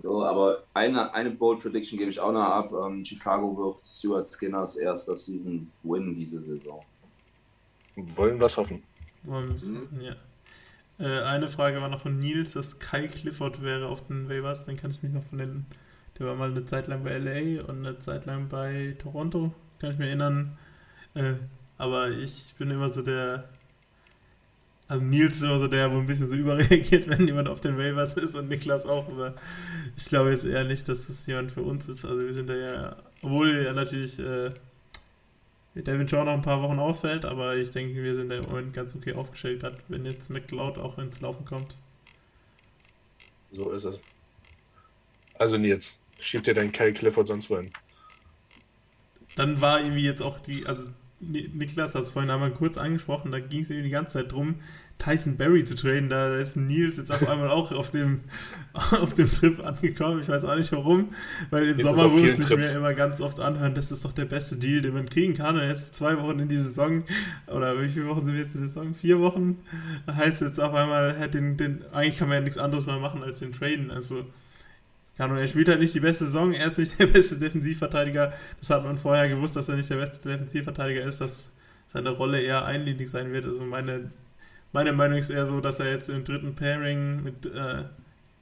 So, 0.02 0.24
aber 0.24 0.62
eine, 0.72 1.12
eine 1.14 1.32
Bold 1.32 1.58
Prediction 1.58 1.98
gebe 1.98 2.12
ich 2.12 2.20
auch 2.20 2.30
noch 2.30 2.44
ab. 2.44 2.72
Ähm, 2.72 3.04
Chicago 3.04 3.56
wirft 3.56 3.84
Stuart 3.84 4.28
Skinners 4.28 4.76
erster 4.76 5.16
Season 5.16 5.68
Win 5.82 6.14
diese 6.14 6.40
Saison. 6.40 6.80
Wollen 7.96 8.40
was 8.40 8.56
hoffen. 8.56 8.84
Wollen 9.24 9.48
mhm. 9.48 10.00
ja. 10.00 10.14
Äh, 10.99 11.20
eine 11.20 11.49
Frage 11.49 11.80
war 11.80 11.88
noch 11.88 12.01
von 12.01 12.18
Nils, 12.18 12.53
dass 12.53 12.78
Kyle 12.78 13.09
Clifford 13.09 13.62
wäre 13.62 13.88
auf 13.88 14.07
den 14.07 14.28
Waivers, 14.28 14.64
den 14.64 14.76
kann 14.76 14.90
ich 14.90 15.03
mich 15.03 15.12
noch 15.12 15.24
von. 15.24 15.66
Der 16.18 16.26
war 16.26 16.34
mal 16.34 16.51
eine 16.51 16.64
Zeit 16.64 16.86
lang 16.86 17.05
bei 17.05 17.18
LA 17.18 17.62
und 17.64 17.86
eine 17.86 17.99
Zeit 17.99 18.24
lang 18.24 18.49
bei 18.49 18.97
Toronto, 18.99 19.53
kann 19.78 19.92
ich 19.92 19.99
mich 19.99 20.09
erinnern. 20.09 20.57
Äh, 21.14 21.34
aber 21.76 22.11
ich 22.11 22.55
bin 22.59 22.70
immer 22.70 22.90
so 22.90 23.03
der. 23.03 23.44
Also 24.88 25.05
Nils 25.05 25.34
ist 25.34 25.42
immer 25.42 25.59
so 25.59 25.66
der, 25.66 25.92
wo 25.92 25.99
ein 25.99 26.07
bisschen 26.07 26.28
so 26.28 26.36
überreagiert, 26.36 27.09
wenn 27.09 27.26
jemand 27.26 27.49
auf 27.49 27.61
den 27.61 27.76
Waivers 27.76 28.14
ist 28.14 28.34
und 28.34 28.49
Niklas 28.49 28.86
auch, 28.86 29.09
aber 29.09 29.34
ich 29.97 30.07
glaube 30.07 30.30
jetzt 30.30 30.44
eher 30.44 30.64
nicht, 30.64 30.88
dass 30.88 31.09
das 31.09 31.26
jemand 31.26 31.53
für 31.53 31.62
uns 31.62 31.88
ist. 31.88 32.05
Also 32.05 32.20
wir 32.20 32.32
sind 32.32 32.49
da 32.49 32.55
ja, 32.55 32.97
obwohl 33.20 33.64
ja 33.64 33.72
natürlich 33.72 34.18
äh, 34.20 34.53
Devin 35.82 36.08
Shaw 36.08 36.24
noch 36.24 36.32
ein 36.32 36.42
paar 36.42 36.62
Wochen 36.62 36.78
ausfällt, 36.78 37.24
aber 37.24 37.56
ich 37.56 37.70
denke, 37.70 38.02
wir 38.02 38.14
sind 38.14 38.30
im 38.30 38.44
Moment 38.44 38.72
ganz 38.72 38.94
okay 38.94 39.12
aufgestellt, 39.12 39.60
gerade 39.60 39.76
wenn 39.88 40.06
jetzt 40.06 40.30
McLeod 40.30 40.78
auch 40.78 40.98
ins 40.98 41.20
Laufen 41.20 41.44
kommt. 41.44 41.76
So 43.52 43.70
ist 43.72 43.84
es. 43.84 43.98
Also 45.38 45.58
Nils, 45.58 45.98
schieb 46.18 46.44
dir 46.44 46.54
deinen 46.54 46.72
Kyle 46.72 46.92
Clifford 46.92 47.26
sonst 47.26 47.50
wohin. 47.50 47.72
Dann 49.36 49.60
war 49.60 49.80
irgendwie 49.80 50.04
jetzt 50.04 50.22
auch 50.22 50.40
die, 50.40 50.64
also 50.66 50.88
Niklas 51.20 51.94
hat 51.94 52.02
es 52.02 52.10
vorhin 52.10 52.30
einmal 52.30 52.52
kurz 52.52 52.78
angesprochen, 52.78 53.32
da 53.32 53.40
ging 53.40 53.62
es 53.62 53.70
irgendwie 53.70 53.88
die 53.88 53.92
ganze 53.92 54.18
Zeit 54.18 54.32
drum, 54.32 54.60
Tyson 54.99 55.36
Berry 55.36 55.64
zu 55.64 55.74
traden. 55.74 56.09
Da 56.09 56.36
ist 56.36 56.57
Nils 56.57 56.97
jetzt 56.97 57.12
auf 57.12 57.28
einmal 57.28 57.49
auch 57.49 57.72
auf 57.72 57.90
dem, 57.90 58.20
auf 58.72 59.14
dem 59.14 59.30
Trip 59.30 59.64
angekommen. 59.64 60.20
Ich 60.20 60.28
weiß 60.28 60.44
auch 60.44 60.57
nicht 60.57 60.72
warum, 60.72 61.12
weil 61.51 61.64
im 61.68 61.78
jetzt 61.78 61.82
Sommer 61.82 62.12
würde 62.12 62.30
es 62.30 62.51
mir 62.51 62.76
immer 62.76 62.94
ganz 62.94 63.20
oft 63.20 63.40
anhören, 63.40 63.74
das 63.74 63.92
ist 63.92 64.05
doch 64.05 64.12
der 64.12 64.24
beste 64.24 64.57
Deal, 64.57 64.82
den 64.82 64.94
man 64.94 65.09
kriegen 65.09 65.34
kann. 65.34 65.57
Und 65.57 65.68
jetzt 65.68 65.94
zwei 65.94 66.20
Wochen 66.20 66.38
in 66.38 66.49
die 66.49 66.59
Saison, 66.59 67.05
oder 67.47 67.80
wie 67.80 67.88
viele 67.88 68.07
Wochen 68.07 68.24
sind 68.24 68.34
wir 68.34 68.42
jetzt 68.42 68.55
in 68.55 68.62
der 68.62 68.68
Saison? 68.68 68.94
Vier 68.94 69.20
Wochen? 69.20 69.59
Heißt 70.11 70.40
jetzt 70.40 70.61
auf 70.61 70.74
einmal, 70.74 71.14
den, 71.28 71.57
den, 71.57 71.84
eigentlich 71.92 72.18
kann 72.18 72.28
man 72.28 72.38
ja 72.38 72.44
nichts 72.44 72.59
anderes 72.59 72.86
mehr 72.86 72.99
machen 72.99 73.22
als 73.22 73.38
den 73.38 73.53
traden. 73.53 73.90
Also, 73.90 74.24
kann 75.16 75.30
und 75.30 75.38
er 75.38 75.49
spielt 75.49 75.68
halt 75.68 75.80
nicht 75.80 75.94
die 75.94 76.01
beste 76.01 76.26
Saison, 76.26 76.53
er 76.53 76.66
ist 76.66 76.78
nicht 76.78 76.99
der 76.99 77.07
beste 77.07 77.38
Defensivverteidiger. 77.38 78.34
Das 78.59 78.68
hat 78.70 78.84
man 78.84 78.99
vorher 78.99 79.28
gewusst, 79.28 79.57
dass 79.57 79.68
er 79.68 79.76
nicht 79.76 79.88
der 79.88 79.97
beste 79.97 80.28
Defensivverteidiger 80.28 81.03
ist, 81.03 81.20
dass 81.20 81.49
seine 81.92 82.11
Rolle 82.11 82.40
eher 82.40 82.66
einlinig 82.66 83.09
sein 83.09 83.32
wird. 83.32 83.47
Also 83.47 83.64
meine 83.64 84.11
meine 84.76 84.92
Meinung 84.92 85.16
ist 85.16 85.30
eher 85.30 85.46
so, 85.46 85.62
dass 85.62 85.80
er 85.80 85.90
jetzt 85.90 86.10
im 86.10 86.22
dritten 86.22 86.54
Pairing 86.54 87.22
mit 87.22 87.46
äh, 87.46 87.84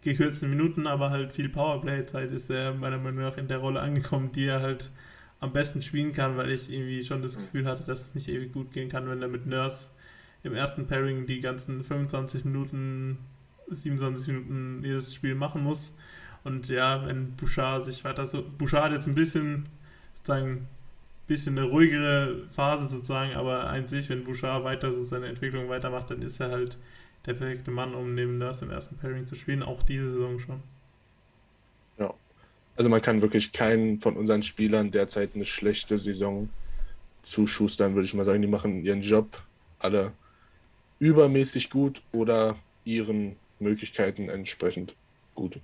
gekürzten 0.03 0.51
Minuten, 0.51 0.89
aber 0.89 1.11
halt 1.11 1.30
viel 1.30 1.49
Powerplay-Zeit 1.49 2.32
ist 2.32 2.51
er 2.51 2.74
meiner 2.74 2.99
Meinung 2.99 3.22
nach 3.22 3.37
in 3.37 3.47
der 3.47 3.59
Rolle 3.59 3.78
angekommen, 3.78 4.32
die 4.32 4.47
er 4.47 4.61
halt 4.61 4.91
am 5.39 5.53
besten 5.53 5.80
spielen 5.80 6.12
kann, 6.12 6.37
weil 6.37 6.51
ich 6.51 6.72
irgendwie 6.72 7.05
schon 7.05 7.22
das 7.22 7.39
Gefühl 7.39 7.66
hatte, 7.66 7.85
dass 7.85 8.09
es 8.09 8.14
nicht 8.16 8.28
ewig 8.28 8.53
gut 8.53 8.72
gehen 8.72 8.89
kann, 8.89 9.09
wenn 9.09 9.22
er 9.22 9.28
mit 9.28 9.47
Nurse 9.47 9.87
im 10.43 10.55
ersten 10.55 10.89
Pairing 10.89 11.24
die 11.26 11.41
ganzen 11.41 11.85
25 11.85 12.45
Minuten, 12.45 13.18
27 13.70 14.26
Minuten 14.26 14.80
jedes 14.82 15.14
Spiel 15.14 15.37
machen 15.37 15.62
muss. 15.62 15.95
Und 16.43 16.68
ja, 16.68 17.07
wenn 17.07 17.37
Bouchard 17.37 17.85
sich 17.85 18.03
weiter 18.03 18.26
so. 18.26 18.43
Bouchard 18.59 18.87
hat 18.87 18.93
jetzt 18.93 19.07
ein 19.07 19.14
bisschen 19.14 19.68
sozusagen 20.14 20.66
bisschen 21.27 21.59
eine 21.59 21.68
ruhigere 21.68 22.47
Phase 22.49 22.87
sozusagen, 22.87 23.35
aber 23.35 23.66
an 23.68 23.87
sich, 23.87 24.09
wenn 24.09 24.25
Bouchard 24.25 24.64
weiter 24.64 24.93
so 24.93 25.03
seine 25.03 25.27
Entwicklung 25.27 25.68
weitermacht, 25.68 26.11
dann 26.11 26.22
ist 26.22 26.41
er 26.41 26.51
halt 26.51 26.79
der 27.27 27.35
perfekte 27.35 27.70
Mann, 27.70 27.95
um 27.95 28.14
neben 28.14 28.39
Nurse 28.39 28.64
im 28.64 28.70
ersten 28.70 28.97
Pairing 28.97 29.27
zu 29.27 29.35
spielen, 29.35 29.62
auch 29.62 29.83
diese 29.83 30.12
Saison 30.12 30.39
schon. 30.39 30.62
Ja. 31.99 32.12
Also 32.77 32.91
man 32.91 33.01
kann 33.01 33.22
wirklich 33.22 33.53
keinen 33.53 33.99
von 33.99 34.16
unseren 34.16 34.43
Spielern 34.43 34.91
derzeit 34.91 35.35
eine 35.35 35.45
schlechte 35.45 35.97
Saison 35.97 36.51
zuschustern, 37.23 37.94
würde 37.94 38.07
ich 38.07 38.15
mal 38.15 38.24
sagen. 38.24 38.43
Die 38.43 38.49
machen 38.49 38.85
ihren 38.85 39.01
Job 39.01 39.43
alle 39.78 40.12
übermäßig 40.99 41.70
gut 41.70 42.03
oder 42.12 42.57
ihren 42.85 43.36
Möglichkeiten 43.59 44.28
entsprechend 44.28 44.94
gut. 45.35 45.61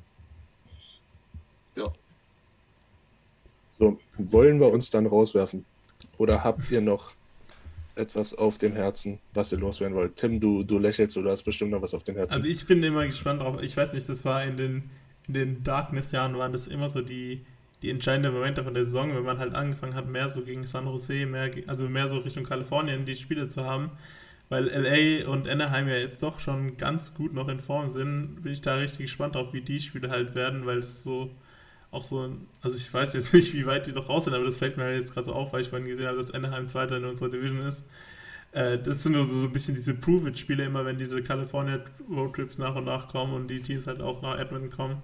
So, 3.80 3.98
wollen 4.18 4.60
wir 4.60 4.68
uns 4.68 4.90
dann 4.90 5.06
rauswerfen? 5.06 5.64
Oder 6.18 6.44
habt 6.44 6.70
ihr 6.70 6.82
noch 6.82 7.14
etwas 7.94 8.34
auf 8.34 8.58
dem 8.58 8.74
Herzen, 8.74 9.18
was 9.32 9.52
ihr 9.52 9.58
loswerden 9.58 9.96
wollt? 9.96 10.16
Tim, 10.16 10.38
du, 10.38 10.62
du 10.62 10.78
lächelst 10.78 11.16
oder 11.16 11.30
hast 11.30 11.42
bestimmt 11.44 11.70
noch 11.70 11.80
was 11.80 11.94
auf 11.94 12.02
dem 12.02 12.16
Herzen. 12.16 12.36
Also 12.36 12.48
ich 12.48 12.66
bin 12.66 12.82
immer 12.82 13.06
gespannt 13.06 13.40
drauf. 13.40 13.60
Ich 13.62 13.76
weiß 13.76 13.94
nicht, 13.94 14.06
das 14.06 14.24
war 14.26 14.44
in 14.44 14.58
den, 14.58 14.90
in 15.28 15.34
den 15.34 15.62
Darkness-Jahren 15.64 16.36
waren 16.36 16.52
das 16.52 16.66
immer 16.66 16.90
so 16.90 17.00
die, 17.00 17.40
die 17.80 17.88
entscheidenden 17.88 18.34
Momente 18.34 18.62
von 18.62 18.74
der 18.74 18.84
Saison, 18.84 19.14
wenn 19.14 19.24
man 19.24 19.38
halt 19.38 19.54
angefangen 19.54 19.94
hat, 19.94 20.08
mehr 20.08 20.28
so 20.28 20.42
gegen 20.42 20.66
San 20.66 20.86
Jose, 20.86 21.24
mehr, 21.24 21.50
also 21.66 21.88
mehr 21.88 22.08
so 22.08 22.18
Richtung 22.18 22.44
Kalifornien 22.44 23.06
die 23.06 23.16
Spiele 23.16 23.48
zu 23.48 23.64
haben. 23.64 23.90
Weil 24.50 24.66
LA 24.66 25.26
und 25.30 25.48
Anaheim 25.48 25.88
ja 25.88 25.96
jetzt 25.96 26.22
doch 26.22 26.38
schon 26.38 26.76
ganz 26.76 27.14
gut 27.14 27.32
noch 27.32 27.48
in 27.48 27.60
Form 27.60 27.88
sind, 27.88 28.42
bin 28.42 28.52
ich 28.52 28.60
da 28.60 28.74
richtig 28.74 29.06
gespannt 29.06 29.36
drauf, 29.36 29.52
wie 29.52 29.62
die 29.62 29.80
Spiele 29.80 30.10
halt 30.10 30.34
werden, 30.34 30.66
weil 30.66 30.78
es 30.78 31.02
so 31.02 31.30
auch 31.90 32.04
so 32.04 32.26
ein, 32.26 32.46
also 32.62 32.76
ich 32.76 32.92
weiß 32.92 33.14
jetzt 33.14 33.34
nicht, 33.34 33.54
wie 33.54 33.66
weit 33.66 33.86
die 33.86 33.92
noch 33.92 34.08
raus 34.08 34.24
sind, 34.24 34.34
aber 34.34 34.44
das 34.44 34.58
fällt 34.58 34.76
mir 34.76 34.94
jetzt 34.94 35.14
gerade 35.14 35.26
so 35.26 35.32
auf, 35.32 35.52
weil 35.52 35.62
ich 35.62 35.68
vorhin 35.68 35.88
gesehen 35.88 36.06
habe, 36.06 36.18
dass 36.18 36.30
Anaheim 36.30 36.68
Zweiter 36.68 36.96
in 36.98 37.04
unserer 37.04 37.30
Division 37.30 37.60
ist. 37.66 37.84
Äh, 38.52 38.78
das 38.78 39.02
sind 39.02 39.12
nur 39.12 39.24
so, 39.24 39.38
so 39.40 39.46
ein 39.46 39.52
bisschen 39.52 39.74
diese 39.74 39.94
Prove-It-Spiele 39.94 40.64
immer, 40.64 40.84
wenn 40.84 40.98
diese 40.98 41.22
California 41.22 41.80
Roadtrips 42.10 42.58
nach 42.58 42.74
und 42.76 42.84
nach 42.84 43.08
kommen 43.08 43.34
und 43.34 43.48
die 43.48 43.60
Teams 43.62 43.86
halt 43.86 44.00
auch 44.00 44.22
nach 44.22 44.38
Edmonton 44.38 44.70
kommen. 44.70 45.02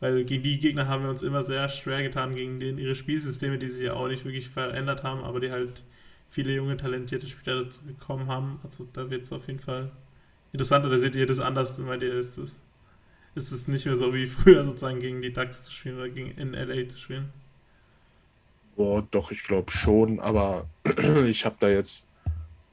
Weil 0.00 0.24
gegen 0.24 0.42
die 0.42 0.58
Gegner 0.58 0.88
haben 0.88 1.04
wir 1.04 1.10
uns 1.10 1.22
immer 1.22 1.42
sehr 1.44 1.68
schwer 1.70 2.02
getan, 2.02 2.34
gegen 2.34 2.60
denen 2.60 2.78
ihre 2.78 2.94
Spielsysteme, 2.94 3.58
die 3.58 3.68
sich 3.68 3.86
ja 3.86 3.94
auch 3.94 4.08
nicht 4.08 4.24
wirklich 4.24 4.50
verändert 4.50 5.02
haben, 5.04 5.24
aber 5.24 5.40
die 5.40 5.50
halt 5.50 5.82
viele 6.28 6.54
junge, 6.54 6.76
talentierte 6.76 7.26
Spieler 7.26 7.64
dazu 7.64 7.82
gekommen 7.84 8.26
haben. 8.28 8.60
Also 8.62 8.86
da 8.92 9.10
wird 9.10 9.24
es 9.24 9.32
auf 9.32 9.46
jeden 9.46 9.60
Fall 9.60 9.90
interessanter, 10.52 10.90
da 10.90 10.98
seht 10.98 11.14
ihr 11.14 11.26
das 11.26 11.40
anders, 11.40 11.78
meint 11.78 12.02
ihr, 12.02 12.14
ist 12.14 12.36
das 12.38 12.60
ist 13.36 13.52
es 13.52 13.68
nicht 13.68 13.84
mehr 13.84 13.96
so 13.96 14.14
wie 14.14 14.26
früher 14.26 14.64
sozusagen 14.64 14.98
gegen 14.98 15.20
die 15.20 15.32
Ducks 15.32 15.64
zu 15.64 15.70
spielen 15.70 15.96
oder 15.96 16.08
gegen 16.08 16.30
in 16.32 16.52
LA 16.52 16.88
zu 16.88 16.98
spielen. 16.98 17.32
Boah, 18.74 19.06
doch, 19.10 19.30
ich 19.30 19.44
glaube 19.44 19.70
schon, 19.70 20.18
aber 20.20 20.66
ich 21.26 21.44
habe 21.44 21.56
da 21.60 21.68
jetzt, 21.68 22.06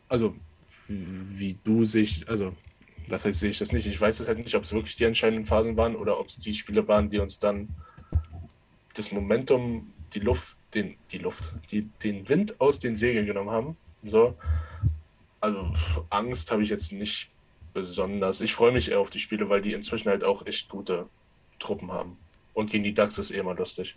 also 0.07 0.35
wie 0.87 1.57
du 1.63 1.85
sich, 1.85 2.27
also 2.29 2.55
das 3.09 3.25
heißt, 3.25 3.41
sehe 3.41 3.49
ich 3.49 3.59
das 3.59 3.73
nicht. 3.73 3.85
Ich 3.85 3.99
weiß 3.99 4.21
es 4.21 4.27
halt 4.27 4.37
nicht, 4.37 4.55
ob 4.55 4.63
es 4.63 4.71
wirklich 4.71 4.95
die 4.95 5.03
entscheidenden 5.03 5.45
Phasen 5.45 5.75
waren 5.75 5.95
oder 5.95 6.17
ob 6.17 6.27
es 6.27 6.39
die 6.39 6.53
Spiele 6.53 6.87
waren, 6.87 7.09
die 7.09 7.19
uns 7.19 7.39
dann 7.39 7.67
das 8.93 9.11
Momentum, 9.11 9.91
die 10.13 10.19
Luft, 10.19 10.57
den, 10.73 10.95
die 11.11 11.17
Luft, 11.17 11.51
die, 11.71 11.89
den 12.03 12.27
Wind 12.29 12.59
aus 12.61 12.79
den 12.79 12.95
Segeln 12.95 13.25
genommen 13.25 13.49
haben. 13.49 13.77
So. 14.03 14.37
Also 15.41 15.73
Angst 16.09 16.51
habe 16.51 16.63
ich 16.63 16.69
jetzt 16.69 16.93
nicht 16.93 17.29
besonders. 17.73 18.41
Ich 18.41 18.53
freue 18.53 18.71
mich 18.71 18.91
eher 18.91 18.99
auf 18.99 19.09
die 19.09 19.19
Spiele, 19.19 19.49
weil 19.49 19.61
die 19.61 19.73
inzwischen 19.73 20.09
halt 20.09 20.23
auch 20.23 20.45
echt 20.45 20.69
gute 20.69 21.07
Truppen 21.59 21.91
haben. 21.91 22.17
Und 22.53 22.69
gegen 22.71 22.83
die 22.83 22.93
DAX 22.93 23.17
ist 23.17 23.31
eh 23.31 23.39
immer 23.39 23.55
lustig. 23.55 23.95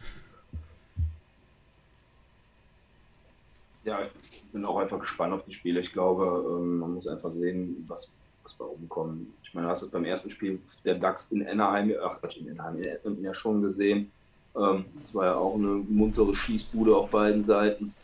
Ja, 3.85 4.01
ich 4.03 4.43
bin 4.53 4.65
auch 4.65 4.79
einfach 4.79 4.99
gespannt 4.99 5.33
auf 5.33 5.45
die 5.45 5.53
Spiele. 5.53 5.81
Ich 5.81 5.93
glaube, 5.93 6.45
ähm, 6.49 6.79
man 6.79 6.95
muss 6.95 7.07
einfach 7.07 7.33
sehen, 7.33 7.85
was, 7.87 8.13
was 8.43 8.55
bei 8.55 8.65
oben 8.65 8.89
kommt. 8.89 9.29
Ich 9.45 9.55
meine, 9.55 9.67
du 9.67 9.71
hast 9.71 9.83
es 9.83 9.91
beim 9.91 10.05
ersten 10.05 10.31
Spiel 10.31 10.59
der 10.85 10.97
DAX 10.97 11.31
in 11.31 11.47
Anaheim, 11.47 11.95
ach 12.03 12.21
Quatsch, 12.21 12.39
in 12.39 12.59
Anaheim, 12.59 12.83
in 13.05 13.23
ja 13.23 13.35
schon 13.35 13.63
gesehen. 13.63 14.11
Ähm, 14.57 14.87
das 15.03 15.15
war 15.15 15.27
ja 15.27 15.35
auch 15.37 15.55
eine 15.55 15.69
muntere 15.69 16.35
Schießbude 16.35 16.97
auf 16.97 17.11
beiden 17.11 17.43
Seiten. 17.43 17.95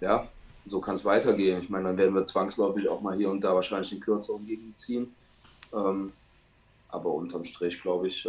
Ja, 0.00 0.26
so 0.66 0.80
kann 0.80 0.94
es 0.94 1.04
weitergehen. 1.04 1.62
Ich 1.62 1.68
meine, 1.68 1.84
dann 1.84 1.96
werden 1.96 2.14
wir 2.14 2.24
zwangsläufig 2.24 2.88
auch 2.88 3.00
mal 3.00 3.16
hier 3.16 3.30
und 3.30 3.42
da 3.42 3.54
wahrscheinlich 3.54 3.90
den 3.90 4.00
kürzeren 4.00 4.46
Gegner 4.46 4.74
ziehen. 4.74 5.14
Ähm, 5.72 6.12
aber 6.88 7.10
unterm 7.14 7.44
Strich 7.44 7.80
glaube 7.80 8.08
ich, 8.08 8.28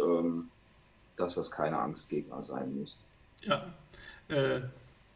dass 1.16 1.34
das 1.34 1.50
keine 1.50 1.78
Angstgegner 1.78 2.42
sein 2.42 2.78
müssen. 2.78 2.98
Ja, 3.42 3.72
äh, 4.28 4.60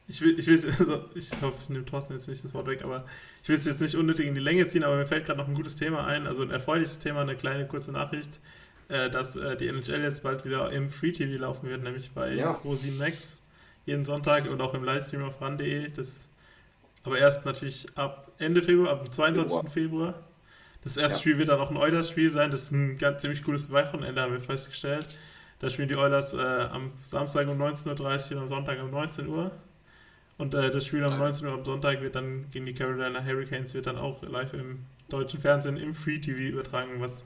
ich 0.09 0.21
will, 0.21 0.39
ich 0.39 0.47
will, 0.47 0.75
also 0.79 1.05
ich 1.15 1.31
hoffe, 1.43 1.59
ich 1.63 1.69
nehme 1.69 1.85
Thorsten 1.85 2.13
jetzt 2.13 2.29
nicht 2.29 2.45
das 2.45 2.55
Wort 2.55 2.67
weg, 2.67 2.83
aber 2.83 3.05
ich 3.43 3.49
will 3.49 3.57
es 3.57 3.67
jetzt 3.67 3.81
nicht 3.81 3.97
unnötig 3.97 4.27
in 4.27 4.35
die 4.35 4.41
Länge 4.41 4.67
ziehen, 4.67 4.85
aber 4.85 4.97
mir 4.97 5.07
fällt 5.07 5.27
gerade 5.27 5.39
noch 5.39 5.49
ein 5.49 5.55
gutes 5.55 5.77
Thema 5.77 6.07
ein, 6.07 6.27
also 6.27 6.43
ein 6.43 6.51
erfreuliches 6.51 6.99
Thema, 6.99 7.23
eine 7.23 7.37
kleine 7.37 7.67
kurze 7.67 7.93
Nachricht, 7.93 8.39
äh, 8.89 9.11
dass 9.11 9.37
äh, 9.37 9.57
die 9.57 9.69
NHL 9.69 10.03
jetzt 10.03 10.23
bald 10.23 10.45
wieder 10.45 10.71
im 10.73 10.91
Free 10.91 11.13
TV 11.13 11.41
laufen 11.41 11.69
wird, 11.69 11.83
nämlich 11.83 12.13
bei 12.13 12.35
ja. 12.35 12.53
Pro7 12.53 12.99
Max 12.99 13.37
jeden 13.85 14.05
Sonntag 14.05 14.49
und 14.51 14.61
auch 14.61 14.75
im 14.75 14.85
Livestream 14.85 15.23
auf 15.23 15.41
ran.de. 15.41 15.91
Das 15.91 16.27
aber 17.07 17.19
erst 17.19 17.45
natürlich 17.45 17.87
ab 17.97 18.33
Ende 18.39 18.63
Februar, 18.63 18.91
ab 18.91 19.05
dem 19.05 19.13
22. 19.13 19.71
Februar. 19.71 19.71
Februar. 19.71 20.15
Das 20.83 20.97
erste 20.97 21.17
ja. 21.17 21.21
Spiel 21.21 21.39
wird 21.39 21.49
dann 21.49 21.59
auch 21.59 21.71
ein 21.71 21.77
Oilers-Spiel 21.77 22.31
sein. 22.31 22.51
Das 22.51 22.65
ist 22.65 22.73
ein 22.73 22.97
ganz 22.97 23.23
ziemlich 23.23 23.43
cooles 23.43 23.71
Wochenende, 23.71 24.21
haben 24.21 24.33
wir 24.33 24.41
festgestellt. 24.41 25.07
Da 25.59 25.71
spielen 25.71 25.89
die 25.89 25.97
Oilers 25.97 26.33
äh, 26.33 26.37
am 26.37 26.93
Samstag 27.03 27.49
um 27.49 27.61
19.30 27.61 28.31
Uhr 28.31 28.37
und 28.37 28.43
am 28.43 28.49
Sonntag 28.49 28.81
um 28.81 28.91
19 28.91 29.27
Uhr. 29.27 29.51
Und 30.39 30.55
äh, 30.55 30.71
das 30.71 30.87
Spiel 30.87 31.03
um 31.05 31.19
19 31.19 31.47
Uhr 31.47 31.55
am 31.55 31.65
Sonntag 31.65 32.03
wird 32.03 32.15
dann 32.15 32.51
gegen 32.51 32.67
die 32.67 32.75
Carolina 32.75 33.25
Hurricanes 33.25 33.75
wird 33.75 33.87
dann 33.87 33.97
auch 33.97 34.23
live 34.23 34.53
im 34.53 34.85
deutschen 35.09 35.41
Fernsehen 35.41 35.77
im 35.77 35.95
Free 35.95 36.19
TV 36.19 36.39
übertragen, 36.39 37.01
was, 37.01 37.25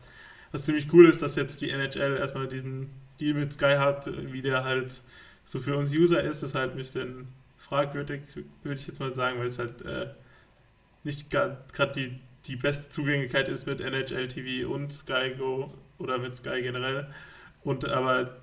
was 0.52 0.64
ziemlich 0.64 0.92
cool 0.92 1.06
ist, 1.06 1.20
dass 1.22 1.34
jetzt 1.34 1.60
die 1.60 1.70
NHL 1.70 2.16
erstmal 2.18 2.46
diesen 2.46 2.90
Deal 3.20 3.34
mit 3.34 3.52
Sky 3.52 3.76
hat, 3.78 4.08
wie 4.32 4.42
der 4.42 4.64
halt 4.64 5.02
so 5.44 5.58
für 5.58 5.76
uns 5.76 5.92
User 5.92 6.22
ist, 6.22 6.42
ist 6.42 6.54
halt 6.54 6.70
ein 6.72 6.76
bisschen 6.76 7.28
fragwürdig, 7.70 8.22
würde 8.62 8.80
ich 8.80 8.86
jetzt 8.86 9.00
mal 9.00 9.14
sagen, 9.14 9.38
weil 9.38 9.46
es 9.46 9.58
halt 9.58 9.80
äh, 9.82 10.08
nicht 11.04 11.30
gerade 11.30 11.92
die, 11.94 12.20
die 12.46 12.56
beste 12.56 12.90
Zugänglichkeit 12.90 13.48
ist 13.48 13.66
mit 13.66 13.80
NHL 13.80 14.28
TV 14.28 14.68
und 14.68 14.92
Sky 14.92 15.34
Go 15.38 15.72
oder 15.98 16.18
mit 16.18 16.34
Sky 16.34 16.60
generell. 16.60 17.08
Und 17.62 17.88
aber 17.88 18.36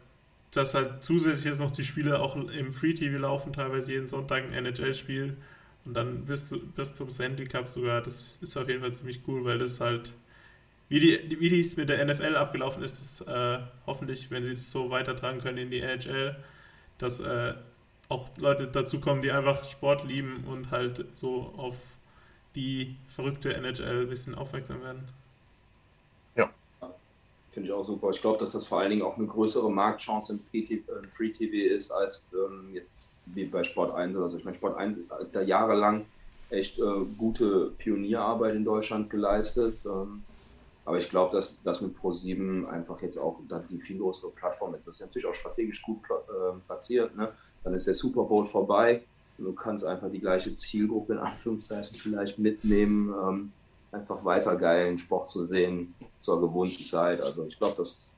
dass 0.52 0.74
halt 0.74 1.04
zusätzlich 1.04 1.46
jetzt 1.46 1.60
noch 1.60 1.72
die 1.72 1.84
Spiele 1.84 2.20
auch 2.20 2.36
im 2.36 2.72
Free 2.72 2.94
TV 2.94 3.20
laufen, 3.20 3.54
teilweise 3.54 3.92
jeden 3.92 4.08
Sonntag 4.08 4.44
ein 4.44 4.54
NHL-Spiel 4.54 5.36
und 5.86 5.94
dann 5.94 6.26
bis, 6.26 6.50
zu, 6.50 6.60
bis 6.60 6.94
zum 6.94 7.10
Sandy 7.10 7.46
Cup 7.46 7.68
sogar, 7.68 8.02
das 8.02 8.40
ist 8.42 8.56
auf 8.58 8.68
jeden 8.68 8.82
Fall 8.82 8.94
ziemlich 8.94 9.22
cool, 9.28 9.44
weil 9.44 9.58
das 9.58 9.80
halt, 9.80 10.14
wie 10.90 11.00
die 11.02 11.40
wie 11.40 11.50
dies 11.50 11.76
mit 11.76 11.90
der 11.90 12.04
NFL 12.04 12.38
abgelaufen 12.38 12.82
ist, 12.82 13.00
ist 13.00 13.22
äh, 13.28 13.60
hoffentlich, 13.86 14.32
wenn 14.32 14.44
sie 14.44 14.54
das 14.54 14.72
so 14.72 14.90
weitertragen 14.90 15.42
können 15.42 15.58
in 15.58 15.70
die 15.70 15.82
NHL, 15.82 16.38
dass 16.98 17.20
äh, 17.20 17.54
auch 18.10 18.30
Leute 18.38 18.68
dazu 18.68 19.00
kommen, 19.00 19.22
die 19.22 19.32
einfach 19.32 19.64
Sport 19.64 20.06
lieben 20.06 20.46
und 20.46 20.72
halt 20.72 21.06
so 21.14 21.54
auf 21.58 21.76
die 22.56 22.96
verrückte 23.10 23.54
NHL 23.54 24.04
ein 24.04 24.10
bisschen 24.10 24.36
aufmerksam 24.36 24.82
werden. 24.82 25.08
Finde 27.58 27.70
ich 27.70 27.74
auch 27.74 27.84
super. 27.84 28.12
Ich 28.12 28.22
glaube, 28.22 28.38
dass 28.38 28.52
das 28.52 28.68
vor 28.68 28.82
allen 28.82 28.92
Dingen 28.92 29.02
auch 29.02 29.18
eine 29.18 29.26
größere 29.26 29.72
Marktchance 29.72 30.32
im 30.32 30.40
Free 30.40 30.62
TV, 30.62 30.92
äh, 30.92 31.08
Free 31.08 31.32
TV 31.32 31.74
ist, 31.74 31.90
als 31.90 32.28
ähm, 32.32 32.70
jetzt 32.72 33.04
wie 33.34 33.46
bei 33.46 33.64
Sport 33.64 33.96
1. 33.96 34.16
Also 34.16 34.38
ich 34.38 34.46
meine, 34.46 34.56
Sport 34.56 34.78
1 34.78 35.10
hat 35.10 35.36
da 35.36 35.42
jahrelang 35.42 36.06
echt 36.52 36.78
äh, 36.78 36.84
gute 37.18 37.72
Pionierarbeit 37.80 38.54
in 38.54 38.64
Deutschland 38.64 39.10
geleistet. 39.10 39.84
Ähm, 39.88 40.24
aber 40.86 41.00
ich 41.00 41.10
glaube, 41.10 41.36
dass 41.36 41.60
das 41.64 41.82
mit 41.82 41.98
Pro7 41.98 42.68
einfach 42.68 43.02
jetzt 43.02 43.18
auch 43.18 43.40
dann 43.50 43.68
die 43.72 43.82
viel 43.82 43.98
größere 43.98 44.34
Plattform 44.34 44.76
ist. 44.76 44.88
Das 44.88 44.94
ist 44.94 45.02
natürlich 45.02 45.26
auch 45.26 45.34
strategisch 45.34 45.82
gut 45.82 46.02
äh, 46.12 46.60
platziert. 46.68 47.18
Ne? 47.18 47.32
Dann 47.64 47.74
ist 47.74 47.88
der 47.88 47.94
Super 47.94 48.24
Bowl 48.24 48.46
vorbei. 48.46 49.04
Und 49.38 49.46
du 49.46 49.54
kannst 49.54 49.86
einfach 49.86 50.10
die 50.10 50.20
gleiche 50.20 50.54
Zielgruppe 50.54 51.14
in 51.14 51.20
Anführungszeichen 51.20 51.96
vielleicht 51.96 52.40
mitnehmen. 52.40 53.14
Ähm, 53.14 53.52
einfach 53.92 54.24
weiter 54.24 54.56
geilen 54.56 54.98
Sport 54.98 55.28
zu 55.30 55.46
sehen 55.46 55.94
zur 56.18 56.42
gewohnten 56.42 56.84
Zeit. 56.84 57.22
Also 57.22 57.46
ich 57.46 57.58
glaube, 57.58 57.76
das 57.78 58.16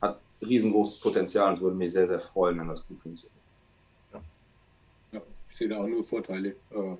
hat 0.00 0.20
riesengroßes 0.40 1.00
Potenzial 1.00 1.48
und 1.48 1.54
es 1.54 1.60
würde 1.60 1.76
mich 1.76 1.92
sehr, 1.92 2.06
sehr 2.06 2.20
freuen, 2.20 2.58
wenn 2.58 2.68
das 2.68 2.86
gut 2.86 2.98
funktioniert. 2.98 3.32
Ja, 4.12 4.20
ja 5.12 5.22
ich 5.50 5.56
sehe 5.56 5.68
da 5.68 5.78
auch 5.78 5.86
nur 5.86 6.04
Vorteile. 6.04 6.50
Äh, 6.70 6.96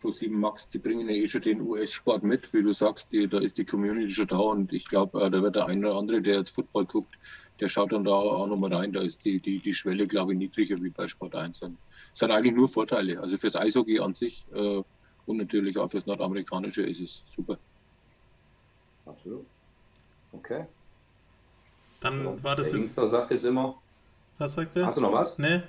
Pro 0.00 0.10
7 0.10 0.38
Max, 0.38 0.68
die 0.68 0.78
bringen 0.78 1.08
ja 1.08 1.14
eh 1.14 1.26
schon 1.26 1.40
den 1.40 1.62
US-Sport 1.62 2.22
mit, 2.22 2.52
wie 2.52 2.62
du 2.62 2.72
sagst, 2.72 3.10
die, 3.12 3.26
da 3.26 3.38
ist 3.38 3.56
die 3.56 3.64
Community 3.64 4.10
schon 4.10 4.28
da 4.28 4.38
und 4.38 4.72
ich 4.72 4.86
glaube, 4.86 5.22
äh, 5.22 5.30
da 5.30 5.42
wird 5.42 5.56
der 5.56 5.66
eine 5.66 5.88
oder 5.88 5.98
andere, 5.98 6.20
der 6.20 6.38
jetzt 6.38 6.50
Football 6.50 6.84
guckt, 6.84 7.14
der 7.60 7.68
schaut 7.68 7.92
dann 7.92 8.04
da 8.04 8.12
auch 8.12 8.46
nochmal 8.46 8.72
rein. 8.74 8.92
Da 8.92 9.00
ist 9.00 9.24
die, 9.24 9.40
die, 9.40 9.58
die 9.58 9.74
Schwelle, 9.74 10.06
glaube 10.06 10.32
ich, 10.32 10.38
niedriger 10.38 10.76
wie 10.82 10.90
bei 10.90 11.08
Sport 11.08 11.34
1. 11.34 11.62
es 12.14 12.22
hat 12.22 12.30
eigentlich 12.30 12.54
nur 12.54 12.68
Vorteile. 12.68 13.20
Also 13.20 13.36
fürs 13.38 13.56
Eishockey 13.56 14.00
an 14.00 14.14
sich 14.14 14.46
äh, 14.54 14.82
und 15.26 15.36
natürlich 15.36 15.78
auch 15.78 15.90
fürs 15.90 16.06
Nordamerikanische 16.06 16.82
ist 16.82 17.00
es 17.00 17.24
super. 17.28 17.58
Absolut. 19.04 19.46
Okay. 20.32 20.66
Dann 22.00 22.22
so, 22.22 22.42
war 22.42 22.56
das 22.56 22.70
der 22.70 22.80
jetzt. 22.80 22.98
Der 22.98 23.06
sagt 23.06 23.30
jetzt 23.30 23.44
immer. 23.44 23.76
Was 24.38 24.54
sagt 24.54 24.76
er? 24.76 24.86
Hast 24.86 24.98
du 24.98 25.02
noch 25.02 25.12
was? 25.12 25.38
Nee. 25.38 25.62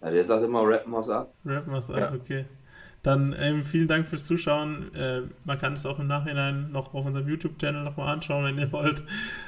Ja, 0.00 0.10
der 0.10 0.24
sagt 0.24 0.44
immer, 0.44 0.62
rappen 0.62 0.92
was 0.92 1.08
ab. 1.08 1.32
Rappen 1.44 1.72
was 1.72 1.90
ab, 1.90 1.96
ja. 1.96 2.12
okay. 2.12 2.44
Dann 3.08 3.34
ähm, 3.40 3.64
vielen 3.64 3.88
Dank 3.88 4.06
fürs 4.06 4.26
Zuschauen. 4.26 4.94
Äh, 4.94 5.22
man 5.46 5.58
kann 5.58 5.72
es 5.72 5.86
auch 5.86 5.98
im 5.98 6.08
Nachhinein 6.08 6.70
noch 6.72 6.92
auf 6.92 7.06
unserem 7.06 7.26
YouTube-Channel 7.26 7.82
nochmal 7.82 8.12
anschauen, 8.12 8.44
wenn 8.44 8.58
ihr 8.58 8.70
wollt. 8.70 9.02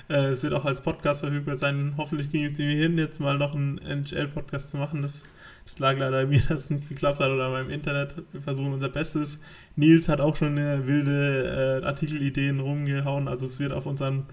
Äh, 0.09 0.31
es 0.31 0.43
wird 0.43 0.55
auch 0.55 0.65
als 0.65 0.81
Podcast 0.81 1.21
verfügbar 1.21 1.59
sein. 1.59 1.93
Hoffentlich 1.99 2.33
ging 2.33 2.47
es 2.47 2.57
mir 2.57 2.71
hin, 2.71 2.97
jetzt 2.97 3.21
mal 3.21 3.37
noch 3.37 3.55
einen 3.55 3.77
NHL-Podcast 3.77 4.71
zu 4.71 4.79
machen. 4.79 5.03
Das 5.03 5.25
es 5.67 5.79
lag 5.79 5.99
leider 5.99 6.25
mir, 6.25 6.41
dass 6.49 6.61
es 6.61 6.71
nicht 6.71 6.89
geklappt 6.89 7.21
hat 7.21 7.29
oder 7.29 7.51
beim 7.51 7.69
Internet. 7.69 8.15
Wir 8.33 8.41
versuchen 8.41 8.73
unser 8.73 8.89
Bestes. 8.89 9.39
Nils 9.77 10.09
hat 10.09 10.23
auch 10.23 10.37
schon 10.37 10.57
eine 10.57 10.87
wilde 10.87 11.83
äh, 11.83 11.85
Artikelideen 11.85 12.61
rumgehauen. 12.61 13.29
Also 13.29 13.45
es 13.45 13.61
wird 13.61 13.73
auf 13.73 13.85
unseren 13.85 14.25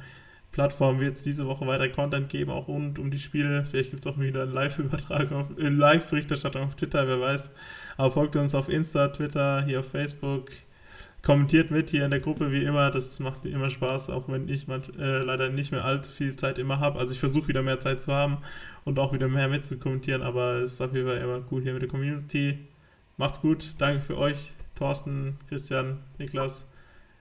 Plattformen 0.58 1.00
wird 1.00 1.18
es 1.18 1.24
diese 1.24 1.46
Woche 1.46 1.68
weiter 1.68 1.88
Content 1.88 2.30
geben, 2.30 2.50
auch 2.50 2.68
rund 2.68 2.98
um 2.98 3.12
die 3.12 3.20
Spiele. 3.20 3.64
Vielleicht 3.70 3.92
gibt 3.92 4.04
es 4.04 4.12
auch 4.12 4.18
wieder 4.18 4.42
eine 4.42 4.52
Live-Übertragung, 4.52 5.56
äh, 5.60 5.70
Live-Berichterstattung 5.70 6.64
auf 6.64 6.74
Twitter, 6.74 7.08
wer 7.08 7.22
weiß. 7.22 7.52
Aber 7.96 8.10
folgt 8.10 8.36
uns 8.38 8.56
auf 8.56 8.68
Insta, 8.68 9.10
Twitter, 9.10 9.64
hier 9.64 9.82
auf 9.82 9.92
Facebook, 9.92 10.50
kommentiert 11.22 11.70
mit 11.70 11.92
hier 11.92 12.06
in 12.06 12.10
der 12.10 12.22
Gruppe 12.22 12.52
wie 12.52 12.64
immer. 12.64 12.90
Das 12.90 13.20
macht 13.20 13.46
mir 13.46 13.52
immer 13.52 13.70
Spaß, 13.70 14.10
auch 14.10 14.28
wenn 14.30 14.50
ich 14.50 14.68
äh, 14.68 15.20
leider 15.20 15.50
nicht 15.50 15.72
mehr 15.72 15.86
allzu 15.86 16.12
viel 16.12 16.36
Zeit 16.36 16.58
immer 16.58 16.80
habe. 16.80 16.98
Also 16.98 17.14
ich 17.14 17.20
versuche 17.20 17.50
wieder 17.50 17.62
mehr 17.62 17.80
Zeit 17.80 18.02
zu 18.02 18.12
haben 18.12 18.40
und 18.84 18.98
auch 18.98 19.14
wieder 19.14 19.28
mehr 19.28 19.50
mitzukommentieren, 19.50 20.24
aber 20.24 20.56
es 20.56 20.74
ist 20.74 20.82
auf 20.82 20.92
jeden 20.92 21.06
Fall 21.06 21.18
immer 21.18 21.44
cool 21.52 21.62
hier 21.62 21.74
mit 21.74 21.84
der 21.84 21.90
Community. 21.90 22.58
Macht's 23.18 23.42
gut. 23.42 23.76
Danke 23.78 24.00
für 24.00 24.18
euch, 24.18 24.54
Thorsten, 24.74 25.38
Christian, 25.50 26.00
Niklas. 26.18 26.66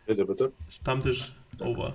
Bitte, 0.06 0.24
bitte. 0.24 0.52
Stammtisch 0.70 1.34
over. 1.60 1.94